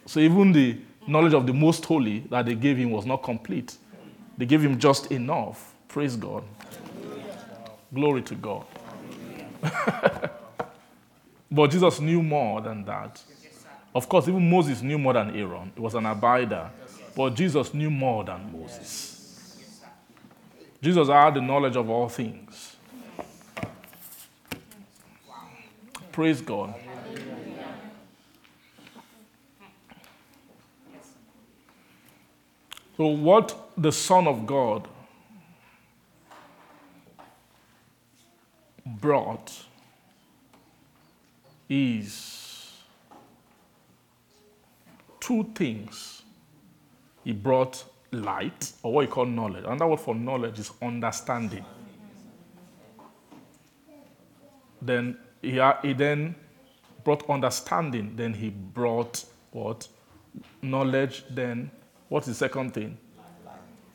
So 0.06 0.20
even 0.20 0.52
the 0.52 0.78
knowledge 1.04 1.34
of 1.34 1.48
the 1.48 1.52
most 1.52 1.84
holy 1.84 2.20
that 2.30 2.46
they 2.46 2.54
gave 2.54 2.76
him 2.76 2.92
was 2.92 3.04
not 3.04 3.24
complete. 3.24 3.76
They 4.38 4.46
gave 4.46 4.62
him 4.62 4.78
just 4.78 5.10
enough. 5.10 5.74
Praise 5.88 6.14
God. 6.14 6.44
Glory 7.92 8.22
to 8.22 8.36
God. 8.36 8.66
but 11.50 11.72
Jesus 11.72 11.98
knew 11.98 12.22
more 12.22 12.60
than 12.60 12.84
that. 12.84 13.20
Of 13.92 14.08
course, 14.08 14.28
even 14.28 14.48
Moses 14.48 14.80
knew 14.80 14.96
more 14.96 15.14
than 15.14 15.34
Aaron. 15.36 15.72
He 15.74 15.80
was 15.80 15.96
an 15.96 16.04
abider. 16.04 16.70
But 17.16 17.34
Jesus 17.34 17.72
knew 17.72 17.88
more 17.90 18.24
than 18.24 18.52
Moses. 18.52 19.56
Jesus 20.82 21.08
had 21.08 21.32
the 21.34 21.40
knowledge 21.40 21.74
of 21.74 21.88
all 21.88 22.10
things. 22.10 22.76
Praise 26.12 26.42
God. 26.42 26.74
So, 32.98 33.06
what 33.06 33.70
the 33.76 33.92
Son 33.92 34.26
of 34.26 34.46
God 34.46 34.88
brought 38.84 39.64
is 41.68 42.72
two 45.20 45.44
things. 45.54 46.15
He 47.26 47.32
brought 47.32 47.82
light, 48.12 48.72
or 48.84 48.92
what 48.92 49.02
you 49.02 49.08
call 49.08 49.26
knowledge. 49.26 49.64
Another 49.64 49.88
word 49.88 49.98
for 49.98 50.14
knowledge 50.14 50.60
is 50.60 50.70
understanding. 50.80 51.64
Then 54.80 55.18
he, 55.42 55.60
he 55.82 55.92
then 55.92 56.36
brought 57.02 57.28
understanding. 57.28 58.14
Then 58.14 58.32
he 58.32 58.50
brought 58.50 59.24
what? 59.50 59.88
Knowledge. 60.62 61.24
Then 61.28 61.72
what's 62.08 62.28
the 62.28 62.34
second 62.34 62.74
thing? 62.74 62.96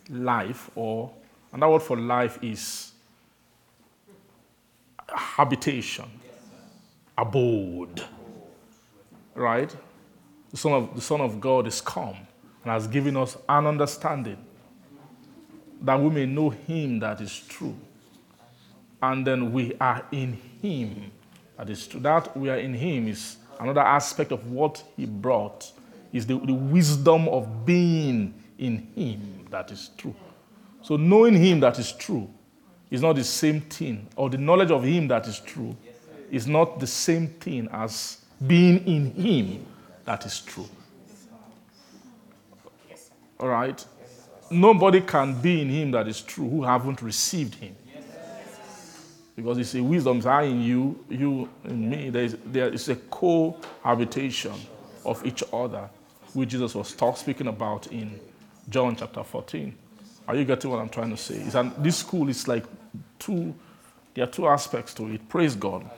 Life, 0.09 0.69
or 0.75 1.09
another 1.53 1.71
word 1.71 1.83
for 1.83 1.95
life 1.95 2.37
is 2.41 2.91
habitation, 5.07 6.11
abode. 7.17 8.03
Right? 9.35 9.73
The 10.49 10.57
Son 10.57 10.73
of, 10.73 10.95
the 10.95 11.01
Son 11.01 11.21
of 11.21 11.39
God 11.39 11.65
is 11.65 11.79
come 11.79 12.27
and 12.63 12.71
has 12.71 12.88
given 12.88 13.17
us 13.17 13.38
an 13.49 13.65
understanding 13.65 14.38
that 15.81 15.99
we 15.99 16.09
may 16.09 16.25
know 16.25 16.49
Him 16.49 16.99
that 16.99 17.21
is 17.21 17.39
true. 17.47 17.75
And 19.01 19.25
then 19.25 19.51
we 19.51 19.73
are 19.79 20.05
in 20.11 20.39
Him 20.61 21.11
that 21.57 21.69
is 21.69 21.88
true. 21.88 21.99
That 21.99 22.35
we 22.38 22.49
are 22.49 22.57
in 22.57 22.73
Him 22.73 23.07
is 23.07 23.38
another 23.59 23.81
aspect 23.81 24.31
of 24.31 24.51
what 24.51 24.83
He 24.95 25.05
brought, 25.05 25.71
is 26.13 26.25
the, 26.25 26.38
the 26.39 26.53
wisdom 26.53 27.27
of 27.29 27.65
being 27.65 28.33
in 28.59 28.88
Him 28.95 29.47
that 29.49 29.71
is 29.71 29.89
true. 29.97 30.15
So 30.83 30.97
knowing 30.97 31.35
Him 31.35 31.59
that 31.61 31.79
is 31.79 31.91
true 31.91 32.29
is 32.89 33.01
not 33.01 33.15
the 33.15 33.23
same 33.23 33.61
thing, 33.61 34.07
or 34.15 34.29
the 34.29 34.38
knowledge 34.38 34.71
of 34.71 34.83
Him 34.83 35.07
that 35.07 35.27
is 35.27 35.39
true 35.39 35.75
is 36.29 36.47
not 36.47 36.79
the 36.79 36.88
same 36.88 37.27
thing 37.27 37.67
as 37.71 38.21
being 38.45 38.85
in 38.85 39.11
Him 39.13 39.65
that 40.05 40.25
is 40.25 40.39
true. 40.41 40.67
All 43.41 43.47
right? 43.47 43.84
Nobody 44.49 45.01
can 45.01 45.41
be 45.41 45.61
in 45.61 45.69
Him 45.69 45.91
that 45.91 46.07
is 46.07 46.22
true 46.22 46.47
who 46.47 46.63
haven't 46.63 47.01
received 47.01 47.55
Him. 47.55 47.76
Because 49.35 49.57
it's 49.57 49.73
a 49.76 49.81
wisdom, 49.81 50.18
it's 50.18 50.26
I 50.26 50.43
in 50.43 50.61
you, 50.61 51.03
you 51.09 51.49
in 51.63 51.89
me. 51.89 52.09
There 52.09 52.23
is, 52.23 52.38
there 52.45 52.69
is 52.69 52.89
a 52.89 52.95
cohabitation 52.95 54.53
of 55.05 55.26
each 55.26 55.43
other, 55.51 55.89
which 56.34 56.49
Jesus 56.49 56.76
was 56.76 56.93
talk, 56.93 57.18
speaking 57.18 57.47
about 57.47 57.88
in 57.88 58.19
John 58.69 58.95
chapter 58.95 59.23
14. 59.23 59.73
Are 60.27 60.35
you 60.35 60.45
getting 60.45 60.69
what 60.69 60.80
I'm 60.80 60.89
trying 60.89 61.09
to 61.09 61.18
say? 61.18 61.35
It's 61.35 61.55
an, 61.55 61.73
this 61.77 61.97
school 61.97 62.30
is 62.30 62.47
like 62.47 62.65
two, 63.18 63.55
there 64.13 64.26
are 64.26 64.27
two 64.27 64.47
aspects 64.47 64.93
to 64.95 65.07
it. 65.07 65.27
Praise 65.27 65.55
God. 65.55 65.89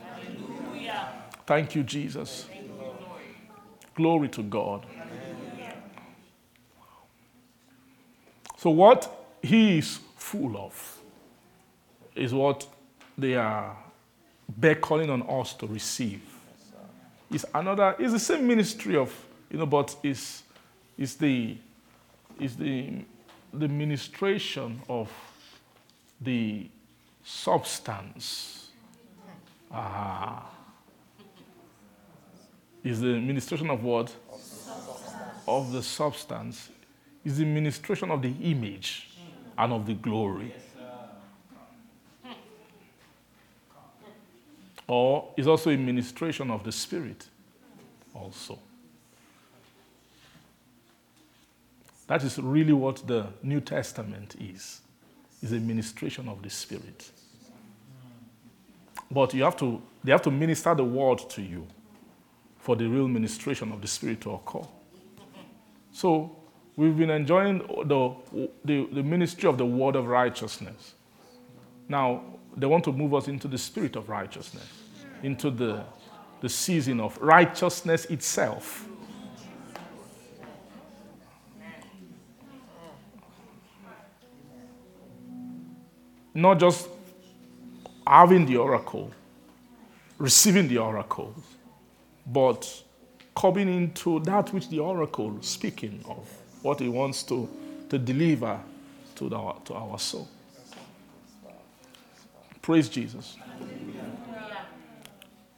Thank 1.45 1.75
you, 1.75 1.83
Jesus. 1.83 2.47
Glory 3.95 4.29
to 4.29 4.43
God. 4.43 4.85
So, 8.63 8.69
what 8.69 9.27
he 9.41 9.79
is 9.79 9.99
full 10.15 10.55
of 10.55 10.97
is 12.15 12.33
what 12.33 12.65
they 13.17 13.35
are 13.35 13.75
beckoning 14.47 15.09
on 15.09 15.21
us 15.23 15.51
to 15.55 15.67
receive. 15.67 16.21
It's 17.29 17.43
another, 17.53 17.93
it's 17.99 18.13
the 18.13 18.19
same 18.19 18.47
ministry 18.47 18.95
of, 18.95 19.13
you 19.51 19.57
know, 19.57 19.65
but 19.65 19.93
it's, 20.01 20.43
it's 20.97 21.15
the, 21.15 21.57
it's 22.39 22.55
the, 22.55 23.03
the 23.53 23.67
ministration 23.67 24.81
of 24.87 25.11
the 26.21 26.69
substance. 27.21 28.69
Ah. 29.69 30.49
Is 32.81 33.01
the 33.01 33.19
ministration 33.19 33.69
of 33.69 33.83
what? 33.83 34.15
Of 35.49 35.73
the 35.73 35.83
substance. 35.83 36.69
Is 37.23 37.37
the 37.37 37.45
ministration 37.45 38.11
of 38.11 38.21
the 38.21 38.33
image 38.41 39.09
and 39.57 39.73
of 39.73 39.85
the 39.85 39.93
glory. 39.93 40.53
Or 44.87 45.33
is 45.37 45.47
also 45.47 45.69
a 45.69 45.77
ministration 45.77 46.51
of 46.51 46.63
the 46.63 46.71
spirit 46.71 47.27
also. 48.13 48.59
That 52.07 52.23
is 52.23 52.37
really 52.37 52.73
what 52.73 53.07
the 53.07 53.27
New 53.41 53.61
Testament 53.61 54.35
is. 54.39 54.81
Is 55.41 55.53
a 55.53 55.59
ministration 55.59 56.27
of 56.27 56.41
the 56.41 56.49
spirit. 56.49 57.11
But 59.09 59.33
you 59.33 59.43
have 59.43 59.57
to 59.57 59.81
they 60.03 60.11
have 60.11 60.21
to 60.23 60.31
minister 60.31 60.75
the 60.75 60.83
word 60.83 61.19
to 61.29 61.41
you 61.41 61.65
for 62.59 62.75
the 62.75 62.87
real 62.87 63.07
ministration 63.07 63.71
of 63.71 63.81
the 63.81 63.87
spirit 63.87 64.21
to 64.21 64.31
occur. 64.31 64.67
So 65.91 66.35
we've 66.75 66.97
been 66.97 67.09
enjoying 67.09 67.59
the, 67.85 68.15
the, 68.65 68.87
the 68.91 69.03
ministry 69.03 69.47
of 69.47 69.57
the 69.57 69.65
word 69.65 69.95
of 69.95 70.07
righteousness. 70.07 70.95
Now, 71.87 72.23
they 72.55 72.67
want 72.67 72.83
to 72.85 72.91
move 72.91 73.13
us 73.13 73.27
into 73.27 73.47
the 73.47 73.57
spirit 73.57 73.95
of 73.95 74.09
righteousness, 74.09 74.67
into 75.21 75.49
the, 75.49 75.83
the 76.41 76.49
season 76.49 76.99
of 76.99 77.17
righteousness 77.19 78.05
itself. 78.05 78.87
Not 86.35 86.59
just 86.59 86.89
having 88.07 88.45
the 88.47 88.57
oracle, 88.57 89.11
receiving 90.17 90.67
the 90.67 90.79
oracle, 90.79 91.35
but 92.25 92.83
coming 93.35 93.67
into 93.69 94.19
that 94.21 94.51
which 94.51 94.69
the 94.69 94.79
oracle 94.79 95.37
is 95.39 95.47
speaking 95.47 96.03
of, 96.07 96.27
what 96.63 96.79
he 96.79 96.89
wants 96.89 97.21
to, 97.23 97.47
to 97.89 97.99
deliver 97.99 98.59
to, 99.15 99.29
the, 99.29 99.53
to 99.65 99.75
our 99.75 99.99
soul. 99.99 100.27
Praise 102.61 102.89
Jesus. 102.89 103.37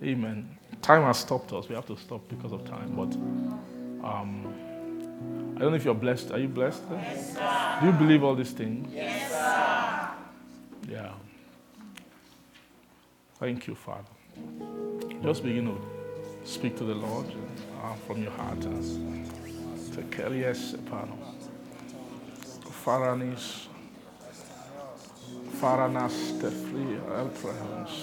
Amen. 0.04 0.50
Time 0.82 1.04
has 1.04 1.20
stopped 1.20 1.54
us. 1.54 1.70
We 1.70 1.76
have 1.76 1.86
to 1.88 1.98
stop 1.98 2.28
because 2.28 2.52
of 2.52 2.66
time. 2.66 2.94
But 2.96 3.16
um, 4.06 4.54
I 5.56 5.60
don't 5.60 5.72
know 5.72 5.76
if 5.76 5.86
you're 5.86 5.94
blessed. 5.94 6.32
Are 6.32 6.40
you 6.40 6.48
blessed? 6.48 6.82
Yes, 6.92 7.34
sir. 7.34 7.78
Do 7.80 7.88
you 7.88 7.94
believe 7.94 8.24
all 8.24 8.36
these 8.36 8.52
things? 8.52 8.92
Yes, 8.94 9.32
sir. 9.32 10.10
Yeah. 10.92 11.14
Thank 13.40 13.68
you, 13.68 13.76
Father. 13.76 14.04
Just 15.24 15.44
begin 15.44 15.66
to 15.66 15.82
speak 16.50 16.76
to 16.78 16.84
the 16.84 16.96
Lord 16.96 17.28
uh, 17.84 17.94
from 18.08 18.22
your 18.22 18.32
heart. 18.32 18.60
Tekelies 19.96 20.72
sepano. 20.72 21.16
Faranis. 22.84 23.70
Faranas 25.62 26.14
tefli 26.42 27.00
elprehens. 27.20 27.94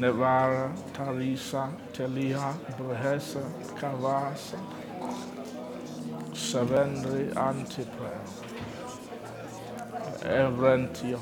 Nevara 0.00 0.72
tarisa 0.92 1.68
telia 1.92 2.54
brehesa 2.78 3.44
kavasa. 3.80 4.58
Sevendri 6.34 7.30
antipre. 7.36 8.16
Evrenti 10.24 11.14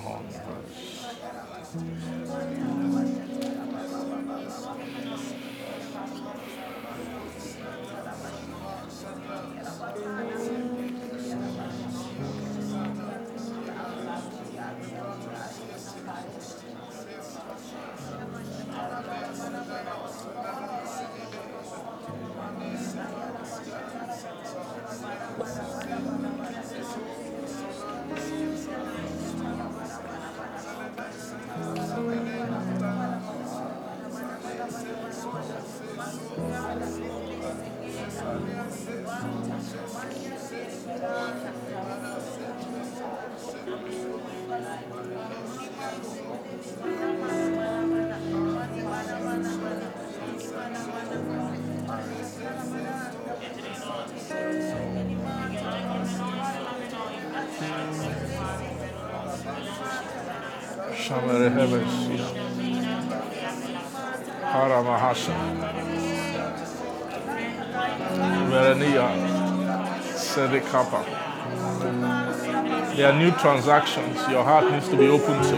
transactions 73.41 74.17
your 74.29 74.45
heart 74.45 74.71
needs 74.71 74.89
to 74.89 74.97
be 74.97 75.09
open 75.09 75.43
to. 75.43 75.57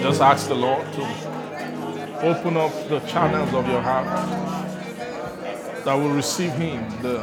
Just 0.00 0.20
ask 0.20 0.46
the 0.46 0.54
Lord 0.54 0.86
to 0.92 1.02
open 2.22 2.56
up 2.56 2.72
the 2.88 3.00
channels 3.00 3.52
of 3.52 3.66
your 3.66 3.80
heart 3.80 4.06
that 5.84 5.94
will 5.94 6.10
receive 6.10 6.52
Him, 6.52 6.88
the, 7.02 7.18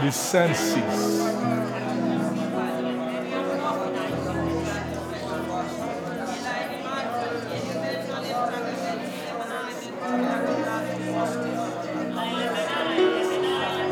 the 0.00 0.10
senses. 0.10 1.26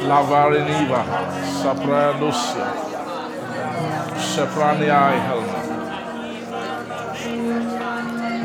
Lavariniva, 0.05 1.43
Sapranusia, 1.65 2.69
Sepraniai 4.20 5.16
Helma. 5.16 5.61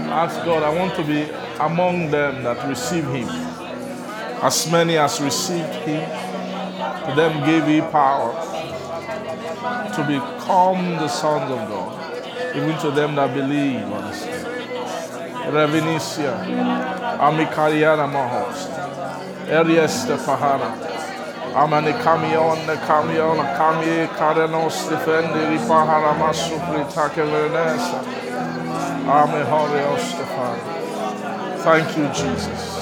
Ask 0.10 0.46
God, 0.46 0.64
I 0.64 0.70
want 0.74 0.96
to 0.96 1.04
be 1.04 1.28
among 1.60 2.12
them 2.12 2.44
that 2.46 2.66
receive 2.66 3.04
Him. 3.12 3.28
As 4.41 4.72
many 4.72 4.98
as 4.98 5.20
received 5.20 5.68
Him, 5.84 6.00
to 6.00 7.14
them 7.14 7.44
gave 7.46 7.68
He 7.68 7.82
power 7.91 8.32
to 9.96 10.02
become 10.08 10.96
the 10.96 11.10
sons 11.10 11.52
of 11.52 11.68
God, 11.68 12.56
even 12.56 12.80
to 12.80 12.91
them 12.91 13.16
that 13.16 13.34
believe 13.34 13.84
on 13.84 14.14
His 14.14 14.26
name. 14.26 14.46
Revenicia, 15.52 16.40
Amikariana 17.20 18.08
Mahost, 18.08 18.70
Erieste 19.50 20.16
Pahana. 20.24 20.98
Amani 21.55 21.93
camion, 21.93 22.63
the 22.67 22.76
camion, 22.76 23.38
cami, 23.57 24.07
carenos, 24.17 24.88
defendi, 24.88 25.57
ripahara, 25.57 26.13
masupri, 26.13 26.85
take 26.93 27.26
venesa. 27.26 28.03
Ame 29.09 29.43
horios, 29.45 29.99
Stefan. 29.99 30.59
Thank 31.63 31.97
you, 31.97 32.05
Jesus. 32.09 32.77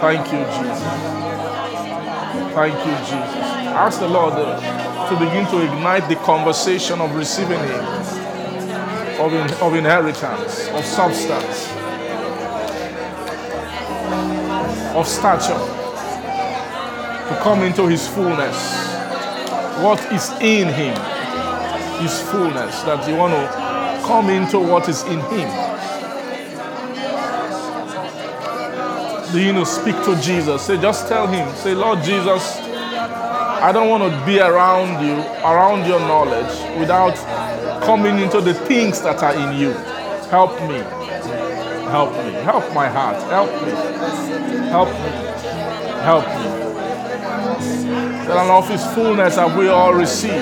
Thank 0.00 0.32
you, 0.32 0.44
Jesus. 0.56 0.82
Thank 2.52 2.74
you, 2.84 2.96
Jesus. 3.06 3.44
Ask 3.78 4.00
the 4.00 4.08
Lord 4.08 4.34
uh, 4.34 5.08
to 5.08 5.16
begin 5.16 5.46
to 5.52 5.62
ignite 5.62 6.08
the 6.08 6.16
conversation 6.16 7.00
of 7.00 7.14
receiving 7.14 7.60
Him, 7.60 7.84
of, 9.20 9.32
in, 9.32 9.54
of 9.62 9.74
inheritance, 9.76 10.68
of 10.70 10.84
substance, 10.84 11.70
of 14.96 15.06
stature 15.06 15.83
to 17.28 17.40
come 17.42 17.62
into 17.62 17.86
his 17.86 18.06
fullness. 18.06 18.84
What 19.82 20.00
is 20.12 20.30
in 20.40 20.68
him, 20.68 20.94
his 22.00 22.20
fullness, 22.20 22.82
that 22.82 23.08
you 23.08 23.16
want 23.16 23.32
to 23.32 24.06
come 24.06 24.28
into 24.28 24.58
what 24.58 24.88
is 24.88 25.02
in 25.04 25.20
him. 25.20 25.48
Do 29.32 29.42
you 29.42 29.52
know, 29.52 29.64
speak 29.64 29.96
to 30.04 30.14
Jesus. 30.20 30.62
Say, 30.62 30.80
just 30.80 31.08
tell 31.08 31.26
him, 31.26 31.52
say, 31.56 31.74
Lord 31.74 32.02
Jesus, 32.02 32.58
I 32.58 33.72
don't 33.72 33.88
want 33.88 34.04
to 34.04 34.26
be 34.26 34.38
around 34.38 35.04
you, 35.04 35.14
around 35.42 35.88
your 35.88 36.00
knowledge, 36.00 36.78
without 36.78 37.16
coming 37.82 38.18
into 38.18 38.40
the 38.40 38.54
things 38.54 39.00
that 39.00 39.22
are 39.22 39.34
in 39.34 39.58
you. 39.58 39.72
Help 40.28 40.52
me. 40.68 40.78
Help 41.90 42.12
me. 42.12 42.32
Help 42.44 42.74
my 42.74 42.86
heart. 42.86 43.16
Help 43.30 43.50
me. 43.64 43.70
Help 44.68 44.88
me. 44.88 45.24
Help 46.02 46.58
me 46.58 46.63
that 48.26 48.50
of 48.50 48.68
his 48.68 48.84
fullness 48.94 49.36
have 49.36 49.56
we 49.56 49.68
all 49.68 49.94
received. 49.94 50.34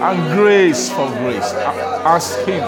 And 0.00 0.38
grace 0.38 0.90
for 0.90 1.08
grace. 1.18 1.52
Ask 2.04 2.38
him. 2.40 2.64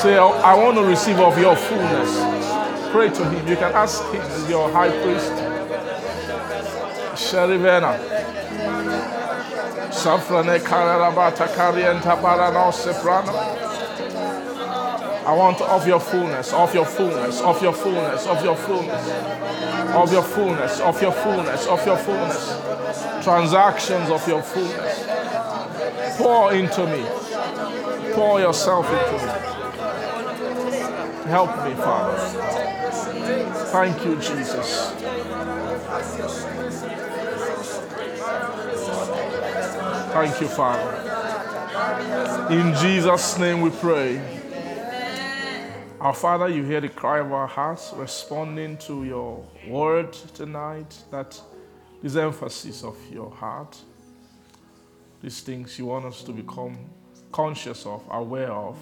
Say, 0.00 0.18
oh, 0.18 0.40
I 0.44 0.54
want 0.54 0.76
to 0.76 0.84
receive 0.84 1.20
of 1.20 1.38
your 1.38 1.54
fullness. 1.54 2.90
Pray 2.90 3.10
to 3.10 3.24
him. 3.30 3.48
You 3.48 3.56
can 3.56 3.72
ask 3.72 4.02
him, 4.12 4.20
as 4.20 4.48
your 4.50 4.70
high 4.70 4.90
priest. 5.02 5.32
Sherivena. 7.14 7.98
Safrane 9.90 10.58
kararabata 10.60 11.46
karienta 11.54 12.16
barano 12.20 12.72
seprano. 12.72 13.73
I 15.26 15.34
want 15.34 15.60
of 15.62 15.86
your 15.86 16.00
fullness, 16.00 16.52
of 16.52 16.74
your 16.74 16.84
fullness, 16.84 17.40
of 17.40 17.62
your 17.62 17.72
fullness, 17.72 18.26
of 18.26 18.44
your 18.44 18.56
fullness, 18.56 19.08
of 19.08 20.12
your 20.12 20.22
fullness, 20.22 20.80
of 20.80 21.00
your 21.00 21.12
fullness, 21.12 21.66
of 21.66 21.86
your 21.86 21.96
fullness, 21.96 23.24
transactions 23.24 24.10
of 24.10 24.28
your 24.28 24.42
fullness. 24.42 26.18
Pour 26.18 26.52
into 26.52 26.86
me. 26.86 27.06
Pour 28.12 28.38
yourself 28.38 28.86
into 28.86 29.24
me. 29.24 29.32
Help 31.30 31.50
me, 31.64 31.74
Father. 31.74 32.18
Thank 33.72 34.04
you, 34.04 34.16
Jesus. 34.16 34.90
Thank 40.12 40.40
you, 40.40 40.48
Father. 40.48 41.00
In 42.50 42.74
Jesus' 42.74 43.38
name 43.38 43.62
we 43.62 43.70
pray. 43.70 44.33
Our 46.04 46.12
Father, 46.12 46.50
you 46.50 46.64
hear 46.64 46.82
the 46.82 46.90
cry 46.90 47.20
of 47.20 47.32
our 47.32 47.46
hearts 47.46 47.90
responding 47.96 48.76
to 48.76 49.04
your 49.04 49.42
word 49.66 50.12
tonight, 50.12 50.94
that 51.10 51.40
this 52.02 52.14
emphasis 52.16 52.84
of 52.84 52.94
your 53.10 53.30
heart, 53.30 53.74
these 55.22 55.40
things 55.40 55.78
you 55.78 55.86
want 55.86 56.04
us 56.04 56.22
to 56.24 56.32
become 56.32 56.76
conscious 57.32 57.86
of, 57.86 58.02
aware 58.10 58.52
of. 58.52 58.76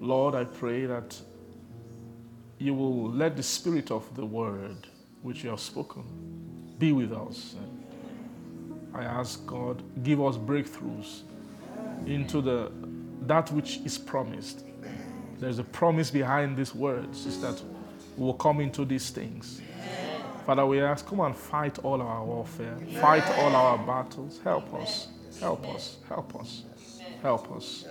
Lord, 0.00 0.34
I 0.34 0.44
pray 0.44 0.86
that 0.86 1.20
you 2.56 2.72
will 2.72 3.10
let 3.10 3.36
the 3.36 3.42
spirit 3.42 3.90
of 3.90 4.16
the 4.16 4.24
word 4.24 4.86
which 5.20 5.44
you 5.44 5.50
have 5.50 5.60
spoken 5.60 6.02
be 6.78 6.92
with 6.92 7.12
us. 7.12 7.56
I 8.94 9.04
ask 9.04 9.44
God, 9.46 9.82
give 10.02 10.22
us 10.22 10.38
breakthroughs 10.38 11.24
into 12.06 12.40
the 12.40 12.72
that 13.26 13.52
which 13.52 13.80
is 13.84 13.98
promised 13.98 14.64
there's 15.38 15.58
a 15.58 15.64
promise 15.64 16.10
behind 16.10 16.56
these 16.56 16.74
words, 16.74 17.26
is 17.26 17.40
that 17.40 17.60
we 18.16 18.24
will 18.24 18.34
come 18.34 18.60
into 18.60 18.84
these 18.84 19.10
things. 19.10 19.60
Father, 20.46 20.66
we 20.66 20.80
ask, 20.80 21.06
come 21.06 21.20
and 21.20 21.34
fight 21.34 21.78
all 21.78 22.02
our 22.02 22.24
warfare, 22.24 22.76
fight 23.00 23.26
all 23.38 23.54
our 23.56 23.78
battles. 23.78 24.40
Help 24.44 24.72
us, 24.74 25.08
help 25.40 25.66
us, 25.74 25.96
help 26.08 26.34
us, 26.36 26.64
help 27.22 27.52
us, 27.52 27.84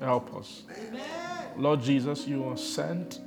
help 0.00 0.34
us. 0.36 0.62
Lord 1.56 1.82
Jesus, 1.82 2.26
you 2.26 2.44
are 2.44 2.56
sent 2.56 3.20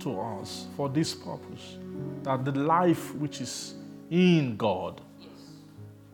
to 0.00 0.18
us 0.18 0.66
for 0.76 0.88
this 0.88 1.14
purpose, 1.14 1.76
that 2.22 2.44
the 2.44 2.52
life 2.52 3.14
which 3.16 3.42
is 3.42 3.74
in 4.10 4.56
God 4.56 5.00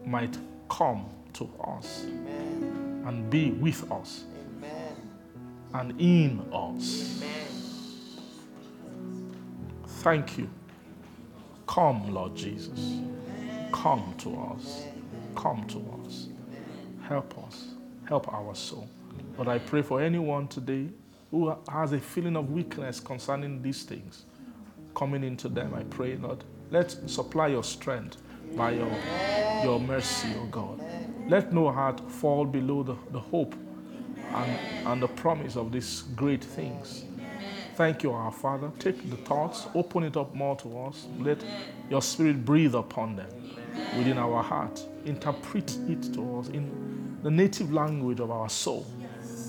might 0.05 0.37
come 0.69 1.07
to 1.35 1.49
us 1.63 2.05
and 2.05 3.31
be 3.31 3.53
with 3.53 3.91
us 3.93 4.25
and 5.81 6.01
in 6.01 6.41
us. 6.53 7.23
Thank 10.03 10.39
you. 10.39 10.49
Come, 11.67 12.13
Lord 12.13 12.35
Jesus. 12.35 13.01
Come 13.73 14.15
to 14.19 14.37
us. 14.37 14.85
Come 15.35 15.67
to 15.69 15.79
us. 16.05 16.29
Help 17.03 17.37
us. 17.47 17.69
Help 18.09 18.33
our 18.33 18.55
soul. 18.55 18.89
But 19.37 19.49
I 19.49 19.59
pray 19.59 19.83
for 19.83 20.01
anyone 20.01 20.49
today 20.49 20.89
who 21.31 21.55
has 21.69 21.93
a 21.93 22.01
feeling 22.01 22.37
of 22.37 22.51
weakness 22.51 23.01
concerning 23.01 23.61
these 23.63 23.83
things 23.83 24.25
coming 24.95 25.25
into 25.25 25.49
them. 25.49 25.75
I 25.75 25.83
pray, 25.85 26.17
Lord, 26.17 26.43
let 26.71 26.91
supply 27.11 27.49
your 27.49 27.65
strength 27.65 28.17
by 28.57 28.73
your, 28.73 28.91
your 29.63 29.79
mercy, 29.81 30.29
O 30.37 30.43
oh 30.43 30.47
God. 30.47 30.85
Let 31.29 31.53
no 31.53 31.71
heart 31.71 32.01
fall 32.11 32.45
below 32.45 32.83
the, 32.83 32.97
the 33.11 33.21
hope 33.21 33.55
and, 34.35 34.87
and 34.87 35.03
the 35.03 35.09
promise 35.09 35.57
of 35.57 35.73
these 35.73 36.03
great 36.15 36.43
things. 36.45 37.05
Thank 37.75 38.03
you, 38.03 38.13
our 38.13 38.33
Father. 38.33 38.71
Take 38.79 39.11
the 39.11 39.17
thoughts, 39.17 39.67
open 39.75 40.05
it 40.05 40.17
up 40.17 40.35
more 40.35 40.57
to 40.57 40.81
us. 40.81 41.07
Let 41.19 41.45
your 41.91 42.01
Spirit 42.01 42.45
breathe 42.45 42.75
upon 42.75 43.17
them 43.17 43.29
within 43.99 44.19
our 44.19 44.43
heart. 44.43 44.83
Interpret 45.05 45.77
it 45.89 46.03
to 46.15 46.39
us 46.39 46.49
in 46.49 47.19
the 47.23 47.31
native 47.31 47.73
language 47.73 48.21
of 48.21 48.31
our 48.31 48.49
soul 48.49 48.87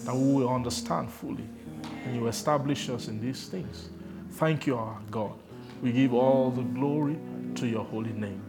that 0.06 0.16
we 0.16 0.34
will 0.34 0.50
understand 0.54 1.10
fully. 1.12 1.48
And 2.06 2.16
you 2.16 2.28
establish 2.28 2.90
us 2.90 3.08
in 3.08 3.20
these 3.20 3.48
things. 3.48 3.90
Thank 4.32 4.68
you, 4.68 4.78
our 4.78 5.00
God. 5.10 5.34
We 5.82 5.92
give 5.92 6.14
all 6.14 6.52
the 6.52 6.64
glory 6.64 7.18
to 7.56 7.68
your 7.68 7.86
holy 7.86 8.14
name. 8.14 8.42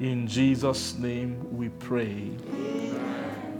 In 0.00 0.26
Jesus' 0.26 0.94
name 0.98 1.56
we 1.56 1.68
pray. 1.68 2.30
Amen. 2.48 3.33